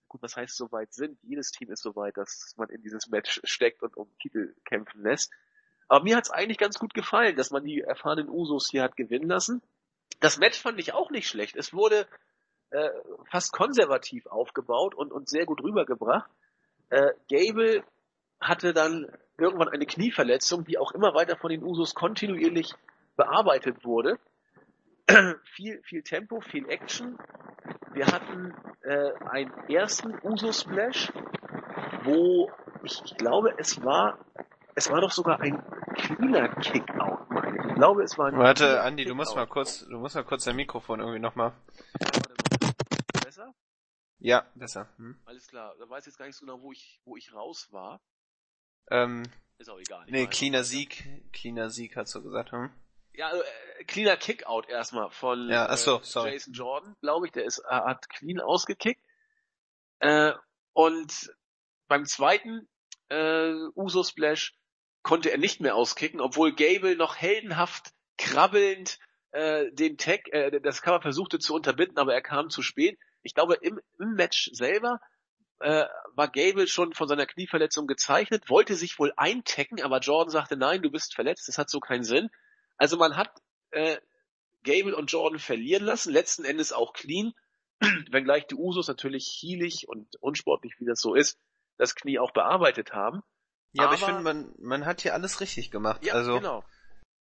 gut, 0.10 0.22
was 0.22 0.36
heißt 0.36 0.57
so 0.57 0.69
weit 0.74 0.94
sind. 0.94 1.18
Jedes 1.24 1.52
Team 1.52 1.72
ist 1.72 1.82
so 1.82 1.95
weit, 1.95 2.18
dass 2.18 2.53
man 2.57 2.69
in 2.69 2.82
dieses 2.82 3.07
Match 3.07 3.40
steckt 3.45 3.82
und 3.82 3.95
um 3.95 4.11
Titel 4.19 4.53
kämpfen 4.65 5.02
lässt. 5.02 5.32
Aber 5.88 6.03
mir 6.03 6.18
hat 6.18 6.26
es 6.26 6.30
eigentlich 6.30 6.57
ganz 6.57 6.78
gut 6.78 6.94
gefallen, 6.94 7.38
dass 7.38 7.52
man 7.52 7.64
die 7.64 7.80
erfahrenen 7.80 8.28
Usos 8.28 8.69
hier 8.69 8.84
hat 8.84 8.98
gewinnen 8.98 9.30
lassen. 9.30 9.61
Das 10.19 10.38
Match 10.38 10.60
fand 10.60 10.78
ich 10.78 10.94
auch 10.94 11.10
nicht 11.10 11.30
schlecht. 11.30 11.56
Es 11.56 11.74
wurde 11.74 12.06
äh, 12.72 12.89
fast 13.30 13.53
konservativ 13.53 14.26
aufgebaut 14.27 14.95
und, 14.95 15.11
und 15.11 15.30
sehr 15.30 15.45
gut 15.45 15.64
rübergebracht. 15.64 16.30
Äh, 16.89 17.11
Gable 17.30 17.84
hatte 18.39 18.73
dann 18.73 19.07
irgendwann 19.38 19.69
eine 19.69 19.85
Knieverletzung, 19.85 20.65
die 20.65 20.77
auch 20.77 20.91
immer 20.91 21.14
weiter 21.14 21.38
von 21.38 21.49
den 21.49 21.64
Usos 21.64 21.94
kontinuierlich 21.94 22.73
bearbeitet 23.15 23.84
wurde. 23.84 24.18
viel, 25.44 25.81
viel 25.84 26.03
Tempo, 26.03 26.41
viel 26.41 26.68
Action. 26.69 27.18
Wir 27.94 28.07
hatten 28.07 28.53
äh, 28.84 29.11
einen 29.30 29.52
ersten 29.69 30.14
Uso-Splash, 30.23 31.11
wo 32.03 32.52
ich, 32.84 33.02
ich 33.06 33.18
glaube, 33.18 33.53
es 33.57 33.84
war, 33.84 34.18
es 34.76 34.91
war 34.91 35.02
doch 35.02 35.11
sogar 35.11 35.39
ein 35.41 35.64
cleaner 35.95 36.49
Kickout, 36.49 37.30
meine 37.30 37.57
ich. 37.57 37.65
Ich 37.65 37.76
glaube, 37.76 38.03
es 38.03 38.18
war 38.18 38.27
ein 38.27 38.38
Warte, 38.38 38.81
Andi, 38.81 39.06
du 39.06 39.15
musst 39.15 39.35
mal 39.35 39.48
kurz, 39.48 39.85
du 39.88 39.98
musst 39.98 40.15
mal 40.15 40.23
kurz 40.23 40.45
dein 40.45 40.56
Mikrofon 40.56 40.99
irgendwie 40.99 41.19
nochmal. 41.19 41.53
Ja, 44.19 44.45
besser. 44.56 44.89
Hm? 44.98 45.18
Alles 45.26 45.48
klar. 45.48 45.76
Da 45.80 45.89
weiß 45.89 46.03
ich 46.03 46.07
jetzt 46.07 46.18
gar 46.18 46.26
nicht 46.26 46.35
so 46.35 46.45
genau, 46.45 46.61
wo 46.61 46.72
ich, 46.72 46.99
wo 47.06 47.15
ich 47.18 47.34
raus 47.34 47.68
war. 47.72 48.02
Ähm, 48.89 49.23
Ist 49.57 49.69
auch 49.69 49.80
egal. 49.80 50.06
Nee, 50.10 50.27
cleaner 50.27 50.64
Sieg, 50.64 51.03
cleaner 51.34 51.69
Sieg 51.69 51.95
hast 51.95 52.15
du 52.15 52.23
gesagt, 52.23 52.52
hm? 52.52 52.69
Ja, 53.14 53.27
also, 53.27 53.44
äh, 53.44 53.84
cleaner 53.85 54.18
Kickout 54.18 54.69
erstmal 54.69 55.10
von 55.10 55.49
Ja, 55.49 55.68
ach 55.69 55.77
so, 55.77 55.98
äh, 55.98 56.03
sorry. 56.03 56.31
Jason 56.31 56.53
Jordan, 56.53 56.95
glaube 57.02 57.27
ich. 57.27 57.31
Der 57.31 57.45
ist, 57.45 57.60
äh, 57.60 57.69
hat 57.69 58.10
clean 58.10 58.39
ausgekickt. 58.39 59.03
Äh, 59.99 60.34
und 60.73 61.34
beim 61.88 62.06
zweiten 62.06 62.68
äh, 63.10 63.53
Uso 63.76 64.03
Splash 64.03 64.56
konnte 65.03 65.31
er 65.31 65.38
nicht 65.38 65.61
mehr 65.61 65.76
auskicken, 65.76 66.22
obwohl 66.22 66.53
Gable 66.53 66.95
noch 66.95 67.15
heldenhaft 67.15 67.94
krabbelnd 68.18 68.99
äh, 69.31 69.72
den 69.72 69.98
Tag, 69.98 70.27
äh, 70.34 70.60
das 70.60 70.81
Cover 70.81 71.02
versuchte 71.02 71.39
zu 71.39 71.53
unterbinden, 71.53 71.98
aber 71.98 72.14
er 72.14 72.22
kam 72.22 72.49
zu 72.49 72.61
spät. 72.61 72.99
Ich 73.23 73.34
glaube, 73.34 73.56
im, 73.56 73.80
im 73.99 74.14
Match 74.14 74.49
selber 74.53 74.99
äh, 75.60 75.85
war 76.14 76.27
Gable 76.30 76.68
schon 76.68 76.94
von 76.94 77.07
seiner 77.07 77.26
Knieverletzung 77.26 77.88
gezeichnet, 77.88 78.49
wollte 78.49 78.76
sich 78.76 78.99
wohl 78.99 79.14
eintacken, 79.18 79.81
aber 79.81 79.99
Jordan 79.99 80.30
sagte, 80.31 80.56
nein, 80.57 80.81
du 80.81 80.91
bist 80.91 81.15
verletzt, 81.15 81.48
das 81.48 81.57
hat 81.57 81.69
so 81.69 81.80
keinen 81.80 82.03
Sinn. 82.03 82.30
Also 82.77 82.98
man 82.98 83.18
hat 83.18 83.31
äh, 83.72 83.98
Gable 84.64 84.95
und 84.95 85.11
Jordan 85.11 85.39
verlieren 85.39 85.84
lassen, 85.84 86.11
letzten 86.14 86.45
Endes 86.45 86.73
auch 86.73 86.94
clean, 86.94 87.34
wenngleich 88.11 88.48
die 88.48 88.56
Usos 88.56 88.88
natürlich 88.88 89.26
hielig 89.27 89.88
und 89.88 90.07
unsportlich, 90.19 90.73
wie 90.80 90.85
das 90.85 90.99
so 90.99 91.15
ist, 91.15 91.38
das 91.77 91.95
Knie 91.95 92.19
auch 92.19 92.31
bearbeitet 92.31 92.94
haben. 92.94 93.22
Ja, 93.73 93.85
aber, 93.85 93.95
ich 93.95 94.03
Aber- 94.03 94.14
finde, 94.14 94.23
man, 94.23 94.53
man 94.60 94.85
hat 94.85 95.02
hier 95.02 95.14
alles 95.14 95.41
richtig 95.41 95.72
gemacht. 95.72 96.06
Ja, 96.06 96.14
also, 96.14 96.39
genau. 96.39 96.64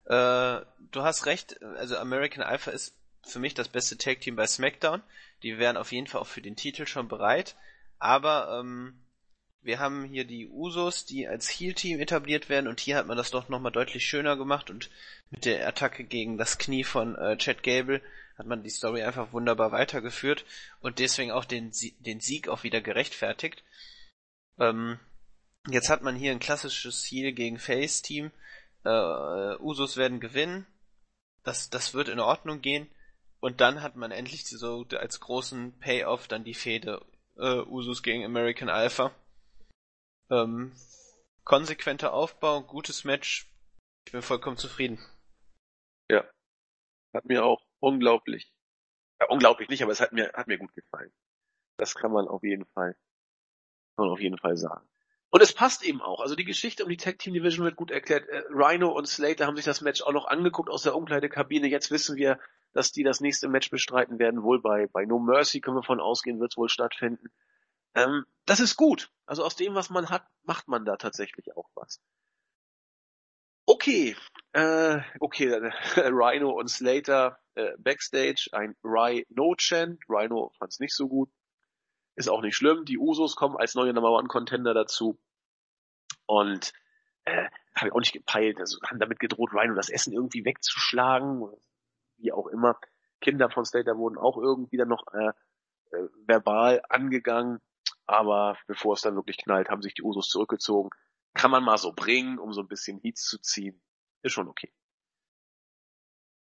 äh, 0.05 0.65
du 0.91 1.01
hast 1.01 1.25
recht, 1.25 1.61
also 1.61 1.97
American 1.97 2.43
Alpha 2.43 2.71
ist 2.71 2.95
für 3.25 3.39
mich 3.39 3.53
das 3.53 3.67
beste 3.67 3.97
Tag 3.97 4.21
Team 4.21 4.35
bei 4.35 4.47
SmackDown. 4.47 5.01
Die 5.43 5.57
wären 5.57 5.77
auf 5.77 5.91
jeden 5.91 6.07
Fall 6.07 6.21
auch 6.21 6.27
für 6.27 6.41
den 6.41 6.55
Titel 6.55 6.85
schon 6.85 7.07
bereit. 7.07 7.55
Aber 7.99 8.59
ähm, 8.59 8.99
wir 9.61 9.79
haben 9.79 10.05
hier 10.05 10.25
die 10.25 10.47
Usos, 10.47 11.05
die 11.05 11.27
als 11.27 11.49
Heel-Team 11.49 11.99
etabliert 11.99 12.49
werden 12.49 12.67
und 12.67 12.79
hier 12.79 12.97
hat 12.97 13.07
man 13.07 13.17
das 13.17 13.31
doch 13.31 13.49
nochmal 13.49 13.71
deutlich 13.71 14.05
schöner 14.05 14.37
gemacht 14.37 14.69
und 14.69 14.91
mit 15.31 15.45
der 15.45 15.67
Attacke 15.67 16.03
gegen 16.03 16.37
das 16.37 16.59
Knie 16.59 16.83
von 16.83 17.15
äh, 17.15 17.35
Chad 17.37 17.63
Gable 17.63 18.01
hat 18.37 18.45
man 18.45 18.63
die 18.63 18.69
Story 18.69 19.01
einfach 19.01 19.31
wunderbar 19.31 19.71
weitergeführt 19.71 20.45
und 20.81 20.99
deswegen 20.99 21.31
auch 21.31 21.45
den, 21.45 21.71
den 21.99 22.19
Sieg 22.19 22.47
auch 22.47 22.63
wieder 22.63 22.81
gerechtfertigt. 22.81 23.63
Ähm, 24.59 24.99
jetzt 25.69 25.89
hat 25.89 26.03
man 26.03 26.15
hier 26.15 26.31
ein 26.31 26.39
klassisches 26.39 27.05
Heel 27.05 27.31
gegen 27.31 27.57
Face-Team. 27.57 28.31
Äh, 28.83 29.55
Usos 29.59 29.97
werden 29.97 30.19
gewinnen. 30.19 30.67
Das, 31.43 31.69
das 31.69 31.93
wird 31.93 32.09
in 32.09 32.19
Ordnung 32.19 32.61
gehen. 32.61 32.87
Und 33.45 33.61
dann 33.61 33.83
hat 33.83 33.95
man 33.95 34.09
endlich 34.09 34.43
so 34.47 34.87
als 34.97 35.19
großen 35.19 35.77
Payoff 35.77 36.27
dann 36.27 36.43
die 36.43 36.55
Fehde 36.55 37.05
äh, 37.37 37.59
Usos 37.59 38.01
gegen 38.01 38.25
American 38.25 38.69
Alpha. 38.69 39.11
Ähm, 40.31 40.71
konsequenter 41.43 42.11
Aufbau, 42.11 42.63
gutes 42.63 43.03
Match. 43.03 43.47
Ich 44.07 44.13
bin 44.13 44.23
vollkommen 44.23 44.57
zufrieden. 44.57 44.97
Hat 47.13 47.25
mir 47.25 47.45
auch 47.45 47.61
unglaublich, 47.79 48.51
ja, 49.21 49.27
unglaublich 49.29 49.69
nicht, 49.69 49.83
aber 49.83 49.91
es 49.91 50.01
hat 50.01 50.11
mir, 50.11 50.33
hat 50.33 50.47
mir 50.47 50.57
gut 50.57 50.73
gefallen. 50.73 51.13
Das 51.77 51.93
kann 51.93 52.11
man 52.11 52.27
auf 52.27 52.41
jeden 52.41 52.65
Fall, 52.73 52.93
kann 53.95 54.05
man 54.05 54.09
auf 54.09 54.21
jeden 54.21 54.39
Fall 54.39 54.57
sagen. 54.57 54.89
Und 55.29 55.43
es 55.43 55.53
passt 55.53 55.83
eben 55.83 56.01
auch. 56.01 56.19
Also 56.19 56.33
die 56.33 56.45
Geschichte 56.45 56.83
um 56.83 56.89
die 56.89 56.97
Tag 56.97 57.19
Team 57.19 57.35
Division 57.35 57.65
wird 57.65 57.75
gut 57.75 57.91
erklärt. 57.91 58.27
Äh, 58.27 58.41
Rhino 58.49 58.89
und 58.89 59.07
Slater 59.07 59.45
haben 59.45 59.55
sich 59.55 59.65
das 59.65 59.81
Match 59.81 60.01
auch 60.01 60.13
noch 60.13 60.25
angeguckt 60.25 60.71
aus 60.71 60.81
der 60.81 60.95
Umkleidekabine. 60.95 61.67
Jetzt 61.67 61.91
wissen 61.91 62.15
wir, 62.15 62.39
dass 62.75 62.91
die 62.91 63.03
das 63.03 63.21
nächste 63.21 63.47
Match 63.47 63.69
bestreiten 63.69 64.19
werden. 64.19 64.43
Wohl 64.43 64.61
bei, 64.61 64.87
bei 64.87 65.05
No 65.05 65.17
Mercy 65.17 65.61
können 65.61 65.77
wir 65.77 65.83
von 65.83 66.01
ausgehen, 66.01 66.41
wird 66.41 66.51
es 66.51 66.57
wohl 66.57 66.67
stattfinden. 66.67 67.29
Ähm, 67.95 68.25
das 68.45 68.59
ist 68.59 68.75
gut. 68.75 69.11
Also 69.25 69.45
aus 69.45 69.55
dem, 69.55 69.75
was 69.75 69.89
man 69.89 70.09
hat, 70.09 70.27
macht 70.43 70.67
man 70.67 70.83
da 70.83 70.97
tatsächlich 70.97 71.55
auch 71.55 71.69
was. 71.73 72.01
Okay, 73.65 74.15
äh, 74.51 74.99
okay, 75.21 75.53
Rhino 75.95 76.51
und 76.51 76.67
Slater 76.67 77.39
äh, 77.55 77.71
backstage, 77.77 78.49
ein 78.51 78.75
Rhino-Chant. 78.83 80.03
Rhino 80.09 80.51
fand 80.59 80.73
es 80.73 80.79
nicht 80.79 80.93
so 80.93 81.07
gut. 81.07 81.29
Ist 82.17 82.29
auch 82.29 82.41
nicht 82.41 82.57
schlimm. 82.57 82.83
Die 82.83 82.97
Usos 82.97 83.37
kommen 83.37 83.55
als 83.55 83.75
neue 83.75 83.93
Number 83.93 84.11
One 84.11 84.27
Contender 84.27 84.73
dazu. 84.73 85.17
Und 86.25 86.73
äh, 87.23 87.47
habe 87.73 87.87
ich 87.87 87.93
auch 87.93 87.99
nicht 87.99 88.13
gepeilt. 88.13 88.59
Also 88.59 88.79
haben 88.85 88.99
damit 88.99 89.21
gedroht, 89.21 89.51
Rhino 89.53 89.75
das 89.75 89.89
Essen 89.89 90.11
irgendwie 90.11 90.43
wegzuschlagen. 90.43 91.41
Wie 92.17 92.31
auch 92.31 92.47
immer. 92.47 92.79
Kinder 93.21 93.49
von 93.49 93.65
Slater 93.65 93.97
wurden 93.97 94.17
auch 94.17 94.37
irgendwie 94.37 94.77
dann 94.77 94.89
noch 94.89 95.05
äh, 95.13 95.31
äh, 95.91 96.07
verbal 96.27 96.81
angegangen. 96.89 97.59
Aber 98.05 98.57
bevor 98.67 98.93
es 98.93 99.01
dann 99.01 99.15
wirklich 99.15 99.37
knallt, 99.37 99.69
haben 99.69 99.81
sich 99.81 99.95
die 99.95 100.03
Usos 100.03 100.29
zurückgezogen. 100.29 100.89
Kann 101.33 101.51
man 101.51 101.63
mal 101.63 101.77
so 101.77 101.91
bringen, 101.91 102.37
um 102.39 102.53
so 102.53 102.61
ein 102.61 102.67
bisschen 102.67 102.99
Heat 102.99 103.17
zu 103.17 103.39
ziehen. 103.39 103.81
Ist 104.21 104.33
schon 104.33 104.47
okay. 104.47 104.71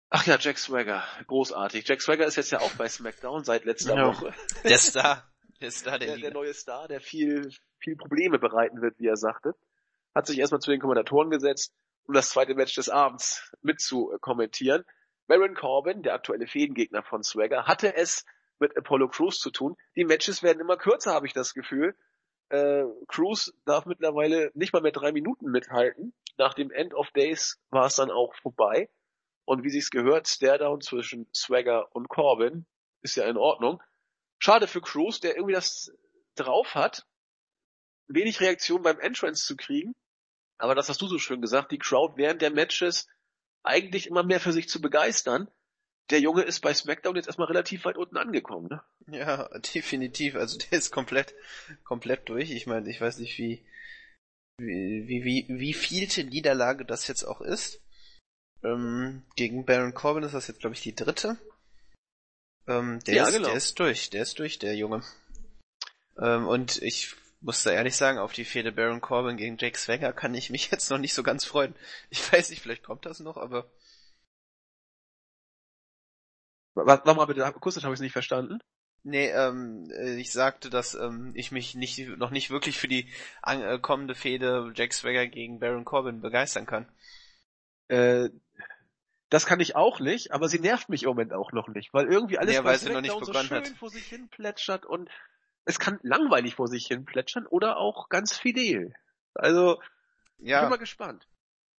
Ach 0.09 0.25
ja, 0.25 0.37
Jack 0.39 0.57
Swagger, 0.57 1.03
großartig. 1.27 1.85
Jack 1.87 2.01
Swagger 2.01 2.25
ist 2.25 2.37
jetzt 2.37 2.51
ja 2.51 2.59
auch 2.59 2.71
bei 2.75 2.87
SmackDown 2.87 3.43
seit 3.43 3.65
letzter 3.65 3.95
Ja. 3.95 4.07
Woche. 4.07 4.33
Der 4.63 4.77
Star. 4.77 5.29
Der 5.59 5.71
Star 5.71 5.99
der, 5.99 6.09
Der, 6.09 6.17
der 6.17 6.33
neue 6.33 6.53
Star, 6.53 6.87
der 6.87 7.01
viel, 7.01 7.51
viel 7.79 7.95
Probleme 7.97 8.39
bereiten 8.39 8.81
wird, 8.81 8.99
wie 8.99 9.07
er 9.07 9.17
sagte. 9.17 9.55
Hat 10.15 10.27
sich 10.27 10.37
erstmal 10.37 10.61
zu 10.61 10.71
den 10.71 10.79
Kommentatoren 10.79 11.29
gesetzt, 11.29 11.73
um 12.03 12.13
das 12.13 12.29
zweite 12.29 12.55
Match 12.55 12.75
des 12.75 12.89
Abends 12.89 13.51
mit 13.61 13.81
zu 13.81 14.13
äh, 14.13 14.19
kommentieren. 14.19 14.85
Baron 15.27 15.55
Corbin, 15.55 16.03
der 16.03 16.13
aktuelle 16.13 16.47
Fädengegner 16.47 17.03
von 17.03 17.23
Swagger, 17.23 17.67
hatte 17.67 17.95
es 17.95 18.25
mit 18.59 18.75
Apollo 18.75 19.09
Crews 19.09 19.39
zu 19.39 19.51
tun. 19.51 19.75
Die 19.95 20.05
Matches 20.05 20.41
werden 20.41 20.59
immer 20.59 20.77
kürzer, 20.77 21.13
habe 21.13 21.27
ich 21.27 21.33
das 21.33 21.53
Gefühl. 21.53 21.95
Äh, 22.49 22.85
Cruz 23.07 23.53
darf 23.65 23.85
mittlerweile 23.85 24.51
nicht 24.53 24.73
mal 24.73 24.81
mehr 24.81 24.91
drei 24.91 25.11
Minuten 25.11 25.51
mithalten. 25.51 26.13
Nach 26.37 26.53
dem 26.53 26.71
End 26.71 26.93
of 26.93 27.11
Days 27.11 27.59
war 27.69 27.87
es 27.87 27.95
dann 27.95 28.09
auch 28.09 28.33
vorbei. 28.41 28.89
Und 29.45 29.63
wie 29.63 29.69
sich's 29.69 29.91
gehört, 29.91 30.27
Staredown 30.27 30.81
zwischen 30.81 31.27
Swagger 31.33 31.93
und 31.95 32.09
Corbin 32.09 32.65
ist 33.01 33.15
ja 33.15 33.25
in 33.25 33.37
Ordnung. 33.37 33.81
Schade 34.39 34.67
für 34.67 34.81
Cruz, 34.81 35.19
der 35.19 35.35
irgendwie 35.35 35.53
das 35.53 35.91
drauf 36.35 36.75
hat, 36.75 37.05
wenig 38.07 38.39
Reaktion 38.39 38.81
beim 38.81 38.99
Entrance 38.99 39.45
zu 39.45 39.55
kriegen. 39.55 39.95
Aber 40.57 40.75
das 40.75 40.89
hast 40.89 41.01
du 41.01 41.07
so 41.07 41.17
schön 41.17 41.41
gesagt, 41.41 41.71
die 41.71 41.77
Crowd 41.77 42.15
während 42.17 42.41
der 42.41 42.51
Matches 42.51 43.07
eigentlich 43.67 44.07
immer 44.07 44.23
mehr 44.23 44.39
für 44.39 44.53
sich 44.53 44.69
zu 44.69 44.81
begeistern. 44.81 45.49
Der 46.09 46.21
Junge 46.21 46.43
ist 46.43 46.61
bei 46.61 46.73
SmackDown 46.73 47.15
jetzt 47.15 47.27
erstmal 47.27 47.47
relativ 47.47 47.83
weit 47.85 47.97
unten 47.97 48.17
angekommen. 48.17 48.69
Ne? 48.69 49.17
Ja, 49.17 49.49
definitiv. 49.75 50.35
Also 50.35 50.57
der 50.57 50.77
ist 50.77 50.91
komplett, 50.91 51.33
komplett 51.83 52.29
durch. 52.29 52.51
Ich 52.51 52.65
meine, 52.65 52.89
ich 52.89 53.01
weiß 53.01 53.19
nicht, 53.19 53.37
wie, 53.37 53.65
wie, 54.57 55.07
wie, 55.07 55.23
wie, 55.23 55.45
wie 55.49 55.73
vielte 55.73 56.23
Niederlage 56.23 56.85
das 56.85 57.07
jetzt 57.07 57.23
auch 57.23 57.41
ist. 57.41 57.81
Ähm, 58.63 59.23
gegen 59.35 59.65
Baron 59.65 59.93
Corbin 59.93 60.23
ist 60.23 60.33
das 60.33 60.47
jetzt, 60.47 60.61
glaube 60.61 60.75
ich, 60.75 60.81
die 60.81 60.95
dritte. 60.95 61.37
Ähm, 62.67 62.99
der, 63.05 63.15
Ja, 63.15 63.27
ist, 63.27 63.33
genau. 63.33 63.47
der 63.47 63.57
ist 63.57 63.79
durch, 63.79 64.09
der 64.09 64.23
ist 64.23 64.39
durch, 64.39 64.59
der 64.59 64.75
Junge. 64.75 65.03
Ähm, 66.17 66.47
und 66.47 66.81
ich 66.81 67.15
muss 67.41 67.63
da 67.63 67.71
ehrlich 67.71 67.95
sagen, 67.95 68.17
auf 68.19 68.33
die 68.33 68.45
Fehde 68.45 68.71
Baron 68.71 69.01
Corbin 69.01 69.37
gegen 69.37 69.57
Jake 69.57 69.77
Swagger 69.77 70.13
kann 70.13 70.33
ich 70.35 70.49
mich 70.49 70.69
jetzt 70.71 70.89
noch 70.89 70.97
nicht 70.97 71.13
so 71.13 71.23
ganz 71.23 71.45
freuen. 71.45 71.75
Ich 72.09 72.31
weiß 72.31 72.49
nicht, 72.49 72.61
vielleicht 72.61 72.83
kommt 72.83 73.05
das 73.05 73.19
noch, 73.19 73.37
aber 73.37 73.69
Warte 76.75 77.11
mal 77.13 77.25
bitte, 77.25 77.45
akustisch 77.45 77.83
habe 77.83 77.93
ich 77.93 77.97
es 77.97 78.01
nicht 78.03 78.13
verstanden. 78.13 78.59
Nee, 79.03 79.29
ähm, 79.29 79.89
äh, 79.91 80.15
ich 80.19 80.31
sagte, 80.31 80.69
dass 80.69 80.93
ähm, 80.93 81.31
ich 81.35 81.51
mich 81.51 81.75
nicht 81.75 81.97
noch 82.17 82.29
nicht 82.29 82.49
wirklich 82.49 82.77
für 82.77 82.87
die 82.87 83.09
äh, 83.43 83.79
kommende 83.79 84.15
Fehde 84.15 84.71
Jack 84.75 84.93
Swagger 84.93 85.27
gegen 85.27 85.59
Baron 85.59 85.85
Corbin 85.85 86.21
begeistern 86.21 86.65
kann. 86.65 86.87
Äh, 87.87 88.29
das 89.29 89.45
kann 89.45 89.59
ich 89.59 89.75
auch 89.75 89.99
nicht, 89.99 90.31
aber 90.31 90.49
sie 90.49 90.59
nervt 90.59 90.89
mich 90.89 91.03
im 91.03 91.09
Moment 91.09 91.33
auch 91.33 91.51
noch 91.51 91.67
nicht, 91.67 91.93
weil 91.93 92.07
irgendwie 92.07 92.37
alles 92.37 92.55
Ja, 92.55 92.61
bei 92.61 92.71
weil 92.71 92.79
sie 92.79 92.89
noch 92.89 93.01
nicht 93.01 93.17
SmackDown 93.17 93.25
so 93.25 93.31
begonnen 93.31 93.49
schön 93.49 93.57
hat. 93.57 93.67
vor 93.75 93.89
sich 93.89 94.07
hin 94.07 94.29
plätschert 94.29 94.85
und 94.85 95.09
es 95.67 95.79
kann 95.79 95.99
langweilig 96.03 96.55
vor 96.55 96.67
sich 96.67 96.87
hin 96.87 97.05
plätschern 97.05 97.45
oder 97.45 97.77
auch 97.77 98.09
ganz 98.09 98.37
fidel. 98.37 98.93
Also, 99.33 99.81
ich 100.37 100.45
bin 100.45 100.47
Ja, 100.47 100.69
mal 100.69 100.77
gespannt. 100.77 101.27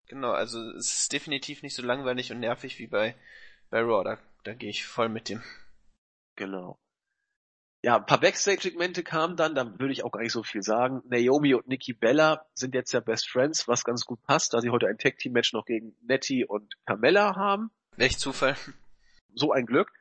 genau, 0.07 0.31
also 0.31 0.59
es 0.71 0.93
ist 1.01 1.13
definitiv 1.13 1.63
nicht 1.63 1.75
so 1.75 1.81
langweilig 1.83 2.31
und 2.31 2.39
nervig 2.39 2.77
wie 2.79 2.87
bei, 2.87 3.15
bei 3.69 3.81
Raw, 3.81 4.03
da, 4.03 4.17
da 4.43 4.53
gehe 4.53 4.69
ich 4.69 4.85
voll 4.85 5.09
mit 5.09 5.29
dem. 5.29 5.43
Genau. 6.35 6.79
Ja, 7.83 7.97
ein 7.97 8.05
paar 8.05 8.19
Backstage-Segmente 8.19 9.03
kamen 9.03 9.37
dann, 9.37 9.55
da 9.55 9.79
würde 9.79 9.93
ich 9.93 10.03
auch 10.03 10.11
gar 10.11 10.21
nicht 10.21 10.31
so 10.33 10.43
viel 10.43 10.63
sagen. 10.63 11.03
Naomi 11.05 11.53
und 11.53 11.67
Nikki 11.67 11.93
Bella 11.93 12.45
sind 12.53 12.73
jetzt 12.73 12.91
ja 12.91 12.99
Best 12.99 13.29
Friends, 13.29 13.67
was 13.67 13.83
ganz 13.83 14.05
gut 14.05 14.21
passt, 14.23 14.53
da 14.53 14.61
sie 14.61 14.69
heute 14.71 14.87
ein 14.87 14.97
Tag-Team-Match 14.97 15.53
noch 15.53 15.65
gegen 15.65 15.95
Nettie 16.01 16.43
und 16.45 16.75
Carmella 16.85 17.35
haben. 17.35 17.71
Welch 17.95 18.17
Zufall. 18.17 18.55
so 19.33 19.51
ein 19.51 19.65
Glück. 19.65 19.91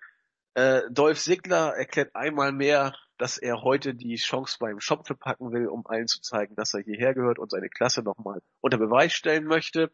Äh, 0.54 0.82
Dolph 0.90 1.20
Ziggler 1.20 1.74
erklärt 1.76 2.16
einmal 2.16 2.50
mehr, 2.50 2.94
dass 3.18 3.38
er 3.38 3.62
heute 3.62 3.94
die 3.94 4.16
Chance 4.16 4.56
beim 4.60 4.80
Schopfe 4.80 5.14
packen 5.14 5.52
will, 5.52 5.68
um 5.68 5.86
allen 5.86 6.06
zu 6.06 6.20
zeigen, 6.20 6.54
dass 6.54 6.74
er 6.74 6.80
hierher 6.80 7.14
gehört 7.14 7.38
und 7.38 7.50
seine 7.50 7.68
Klasse 7.68 8.02
nochmal 8.02 8.42
unter 8.60 8.78
Beweis 8.78 9.12
stellen 9.12 9.44
möchte. 9.44 9.90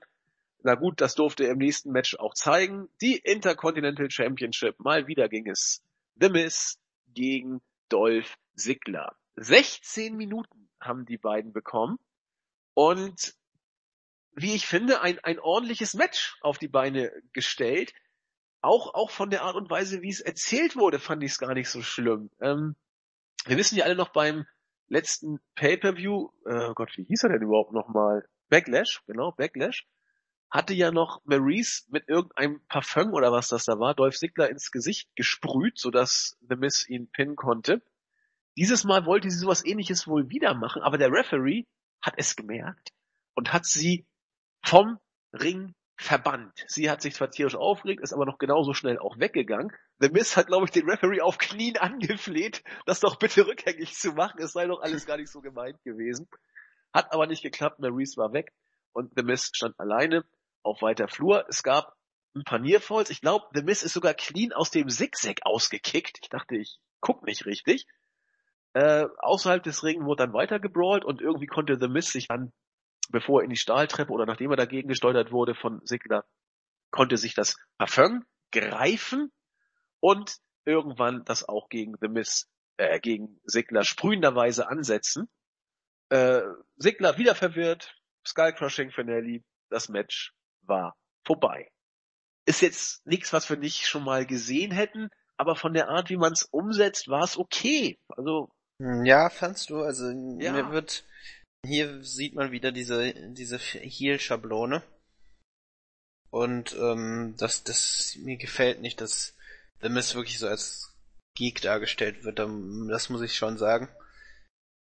Na 0.62 0.74
gut, 0.74 1.00
das 1.00 1.14
durfte 1.14 1.44
er 1.44 1.52
im 1.52 1.58
nächsten 1.58 1.90
Match 1.90 2.16
auch 2.16 2.34
zeigen. 2.34 2.88
Die 3.00 3.16
Intercontinental 3.16 4.10
Championship. 4.10 4.78
Mal 4.78 5.06
wieder 5.06 5.28
ging 5.28 5.48
es 5.48 5.82
The 6.20 6.28
Miz 6.28 6.78
gegen 7.08 7.60
Dolph 7.88 8.36
Ziggler. 8.56 9.16
16 9.36 10.16
Minuten 10.16 10.68
haben 10.80 11.04
die 11.04 11.18
beiden 11.18 11.52
bekommen. 11.52 11.98
Und 12.74 13.34
wie 14.34 14.54
ich 14.54 14.66
finde, 14.66 15.02
ein, 15.02 15.18
ein 15.20 15.38
ordentliches 15.38 15.94
Match 15.94 16.36
auf 16.40 16.58
die 16.58 16.68
Beine 16.68 17.12
gestellt. 17.32 17.92
Auch, 18.60 18.94
auch 18.94 19.10
von 19.10 19.30
der 19.30 19.42
Art 19.42 19.56
und 19.56 19.68
Weise, 19.68 20.02
wie 20.02 20.08
es 20.08 20.20
erzählt 20.20 20.76
wurde, 20.76 21.00
fand 21.00 21.22
ich 21.24 21.32
es 21.32 21.38
gar 21.38 21.54
nicht 21.54 21.68
so 21.68 21.82
schlimm. 21.82 22.30
Ähm, 22.40 22.76
wir 23.46 23.56
wissen 23.56 23.76
ja 23.76 23.84
alle 23.84 23.96
noch 23.96 24.10
beim 24.10 24.46
letzten 24.88 25.40
Pay-Per-View, 25.54 26.30
äh, 26.46 26.68
oh 26.68 26.74
Gott, 26.74 26.96
wie 26.96 27.04
hieß 27.04 27.24
er 27.24 27.30
denn 27.30 27.42
überhaupt 27.42 27.72
nochmal? 27.72 28.28
Backlash, 28.48 29.02
genau, 29.06 29.32
Backlash, 29.32 29.86
hatte 30.50 30.74
ja 30.74 30.90
noch 30.90 31.22
Maurice 31.24 31.84
mit 31.88 32.08
irgendeinem 32.08 32.60
Parfum 32.68 33.14
oder 33.14 33.32
was 33.32 33.48
das 33.48 33.64
da 33.64 33.78
war, 33.78 33.94
Dolph 33.94 34.16
Ziggler 34.18 34.50
ins 34.50 34.70
Gesicht 34.70 35.08
gesprüht, 35.16 35.78
sodass 35.78 36.36
The 36.46 36.56
Miz 36.56 36.86
ihn 36.86 37.10
pinnen 37.10 37.36
konnte. 37.36 37.82
Dieses 38.58 38.84
Mal 38.84 39.06
wollte 39.06 39.30
sie 39.30 39.38
sowas 39.38 39.64
ähnliches 39.64 40.06
wohl 40.06 40.28
wieder 40.28 40.52
machen, 40.54 40.82
aber 40.82 40.98
der 40.98 41.10
Referee 41.10 41.64
hat 42.02 42.14
es 42.18 42.36
gemerkt 42.36 42.92
und 43.34 43.54
hat 43.54 43.64
sie 43.64 44.06
vom 44.62 44.98
Ring 45.32 45.74
verbannt. 46.02 46.64
Sie 46.66 46.90
hat 46.90 47.00
sich 47.02 47.14
zwar 47.14 47.30
tierisch 47.30 47.54
aufgeregt, 47.54 48.02
ist 48.02 48.12
aber 48.12 48.26
noch 48.26 48.38
genauso 48.38 48.74
schnell 48.74 48.98
auch 48.98 49.18
weggegangen. 49.18 49.72
The 50.00 50.10
Miz 50.10 50.36
hat, 50.36 50.48
glaube 50.48 50.66
ich, 50.66 50.70
den 50.70 50.88
Referee 50.88 51.20
auf 51.20 51.38
Knien 51.38 51.76
angefleht, 51.76 52.62
das 52.86 53.00
doch 53.00 53.16
bitte 53.16 53.46
rückgängig 53.46 53.94
zu 53.94 54.12
machen. 54.12 54.40
Es 54.40 54.52
sei 54.52 54.66
doch 54.66 54.80
alles 54.80 55.06
gar 55.06 55.16
nicht 55.16 55.30
so 55.30 55.40
gemeint 55.40 55.82
gewesen. 55.84 56.28
Hat 56.92 57.12
aber 57.12 57.26
nicht 57.26 57.42
geklappt. 57.42 57.78
Maurice 57.78 58.16
war 58.16 58.32
weg 58.32 58.52
und 58.92 59.12
The 59.16 59.22
Miz 59.22 59.50
stand 59.52 59.78
alleine 59.78 60.24
auf 60.62 60.82
weiter 60.82 61.08
Flur. 61.08 61.46
Es 61.48 61.62
gab 61.62 61.94
ein 62.34 62.44
paar 62.44 62.58
Nearfalls. 62.58 63.10
Ich 63.10 63.20
glaube, 63.20 63.46
The 63.54 63.62
Miz 63.62 63.82
ist 63.82 63.94
sogar 63.94 64.14
clean 64.14 64.52
aus 64.52 64.70
dem 64.70 64.88
Zigzag 64.88 65.40
ausgekickt. 65.42 66.18
Ich 66.22 66.28
dachte, 66.28 66.56
ich 66.56 66.78
guck 67.00 67.24
nicht 67.24 67.46
richtig. 67.46 67.86
Äh, 68.74 69.06
außerhalb 69.18 69.62
des 69.62 69.84
Ringen 69.84 70.06
wurde 70.06 70.24
dann 70.24 70.32
weiter 70.32 70.58
gebrawlt 70.58 71.04
und 71.04 71.20
irgendwie 71.20 71.46
konnte 71.46 71.78
The 71.78 71.88
Miz 71.88 72.10
sich 72.10 72.28
dann 72.28 72.52
bevor 73.10 73.40
er 73.40 73.44
in 73.44 73.50
die 73.50 73.56
Stahltreppe 73.56 74.12
oder 74.12 74.26
nachdem 74.26 74.50
er 74.50 74.56
dagegen 74.56 74.88
gesteuert 74.88 75.32
wurde 75.32 75.54
von 75.54 75.80
Sigler, 75.84 76.24
konnte 76.90 77.16
sich 77.16 77.34
das 77.34 77.56
Parfum 77.78 78.24
greifen 78.50 79.32
und 80.00 80.36
irgendwann 80.64 81.24
das 81.24 81.48
auch 81.48 81.68
gegen 81.68 81.94
The 82.00 82.08
Miss, 82.08 82.48
äh, 82.76 83.00
gegen 83.00 83.40
Sigler 83.44 83.84
sprühenderweise 83.84 84.68
ansetzen. 84.68 85.28
Äh, 86.10 86.42
Sigler 86.76 87.18
wieder 87.18 87.34
verwirrt, 87.34 87.94
Skullcrushing 88.26 88.90
Finale, 88.90 89.42
das 89.70 89.88
Match 89.88 90.34
war 90.62 90.96
vorbei. 91.24 91.70
Ist 92.44 92.60
jetzt 92.60 93.06
nichts, 93.06 93.32
was 93.32 93.48
wir 93.48 93.56
nicht 93.56 93.86
schon 93.86 94.04
mal 94.04 94.26
gesehen 94.26 94.72
hätten, 94.72 95.08
aber 95.36 95.56
von 95.56 95.72
der 95.72 95.88
Art, 95.88 96.10
wie 96.10 96.16
man 96.16 96.32
es 96.32 96.44
umsetzt, 96.44 97.08
war 97.08 97.24
es 97.24 97.38
okay. 97.38 97.98
Also 98.08 98.52
ja, 98.78 99.30
fandst 99.30 99.70
du? 99.70 99.80
Also 99.80 100.08
ja. 100.38 100.52
mir 100.52 100.70
wird 100.70 101.04
hier 101.64 102.02
sieht 102.02 102.34
man 102.34 102.50
wieder 102.50 102.72
diese, 102.72 103.14
diese 103.32 103.58
Heal-Schablone. 103.58 104.82
Und 106.30 106.74
ähm, 106.74 107.34
das, 107.38 107.62
das 107.62 108.16
mir 108.20 108.36
gefällt 108.36 108.80
nicht, 108.80 109.00
dass 109.00 109.36
The 109.80 109.88
Miz 109.88 110.14
wirklich 110.14 110.38
so 110.38 110.48
als 110.48 110.94
Geek 111.34 111.60
dargestellt 111.60 112.24
wird. 112.24 112.38
Das 112.38 113.10
muss 113.10 113.22
ich 113.22 113.36
schon 113.36 113.58
sagen. 113.58 113.88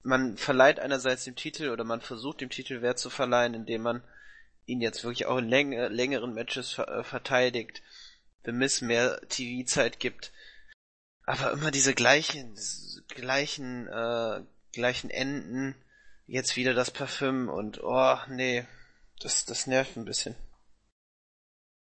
Man 0.03 0.37
verleiht 0.37 0.79
einerseits 0.79 1.23
dem 1.23 1.35
Titel 1.35 1.69
oder 1.69 1.83
man 1.83 2.01
versucht 2.01 2.41
dem 2.41 2.49
Titel 2.49 2.81
Wert 2.81 2.99
zu 2.99 3.09
verleihen, 3.09 3.53
indem 3.53 3.81
man 3.81 4.03
ihn 4.65 4.81
jetzt 4.81 5.03
wirklich 5.03 5.25
auch 5.25 5.37
in 5.37 5.49
läng 5.49 5.71
längeren 5.71 6.33
Matches 6.33 6.73
ver 6.73 6.87
äh, 6.89 7.03
verteidigt, 7.03 7.81
The 8.45 8.51
Miz 8.51 8.81
mehr 8.81 9.19
TV-Zeit 9.27 9.99
gibt. 9.99 10.31
Aber 11.23 11.51
immer 11.51 11.71
diese 11.71 11.93
gleichen, 11.93 12.55
gleichen, 13.07 13.87
äh, 13.87 14.43
gleichen 14.73 15.09
Enden 15.09 15.75
jetzt 16.27 16.57
wieder 16.57 16.73
das 16.73 16.91
Parfüm 16.91 17.49
und 17.49 17.81
oh, 17.81 18.17
nee, 18.27 18.67
das, 19.19 19.45
das 19.45 19.65
nervt 19.65 19.95
ein 19.95 20.05
bisschen. 20.05 20.35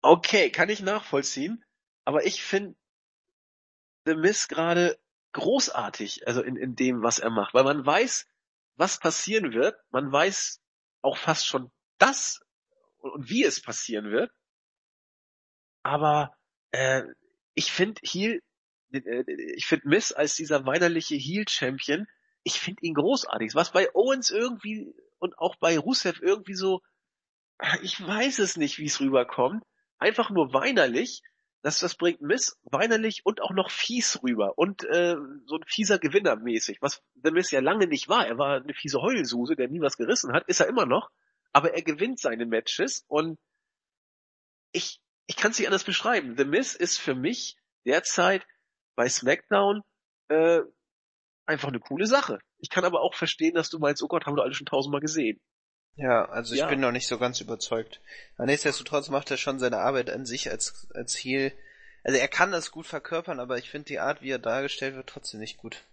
Okay, 0.01 0.51
kann 0.51 0.69
ich 0.69 0.81
nachvollziehen, 0.81 1.65
aber 2.05 2.25
ich 2.25 2.43
finde 2.43 2.77
The 4.07 4.15
Miss 4.15 4.49
gerade 4.49 4.99
großartig, 5.33 6.27
also 6.27 6.41
in, 6.43 6.57
in 6.57 6.77
dem, 6.77 7.03
was 7.03 7.19
er 7.19 7.31
macht, 7.31 7.53
weil 7.53 7.65
man 7.65 7.85
weiß, 7.85 8.27
was 8.77 8.99
passieren 9.01 9.53
wird, 9.53 9.77
man 9.91 10.11
weiß 10.11 10.63
auch 11.03 11.19
fast 11.19 11.47
schon 11.47 11.71
das 11.99 12.41
und 12.99 13.29
wie 13.29 13.45
es 13.45 13.61
passieren 13.61 14.11
wird, 14.11 14.33
aber 15.83 16.37
äh, 16.71 17.03
ich 17.55 17.73
finde 17.73 18.01
Heel, 18.05 18.41
äh, 18.93 19.25
ich 19.57 19.67
finde 19.67 19.89
Miss 19.89 20.13
als 20.13 20.37
dieser 20.37 20.65
weinerliche 20.65 21.17
Heel-Champion 21.17 22.07
ich 22.49 22.61
finde 22.61 22.87
ihn 22.87 22.95
großartig. 22.95 23.55
Was 23.55 23.73
bei 23.73 23.95
Owens 23.95 24.31
irgendwie 24.31 24.95
und 25.19 25.37
auch 25.39 25.57
bei 25.57 25.79
Rusev 25.79 26.23
irgendwie 26.23 26.55
so, 26.55 26.81
ich 27.83 28.01
weiß 28.01 28.39
es 28.39 28.57
nicht, 28.57 28.79
wie 28.79 28.87
es 28.87 29.01
rüberkommt. 29.01 29.63
Einfach 29.99 30.31
nur 30.31 30.55
weinerlich. 30.55 31.21
Das, 31.61 31.81
das 31.81 31.97
bringt 31.97 32.23
Miss 32.23 32.57
weinerlich 32.63 33.27
und 33.27 33.43
auch 33.43 33.51
noch 33.51 33.71
fies 33.71 34.23
rüber 34.23 34.57
und 34.57 34.85
äh, 34.85 35.17
so 35.45 35.57
ein 35.57 35.65
fieser 35.67 35.99
Gewinner 35.99 36.37
mäßig, 36.37 36.81
was 36.81 37.03
der 37.17 37.33
Miss 37.33 37.51
ja 37.51 37.61
lange 37.61 37.87
nicht 37.89 38.09
war. 38.09 38.27
Er 38.27 38.39
war 38.39 38.63
eine 38.63 38.73
fiese 38.73 39.03
Heulsuse, 39.03 39.57
der 39.57 39.69
nie 39.69 39.81
was 39.81 39.97
gerissen 39.97 40.33
hat, 40.33 40.47
ist 40.47 40.61
er 40.61 40.69
immer 40.69 40.87
noch, 40.87 41.11
aber 41.53 41.75
er 41.75 41.83
gewinnt 41.83 42.21
seine 42.21 42.47
Matches 42.47 43.05
und 43.09 43.41
ich, 44.71 45.01
ich 45.27 45.37
kann 45.37 45.51
es 45.51 45.59
nicht 45.59 45.67
anders 45.67 45.83
beschreiben. 45.83 46.37
The 46.39 46.45
Miss 46.45 46.77
ist 46.77 46.97
für 46.99 47.17
mich 47.17 47.57
derzeit 47.85 48.47
bei 48.95 49.09
SmackDown 49.09 49.83
äh, 50.29 50.61
einfach 51.49 51.69
eine 51.69 51.81
coole 51.81 52.07
Sache. 52.07 52.39
Ich 52.59 52.71
kann 52.71 52.85
aber 52.85 53.01
auch 53.01 53.15
verstehen, 53.15 53.55
dass 53.55 53.71
du 53.71 53.79
meinst, 53.79 54.03
oh 54.03 54.09
Gott, 54.09 54.27
haben 54.27 54.37
wir 54.37 54.43
alle 54.43 54.55
schon 54.55 54.67
tausendmal 54.67 55.01
gesehen. 55.01 55.41
Ja, 55.97 56.27
also 56.27 56.55
ich 56.55 56.61
ja. 56.61 56.69
bin 56.69 56.81
noch 56.81 56.93
nicht 56.93 57.09
so 57.09 57.19
ganz 57.19 57.41
überzeugt. 57.41 58.01
Aber 58.37 58.47
nichtsdestotrotz 58.47 59.09
macht 59.09 59.31
er 59.31 59.37
schon 59.37 59.59
seine 59.59 59.79
Arbeit 59.79 60.11
an 60.11 60.27
sich 60.27 60.51
als, 60.51 60.89
als 60.95 61.17
Heel. 61.17 61.53
Also 62.05 62.19
er 62.19 62.29
kann 62.29 62.53
das 62.53 62.71
gut 62.71 62.87
verkörpern, 62.87 63.41
aber 63.41 63.59
ich 63.59 63.71
finde 63.71 63.87
die 63.87 63.99
Art, 63.99 64.23
wie 64.23 64.31
er 64.31 64.39
dargestellt 64.39 64.95
wird, 64.95 65.09
trotzdem 65.09 65.41
nicht 65.41 65.57
gut. 65.57 65.85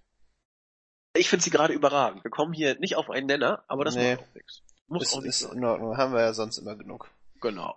Ich 1.15 1.29
finde 1.29 1.43
sie 1.43 1.49
gerade 1.49 1.73
überragend. 1.73 2.23
Wir 2.23 2.31
kommen 2.31 2.53
hier 2.53 2.77
nicht 2.79 2.97
auf 2.97 3.09
einen 3.09 3.25
Nenner, 3.25 3.63
aber 3.67 3.85
das 3.85 3.95
nee. 3.95 4.15
macht 4.15 4.27
auch 4.27 4.35
nichts. 4.35 4.61
Muss 4.87 5.03
ist, 5.03 5.13
auch 5.13 5.21
nicht 5.21 5.29
ist 5.29 5.41
in 5.41 5.63
Ordnung. 5.63 5.97
Haben 5.97 6.13
wir 6.13 6.21
ja 6.21 6.33
sonst 6.33 6.57
immer 6.57 6.75
genug. 6.75 7.09
Genau. 7.41 7.75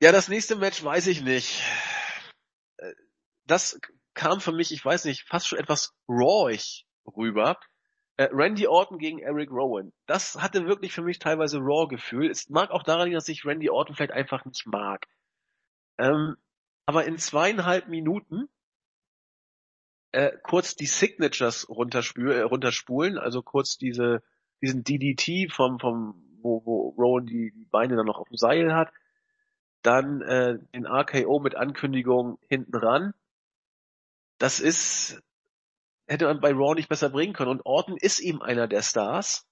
Ja, 0.00 0.12
das 0.12 0.28
nächste 0.28 0.56
Match 0.56 0.82
weiß 0.82 1.06
ich 1.08 1.22
nicht. 1.22 1.62
Äh, 2.78 2.92
das 3.46 3.78
kam 4.14 4.40
für 4.40 4.52
mich, 4.52 4.72
ich 4.72 4.84
weiß 4.84 5.04
nicht, 5.06 5.22
fast 5.28 5.48
schon 5.48 5.58
etwas 5.58 5.94
rawig 6.08 6.86
rüber. 7.16 7.58
Äh, 8.16 8.28
Randy 8.32 8.66
Orton 8.66 8.98
gegen 8.98 9.18
Eric 9.20 9.50
Rowan. 9.50 9.92
Das 10.06 10.36
hatte 10.40 10.66
wirklich 10.66 10.92
für 10.92 11.02
mich 11.02 11.18
teilweise 11.18 11.58
Raw-Gefühl. 11.58 12.30
Es 12.30 12.48
mag 12.50 12.70
auch 12.70 12.82
daran 12.82 13.06
liegen, 13.06 13.14
dass 13.14 13.28
ich 13.28 13.44
Randy 13.44 13.70
Orton 13.70 13.96
vielleicht 13.96 14.12
einfach 14.12 14.44
nicht 14.44 14.66
mag. 14.66 15.06
Ähm, 15.98 16.36
aber 16.84 17.04
in 17.04 17.16
zweieinhalb 17.16 17.88
Minuten 17.88 18.48
äh, 20.12 20.32
kurz 20.42 20.76
die 20.76 20.86
Signatures 20.86 21.68
runterspül, 21.68 22.32
äh, 22.32 22.42
runterspulen, 22.42 23.18
also 23.18 23.42
kurz 23.42 23.78
diese 23.78 24.22
diesen 24.60 24.84
DDT 24.84 25.50
vom 25.50 25.80
vom 25.80 26.22
wo, 26.42 26.62
wo 26.64 26.88
Rowan 26.98 27.26
die, 27.26 27.52
die 27.52 27.64
Beine 27.66 27.96
dann 27.96 28.06
noch 28.06 28.18
auf 28.18 28.28
dem 28.28 28.36
Seil 28.36 28.74
hat, 28.74 28.92
dann 29.82 30.20
äh, 30.22 30.58
den 30.74 30.86
RKO 30.86 31.40
mit 31.40 31.54
Ankündigung 31.54 32.38
hinten 32.48 32.76
ran 32.76 33.14
das 34.42 34.58
ist, 34.58 35.22
hätte 36.08 36.26
man 36.26 36.40
bei 36.40 36.50
Raw 36.50 36.74
nicht 36.74 36.88
besser 36.88 37.10
bringen 37.10 37.32
können. 37.32 37.52
Und 37.52 37.64
Orton 37.64 37.96
ist 37.96 38.18
eben 38.18 38.42
einer 38.42 38.66
der 38.66 38.82
Stars, 38.82 39.46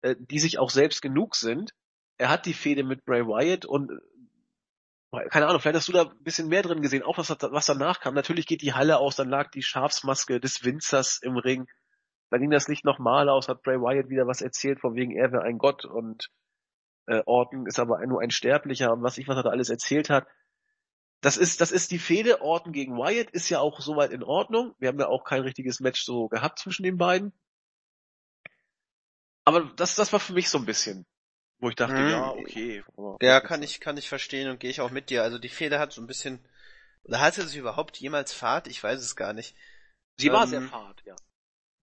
äh, 0.00 0.16
die 0.18 0.38
sich 0.38 0.58
auch 0.58 0.70
selbst 0.70 1.02
genug 1.02 1.36
sind. 1.36 1.72
Er 2.16 2.30
hat 2.30 2.46
die 2.46 2.54
Fehde 2.54 2.82
mit 2.82 3.04
Bray 3.04 3.26
Wyatt 3.26 3.66
und 3.66 3.90
äh, 5.12 5.28
keine 5.28 5.48
Ahnung, 5.48 5.60
vielleicht 5.60 5.76
hast 5.76 5.88
du 5.88 5.92
da 5.92 6.04
ein 6.04 6.22
bisschen 6.22 6.48
mehr 6.48 6.62
drin 6.62 6.80
gesehen, 6.80 7.02
auch 7.02 7.18
was, 7.18 7.28
was 7.28 7.66
danach 7.66 8.00
kam. 8.00 8.14
Natürlich 8.14 8.46
geht 8.46 8.62
die 8.62 8.72
Halle 8.72 8.96
aus, 8.96 9.16
dann 9.16 9.28
lag 9.28 9.50
die 9.50 9.60
Schafsmaske 9.60 10.40
des 10.40 10.64
Winzers 10.64 11.18
im 11.20 11.36
Ring. 11.36 11.66
Dann 12.30 12.40
ging 12.40 12.50
das 12.50 12.68
Licht 12.68 12.86
nochmal 12.86 13.28
aus, 13.28 13.48
hat 13.48 13.62
Bray 13.62 13.76
Wyatt 13.76 14.08
wieder 14.08 14.26
was 14.26 14.40
erzählt, 14.40 14.80
von 14.80 14.94
wegen 14.94 15.12
er 15.14 15.30
wäre 15.30 15.42
ein 15.42 15.58
Gott 15.58 15.84
und 15.84 16.30
äh, 17.04 17.22
Orton 17.26 17.66
ist 17.66 17.78
aber 17.78 17.98
nur 18.06 18.22
ein 18.22 18.30
Sterblicher 18.30 18.94
und 18.94 19.02
was 19.02 19.18
ich 19.18 19.28
was 19.28 19.36
er 19.36 19.42
da 19.42 19.50
alles 19.50 19.68
erzählt 19.68 20.08
hat. 20.08 20.26
Das 21.22 21.36
ist, 21.36 21.60
das 21.60 21.70
ist 21.70 21.92
die 21.92 22.00
Fehde 22.00 22.42
Orton 22.42 22.72
gegen 22.72 22.98
Wyatt, 22.98 23.30
ist 23.30 23.48
ja 23.48 23.60
auch 23.60 23.80
soweit 23.80 24.10
in 24.10 24.24
Ordnung. 24.24 24.74
Wir 24.78 24.88
haben 24.88 24.98
ja 24.98 25.06
auch 25.06 25.22
kein 25.22 25.42
richtiges 25.42 25.78
Match 25.78 26.04
so 26.04 26.28
gehabt 26.28 26.58
zwischen 26.58 26.82
den 26.82 26.98
beiden. 26.98 27.32
Aber 29.44 29.72
das, 29.76 29.94
das 29.94 30.12
war 30.12 30.18
für 30.18 30.32
mich 30.32 30.50
so 30.50 30.58
ein 30.58 30.66
bisschen, 30.66 31.06
wo 31.60 31.68
ich 31.68 31.76
dachte, 31.76 31.96
hm. 31.96 32.10
ja, 32.10 32.30
okay. 32.32 32.84
Ja, 33.20 33.40
kann 33.40 33.62
ich, 33.62 33.80
kann 33.80 33.96
ich 33.96 34.08
verstehen 34.08 34.50
und 34.50 34.58
gehe 34.58 34.70
ich 34.70 34.80
auch 34.80 34.90
mit 34.90 35.10
dir. 35.10 35.22
Also 35.22 35.38
die 35.38 35.48
Fehde 35.48 35.78
hat 35.78 35.92
so 35.92 36.00
ein 36.00 36.08
bisschen 36.08 36.44
Oder 37.04 37.20
hatte 37.20 37.46
sie 37.46 37.58
überhaupt 37.58 37.98
jemals 37.98 38.32
Fahrt? 38.32 38.66
Ich 38.66 38.82
weiß 38.82 39.00
es 39.00 39.14
gar 39.14 39.32
nicht. 39.32 39.56
Sie 40.16 40.26
ähm, 40.26 40.32
war 40.32 40.46
sehr 40.48 40.62
fahrt, 40.62 41.02
ja. 41.04 41.14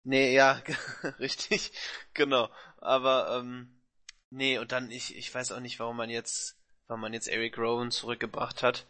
Nee, 0.05 0.35
ja, 0.35 0.63
richtig, 1.19 1.73
genau. 2.15 2.49
Aber 2.79 3.39
ähm, 3.39 3.83
nee, 4.31 4.59
und 4.59 4.73
dann 4.73 4.91
ich 4.91 5.17
ich 5.17 5.35
weiß 5.35 5.53
auch 5.53 5.61
nicht, 5.61 5.79
warum 5.81 5.99
man 5.99 6.09
jetzt 6.09 6.59
warum 6.87 7.03
man 7.03 7.13
jetzt 7.13 7.29
Eric 7.29 7.59
Rowan 7.59 7.91
zurückgebracht 7.91 8.63
hat. 8.63 8.87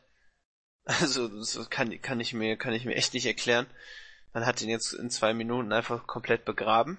Also 0.88 1.28
das 1.28 1.68
kann 1.68 2.00
kann 2.00 2.18
ich 2.18 2.32
mir 2.32 2.56
kann 2.56 2.72
ich 2.72 2.86
mir 2.86 2.94
echt 2.94 3.12
nicht 3.12 3.26
erklären. 3.26 3.66
Man 4.32 4.46
hat 4.46 4.62
ihn 4.62 4.70
jetzt 4.70 4.92
in 4.94 5.10
zwei 5.10 5.34
Minuten 5.34 5.72
einfach 5.72 6.06
komplett 6.06 6.46
begraben. 6.46 6.98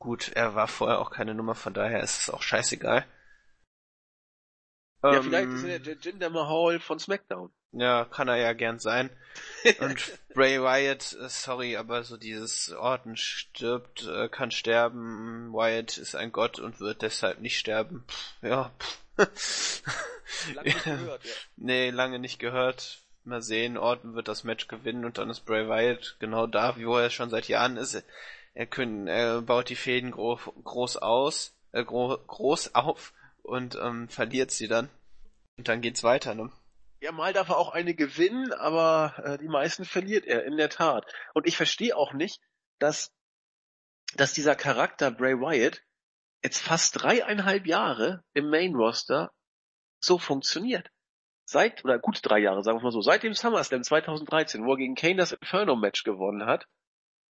Gut, 0.00 0.32
er 0.34 0.54
war 0.56 0.66
vorher 0.66 0.98
auch 0.98 1.10
keine 1.10 1.34
Nummer, 1.34 1.54
von 1.54 1.72
daher 1.72 2.02
ist 2.02 2.20
es 2.20 2.30
auch 2.30 2.42
scheißegal. 2.42 3.06
Ja, 5.02 5.16
ähm, 5.16 5.22
vielleicht 5.22 5.48
ist 5.50 5.64
er 5.64 5.78
der 5.78 5.96
Jinder 5.96 6.30
Mahal 6.30 6.80
von 6.80 6.98
SmackDown. 6.98 7.52
Ja, 7.72 8.06
kann 8.06 8.28
er 8.28 8.36
ja 8.36 8.52
gern 8.54 8.78
sein. 8.78 9.10
Und 9.80 10.18
Bray 10.34 10.60
Wyatt, 10.60 11.16
äh, 11.20 11.28
sorry, 11.28 11.76
aber 11.76 12.02
so 12.02 12.16
dieses 12.16 12.72
Orton 12.72 13.16
stirbt, 13.16 14.04
äh, 14.06 14.28
kann 14.28 14.50
sterben, 14.50 15.52
Wyatt 15.52 15.96
ist 15.96 16.16
ein 16.16 16.32
Gott 16.32 16.58
und 16.58 16.80
wird 16.80 17.02
deshalb 17.02 17.40
nicht 17.40 17.58
sterben. 17.58 18.04
Pff, 18.08 18.42
ja. 18.42 18.72
Pff. 18.78 19.05
lange 20.54 20.68
nicht 20.68 20.84
gehört, 20.84 21.24
ja. 21.24 21.32
Nee, 21.56 21.90
lange 21.90 22.18
nicht 22.18 22.38
gehört. 22.38 23.02
Mal 23.24 23.42
sehen, 23.42 23.76
Orton 23.76 24.14
wird 24.14 24.28
das 24.28 24.44
Match 24.44 24.68
gewinnen 24.68 25.04
und 25.04 25.18
dann 25.18 25.30
ist 25.30 25.40
Bray 25.40 25.68
Wyatt 25.68 26.16
genau 26.20 26.46
da, 26.46 26.76
wo 26.76 26.96
er 26.96 27.10
schon 27.10 27.28
seit 27.28 27.48
Jahren 27.48 27.76
ist. 27.76 28.04
Er, 28.54 28.66
können, 28.66 29.08
er 29.08 29.42
baut 29.42 29.68
die 29.68 29.74
Fäden 29.74 30.12
gro 30.12 30.36
groß 30.36 30.98
aus, 30.98 31.54
äh, 31.72 31.84
gro 31.84 32.16
groß 32.16 32.74
auf 32.76 33.12
und 33.42 33.76
ähm, 33.76 34.08
verliert 34.08 34.52
sie 34.52 34.68
dann. 34.68 34.88
Und 35.58 35.68
dann 35.68 35.80
geht's 35.80 36.04
weiter, 36.04 36.34
ne? 36.34 36.52
Ja, 37.00 37.12
mal 37.12 37.32
darf 37.32 37.48
er 37.48 37.58
auch 37.58 37.70
eine 37.70 37.94
gewinnen, 37.94 38.52
aber 38.52 39.14
äh, 39.24 39.38
die 39.38 39.48
meisten 39.48 39.84
verliert 39.84 40.24
er, 40.24 40.44
in 40.44 40.56
der 40.56 40.70
Tat. 40.70 41.04
Und 41.34 41.46
ich 41.46 41.56
verstehe 41.56 41.96
auch 41.96 42.12
nicht, 42.12 42.40
dass, 42.78 43.12
dass 44.14 44.32
dieser 44.32 44.54
Charakter 44.54 45.10
Bray 45.10 45.34
Wyatt 45.34 45.82
jetzt 46.42 46.60
fast 46.60 47.02
dreieinhalb 47.02 47.66
Jahre 47.66 48.24
im 48.34 48.50
Main 48.50 48.74
Roster 48.74 49.32
so 50.00 50.18
funktioniert. 50.18 50.90
Seit, 51.44 51.84
oder 51.84 51.98
gut 51.98 52.18
drei 52.22 52.40
Jahre, 52.40 52.62
sagen 52.64 52.78
wir 52.78 52.82
mal 52.82 52.90
so, 52.90 53.00
seit 53.00 53.22
dem 53.22 53.34
SummerSlam 53.34 53.82
2013, 53.82 54.64
wo 54.64 54.72
er 54.72 54.78
gegen 54.78 54.96
Kane 54.96 55.16
das 55.16 55.32
Inferno-Match 55.32 56.02
gewonnen 56.02 56.44
hat, 56.44 56.66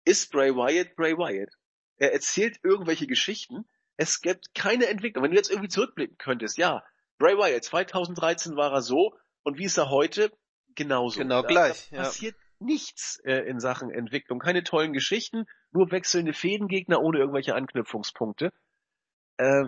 ist 0.04 0.32
Bray 0.32 0.54
Wyatt 0.54 0.96
Bray 0.96 1.16
Wyatt. 1.16 1.52
Er 1.96 2.12
erzählt 2.12 2.58
irgendwelche 2.62 3.06
Geschichten, 3.06 3.68
es 3.96 4.20
gibt 4.20 4.54
keine 4.54 4.86
Entwicklung. 4.86 5.24
Wenn 5.24 5.32
du 5.32 5.36
jetzt 5.36 5.50
irgendwie 5.50 5.68
zurückblicken 5.68 6.16
könntest, 6.16 6.56
ja, 6.56 6.82
Bray 7.18 7.36
Wyatt, 7.36 7.64
2013 7.64 8.56
war 8.56 8.72
er 8.72 8.80
so, 8.80 9.14
und 9.42 9.58
wie 9.58 9.64
ist 9.64 9.76
er 9.76 9.90
heute? 9.90 10.32
Genauso. 10.74 11.18
Genau 11.18 11.42
da, 11.42 11.48
gleich. 11.48 11.88
Da 11.90 11.98
passiert 11.98 12.36
ja. 12.36 12.66
nichts 12.66 13.18
äh, 13.24 13.48
in 13.48 13.60
Sachen 13.60 13.90
Entwicklung. 13.90 14.38
Keine 14.38 14.62
tollen 14.62 14.92
Geschichten, 14.92 15.46
nur 15.72 15.90
wechselnde 15.90 16.32
Fädengegner 16.32 17.02
ohne 17.02 17.18
irgendwelche 17.18 17.54
Anknüpfungspunkte. 17.54 18.52
Äh, 19.38 19.64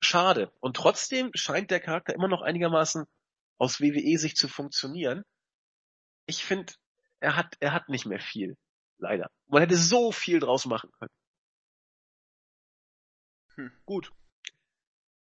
schade. 0.00 0.52
Und 0.60 0.76
trotzdem 0.76 1.30
scheint 1.34 1.70
der 1.70 1.80
Charakter 1.80 2.14
immer 2.14 2.28
noch 2.28 2.42
einigermaßen 2.42 3.06
aus 3.58 3.80
WWE 3.80 4.18
sich 4.18 4.36
zu 4.36 4.48
funktionieren. 4.48 5.24
Ich 6.26 6.44
finde, 6.44 6.72
er 7.20 7.36
hat, 7.36 7.56
er 7.60 7.72
hat 7.72 7.88
nicht 7.88 8.06
mehr 8.06 8.20
viel. 8.20 8.56
Leider. 8.98 9.30
Man 9.46 9.62
hätte 9.62 9.76
so 9.76 10.12
viel 10.12 10.40
draus 10.40 10.66
machen 10.66 10.90
können. 10.98 11.12
Hm. 13.54 13.72
Gut. 13.84 14.12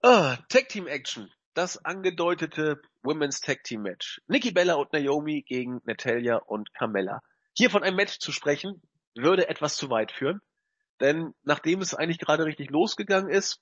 Ah, 0.02 0.36
Tag 0.48 0.68
Team 0.68 0.86
Action 0.86 1.30
das 1.54 1.84
angedeutete 1.84 2.82
Women's 3.02 3.40
Tag 3.40 3.62
Team 3.62 3.82
Match. 3.82 4.20
Nikki 4.26 4.50
Bella 4.50 4.74
und 4.74 4.92
Naomi 4.92 5.42
gegen 5.42 5.80
Natalia 5.84 6.36
und 6.36 6.74
Carmella. 6.74 7.22
Hier 7.56 7.70
von 7.70 7.84
einem 7.84 7.96
Match 7.96 8.18
zu 8.18 8.32
sprechen, 8.32 8.82
würde 9.14 9.48
etwas 9.48 9.76
zu 9.76 9.88
weit 9.88 10.10
führen. 10.10 10.40
Denn 11.00 11.34
nachdem 11.42 11.80
es 11.80 11.94
eigentlich 11.94 12.18
gerade 12.18 12.44
richtig 12.44 12.70
losgegangen 12.70 13.30
ist, 13.30 13.60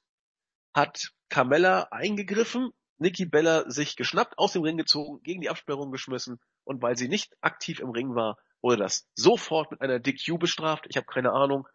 hat 0.74 1.12
Carmella 1.28 1.88
eingegriffen, 1.90 2.72
Nikki 2.98 3.26
Bella 3.26 3.68
sich 3.70 3.96
geschnappt, 3.96 4.38
aus 4.38 4.52
dem 4.52 4.62
Ring 4.62 4.76
gezogen, 4.76 5.22
gegen 5.22 5.40
die 5.40 5.50
Absperrung 5.50 5.90
geschmissen 5.90 6.40
und 6.64 6.82
weil 6.82 6.96
sie 6.96 7.09
nicht 7.09 7.34
aktiv 7.40 7.80
im 7.80 7.90
Ring 7.90 8.14
war, 8.14 8.38
wurde 8.60 8.76
das 8.76 9.09
sofort 9.14 9.70
mit 9.70 9.80
einer 9.80 9.98
DQ 9.98 10.38
bestraft. 10.38 10.86
Ich 10.88 10.96
habe 10.96 11.06
keine 11.06 11.32
Ahnung, 11.32 11.66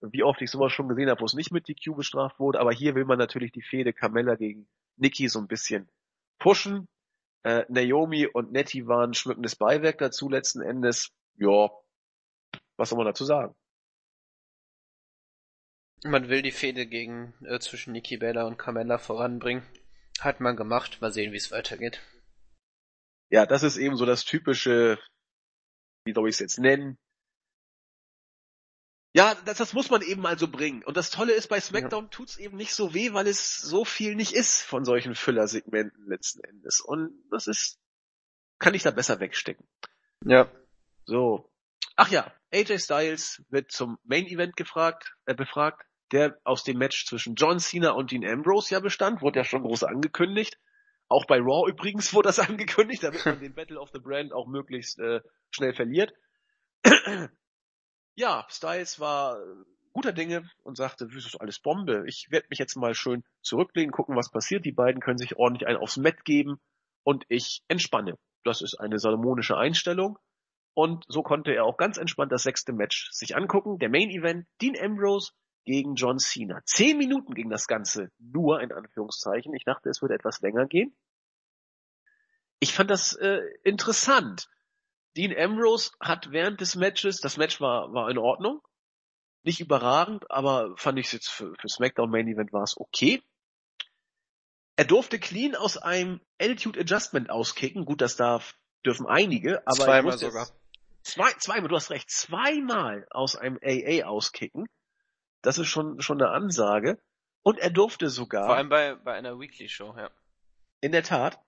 wie 0.00 0.22
oft 0.22 0.42
ich 0.42 0.50
sowas 0.50 0.72
schon 0.72 0.88
gesehen 0.88 1.08
habe, 1.08 1.20
wo 1.20 1.24
es 1.24 1.34
nicht 1.34 1.52
mit 1.52 1.68
DQ 1.68 1.96
bestraft 1.96 2.38
wurde, 2.38 2.60
aber 2.60 2.72
hier 2.72 2.94
will 2.94 3.06
man 3.06 3.18
natürlich 3.18 3.52
die 3.52 3.62
Fehde 3.62 3.92
Carmella 3.92 4.34
gegen 4.34 4.68
Nikki 4.96 5.28
so 5.28 5.38
ein 5.38 5.48
bisschen 5.48 5.88
pushen. 6.38 6.88
Äh, 7.42 7.64
Naomi 7.68 8.26
und 8.26 8.52
Nettie 8.52 8.86
waren 8.86 9.14
schmückendes 9.14 9.56
Beiwerk 9.56 9.98
dazu 9.98 10.28
letzten 10.28 10.60
Endes. 10.60 11.10
Ja, 11.36 11.70
was 12.76 12.90
soll 12.90 12.98
man 12.98 13.06
dazu 13.06 13.24
sagen? 13.24 13.54
Man 16.04 16.28
will 16.28 16.42
die 16.42 16.52
Fehde 16.52 16.86
gegen 16.86 17.34
äh, 17.44 17.58
zwischen 17.58 17.92
Nikki 17.92 18.18
Bella 18.18 18.44
und 18.44 18.58
Carmella 18.58 18.98
voranbringen. 18.98 19.64
Hat 20.20 20.40
man 20.40 20.56
gemacht. 20.56 21.00
Mal 21.00 21.12
sehen, 21.12 21.32
wie 21.32 21.38
es 21.38 21.50
weitergeht. 21.50 22.00
Ja, 23.30 23.46
das 23.46 23.62
ist 23.62 23.76
eben 23.76 23.96
so 23.96 24.06
das 24.06 24.24
typische, 24.24 24.98
wie 26.04 26.12
soll 26.12 26.28
ich 26.28 26.36
es 26.36 26.40
jetzt 26.40 26.58
nennen, 26.58 26.98
ja, 29.16 29.36
das, 29.44 29.58
das 29.58 29.72
muss 29.72 29.90
man 29.90 30.02
eben 30.02 30.20
mal 30.20 30.36
so 30.36 30.48
bringen. 30.48 30.82
Und 30.82 30.96
das 30.96 31.10
Tolle 31.10 31.32
ist, 31.34 31.46
bei 31.46 31.60
SmackDown 31.60 32.04
ja. 32.04 32.10
tut's 32.10 32.36
eben 32.36 32.56
nicht 32.56 32.74
so 32.74 32.94
weh, 32.94 33.12
weil 33.12 33.28
es 33.28 33.60
so 33.60 33.84
viel 33.84 34.16
nicht 34.16 34.32
ist 34.32 34.62
von 34.62 34.84
solchen 34.84 35.14
Füllersegmenten 35.14 36.08
letzten 36.08 36.42
Endes. 36.42 36.80
Und 36.80 37.12
das 37.30 37.46
ist, 37.46 37.78
kann 38.58 38.74
ich 38.74 38.82
da 38.82 38.90
besser 38.90 39.20
wegstecken. 39.20 39.68
Ja. 40.24 40.50
So. 41.04 41.48
Ach 41.94 42.10
ja, 42.10 42.34
AJ 42.52 42.80
Styles 42.80 43.44
wird 43.50 43.70
zum 43.70 43.98
Main 44.02 44.26
Event 44.26 44.56
gefragt, 44.56 45.14
äh, 45.26 45.34
befragt, 45.34 45.86
der 46.14 46.38
aus 46.44 46.64
dem 46.64 46.78
Match 46.78 47.06
zwischen 47.06 47.34
John 47.34 47.58
Cena 47.58 47.90
und 47.90 48.10
Dean 48.10 48.24
Ambrose 48.24 48.72
ja 48.72 48.80
bestand, 48.80 49.20
wurde 49.20 49.40
ja 49.40 49.44
schon 49.44 49.62
groß 49.62 49.84
angekündigt. 49.84 50.58
Auch 51.08 51.26
bei 51.26 51.38
Raw 51.38 51.68
übrigens 51.68 52.14
wurde 52.14 52.28
das 52.28 52.38
angekündigt, 52.48 53.02
damit 53.02 53.26
man 53.26 53.40
den 53.40 53.54
Battle 53.54 53.78
of 53.78 53.90
the 53.92 54.00
Brand 54.00 54.32
auch 54.32 54.46
möglichst 54.46 54.98
äh, 54.98 55.20
schnell 55.50 55.74
verliert 55.74 56.14
ja, 58.14 58.46
Styles 58.48 59.00
war 59.00 59.38
guter 59.92 60.12
Dinge 60.12 60.50
und 60.62 60.76
sagte, 60.76 61.06
das 61.06 61.24
ist 61.24 61.40
alles 61.40 61.60
Bombe. 61.60 62.04
Ich 62.06 62.26
werde 62.30 62.46
mich 62.50 62.58
jetzt 62.58 62.76
mal 62.76 62.94
schön 62.94 63.22
zurücklehnen, 63.42 63.92
gucken, 63.92 64.16
was 64.16 64.30
passiert. 64.30 64.64
Die 64.64 64.72
beiden 64.72 65.00
können 65.00 65.18
sich 65.18 65.36
ordentlich 65.36 65.68
einen 65.68 65.78
aufs 65.78 65.96
Met 65.96 66.24
geben 66.24 66.60
und 67.04 67.24
ich 67.28 67.62
entspanne. 67.68 68.18
Das 68.42 68.60
ist 68.60 68.74
eine 68.80 68.98
salomonische 68.98 69.56
Einstellung. 69.56 70.18
Und 70.74 71.04
so 71.06 71.22
konnte 71.22 71.52
er 71.52 71.64
auch 71.64 71.76
ganz 71.76 71.96
entspannt 71.96 72.32
das 72.32 72.42
sechste 72.42 72.72
Match 72.72 73.08
sich 73.12 73.36
angucken. 73.36 73.78
Der 73.78 73.88
Main 73.88 74.10
Event, 74.10 74.46
Dean 74.60 74.74
Ambrose 74.78 75.32
gegen 75.64 75.94
John 75.94 76.18
Cena. 76.18 76.60
Zehn 76.64 76.98
Minuten 76.98 77.34
ging 77.34 77.50
das 77.50 77.66
Ganze 77.66 78.10
nur, 78.18 78.60
in 78.60 78.72
Anführungszeichen. 78.72 79.54
Ich 79.54 79.64
dachte, 79.64 79.88
es 79.88 80.02
würde 80.02 80.14
etwas 80.14 80.40
länger 80.40 80.66
gehen. 80.66 80.94
Ich 82.60 82.72
fand 82.72 82.90
das 82.90 83.14
äh, 83.14 83.40
interessant. 83.62 84.48
Dean 85.16 85.36
Ambrose 85.36 85.92
hat 86.00 86.32
während 86.32 86.60
des 86.60 86.74
Matches, 86.76 87.20
das 87.20 87.36
Match 87.36 87.60
war, 87.60 87.92
war 87.92 88.10
in 88.10 88.18
Ordnung, 88.18 88.60
nicht 89.42 89.60
überragend, 89.60 90.30
aber 90.30 90.74
fand 90.76 90.98
ich 90.98 91.06
es 91.06 91.12
jetzt 91.12 91.28
für, 91.28 91.54
für 91.60 91.68
SmackDown 91.68 92.10
Main 92.10 92.28
Event 92.28 92.52
war 92.52 92.62
es 92.62 92.76
okay. 92.76 93.22
Er 94.76 94.84
durfte 94.84 95.20
clean 95.20 95.54
aus 95.54 95.76
einem 95.76 96.20
Attitude 96.40 96.80
Adjustment 96.80 97.30
auskicken. 97.30 97.84
Gut, 97.84 98.00
das 98.00 98.16
darf, 98.16 98.54
dürfen 98.84 99.06
einige, 99.06 99.64
aber 99.66 99.84
zweimal 99.84 100.18
sogar. 100.18 100.48
Zwei, 101.02 101.30
zweimal, 101.34 101.68
du 101.68 101.76
hast 101.76 101.90
recht, 101.90 102.10
zweimal 102.10 103.06
aus 103.10 103.36
einem 103.36 103.58
AA 103.62 104.06
auskicken. 104.06 104.66
Das 105.44 105.58
ist 105.58 105.68
schon, 105.68 106.00
schon 106.00 106.20
eine 106.20 106.30
Ansage. 106.30 106.98
Und 107.42 107.58
er 107.58 107.70
durfte 107.70 108.08
sogar. 108.08 108.46
Vor 108.46 108.56
allem 108.56 108.70
bei, 108.70 108.94
bei 108.94 109.12
einer 109.12 109.38
Weekly 109.38 109.68
Show, 109.68 109.94
ja. 109.96 110.10
In 110.80 110.92
der 110.92 111.02
Tat 111.02 111.38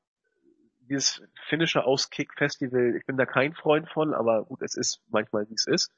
dieses 0.80 1.22
finnische 1.48 1.84
Auskick-Festival, 1.84 2.94
ich 2.96 3.06
bin 3.06 3.16
da 3.16 3.26
kein 3.26 3.54
Freund 3.54 3.88
von, 3.90 4.14
aber 4.14 4.44
gut, 4.44 4.62
es 4.62 4.76
ist 4.76 5.02
manchmal 5.08 5.48
wie 5.48 5.54
es 5.54 5.66
ist. 5.66 5.90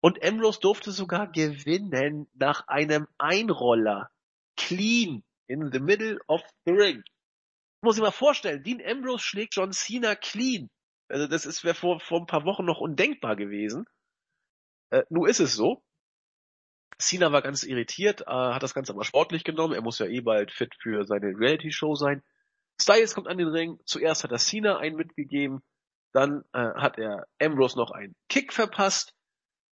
Und 0.00 0.24
Ambrose 0.24 0.60
durfte 0.60 0.92
sogar 0.92 1.30
gewinnen 1.30 2.28
nach 2.34 2.68
einem 2.68 3.08
Einroller. 3.18 4.10
Clean 4.56 5.24
in 5.46 5.70
the 5.72 5.80
middle 5.80 6.20
of 6.28 6.42
the 6.64 6.72
ring. 6.72 7.02
Muss 7.82 7.96
ich 7.96 8.02
mal 8.02 8.10
vorstellen, 8.10 8.62
Dean 8.62 8.82
Ambrose 8.84 9.22
schlägt 9.22 9.54
John 9.54 9.72
Cena 9.72 10.14
clean. 10.14 10.70
Also 11.08 11.26
das 11.26 11.46
ist 11.46 11.64
wäre 11.64 11.74
vor, 11.74 12.00
vor 12.00 12.20
ein 12.20 12.26
paar 12.26 12.44
Wochen 12.44 12.64
noch 12.64 12.80
undenkbar 12.80 13.34
gewesen. 13.36 13.86
Äh, 14.90 15.02
nun 15.10 15.28
ist 15.28 15.40
es 15.40 15.54
so. 15.54 15.82
Cena 17.00 17.32
war 17.32 17.42
ganz 17.42 17.62
irritiert, 17.62 18.22
äh, 18.22 18.24
hat 18.26 18.62
das 18.62 18.74
Ganze 18.74 18.92
aber 18.92 19.04
sportlich 19.04 19.44
genommen. 19.44 19.74
Er 19.74 19.82
muss 19.82 19.98
ja 19.98 20.06
eh 20.06 20.20
bald 20.20 20.50
fit 20.50 20.74
für 20.80 21.06
seine 21.06 21.28
Reality-Show 21.38 21.94
sein. 21.94 22.22
Styles 22.80 23.14
kommt 23.14 23.28
an 23.28 23.38
den 23.38 23.48
Ring. 23.48 23.78
Zuerst 23.84 24.24
hat 24.24 24.32
er 24.32 24.38
Cena 24.38 24.78
einen 24.78 24.96
mitgegeben. 24.96 25.62
Dann 26.12 26.44
äh, 26.52 26.74
hat 26.74 26.98
er 26.98 27.26
Ambrose 27.40 27.76
noch 27.76 27.90
einen 27.90 28.14
Kick 28.28 28.52
verpasst 28.52 29.14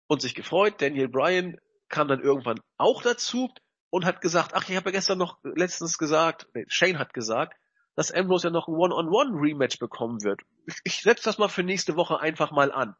und 0.07 0.21
sich 0.21 0.35
gefreut. 0.35 0.81
Daniel 0.81 1.07
Bryan 1.07 1.57
kam 1.89 2.07
dann 2.07 2.21
irgendwann 2.21 2.59
auch 2.77 3.01
dazu 3.01 3.49
und 3.89 4.05
hat 4.05 4.21
gesagt, 4.21 4.53
ach, 4.53 4.67
ich 4.67 4.75
habe 4.75 4.89
ja 4.89 4.93
gestern 4.93 5.19
noch 5.19 5.37
letztens 5.43 5.97
gesagt, 5.97 6.47
nee, 6.53 6.65
Shane 6.67 6.97
hat 6.97 7.13
gesagt, 7.13 7.57
dass 7.95 8.11
Ambrose 8.11 8.47
ja 8.47 8.51
noch 8.51 8.67
ein 8.67 8.73
One-on-One-Rematch 8.73 9.77
bekommen 9.77 10.23
wird. 10.23 10.41
Ich 10.83 11.01
setze 11.01 11.25
das 11.25 11.37
mal 11.37 11.49
für 11.49 11.63
nächste 11.63 11.95
Woche 11.95 12.19
einfach 12.19 12.51
mal 12.51 12.71
an. 12.71 12.95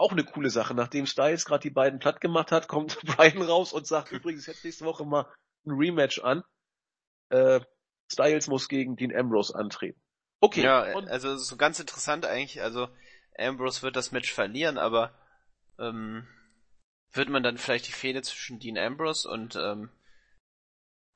Auch 0.00 0.12
eine 0.12 0.24
coole 0.24 0.48
Sache. 0.48 0.72
Nachdem 0.72 1.04
Styles 1.04 1.44
gerade 1.44 1.60
die 1.60 1.68
beiden 1.68 1.98
platt 1.98 2.22
gemacht 2.22 2.52
hat, 2.52 2.68
kommt 2.68 2.98
Brian 3.04 3.42
raus 3.42 3.74
und 3.74 3.86
sagt 3.86 4.12
übrigens 4.12 4.46
jetzt 4.46 4.64
nächste 4.64 4.86
Woche 4.86 5.04
mal 5.04 5.26
ein 5.66 5.72
Rematch 5.72 6.20
an. 6.20 6.42
Äh, 7.28 7.60
Styles 8.10 8.46
muss 8.46 8.70
gegen 8.70 8.96
Dean 8.96 9.14
Ambrose 9.14 9.54
antreten. 9.54 10.00
Okay. 10.40 10.62
Ja, 10.62 10.84
also 10.84 11.36
so 11.36 11.58
ganz 11.58 11.80
interessant 11.80 12.24
eigentlich. 12.24 12.62
Also 12.62 12.88
Ambrose 13.36 13.82
wird 13.82 13.94
das 13.94 14.10
Match 14.10 14.32
verlieren, 14.32 14.78
aber 14.78 15.12
ähm, 15.78 16.26
wird 17.12 17.28
man 17.28 17.42
dann 17.42 17.58
vielleicht 17.58 17.86
die 17.86 17.92
Fehde 17.92 18.22
zwischen 18.22 18.58
Dean 18.58 18.78
Ambrose 18.78 19.28
und 19.28 19.54
ähm, 19.56 19.90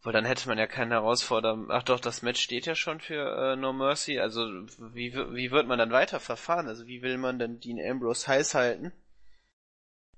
weil 0.05 0.12
dann 0.12 0.26
hätte 0.26 0.48
man 0.48 0.59
ja 0.59 0.66
keinen 0.66 0.93
Herausforderer. 0.93 1.66
Ach 1.70 1.82
doch, 1.82 1.98
das 1.98 2.20
Match 2.20 2.40
steht 2.40 2.66
ja 2.66 2.74
schon 2.74 3.01
für 3.01 3.52
äh, 3.52 3.56
No 3.56 3.72
Mercy. 3.72 4.20
Also 4.20 4.43
wie, 4.93 5.14
wie 5.14 5.51
wird 5.51 5.66
man 5.66 5.78
dann 5.78 5.93
weiter 5.93 6.20
verfahren? 6.20 6.68
Also 6.68 6.86
wie 6.86 7.01
will 7.01 7.16
man 7.16 7.39
denn 7.39 7.59
Dean 7.59 7.81
Ambrose 7.81 8.26
heiß 8.28 8.55
halten, 8.55 8.93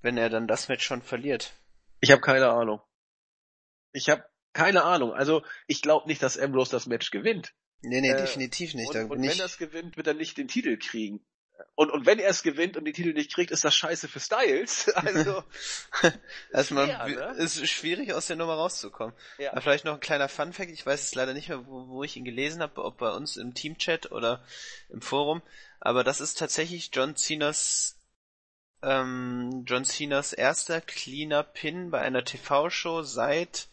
wenn 0.01 0.17
er 0.17 0.29
dann 0.29 0.47
das 0.47 0.67
Match 0.67 0.85
schon 0.85 1.01
verliert? 1.01 1.53
Ich 2.01 2.11
habe 2.11 2.21
keine 2.21 2.49
Ahnung. 2.49 2.81
Ich 3.93 4.09
habe 4.09 4.25
keine 4.51 4.83
Ahnung. 4.83 5.13
Also 5.13 5.41
ich 5.67 5.81
glaube 5.81 6.07
nicht, 6.07 6.21
dass 6.21 6.37
Ambrose 6.37 6.71
das 6.71 6.85
Match 6.85 7.09
gewinnt. 7.09 7.53
Nee, 7.81 8.01
nee, 8.01 8.11
äh, 8.11 8.17
definitiv 8.17 8.73
nicht. 8.73 8.93
Und, 8.93 9.09
und 9.09 9.21
wenn 9.21 9.39
er 9.39 9.45
es 9.45 9.57
gewinnt, 9.57 9.95
wird 9.95 10.07
er 10.07 10.15
nicht 10.15 10.37
den 10.37 10.49
Titel 10.49 10.77
kriegen. 10.77 11.25
Und, 11.75 11.91
und 11.91 12.05
wenn 12.05 12.19
er 12.19 12.29
es 12.29 12.43
gewinnt 12.43 12.77
und 12.77 12.85
die 12.85 12.93
Titel 12.93 13.13
nicht 13.13 13.33
kriegt, 13.33 13.51
ist 13.51 13.63
das 13.63 13.75
scheiße 13.75 14.07
für 14.07 14.19
Styles. 14.19 14.91
Also, 16.53 16.75
man, 16.75 16.87
ne? 16.87 17.35
ist 17.37 17.67
schwierig 17.67 18.13
aus 18.13 18.27
der 18.27 18.35
Nummer 18.35 18.55
rauszukommen. 18.55 19.15
Ja. 19.37 19.51
Aber 19.51 19.61
vielleicht 19.61 19.85
noch 19.85 19.95
ein 19.95 19.99
kleiner 19.99 20.29
Fun-Fact, 20.29 20.71
ich 20.71 20.85
weiß 20.85 21.03
es 21.03 21.15
leider 21.15 21.33
nicht 21.33 21.49
mehr, 21.49 21.65
wo, 21.67 21.87
wo 21.87 22.03
ich 22.03 22.17
ihn 22.17 22.25
gelesen 22.25 22.61
habe, 22.61 22.83
ob 22.83 22.97
bei 22.97 23.11
uns 23.11 23.37
im 23.37 23.53
Team-Chat 23.53 24.11
oder 24.11 24.43
im 24.89 25.01
Forum, 25.01 25.41
aber 25.79 26.03
das 26.03 26.21
ist 26.21 26.37
tatsächlich 26.37 26.89
John 26.93 27.15
Cenas 27.15 27.97
ähm, 28.81 29.63
John 29.65 29.85
Cenas 29.85 30.33
erster 30.33 30.81
cleaner 30.81 31.43
Pin 31.43 31.89
bei 31.91 31.99
einer 31.99 32.23
TV-Show 32.23 33.01
seit, 33.03 33.69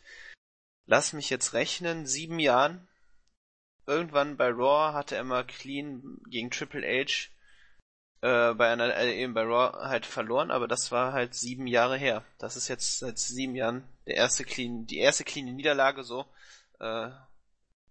lass 0.86 1.12
mich 1.12 1.30
jetzt 1.30 1.52
rechnen, 1.52 2.06
sieben 2.06 2.38
Jahren. 2.38 2.88
Irgendwann 3.86 4.36
bei 4.36 4.48
Raw 4.48 4.94
hatte 4.94 5.14
er 5.16 5.24
mal 5.24 5.46
clean 5.46 6.20
gegen 6.30 6.50
Triple 6.50 6.82
H 6.82 7.28
äh, 8.24 8.54
bei 8.54 8.72
einer, 8.72 8.96
äh, 8.96 9.20
eben 9.20 9.34
bei 9.34 9.42
Raw 9.42 9.86
halt 9.86 10.06
verloren, 10.06 10.50
aber 10.50 10.66
das 10.66 10.90
war 10.90 11.12
halt 11.12 11.34
sieben 11.34 11.66
Jahre 11.66 11.98
her. 11.98 12.24
Das 12.38 12.56
ist 12.56 12.68
jetzt 12.68 13.00
seit 13.00 13.18
sieben 13.18 13.54
Jahren 13.54 13.84
der 14.06 14.16
erste 14.16 14.44
clean, 14.44 14.86
die 14.86 14.96
erste 14.96 15.24
clean 15.24 15.54
Niederlage 15.54 16.04
so 16.04 16.24
äh, 16.80 17.10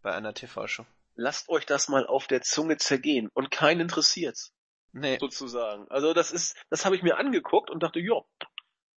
bei 0.01 0.11
einer 0.11 0.34
TV-Show. 0.34 0.88
Lasst 1.14 1.49
euch 1.49 1.68
das 1.68 1.88
mal 1.88 2.07
auf 2.07 2.26
der 2.26 2.41
Zunge 2.41 2.77
zergehen 2.77 3.30
und 3.35 3.51
keinen 3.51 3.81
interessiert's. 3.81 4.51
Nee. 4.91 5.19
Sozusagen. 5.19 5.85
Also 5.91 6.15
das 6.15 6.31
ist, 6.31 6.57
das 6.72 6.84
habe 6.84 6.95
ich 6.95 7.03
mir 7.03 7.18
angeguckt 7.18 7.69
und 7.69 7.84
dachte, 7.84 7.99
ja, 7.99 8.19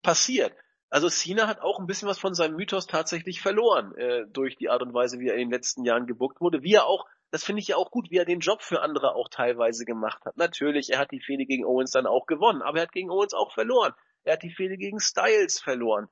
passiert. 0.04 0.54
Also 0.90 1.10
Cena 1.10 1.48
hat 1.48 1.60
auch 1.60 1.80
ein 1.80 1.88
bisschen 1.88 2.08
was 2.08 2.20
von 2.20 2.34
seinem 2.34 2.56
Mythos 2.56 2.88
tatsächlich 2.88 3.42
verloren 3.42 3.94
äh, 3.98 4.26
durch 4.30 4.56
die 4.56 4.70
Art 4.70 4.82
und 4.82 4.94
Weise, 4.94 5.20
wie 5.20 5.28
er 5.28 5.34
in 5.34 5.50
den 5.50 5.52
letzten 5.52 5.84
Jahren 5.84 6.08
gebuckt 6.08 6.40
wurde, 6.40 6.64
wie 6.64 6.76
er 6.76 6.86
auch 6.86 7.06
das 7.36 7.44
finde 7.44 7.62
ich 7.62 7.68
ja 7.68 7.76
auch 7.76 7.92
gut, 7.92 8.12
wie 8.12 8.18
er 8.18 8.24
den 8.24 8.40
Job 8.40 8.62
für 8.62 8.82
andere 8.82 9.14
auch 9.14 9.28
teilweise 9.28 9.84
gemacht 9.84 10.24
hat. 10.24 10.38
Natürlich, 10.38 10.94
er 10.94 11.00
hat 11.00 11.12
die 11.12 11.20
Fehde 11.20 11.46
gegen 11.46 11.66
Owens 11.66 11.92
dann 11.92 12.08
auch 12.08 12.28
gewonnen, 12.28 12.62
aber 12.62 12.78
er 12.78 12.84
hat 12.84 12.94
gegen 12.94 13.10
Owens 13.10 13.34
auch 13.34 13.54
verloren. 13.54 13.94
Er 14.24 14.34
hat 14.34 14.44
die 14.44 14.56
Fehde 14.56 14.78
gegen 14.78 15.02
Styles 15.02 15.60
verloren. 15.60 16.08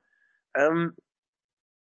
Ähm, 0.54 0.98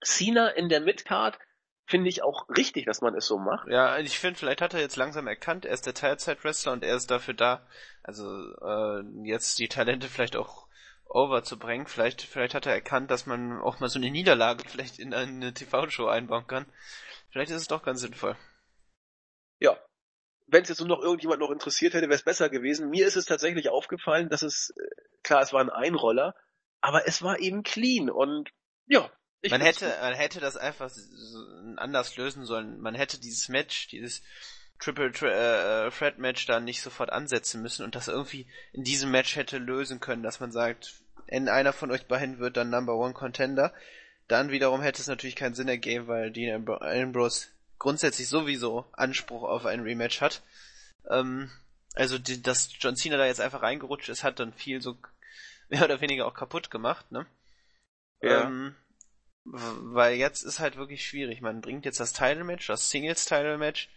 Cena 0.03 0.49
in 0.49 0.71
der 0.71 0.81
Midcard 0.81 1.39
finde 1.85 2.09
ich 2.09 2.23
auch 2.23 2.49
richtig, 2.49 2.87
dass 2.87 3.03
man 3.03 3.15
es 3.15 3.27
so 3.27 3.37
macht. 3.37 3.69
Ja, 3.69 3.99
ich 3.99 4.19
finde, 4.19 4.39
vielleicht 4.39 4.63
hat 4.63 4.73
er 4.73 4.81
jetzt 4.81 4.97
langsam 4.97 5.27
erkannt, 5.27 5.67
er 5.67 5.75
ist 5.75 5.85
der 5.85 5.93
Teilzeit-Wrestler 5.93 6.73
und 6.73 6.83
er 6.83 6.97
ist 6.97 7.11
dafür 7.11 7.35
da, 7.35 7.67
also 8.03 8.25
äh, 8.25 9.03
jetzt 9.25 9.59
die 9.59 9.69
Talente 9.69 10.09
vielleicht 10.09 10.37
auch 10.37 10.67
over 11.05 11.43
zu 11.43 11.59
bringen. 11.59 11.87
Vielleicht, 11.87 12.23
vielleicht 12.23 12.55
hat 12.55 12.65
er 12.65 12.73
erkannt, 12.73 13.11
dass 13.11 13.27
man 13.27 13.61
auch 13.61 13.81
mal 13.81 13.91
so 13.91 13.99
eine 13.99 14.11
Niederlage 14.11 14.67
vielleicht 14.67 14.99
in 14.99 15.13
eine 15.13 15.53
TV-Show 15.53 16.07
einbauen 16.07 16.47
kann. 16.47 16.65
Vielleicht 17.29 17.51
ist 17.51 17.61
es 17.61 17.69
doch 17.69 17.83
ganz 17.83 18.01
sinnvoll 18.01 18.35
ja, 19.61 19.79
wenn 20.47 20.63
es 20.63 20.69
jetzt 20.69 20.79
nur 20.79 20.89
noch 20.89 21.03
irgendjemand 21.03 21.41
noch 21.41 21.51
interessiert 21.51 21.95
hätte, 21.95 22.07
wäre 22.07 22.15
es 22.15 22.23
besser 22.23 22.49
gewesen. 22.49 22.91
Mir 22.91 23.07
ist 23.07 23.17
es 23.17 23.25
tatsächlich 23.25 23.69
aufgefallen, 23.69 24.29
dass 24.29 24.43
es, 24.43 24.71
äh, 24.71 25.03
klar, 25.23 25.43
es 25.43 25.53
war 25.53 25.61
ein 25.61 25.71
Einroller, 25.71 26.35
aber 26.81 27.09
es 27.09 27.23
war 27.23 27.41
eben 27.41 27.63
clean 27.63 28.11
und 28.11 28.51
ja. 28.87 29.11
man 29.51 29.61
hätte, 29.61 29.93
man 30.01 30.15
hätte 30.15 30.41
das 30.41 30.57
einfach 30.57 30.91
anders 31.77 32.17
lösen 32.17 32.45
sollen. 32.45 32.81
Man 32.81 32.95
hätte 32.95 33.19
dieses 33.19 33.49
Match, 33.49 33.89
dieses 33.89 34.23
Triple 34.79 35.09
äh, 35.09 35.91
Threat 35.91 36.19
Match 36.19 36.47
da 36.47 36.61
nicht 36.61 36.83
sofort 36.83 37.11
ansetzen 37.11 37.63
müssen 37.63 37.85
und 37.85 37.95
das 37.95 38.09
irgendwie 38.09 38.47
in 38.73 38.85
diesem 38.85 39.11
Match 39.11 39.35
hätte 39.35 39.59
lösen 39.59 40.01
können, 40.01 40.23
dass 40.23 40.39
man 40.39 40.53
sagt, 40.53 41.03
in 41.27 41.49
einer 41.49 41.73
von 41.73 41.91
euch 41.91 42.07
beiden 42.07 42.39
wird 42.39 42.57
dann 42.57 42.71
Number 42.71 42.95
One 42.95 43.15
Contender. 43.15 43.73
Dann 44.29 44.51
wiederum 44.51 44.81
hätte 44.81 45.01
es 45.01 45.09
natürlich 45.09 45.37
keinen 45.37 45.55
Sinn 45.55 45.69
ergeben, 45.69 46.09
weil 46.09 46.31
Dean 46.31 46.69
Ambrose 46.69 47.49
grundsätzlich 47.79 48.29
sowieso 48.29 48.87
Anspruch 48.93 49.43
auf 49.43 49.67
ein 49.67 49.81
Rematch 49.81 50.21
hat. 50.21 50.43
Ähm, 51.09 51.51
also 51.95 52.19
die, 52.19 52.43
dass 52.43 52.71
John 52.79 52.97
Cena 52.97 53.17
da 53.17 53.27
jetzt 53.27 53.41
einfach 53.41 53.63
reingerutscht 53.63 54.09
ist, 54.09 54.25
hat 54.25 54.39
dann 54.39 54.53
viel 54.53 54.81
so 54.81 54.97
mehr 55.69 55.85
oder 55.85 56.01
weniger 56.01 56.27
auch 56.27 56.35
kaputt 56.35 56.71
gemacht, 56.71 57.11
ne? 57.11 57.27
Ja. 58.21 58.45
Ähm, 58.45 58.75
weil 59.45 60.17
jetzt 60.17 60.43
ist 60.43 60.59
halt 60.59 60.77
wirklich 60.77 61.07
schwierig. 61.07 61.41
Man 61.41 61.61
bringt 61.61 61.85
jetzt 61.85 62.01
das 62.01 62.13
Title-Match, 62.13 62.67
das 62.67 62.91
Singles-Title-Match. 62.91 63.89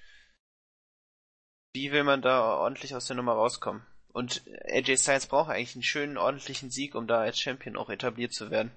Wie 1.73 1.91
will 1.91 2.03
man 2.03 2.22
da 2.22 2.56
ordentlich 2.56 2.95
aus 2.95 3.07
der 3.07 3.15
Nummer 3.15 3.34
rauskommen? 3.34 3.85
Und 4.11 4.43
AJ 4.65 4.97
Styles 4.97 5.27
braucht 5.27 5.49
eigentlich 5.49 5.76
einen 5.76 5.84
schönen, 5.84 6.18
ordentlichen 6.18 6.72
Sieg, 6.72 6.95
um 6.95 7.07
da 7.07 7.19
als 7.19 7.39
Champion 7.39 7.77
auch 7.77 7.89
etabliert 7.89 8.34
zu 8.34 8.49
werden. 8.49 8.72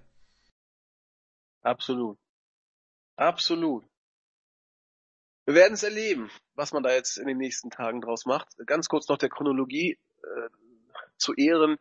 Absolut. 1.63 2.19
Absolut. 3.17 3.85
Wir 5.45 5.55
werden 5.55 5.75
es 5.75 5.83
erleben, 5.83 6.31
was 6.55 6.73
man 6.73 6.83
da 6.83 6.93
jetzt 6.93 7.19
in 7.19 7.27
den 7.27 7.39
nächsten 7.39 7.71
Tagen 7.71 8.01
draus 8.01 8.27
macht. 8.27 8.49
Ganz 8.67 8.89
kurz 8.89 9.09
noch 9.09 9.19
der 9.19 9.29
Chronologie 9.29 9.99
äh, 10.23 10.49
zu 11.17 11.35
Ehren. 11.35 11.79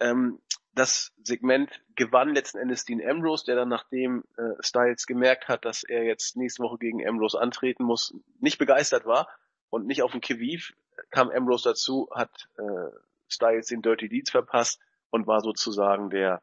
Ähm, 0.00 0.40
das 0.74 1.12
Segment 1.22 1.82
gewann 1.96 2.34
letzten 2.34 2.58
Endes 2.58 2.84
Dean 2.84 3.02
Ambrose, 3.06 3.44
der 3.44 3.56
dann 3.56 3.68
nachdem 3.68 4.24
äh, 4.36 4.54
Styles 4.60 5.06
gemerkt 5.06 5.48
hat, 5.48 5.64
dass 5.64 5.82
er 5.82 6.04
jetzt 6.04 6.36
nächste 6.36 6.62
Woche 6.62 6.78
gegen 6.78 7.06
Ambrose 7.06 7.38
antreten 7.38 7.84
muss, 7.84 8.14
nicht 8.40 8.58
begeistert 8.58 9.04
war 9.04 9.28
und 9.68 9.86
nicht 9.86 10.02
auf 10.02 10.12
den 10.12 10.20
Kiviv 10.20 10.72
kam 11.10 11.30
Ambrose 11.30 11.70
dazu, 11.70 12.08
hat 12.14 12.48
äh, 12.56 12.96
Styles 13.28 13.66
den 13.66 13.82
Dirty 13.82 14.08
Deeds 14.08 14.30
verpasst 14.30 14.80
und 15.10 15.26
war 15.26 15.40
sozusagen 15.40 16.10
der 16.10 16.42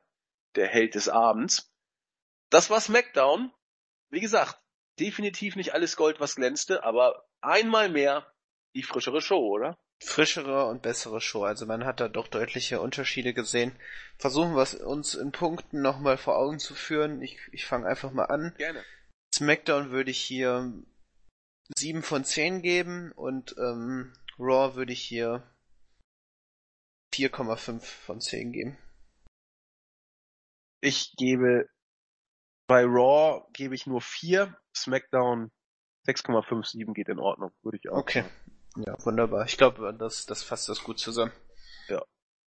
der 0.56 0.68
Held 0.68 0.96
des 0.96 1.10
Abends. 1.10 1.72
Das 2.50 2.70
war 2.70 2.82
SmackDown. 2.82 3.52
Wie 4.10 4.20
gesagt, 4.20 4.60
definitiv 5.00 5.56
nicht 5.56 5.74
alles 5.74 5.96
Gold, 5.96 6.20
was 6.20 6.36
glänzte, 6.36 6.84
aber 6.84 7.26
einmal 7.42 7.90
mehr 7.90 8.32
die 8.76 8.84
frischere 8.84 9.22
Show, 9.22 9.40
oder? 9.40 9.78
Frischere 10.02 10.66
und 10.68 10.82
bessere 10.82 11.20
Show. 11.20 11.44
Also 11.44 11.66
man 11.66 11.86
hat 11.86 12.00
da 12.00 12.08
doch 12.08 12.28
deutliche 12.28 12.80
Unterschiede 12.80 13.34
gesehen. 13.34 13.78
Versuchen 14.18 14.56
wir 14.56 14.62
es 14.62 14.74
uns 14.76 15.14
in 15.14 15.32
Punkten 15.32 15.82
nochmal 15.82 16.18
vor 16.18 16.38
Augen 16.38 16.60
zu 16.60 16.74
führen. 16.74 17.22
Ich, 17.22 17.38
ich 17.52 17.66
fange 17.66 17.88
einfach 17.88 18.12
mal 18.12 18.26
an. 18.26 18.54
Gerne. 18.58 18.84
SmackDown 19.36 19.92
würde 19.92 20.12
ich 20.12 20.20
hier 20.20 20.74
7 21.76 22.02
von 22.02 22.24
10 22.24 22.62
geben 22.62 23.12
und 23.12 23.56
ähm, 23.58 24.14
Raw 24.40 24.76
würde 24.76 24.94
ich 24.94 25.02
hier 25.02 25.44
4,5 27.14 27.82
von 27.82 28.22
10 28.22 28.52
geben. 28.54 28.78
Ich 30.82 31.14
gebe 31.18 31.70
bei 32.68 32.84
Raw 32.84 33.46
gebe 33.52 33.76
ich 33.76 33.88
nur 33.88 34.00
4, 34.00 34.56
SmackDown 34.82 35.52
6,57 36.08 36.94
geht 36.94 37.10
in 37.10 37.20
Ordnung, 37.20 37.52
würde 37.62 37.78
ich 37.78 37.90
auch 37.90 37.98
Okay. 37.98 38.22
Sagen. 38.22 38.86
Ja, 38.86 39.06
wunderbar. 39.06 39.46
Ich 39.46 39.58
glaube, 39.58 39.94
das, 39.98 40.26
das 40.26 40.44
fasst 40.44 40.70
das 40.70 40.84
gut 40.84 41.00
zusammen. 41.00 41.32
Ja, 41.88 42.04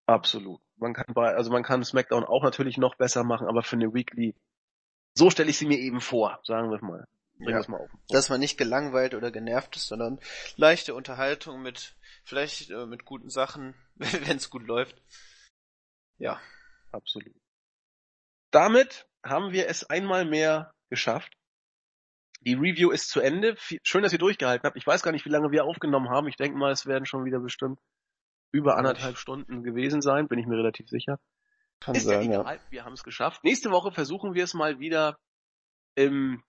absolut. 0.06 0.60
Man 0.76 0.94
kann 0.94 1.12
bei, 1.14 1.34
also 1.34 1.50
man 1.50 1.62
kann 1.62 1.84
SmackDown 1.84 2.24
auch 2.24 2.42
natürlich 2.42 2.78
noch 2.78 2.94
besser 2.94 3.24
machen, 3.24 3.46
aber 3.46 3.62
für 3.62 3.76
eine 3.76 3.92
Weekly, 3.92 4.34
so 5.14 5.30
stelle 5.30 5.50
ich 5.50 5.58
sie 5.58 5.66
mir 5.66 5.78
eben 5.78 6.00
vor, 6.00 6.40
sagen 6.44 6.70
wir 6.70 6.82
mal. 6.82 7.06
Bring 7.38 7.56
ja. 7.56 7.68
mal 7.68 7.80
auf. 7.80 7.90
Dass 8.08 8.28
man 8.28 8.40
nicht 8.40 8.56
gelangweilt 8.56 9.14
oder 9.14 9.30
genervt 9.30 9.76
ist, 9.76 9.88
sondern 9.88 10.20
leichte 10.56 10.94
Unterhaltung 10.94 11.60
mit, 11.60 11.96
vielleicht 12.24 12.70
äh, 12.70 12.86
mit 12.86 13.04
guten 13.04 13.30
Sachen, 13.30 13.74
wenn 13.96 14.36
es 14.36 14.48
gut 14.48 14.66
läuft. 14.66 15.02
Ja. 16.18 16.40
Absolut. 16.92 17.34
Damit 18.50 19.08
haben 19.24 19.52
wir 19.52 19.68
es 19.68 19.84
einmal 19.84 20.24
mehr 20.24 20.74
geschafft. 20.90 21.32
Die 22.44 22.54
Review 22.54 22.90
ist 22.90 23.08
zu 23.08 23.20
Ende. 23.20 23.54
Schön, 23.82 24.02
dass 24.02 24.12
ihr 24.12 24.18
durchgehalten 24.18 24.66
habt. 24.66 24.76
Ich 24.76 24.86
weiß 24.86 25.02
gar 25.02 25.12
nicht, 25.12 25.24
wie 25.24 25.30
lange 25.30 25.50
wir 25.50 25.64
aufgenommen 25.64 26.10
haben. 26.10 26.28
Ich 26.28 26.36
denke 26.36 26.58
mal, 26.58 26.72
es 26.72 26.86
werden 26.86 27.06
schon 27.06 27.24
wieder 27.24 27.40
bestimmt 27.40 27.78
über 28.52 28.76
anderthalb 28.76 29.16
Stunden 29.16 29.62
gewesen 29.62 30.02
sein, 30.02 30.28
bin 30.28 30.38
ich 30.38 30.46
mir 30.46 30.58
relativ 30.58 30.88
sicher. 30.88 31.18
Kann 31.80 31.94
ist 31.94 32.04
sein, 32.04 32.30
ja 32.30 32.40
egal, 32.40 32.56
ja. 32.56 32.60
wir 32.70 32.84
haben 32.84 32.92
es 32.92 33.02
geschafft. 33.02 33.42
Nächste 33.42 33.70
Woche 33.70 33.90
versuchen 33.90 34.34
wir 34.34 34.44
es 34.44 34.54
mal 34.54 34.78
wieder 34.78 35.16
im, 35.94 36.44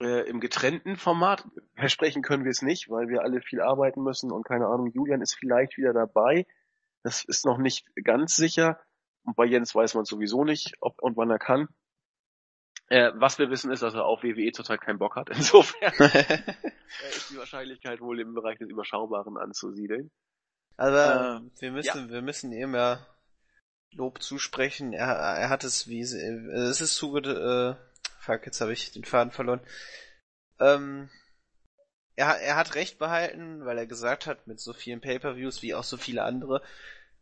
äh, 0.00 0.28
im 0.28 0.40
getrennten 0.40 0.96
Format. 0.96 1.44
versprechen 1.74 2.22
können 2.22 2.44
wir 2.44 2.50
es 2.50 2.60
nicht, 2.60 2.90
weil 2.90 3.08
wir 3.08 3.22
alle 3.22 3.40
viel 3.40 3.60
arbeiten 3.60 4.02
müssen 4.02 4.32
und 4.32 4.44
keine 4.44 4.66
Ahnung, 4.66 4.90
Julian 4.92 5.22
ist 5.22 5.34
vielleicht 5.34 5.78
wieder 5.78 5.92
dabei. 5.92 6.44
Das 7.04 7.24
ist 7.24 7.46
noch 7.46 7.58
nicht 7.58 7.86
ganz 8.04 8.34
sicher. 8.34 8.80
Und 9.22 9.36
bei 9.36 9.44
Jens 9.44 9.74
weiß 9.74 9.94
man 9.94 10.04
sowieso 10.04 10.44
nicht, 10.44 10.74
ob 10.80 11.00
und 11.00 11.16
wann 11.16 11.30
er 11.30 11.38
kann. 11.38 11.68
Äh, 12.90 13.12
was 13.14 13.38
wir 13.38 13.50
wissen 13.50 13.70
ist, 13.70 13.82
dass 13.82 13.94
er 13.94 14.06
auf 14.06 14.22
WWE 14.22 14.50
total 14.52 14.78
keinen 14.78 14.98
Bock 14.98 15.16
hat. 15.16 15.28
Insofern 15.34 15.92
ist 15.92 17.30
die 17.30 17.36
Wahrscheinlichkeit 17.36 18.00
wohl 18.00 18.20
im 18.20 18.34
Bereich 18.34 18.58
des 18.58 18.70
Überschaubaren 18.70 19.36
anzusiedeln. 19.36 20.10
Aber 20.76 21.42
äh, 21.42 21.60
wir 21.60 21.72
müssen, 21.72 22.06
ja. 22.06 22.10
wir 22.10 22.22
müssen 22.22 22.52
ihm 22.52 22.74
ja 22.74 23.04
Lob 23.92 24.22
zusprechen. 24.22 24.92
Er, 24.92 25.08
er 25.08 25.48
hat 25.50 25.64
es 25.64 25.88
wie, 25.88 26.00
es 26.00 26.12
ist 26.80 26.96
zuge, 26.96 27.28
äh, 27.28 28.00
fuck, 28.20 28.46
jetzt 28.46 28.60
habe 28.60 28.72
ich 28.72 28.92
den 28.92 29.04
Faden 29.04 29.32
verloren. 29.32 29.60
Ähm, 30.60 31.10
er, 32.16 32.36
er 32.40 32.56
hat 32.56 32.74
recht 32.74 32.98
behalten, 32.98 33.64
weil 33.64 33.78
er 33.78 33.86
gesagt 33.86 34.26
hat, 34.26 34.46
mit 34.46 34.60
so 34.60 34.72
vielen 34.72 35.00
Pay-per-Views 35.00 35.62
wie 35.62 35.74
auch 35.74 35.84
so 35.84 35.96
viele 35.96 36.22
andere, 36.22 36.62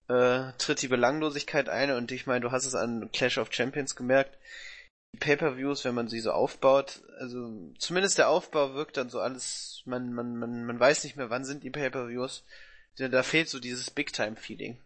äh, 0.08 0.52
tritt 0.58 0.82
die 0.82 0.88
Belanglosigkeit 0.88 1.68
ein 1.68 1.90
und 1.90 2.12
ich 2.12 2.26
meine, 2.26 2.40
du 2.40 2.52
hast 2.52 2.66
es 2.66 2.74
an 2.74 3.10
Clash 3.12 3.38
of 3.38 3.52
Champions 3.52 3.96
gemerkt. 3.96 4.38
Pay-per-Views, 5.16 5.84
wenn 5.84 5.94
man 5.94 6.08
sie 6.08 6.20
so 6.20 6.32
aufbaut, 6.32 7.02
also 7.18 7.72
zumindest 7.78 8.18
der 8.18 8.28
Aufbau 8.28 8.74
wirkt 8.74 8.96
dann 8.96 9.10
so 9.10 9.20
alles, 9.20 9.82
man, 9.84 10.12
man, 10.12 10.36
man, 10.36 10.64
man 10.64 10.80
weiß 10.80 11.04
nicht 11.04 11.16
mehr, 11.16 11.30
wann 11.30 11.44
sind 11.44 11.64
die 11.64 11.70
Pay-per-Views. 11.70 12.44
Da 12.96 13.22
fehlt 13.22 13.48
so 13.48 13.60
dieses 13.60 13.90
Big-Time-Feeling. 13.90 14.80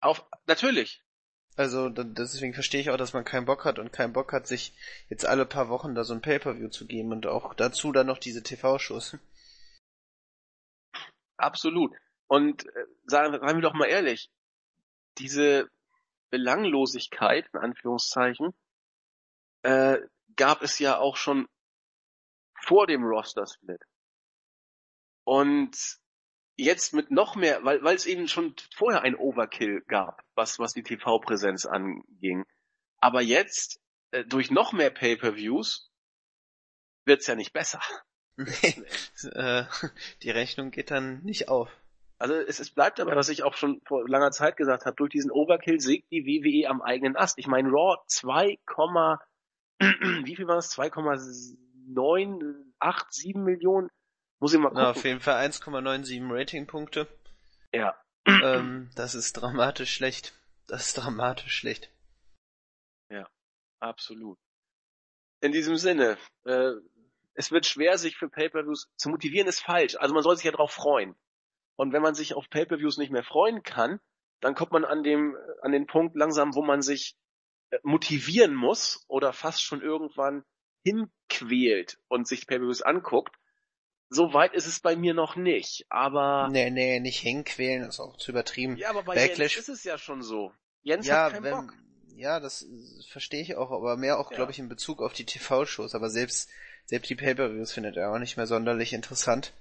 Auf, 0.00 0.24
natürlich. 0.46 1.02
Also 1.56 1.88
deswegen 1.90 2.54
verstehe 2.54 2.80
ich 2.80 2.90
auch, 2.90 2.96
dass 2.96 3.12
man 3.12 3.24
keinen 3.24 3.44
Bock 3.44 3.64
hat 3.64 3.78
und 3.78 3.92
keinen 3.92 4.12
Bock 4.12 4.32
hat, 4.32 4.46
sich 4.46 4.72
jetzt 5.08 5.26
alle 5.26 5.44
paar 5.44 5.68
Wochen 5.68 5.94
da 5.94 6.04
so 6.04 6.14
ein 6.14 6.22
Pay-per-View 6.22 6.68
zu 6.68 6.86
geben 6.86 7.12
und 7.12 7.26
auch 7.26 7.54
dazu 7.54 7.92
dann 7.92 8.06
noch 8.06 8.18
diese 8.18 8.42
TV-Shows. 8.42 9.18
Absolut. 11.36 11.92
Und 12.28 12.64
äh, 12.66 12.86
sagen, 13.06 13.32
sagen 13.32 13.58
wir 13.58 13.62
doch 13.62 13.74
mal 13.74 13.88
ehrlich, 13.88 14.30
diese 15.18 15.68
Belanglosigkeit, 16.30 17.48
in 17.52 17.60
Anführungszeichen, 17.60 18.54
äh, 19.62 19.98
gab 20.36 20.62
es 20.62 20.78
ja 20.78 20.98
auch 20.98 21.16
schon 21.16 21.48
vor 22.62 22.86
dem 22.86 23.02
Roster-Split. 23.04 23.82
Und 25.24 25.76
jetzt 26.56 26.92
mit 26.92 27.10
noch 27.10 27.36
mehr, 27.36 27.64
weil, 27.64 27.82
weil 27.82 27.96
es 27.96 28.06
eben 28.06 28.28
schon 28.28 28.54
vorher 28.74 29.02
ein 29.02 29.16
Overkill 29.16 29.82
gab, 29.88 30.22
was, 30.34 30.58
was 30.58 30.72
die 30.72 30.82
TV-Präsenz 30.82 31.66
anging. 31.66 32.44
Aber 32.98 33.22
jetzt, 33.22 33.80
äh, 34.10 34.24
durch 34.24 34.50
noch 34.50 34.72
mehr 34.72 34.90
Pay-per-Views, 34.90 35.90
wird's 37.04 37.26
ja 37.26 37.34
nicht 37.34 37.52
besser. 37.52 37.80
Nee, 38.36 38.84
äh, 39.32 39.64
die 40.22 40.30
Rechnung 40.30 40.70
geht 40.70 40.90
dann 40.90 41.22
nicht 41.24 41.48
auf. 41.48 41.70
Also 42.20 42.34
es, 42.34 42.60
es 42.60 42.70
bleibt 42.70 43.00
aber, 43.00 43.16
was 43.16 43.30
ich 43.30 43.42
auch 43.44 43.54
schon 43.54 43.80
vor 43.86 44.06
langer 44.06 44.30
Zeit 44.30 44.58
gesagt 44.58 44.84
habe, 44.84 44.94
durch 44.96 45.10
diesen 45.10 45.30
Overkill 45.30 45.80
sägt 45.80 46.12
die 46.12 46.26
WWE 46.26 46.68
am 46.68 46.82
eigenen 46.82 47.16
Ast. 47.16 47.38
Ich 47.38 47.46
meine, 47.46 47.70
Raw 47.70 47.96
2, 48.06 48.58
wie 49.80 50.36
viel 50.36 50.46
war 50.46 50.58
es? 50.58 50.68
2,987 50.68 53.36
Millionen 53.36 53.88
muss 54.38 54.52
ich 54.54 54.58
mal 54.58 54.68
gucken. 54.68 54.82
Na, 54.82 54.90
auf 54.90 55.02
jeden 55.04 55.20
Fall 55.20 55.46
1,97 55.46 56.30
Ratingpunkte. 56.30 57.06
Ja. 57.72 57.96
Ähm, 58.26 58.90
das 58.96 59.14
ist 59.14 59.34
dramatisch 59.34 59.94
schlecht. 59.94 60.34
Das 60.66 60.88
ist 60.88 60.94
dramatisch 60.94 61.54
schlecht. 61.54 61.90
Ja, 63.10 63.28
absolut. 63.80 64.38
In 65.40 65.52
diesem 65.52 65.76
Sinne, 65.76 66.18
äh, 66.44 66.72
es 67.34 67.50
wird 67.50 67.66
schwer, 67.66 67.98
sich 67.98 68.16
für 68.16 68.28
Pay-Per-Views 68.28 68.88
zu 68.96 69.08
motivieren, 69.08 69.48
ist 69.48 69.60
falsch. 69.60 69.96
Also 69.96 70.14
man 70.14 70.22
soll 70.22 70.36
sich 70.36 70.44
ja 70.44 70.52
darauf 70.52 70.72
freuen. 70.72 71.16
Und 71.80 71.94
wenn 71.94 72.02
man 72.02 72.14
sich 72.14 72.34
auf 72.34 72.50
Pay-Per-Views 72.50 72.98
nicht 72.98 73.10
mehr 73.10 73.22
freuen 73.22 73.62
kann, 73.62 74.00
dann 74.42 74.54
kommt 74.54 74.70
man 74.70 74.84
an 74.84 75.02
dem, 75.02 75.34
an 75.62 75.72
den 75.72 75.86
Punkt 75.86 76.14
langsam, 76.14 76.54
wo 76.54 76.60
man 76.60 76.82
sich 76.82 77.16
äh, 77.70 77.78
motivieren 77.82 78.54
muss 78.54 79.02
oder 79.08 79.32
fast 79.32 79.62
schon 79.62 79.80
irgendwann 79.80 80.44
hinquält 80.84 81.98
und 82.08 82.28
sich 82.28 82.46
Pay-Per-Views 82.46 82.82
anguckt, 82.82 83.34
so 84.10 84.34
weit 84.34 84.52
ist 84.52 84.66
es 84.66 84.80
bei 84.80 84.94
mir 84.94 85.14
noch 85.14 85.36
nicht, 85.36 85.86
aber. 85.88 86.50
Nee, 86.52 86.68
nee, 86.68 87.00
nicht 87.00 87.20
hinquälen, 87.20 87.88
ist 87.88 87.98
auch 87.98 88.18
zu 88.18 88.32
übertrieben. 88.32 88.76
Ja, 88.76 88.90
aber 88.90 89.02
bei 89.02 89.14
Backlash... 89.14 89.54
Jens 89.56 89.70
ist 89.70 89.78
es 89.78 89.84
ja 89.84 89.96
schon 89.96 90.20
so. 90.20 90.52
Jens 90.82 91.06
ja, 91.06 91.24
hat 91.24 91.32
keinen 91.32 91.44
wenn, 91.44 91.66
Bock. 91.66 91.74
Ja, 92.14 92.40
das 92.40 92.66
verstehe 93.08 93.40
ich 93.40 93.56
auch, 93.56 93.70
aber 93.70 93.96
mehr 93.96 94.18
auch, 94.18 94.30
ja. 94.30 94.36
glaube 94.36 94.52
ich, 94.52 94.58
in 94.58 94.68
Bezug 94.68 95.00
auf 95.00 95.14
die 95.14 95.24
TV-Shows. 95.24 95.94
Aber 95.94 96.10
selbst, 96.10 96.50
selbst 96.84 97.08
die 97.08 97.16
Pay-Per-Views 97.16 97.72
findet 97.72 97.96
er 97.96 98.12
auch 98.12 98.18
nicht 98.18 98.36
mehr 98.36 98.46
sonderlich 98.46 98.92
interessant. 98.92 99.54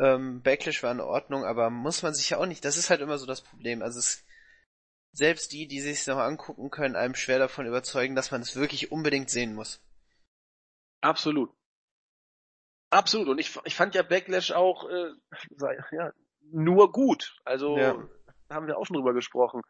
Ähm, 0.00 0.40
Backlash 0.40 0.82
war 0.82 0.92
in 0.92 1.00
Ordnung, 1.00 1.44
aber 1.44 1.68
muss 1.68 2.02
man 2.02 2.14
sich 2.14 2.30
ja 2.30 2.38
auch 2.38 2.46
nicht, 2.46 2.64
das 2.64 2.78
ist 2.78 2.88
halt 2.88 3.02
immer 3.02 3.18
so 3.18 3.26
das 3.26 3.42
Problem. 3.42 3.82
Also 3.82 3.98
es, 3.98 4.24
selbst 5.12 5.52
die, 5.52 5.66
die 5.68 5.80
sich 5.80 6.06
noch 6.06 6.16
angucken 6.16 6.70
können, 6.70 6.96
einem 6.96 7.14
schwer 7.14 7.38
davon 7.38 7.66
überzeugen, 7.66 8.14
dass 8.14 8.30
man 8.30 8.40
es 8.40 8.56
wirklich 8.56 8.92
unbedingt 8.92 9.28
sehen 9.28 9.54
muss. 9.54 9.82
Absolut. 11.02 11.50
Absolut. 12.88 13.28
Und 13.28 13.38
ich, 13.38 13.58
ich 13.64 13.74
fand 13.74 13.94
ja 13.94 14.02
Backlash 14.02 14.52
auch 14.52 14.88
äh, 14.88 15.10
ja, 15.92 16.12
nur 16.50 16.92
gut. 16.92 17.36
Also 17.44 17.76
ja. 17.76 18.02
haben 18.48 18.66
wir 18.66 18.78
auch 18.78 18.86
schon 18.86 18.96
drüber 18.96 19.12
gesprochen. 19.12 19.60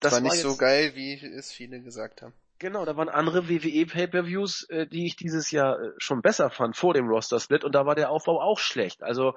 Das 0.00 0.12
war 0.12 0.20
nicht 0.20 0.30
war 0.30 0.36
jetzt, 0.36 0.44
so 0.44 0.56
geil, 0.56 0.94
wie 0.94 1.14
es 1.14 1.50
viele 1.50 1.80
gesagt 1.80 2.20
haben. 2.20 2.34
Genau, 2.58 2.84
da 2.84 2.96
waren 2.96 3.08
andere 3.08 3.48
WWE 3.48 3.86
Pay-per-Views, 3.86 4.68
äh, 4.68 4.86
die 4.86 5.06
ich 5.06 5.16
dieses 5.16 5.50
Jahr 5.50 5.80
äh, 5.80 5.92
schon 5.98 6.22
besser 6.22 6.50
fand 6.50 6.76
vor 6.76 6.92
dem 6.92 7.08
Roster 7.08 7.40
Split 7.40 7.64
und 7.64 7.74
da 7.74 7.86
war 7.86 7.94
der 7.94 8.10
Aufbau 8.10 8.42
auch 8.42 8.58
schlecht. 8.58 9.02
Also 9.02 9.34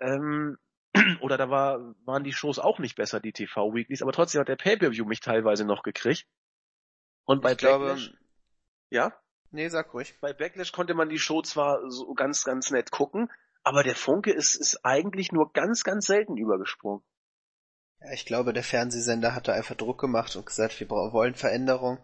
ähm, 0.00 0.56
oder 1.20 1.36
da 1.36 1.50
war 1.50 1.94
waren 2.04 2.24
die 2.24 2.32
Shows 2.32 2.58
auch 2.58 2.78
nicht 2.78 2.96
besser, 2.96 3.20
die 3.20 3.32
TV 3.32 3.74
Weeklies, 3.74 4.02
aber 4.02 4.12
trotzdem 4.12 4.40
hat 4.40 4.48
der 4.48 4.56
Pay-per-View 4.56 5.04
mich 5.04 5.20
teilweise 5.20 5.64
noch 5.64 5.82
gekriegt. 5.82 6.26
Und 7.24 7.42
bei 7.42 7.52
ich 7.52 7.58
Backlash, 7.58 8.06
glaube, 8.08 8.18
ja? 8.90 9.12
Nee, 9.50 9.68
sag 9.68 9.92
ruhig. 9.94 10.18
Bei 10.20 10.32
Backlash 10.32 10.72
konnte 10.72 10.94
man 10.94 11.08
die 11.08 11.18
Show 11.18 11.42
zwar 11.42 11.90
so 11.90 12.14
ganz, 12.14 12.44
ganz 12.44 12.70
nett 12.70 12.90
gucken, 12.90 13.30
aber 13.62 13.82
der 13.82 13.96
Funke 13.96 14.32
ist, 14.32 14.54
ist 14.54 14.84
eigentlich 14.84 15.32
nur 15.32 15.52
ganz, 15.52 15.84
ganz 15.84 16.06
selten 16.06 16.36
übergesprungen. 16.36 17.02
Ja, 18.00 18.12
ich 18.12 18.26
glaube, 18.26 18.52
der 18.52 18.62
Fernsehsender 18.62 19.34
hat 19.34 19.48
da 19.48 19.52
einfach 19.52 19.74
Druck 19.74 20.00
gemacht 20.00 20.36
und 20.36 20.46
gesagt, 20.46 20.78
wir 20.80 20.88
wollen 20.88 21.34
Veränderung. 21.34 21.98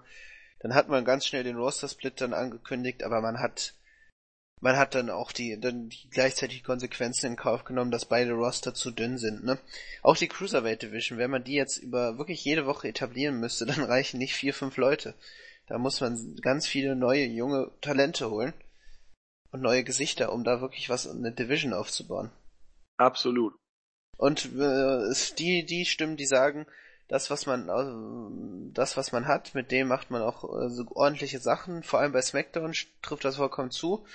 Dann 0.60 0.74
hat 0.74 0.88
man 0.88 1.04
ganz 1.04 1.26
schnell 1.26 1.44
den 1.44 1.56
Roster-Split 1.56 2.20
dann 2.20 2.34
angekündigt, 2.34 3.04
aber 3.04 3.20
man 3.20 3.38
hat, 3.38 3.74
man 4.64 4.78
hat 4.78 4.94
dann 4.94 5.10
auch 5.10 5.30
die, 5.30 5.60
dann 5.60 5.90
die 5.90 6.08
gleichzeitig 6.08 6.64
Konsequenzen 6.64 7.26
in 7.26 7.36
Kauf 7.36 7.64
genommen, 7.64 7.90
dass 7.90 8.06
beide 8.06 8.32
Roster 8.32 8.72
zu 8.72 8.90
dünn 8.90 9.18
sind, 9.18 9.44
ne? 9.44 9.58
Auch 10.02 10.16
die 10.16 10.26
Cruiserweight 10.26 10.80
Division, 10.80 11.18
wenn 11.18 11.30
man 11.30 11.44
die 11.44 11.52
jetzt 11.52 11.76
über 11.76 12.16
wirklich 12.16 12.42
jede 12.46 12.64
Woche 12.64 12.88
etablieren 12.88 13.38
müsste, 13.40 13.66
dann 13.66 13.84
reichen 13.84 14.16
nicht 14.16 14.34
vier, 14.34 14.54
fünf 14.54 14.78
Leute. 14.78 15.12
Da 15.66 15.76
muss 15.76 16.00
man 16.00 16.36
ganz 16.40 16.66
viele 16.66 16.96
neue, 16.96 17.26
junge 17.26 17.72
Talente 17.82 18.30
holen 18.30 18.54
und 19.50 19.60
neue 19.60 19.84
Gesichter, 19.84 20.32
um 20.32 20.44
da 20.44 20.62
wirklich 20.62 20.88
was 20.88 21.06
eine 21.06 21.30
Division 21.30 21.74
aufzubauen. 21.74 22.30
Absolut. 22.96 23.54
Und 24.16 24.46
äh, 24.46 25.12
die, 25.36 25.66
die 25.66 25.84
Stimmen, 25.84 26.16
die 26.16 26.26
sagen, 26.26 26.64
das, 27.08 27.28
was 27.28 27.44
man, 27.44 27.68
äh, 27.68 28.72
das, 28.72 28.96
was 28.96 29.12
man 29.12 29.26
hat, 29.26 29.54
mit 29.54 29.70
dem 29.70 29.88
macht 29.88 30.10
man 30.10 30.22
auch 30.22 30.42
äh, 30.44 30.70
so 30.70 30.86
ordentliche 30.94 31.38
Sachen. 31.38 31.82
Vor 31.82 32.00
allem 32.00 32.12
bei 32.12 32.22
SmackDown 32.22 32.72
trifft 33.02 33.26
das 33.26 33.36
vollkommen 33.36 33.70
zu. 33.70 34.06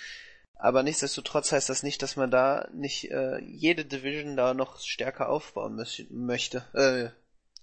Aber 0.61 0.83
nichtsdestotrotz 0.83 1.53
heißt 1.53 1.69
das 1.69 1.83
nicht, 1.83 2.01
dass 2.01 2.17
man 2.17 2.29
da 2.29 2.67
nicht 2.73 3.09
äh, 3.09 3.39
jede 3.39 3.85
Division 3.85 4.35
da 4.35 4.53
noch 4.53 4.81
stärker 4.81 5.29
aufbauen 5.29 5.81
möchte, 6.09 6.65
äh, 6.73 7.09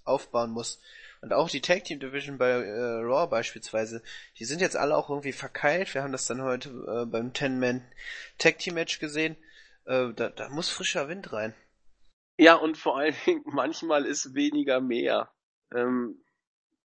aufbauen 0.04 0.50
muss. 0.50 0.80
Und 1.20 1.34
auch 1.34 1.50
die 1.50 1.60
Tag 1.60 1.84
Team 1.84 2.00
Division 2.00 2.38
bei 2.38 2.48
äh, 2.48 3.00
Raw 3.02 3.26
beispielsweise, 3.28 4.02
die 4.38 4.46
sind 4.46 4.62
jetzt 4.62 4.76
alle 4.76 4.96
auch 4.96 5.10
irgendwie 5.10 5.32
verkeilt. 5.32 5.92
Wir 5.92 6.02
haben 6.02 6.12
das 6.12 6.24
dann 6.24 6.40
heute 6.40 6.70
äh, 6.70 7.04
beim 7.04 7.34
Ten-Man 7.34 7.86
Tag 8.38 8.58
Team 8.60 8.74
Match 8.74 8.98
gesehen. 8.98 9.36
Äh, 9.84 10.14
da, 10.14 10.30
da 10.30 10.48
muss 10.48 10.70
frischer 10.70 11.06
Wind 11.06 11.34
rein. 11.34 11.54
Ja, 12.38 12.54
und 12.54 12.78
vor 12.78 12.96
allen 12.96 13.14
Dingen, 13.26 13.42
manchmal 13.46 14.06
ist 14.06 14.34
weniger 14.34 14.80
mehr. 14.80 15.30
Ähm, 15.70 16.24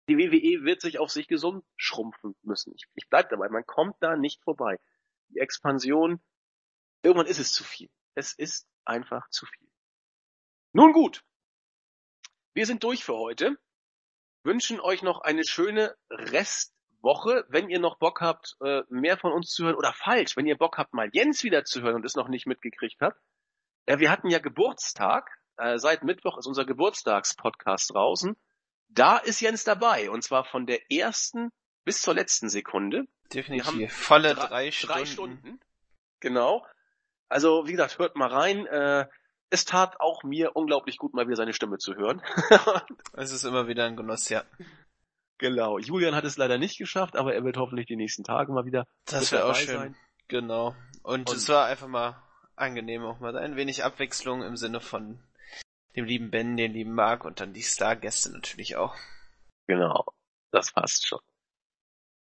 die 0.09 0.19
WWE 0.19 0.65
wird 0.65 0.83
sich 0.83 1.01
auf 1.01 1.11
sich 1.11 1.27
gesund 1.27 1.65
schrumpfen 1.75 2.37
müssen. 2.43 2.73
Ich, 2.77 2.85
ich 2.95 3.09
bleib 3.09 3.29
dabei, 3.31 3.49
man 3.49 3.67
kommt 3.67 3.97
da 3.99 4.17
nicht 4.17 4.41
vorbei. 4.45 4.79
Die 5.29 5.39
Expansion, 5.39 6.21
irgendwann 7.03 7.27
ist 7.27 7.39
es 7.39 7.53
zu 7.53 7.65
viel. 7.65 7.91
Es 8.15 8.33
ist 8.33 8.67
einfach 8.85 9.29
zu 9.31 9.47
viel. 9.47 9.69
Nun 10.73 10.93
gut. 10.93 11.25
Wir 12.55 12.67
sind 12.67 12.83
durch 12.85 13.05
für 13.05 13.17
heute 13.17 13.57
wünschen 14.47 14.81
euch 14.81 15.03
noch 15.03 15.21
eine 15.21 15.45
schöne 15.45 15.95
Restwoche. 16.09 17.45
Wenn 17.49 17.69
ihr 17.69 17.81
noch 17.81 17.99
Bock 17.99 18.23
habt, 18.23 18.57
äh, 18.65 18.83
mehr 18.89 19.19
von 19.19 19.33
uns 19.33 19.51
zu 19.51 19.65
hören, 19.65 19.75
oder 19.75 19.93
falsch, 19.93 20.37
wenn 20.37 20.47
ihr 20.47 20.57
Bock 20.57 20.79
habt, 20.79 20.95
mal 20.95 21.11
Jens 21.13 21.45
wieder 21.45 21.65
zu 21.65 21.83
hören 21.83 21.97
und 21.97 22.07
es 22.07 22.15
noch 22.15 22.29
nicht 22.29 22.47
mitgekriegt 22.47 23.01
habt. 23.01 23.21
Ja, 23.87 23.99
wir 23.99 24.11
hatten 24.11 24.31
ja 24.31 24.39
Geburtstag. 24.39 25.29
Äh, 25.59 25.79
seit 25.79 26.05
Mittwoch 26.05 26.39
ist 26.39 26.47
unser 26.47 26.65
Geburtstagspodcast 26.65 27.93
draußen. 27.93 28.37
Da 28.89 29.19
ist 29.19 29.41
Jens 29.41 29.65
dabei. 29.65 30.11
Und 30.11 30.23
zwar 30.23 30.45
von 30.45 30.65
der 30.67 30.91
ersten 30.91 31.51
bis 31.85 32.01
zur 32.01 32.15
letzten 32.15 32.49
Sekunde. 32.49 33.07
Definitiv. 33.33 33.93
Volle 33.93 34.35
drei, 34.35 34.47
drei 34.47 34.71
Stunden. 34.71 34.95
Drei 34.95 35.07
Stunden. 35.07 35.61
Genau. 36.21 36.67
Also, 37.29 37.67
wie 37.67 37.73
gesagt, 37.73 37.99
hört 37.99 38.17
mal 38.17 38.29
rein. 38.29 38.67
Äh, 38.67 39.07
es 39.51 39.65
tat 39.65 40.01
auch 40.01 40.23
mir 40.23 40.57
unglaublich 40.57 40.99
gut, 40.99 41.15
mal 41.15 41.27
wieder 41.27 41.37
seine 41.37 41.53
Stimme 41.53 41.79
zu 41.79 41.95
hören. 41.95 42.23
es 43.13 43.31
ist 43.31 43.45
immer 43.45 43.69
wieder 43.69 43.85
ein 43.85 43.97
Genuss, 43.97 44.29
ja. 44.29 44.45
Genau. 45.39 45.79
Julian 45.79 46.15
hat 46.15 46.25
es 46.25 46.37
leider 46.37 46.59
nicht 46.59 46.79
geschafft, 46.79 47.17
aber 47.17 47.35
er 47.35 47.45
wird 47.45 47.57
hoffentlich 47.57 47.87
die 47.87 47.97
nächsten 47.97 48.25
Tage 48.25 48.53
mal 48.53 48.65
wieder. 48.65 48.87
Das 49.05 49.31
wäre 49.33 49.45
auch 49.45 49.55
schön. 49.55 49.77
Sein. 49.77 49.97
Genau. 50.29 50.75
Und, 51.03 51.31
Und 51.31 51.37
es 51.37 51.49
war 51.49 51.67
einfach 51.67 51.89
mal 51.89 52.23
angenehm, 52.57 53.05
auch 53.05 53.21
mal 53.21 53.37
ein 53.37 53.57
wenig 53.57 53.85
Abwechslung 53.85 54.43
im 54.43 54.57
Sinne 54.57 54.81
von 54.81 55.23
dem 55.95 56.05
lieben 56.05 56.31
Ben, 56.31 56.57
den 56.57 56.73
lieben 56.73 56.95
Mark 56.95 57.25
und 57.25 57.41
dann 57.41 57.53
die 57.53 57.63
Stargäste 57.63 58.33
natürlich 58.33 58.77
auch. 58.77 58.97
Genau. 59.67 60.05
Das 60.51 60.73
passt 60.73 61.07
schon. 61.07 61.21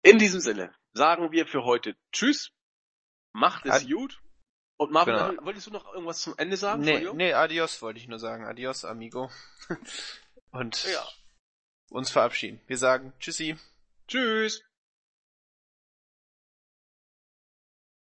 In 0.03 0.19
diesem 0.19 0.41
Sinne 0.41 0.73
sagen 0.93 1.33
wir 1.33 1.47
für 1.47 1.65
heute 1.65 1.97
Tschüss. 2.13 2.53
Macht 3.33 3.67
es 3.67 3.73
Ad 3.73 3.93
gut. 3.93 4.21
Und 4.77 4.93
Marvin, 4.93 5.15
genau. 5.15 5.45
wolltest 5.45 5.67
du 5.67 5.71
noch 5.71 5.93
irgendwas 5.93 6.23
zum 6.23 6.35
Ende 6.39 6.57
sagen? 6.57 6.83
Nee, 6.83 7.07
nee, 7.13 7.35
adios 7.35 7.83
wollte 7.83 8.01
ich 8.01 8.09
nur 8.09 8.19
sagen. 8.19 8.47
Adios, 8.47 8.85
amigo. 8.85 9.31
Und 10.53 10.85
ja. 10.85 11.07
uns 11.91 12.11
verabschieden. 12.11 12.61
Wir 12.67 12.79
sagen 12.79 13.13
Tschüssi. 13.21 13.57
Tschüss. 14.09 14.65